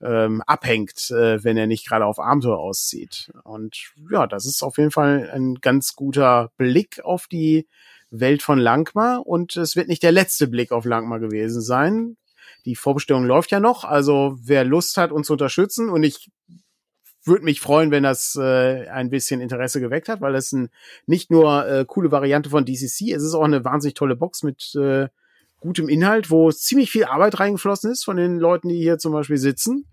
ähm, 0.01 0.43
abhängt, 0.45 1.09
äh, 1.11 1.43
wenn 1.43 1.57
er 1.57 1.67
nicht 1.67 1.87
gerade 1.87 2.05
auf 2.05 2.19
Abenteuer 2.19 2.59
auszieht. 2.59 3.31
Und 3.43 3.91
ja, 4.11 4.27
das 4.27 4.45
ist 4.45 4.61
auf 4.63 4.77
jeden 4.77 4.91
Fall 4.91 5.29
ein 5.33 5.55
ganz 5.55 5.95
guter 5.95 6.51
Blick 6.57 7.03
auf 7.03 7.27
die 7.27 7.67
Welt 8.09 8.41
von 8.41 8.59
Langmar 8.59 9.25
und 9.25 9.57
es 9.57 9.75
wird 9.75 9.87
nicht 9.87 10.03
der 10.03 10.11
letzte 10.11 10.47
Blick 10.47 10.71
auf 10.71 10.85
Langmar 10.85 11.19
gewesen 11.19 11.61
sein. 11.61 12.17
Die 12.65 12.75
Vorbestellung 12.75 13.25
läuft 13.25 13.51
ja 13.51 13.59
noch, 13.59 13.83
also 13.83 14.37
wer 14.41 14.63
Lust 14.63 14.97
hat, 14.97 15.11
uns 15.11 15.27
zu 15.27 15.33
unterstützen 15.33 15.89
und 15.89 16.03
ich 16.03 16.29
würde 17.23 17.43
mich 17.43 17.59
freuen, 17.59 17.91
wenn 17.91 18.03
das 18.03 18.35
äh, 18.35 18.87
ein 18.87 19.09
bisschen 19.09 19.41
Interesse 19.41 19.81
geweckt 19.81 20.07
hat, 20.07 20.21
weil 20.21 20.35
es 20.35 20.51
ein, 20.53 20.69
nicht 21.05 21.29
nur 21.29 21.67
äh, 21.67 21.85
coole 21.85 22.11
Variante 22.11 22.49
von 22.49 22.65
DCC, 22.65 23.11
es 23.13 23.23
ist 23.23 23.33
auch 23.33 23.43
eine 23.43 23.65
wahnsinnig 23.65 23.95
tolle 23.95 24.15
Box 24.15 24.43
mit 24.43 24.73
äh, 24.75 25.09
gutem 25.59 25.89
Inhalt, 25.89 26.29
wo 26.29 26.51
ziemlich 26.51 26.91
viel 26.91 27.05
Arbeit 27.05 27.39
reingeflossen 27.39 27.91
ist 27.91 28.05
von 28.05 28.17
den 28.17 28.37
Leuten, 28.37 28.69
die 28.69 28.77
hier 28.77 28.97
zum 28.97 29.11
Beispiel 29.11 29.37
sitzen 29.37 29.85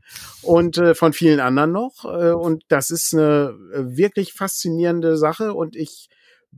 und 0.43 0.79
äh, 0.79 0.95
von 0.95 1.13
vielen 1.13 1.41
anderen 1.41 1.73
noch. 1.73 2.05
Äh, 2.05 2.33
und 2.33 2.65
das 2.69 2.91
ist 2.91 3.15
eine 3.15 3.55
äh, 3.73 3.97
wirklich 3.97 4.33
faszinierende 4.33 5.17
Sache 5.17 5.55
und 5.55 5.75
ich 5.75 6.09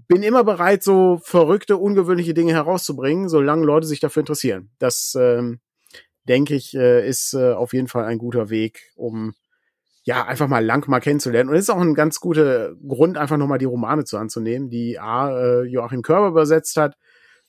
bin 0.09 0.23
immer 0.23 0.45
bereit, 0.45 0.83
so 0.83 1.19
verrückte, 1.23 1.77
ungewöhnliche 1.77 2.35
Dinge 2.35 2.53
herauszubringen, 2.53 3.29
solange 3.29 3.65
Leute 3.65 3.87
sich 3.87 4.01
dafür 4.01 4.21
interessieren. 4.21 4.71
Das, 4.79 5.17
ähm, 5.19 5.61
denke 6.29 6.55
ich, 6.55 6.75
äh, 6.75 7.07
ist 7.07 7.35
äh, 7.35 7.53
auf 7.53 7.73
jeden 7.73 7.89
Fall 7.89 8.05
ein 8.05 8.19
guter 8.19 8.51
Weg, 8.51 8.93
um 8.97 9.35
ja 10.05 10.25
einfach 10.25 10.49
mal 10.49 10.65
lang 10.65 10.89
mal 10.89 11.01
kennenzulernen. 11.01 11.51
Und 11.51 11.57
es 11.57 11.63
ist 11.63 11.71
auch 11.71 11.81
ein 11.81 11.95
ganz 11.95 12.21
guter 12.21 12.75
Grund, 12.87 13.19
einfach 13.19 13.37
nochmal 13.37 13.59
die 13.59 13.65
Romane 13.65 14.05
zu 14.05 14.19
anzunehmen, 14.19 14.71
die 14.71 14.99
A, 14.99 15.31
äh, 15.31 15.63
Joachim 15.63 16.03
Körber 16.03 16.29
übersetzt 16.29 16.77
hat. 16.77 16.97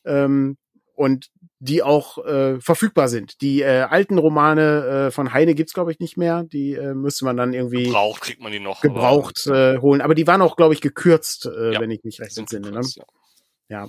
Ähm, 0.06 0.58
und 0.96 1.30
die 1.60 1.82
auch 1.82 2.24
äh, 2.26 2.60
verfügbar 2.60 3.08
sind. 3.08 3.42
Die 3.42 3.62
äh, 3.62 3.82
alten 3.82 4.18
Romane 4.18 5.08
äh, 5.08 5.12
von 5.12 5.34
Heine 5.34 5.56
gibt's 5.56 5.74
glaube 5.74 5.92
ich 5.92 6.00
nicht 6.00 6.18
mehr. 6.18 6.44
Die 6.44 6.74
äh, 6.74 6.94
müsste 6.94 7.26
man 7.26 7.38
dann 7.38 7.54
irgendwie 7.54 7.86
gebraucht 7.86 8.22
kriegt 8.22 8.42
man 8.42 8.52
die 8.52 8.60
noch 8.60 8.82
gebraucht 8.82 9.46
aber, 9.48 9.76
äh, 9.76 9.78
holen. 9.80 10.02
Aber 10.02 10.16
die 10.16 10.28
waren 10.28 10.42
auch 10.42 10.56
glaube 10.56 10.74
ich 10.74 10.82
gekürzt, 10.82 11.46
äh, 11.46 11.74
ja, 11.74 11.80
wenn 11.80 11.92
ich 11.92 12.04
mich 12.04 12.20
recht 12.20 12.38
entsinne. 12.38 12.72
Ne? 12.72 12.82
Ja. 12.96 13.06
ja. 13.70 13.88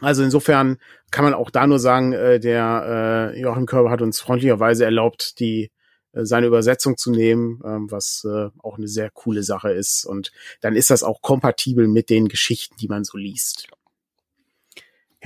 Also 0.00 0.22
insofern 0.22 0.78
kann 1.10 1.24
man 1.24 1.34
auch 1.34 1.50
da 1.50 1.66
nur 1.66 1.78
sagen, 1.78 2.12
äh, 2.12 2.40
der 2.40 3.32
äh, 3.34 3.40
Joachim 3.40 3.66
Körber 3.66 3.90
hat 3.90 4.02
uns 4.02 4.20
freundlicherweise 4.20 4.84
erlaubt, 4.84 5.38
die 5.38 5.70
äh, 6.12 6.24
seine 6.24 6.46
Übersetzung 6.46 6.96
zu 6.96 7.10
nehmen, 7.10 7.60
ähm, 7.64 7.90
was 7.90 8.26
äh, 8.26 8.48
auch 8.58 8.76
eine 8.76 8.88
sehr 8.88 9.10
coole 9.10 9.42
Sache 9.42 9.70
ist. 9.70 10.04
Und 10.04 10.32
dann 10.60 10.76
ist 10.76 10.90
das 10.90 11.02
auch 11.02 11.22
kompatibel 11.22 11.88
mit 11.88 12.10
den 12.10 12.28
Geschichten, 12.28 12.76
die 12.78 12.88
man 12.88 13.04
so 13.04 13.16
liest. 13.16 13.68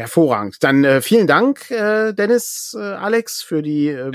Hervorragend. 0.01 0.62
Dann 0.62 0.84
äh, 0.84 1.01
vielen 1.01 1.26
Dank, 1.26 1.70
äh, 1.70 2.12
Dennis, 2.12 2.76
äh, 2.78 2.80
Alex, 2.82 3.42
für 3.42 3.62
die 3.62 3.88
äh, 3.88 4.11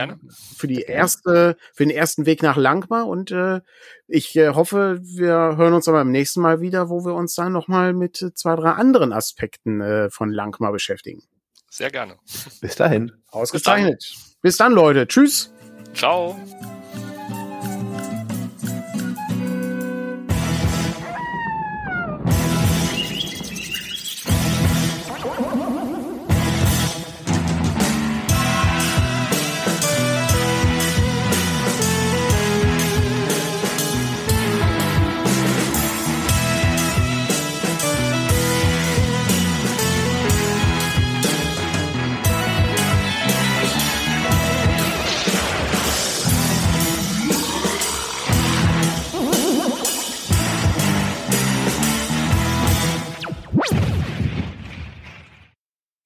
für 0.56 0.68
die 0.68 0.82
erste 0.82 1.58
für 1.74 1.86
den 1.86 1.96
ersten 1.96 2.26
Weg 2.26 2.44
nach 2.44 2.58
Langmar 2.58 3.08
und 3.08 3.32
äh, 3.32 3.62
ich 4.08 4.36
äh, 4.36 4.50
hoffe, 4.50 5.00
wir 5.02 5.58
hören 5.58 5.74
uns 5.74 5.88
aber 5.88 6.00
beim 6.00 6.12
nächsten 6.12 6.42
Mal 6.42 6.62
wieder, 6.62 6.90
wo 6.90 7.06
wir 7.06 7.14
uns 7.14 7.36
dann 7.36 7.54
noch 7.54 7.68
mal 7.68 7.94
mit 7.94 8.18
zwei 8.36 8.56
drei 8.56 8.72
anderen 8.72 9.14
Aspekten 9.14 9.82
äh, 9.82 10.10
von 10.10 10.30
Langmar 10.30 10.72
beschäftigen. 10.72 11.24
Sehr 11.70 11.92
gerne. 11.92 12.16
Bis 12.62 12.76
dahin. 12.76 13.12
Ausgezeichnet. 13.32 14.00
Bis 14.00 14.14
dann, 14.14 14.42
Bis 14.42 14.58
dann 14.58 14.72
Leute. 14.74 15.08
Tschüss. 15.08 15.52
Ciao. 15.94 16.38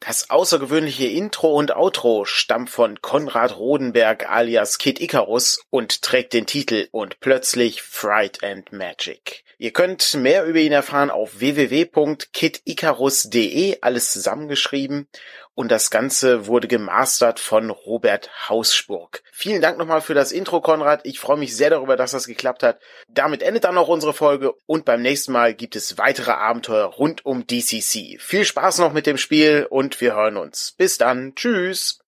Das 0.10 0.32
außergewöhnliche 0.32 1.06
Intro 1.06 1.54
und 1.54 1.76
Outro 1.76 2.26
stammt 2.26 2.72
von 2.72 3.00
Konrad 3.00 3.56
Rodenberg 3.60 4.28
alias 4.28 4.80
Kid 4.80 5.00
Icarus 5.00 5.64
und 5.70 6.02
trägt 6.02 6.34
den 6.34 6.48
Titel 6.48 6.88
Und 6.90 7.20
plötzlich 7.20 7.84
Fright 7.84 8.44
and 8.44 8.74
Magic. 8.74 9.44
Ihr 9.62 9.74
könnt 9.74 10.14
mehr 10.14 10.46
über 10.46 10.60
ihn 10.60 10.72
erfahren 10.72 11.10
auf 11.10 11.42
www.kidicarus.de, 11.42 13.80
alles 13.82 14.14
zusammengeschrieben. 14.14 15.10
Und 15.54 15.70
das 15.70 15.92
Ganze 15.92 16.48
wurde 16.48 16.70
gemastert 16.70 17.42
von 17.42 17.70
Robert 17.70 18.48
Hausburg. 18.48 19.22
Vielen 19.34 19.62
Dank 19.62 19.78
nochmal 19.78 20.00
für 20.00 20.14
das 20.14 20.32
Intro, 20.32 20.62
Konrad. 20.62 21.02
Ich 21.04 21.20
freue 21.20 21.36
mich 21.36 21.58
sehr 21.58 21.70
darüber, 21.70 21.98
dass 21.98 22.12
das 22.12 22.26
geklappt 22.26 22.64
hat. 22.64 22.80
Damit 23.10 23.44
endet 23.44 23.66
dann 23.66 23.78
auch 23.78 23.90
unsere 23.90 24.14
Folge 24.14 24.54
und 24.66 24.86
beim 24.86 25.02
nächsten 25.02 25.34
Mal 25.34 25.54
gibt 25.54 25.76
es 25.76 25.98
weitere 25.98 26.32
Abenteuer 26.32 26.86
rund 26.86 27.26
um 27.26 27.46
DCC. 27.46 28.18
Viel 28.18 28.46
Spaß 28.46 28.78
noch 28.78 28.94
mit 28.94 29.08
dem 29.08 29.18
Spiel 29.18 29.68
und 29.70 30.00
wir 30.00 30.16
hören 30.16 30.38
uns. 30.38 30.74
Bis 30.78 30.98
dann. 30.98 31.36
Tschüss. 31.36 32.00